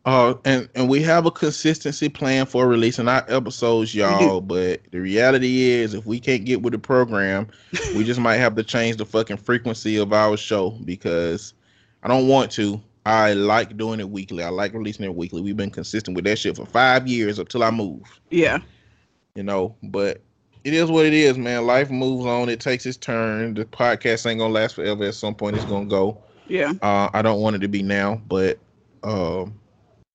Uh, 0.06 0.36
and 0.46 0.70
and 0.76 0.88
we 0.88 1.02
have 1.02 1.26
a 1.26 1.32
consistency 1.32 2.08
plan 2.08 2.46
for 2.46 2.68
releasing 2.68 3.08
our 3.08 3.26
episodes, 3.30 3.96
y'all. 3.96 4.42
But 4.42 4.82
the 4.92 5.00
reality 5.00 5.72
is, 5.72 5.96
if 5.96 6.06
we 6.06 6.20
can't 6.20 6.46
get 6.46 6.62
with 6.62 6.74
the 6.74 6.80
program, 6.80 7.48
we 7.96 8.04
just 8.04 8.20
might 8.20 8.38
have 8.38 8.56
to 8.56 8.64
change 8.64 8.98
the 8.98 9.06
fucking 9.06 9.38
frequency 9.38 9.98
of 9.98 10.14
our 10.14 10.38
show 10.38 10.72
because 10.86 11.56
I 12.04 12.08
don't 12.08 12.28
want 12.28 12.52
to. 12.52 12.80
I 13.10 13.34
like 13.34 13.76
doing 13.76 14.00
it 14.00 14.08
weekly. 14.08 14.44
I 14.44 14.50
like 14.50 14.72
releasing 14.72 15.04
it 15.04 15.16
weekly. 15.16 15.42
We've 15.42 15.58
been 15.58 15.72
consistent 15.72 16.16
with 16.16 16.26
that 16.26 16.38
shit 16.38 16.56
for 16.56 16.68
five 16.68 17.08
years 17.08 17.40
until 17.40 17.64
I 17.64 17.72
moved. 17.72 18.20
Yeah. 18.30 18.60
You 19.34 19.42
know, 19.42 19.76
but 19.82 20.22
it 20.64 20.76
is 20.76 20.92
what 20.92 21.08
it 21.08 21.14
is, 21.14 21.36
man. 21.36 21.66
Life 21.66 21.90
moves 21.90 22.28
on. 22.28 22.50
It 22.50 22.60
takes 22.60 22.86
its 22.86 22.98
turn. 22.98 23.56
The 23.56 23.66
podcast 23.66 24.30
ain't 24.30 24.38
gonna 24.40 24.54
last 24.54 24.76
forever. 24.76 25.06
At 25.06 25.16
some 25.16 25.34
point, 25.34 25.56
it's 25.56 25.66
gonna 25.66 25.88
go. 25.88 26.22
Yeah. 26.48 26.74
Uh, 26.84 27.10
I 27.12 27.24
don't 27.24 27.42
want 27.42 27.56
it 27.56 27.60
to 27.60 27.68
be 27.68 27.82
now, 27.82 28.22
but 28.28 28.60
um, 29.04 29.60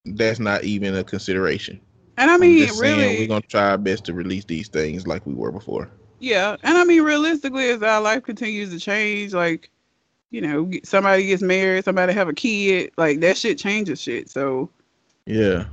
that's 0.05 0.39
not 0.39 0.63
even 0.63 0.95
a 0.95 1.03
consideration. 1.03 1.81
And 2.17 2.31
I 2.31 2.37
mean, 2.37 2.69
really, 2.79 3.19
we're 3.19 3.27
gonna 3.27 3.41
try 3.41 3.71
our 3.71 3.79
best 3.79 4.05
to 4.05 4.15
release 4.15 4.45
these 4.45 4.69
things 4.69 5.05
like 5.05 5.27
we 5.27 5.35
were 5.35 5.51
before. 5.51 5.91
yeah. 6.21 6.57
And 6.63 6.79
I 6.79 6.85
mean, 6.85 7.03
realistically, 7.03 7.71
as 7.71 7.83
our 7.83 8.01
life 8.01 8.23
continues 8.23 8.71
to 8.71 8.79
change, 8.79 9.35
like, 9.35 9.69
you 10.31 10.41
know, 10.41 10.71
somebody 10.85 11.27
gets 11.27 11.43
married, 11.43 11.85
somebody 11.85 12.13
have 12.13 12.29
a 12.29 12.33
kid, 12.35 12.91
like 12.97 13.21
that 13.21 13.37
shit 13.37 13.59
changes 13.59 14.01
shit. 14.01 14.29
So, 14.31 14.69
Yeah, 15.27 15.65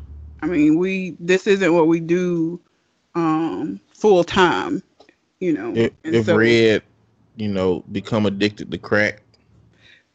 I 0.41 0.45
mean, 0.47 0.77
we 0.77 1.15
this 1.19 1.47
isn't 1.47 1.73
what 1.73 1.87
we 1.87 1.99
do 1.99 2.59
um 3.15 3.79
full 3.93 4.23
time, 4.23 4.81
you 5.39 5.53
know. 5.53 5.73
if, 5.75 5.91
if 6.03 6.25
so- 6.25 6.37
Red, 6.37 6.83
you 7.37 7.47
know, 7.47 7.83
become 7.91 8.25
addicted 8.25 8.71
to 8.71 8.77
crack, 8.77 9.21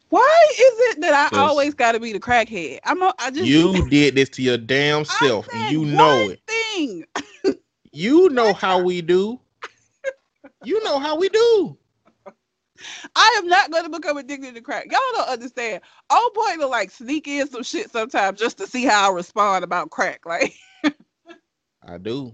Why 0.09 0.45
is 0.51 0.73
it 0.95 1.01
that 1.01 1.31
I 1.33 1.37
always 1.37 1.73
got 1.73 1.91
to 1.93 1.99
be 1.99 2.13
the 2.13 2.19
crackhead? 2.19 2.79
I'm 2.85 3.01
a, 3.01 3.13
I 3.19 3.31
just 3.31 3.45
you 3.45 3.89
did 3.89 4.15
this 4.15 4.29
to 4.29 4.41
your 4.41 4.57
damn 4.57 5.03
self, 5.03 5.47
and 5.53 5.71
you 5.71 5.85
know 5.85 6.29
it. 6.29 6.41
Thing. 6.47 7.05
You 7.93 8.29
know 8.29 8.53
how 8.53 8.79
we 8.79 9.01
do. 9.01 9.39
You 10.63 10.83
know 10.83 10.99
how 10.99 11.17
we 11.17 11.29
do. 11.29 11.75
I 13.15 13.35
am 13.37 13.47
not 13.47 13.71
going 13.71 13.83
to 13.83 13.89
become 13.89 14.17
addicted 14.17 14.55
to 14.55 14.61
crack. 14.61 14.91
Y'all 14.91 14.99
don't 15.13 15.29
understand. 15.29 15.81
Old 16.09 16.33
boy 16.33 16.57
to 16.59 16.67
like 16.67 16.91
sneak 16.91 17.27
in 17.27 17.49
some 17.49 17.63
shit 17.63 17.91
sometimes 17.91 18.39
just 18.39 18.57
to 18.59 18.67
see 18.67 18.85
how 18.85 19.11
I 19.11 19.13
respond 19.13 19.63
about 19.63 19.89
crack. 19.89 20.25
Like, 20.25 20.53
I 21.87 21.97
do. 21.97 22.33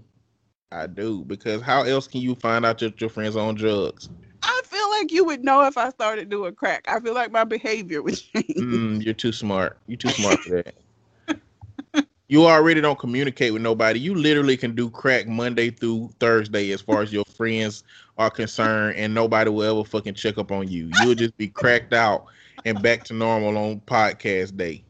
I 0.72 0.86
do 0.88 1.24
because 1.24 1.62
how 1.62 1.82
else 1.82 2.08
can 2.08 2.20
you 2.20 2.34
find 2.34 2.66
out 2.66 2.78
that 2.78 3.00
your 3.00 3.10
friends 3.10 3.36
on 3.36 3.54
drugs? 3.54 4.08
I 4.42 4.60
feel 4.64 4.90
like 4.90 5.12
you 5.12 5.24
would 5.24 5.44
know 5.44 5.64
if 5.66 5.78
I 5.78 5.90
started 5.90 6.28
doing 6.28 6.54
crack. 6.54 6.84
I 6.88 7.00
feel 7.00 7.14
like 7.14 7.30
my 7.30 7.44
behavior 7.44 8.02
would 8.02 8.16
change. 8.34 8.56
Mm, 8.56 9.04
you're 9.04 9.14
too 9.14 9.32
smart. 9.32 9.78
You're 9.86 9.96
too 9.96 10.10
smart 10.10 10.40
for 10.40 10.62
that. 10.62 10.74
You 12.28 12.46
already 12.46 12.80
don't 12.80 12.98
communicate 12.98 13.52
with 13.52 13.60
nobody. 13.60 14.00
You 14.00 14.14
literally 14.14 14.56
can 14.56 14.74
do 14.74 14.88
crack 14.88 15.28
Monday 15.28 15.68
through 15.68 16.10
Thursday 16.20 16.70
as 16.70 16.80
far 16.80 17.02
as 17.02 17.12
your 17.12 17.24
friends 17.26 17.84
are 18.18 18.30
concerned, 18.30 18.96
and 18.96 19.12
nobody 19.14 19.50
will 19.50 19.80
ever 19.80 19.88
fucking 19.88 20.14
check 20.14 20.38
up 20.38 20.52
on 20.52 20.68
you. 20.68 20.90
You'll 21.02 21.14
just 21.14 21.36
be 21.36 21.48
cracked 21.48 21.92
out 21.92 22.26
and 22.64 22.80
back 22.82 23.04
to 23.04 23.14
normal 23.14 23.56
on 23.58 23.80
podcast 23.80 24.56
day. 24.56 24.84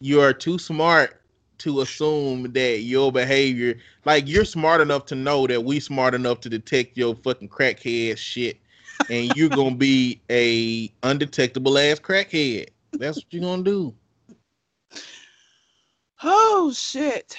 You 0.00 0.20
are 0.20 0.32
too 0.32 0.58
smart 0.58 1.20
to 1.58 1.80
assume 1.82 2.52
that 2.52 2.80
your 2.80 3.12
behavior, 3.12 3.78
like 4.04 4.26
you're 4.26 4.44
smart 4.44 4.80
enough 4.80 5.06
to 5.06 5.14
know 5.14 5.46
that 5.46 5.62
we 5.64 5.78
smart 5.80 6.12
enough 6.14 6.40
to 6.40 6.48
detect 6.48 6.98
your 6.98 7.14
fucking 7.14 7.48
crackhead 7.48 8.18
shit, 8.18 8.58
and 9.10 9.32
you're 9.36 9.48
gonna 9.48 9.76
be 9.76 10.20
a 10.28 10.88
undetectable 11.04 11.78
ass 11.78 12.00
crackhead. 12.00 12.68
That's 12.92 13.16
what 13.18 13.26
you're 13.30 13.42
gonna 13.42 13.62
do. 13.62 13.94
Oh 16.22 16.72
shit! 16.74 17.36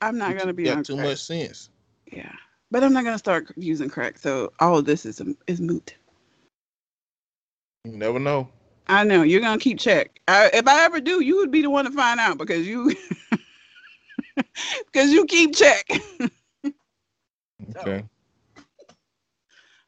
I'm 0.00 0.16
not 0.18 0.30
You 0.32 0.38
gonna 0.38 0.52
be 0.52 0.64
got 0.64 0.78
on 0.78 0.84
too 0.84 0.94
crack. 0.96 1.06
much 1.06 1.22
sense. 1.22 1.70
Yeah, 2.12 2.32
but 2.74 2.82
I'm 2.82 2.92
not 2.92 3.04
gonna 3.04 3.18
start 3.18 3.52
using 3.56 3.88
crack. 3.88 4.18
So 4.18 4.52
all 4.58 4.76
of 4.76 4.84
this 4.84 5.06
is 5.06 5.22
is 5.46 5.60
moot. 5.60 5.94
You 7.84 7.92
never 7.92 8.18
know. 8.18 8.48
I 8.88 9.04
know 9.04 9.22
you're 9.22 9.40
gonna 9.40 9.60
keep 9.60 9.78
check. 9.78 10.18
I, 10.26 10.50
if 10.52 10.66
I 10.66 10.84
ever 10.84 11.00
do, 11.00 11.20
you 11.20 11.36
would 11.36 11.52
be 11.52 11.62
the 11.62 11.70
one 11.70 11.84
to 11.84 11.92
find 11.92 12.18
out 12.18 12.36
because 12.36 12.66
you 12.66 12.92
because 14.86 15.12
you 15.12 15.24
keep 15.24 15.54
check. 15.54 15.88
Okay. 17.76 18.04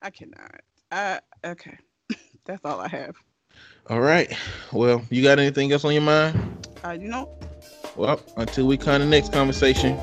I 0.00 0.10
cannot. 0.10 0.60
I 0.90 1.20
okay. 1.44 1.76
That's 2.44 2.64
all 2.64 2.80
I 2.80 2.88
have. 2.88 3.16
All 3.90 4.00
right. 4.00 4.32
Well, 4.72 5.02
you 5.10 5.22
got 5.22 5.38
anything 5.40 5.72
else 5.72 5.84
on 5.84 5.92
your 5.92 6.02
mind? 6.02 6.68
Uh, 6.84 6.92
you 6.92 7.08
know, 7.08 7.36
Well, 7.96 8.20
until 8.36 8.66
we 8.66 8.76
kind 8.76 9.02
of 9.02 9.08
next 9.08 9.32
conversation, 9.32 9.98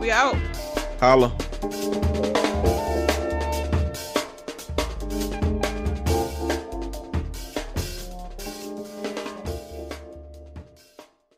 we 0.00 0.10
out. 0.10 0.36
holla. 1.00 1.34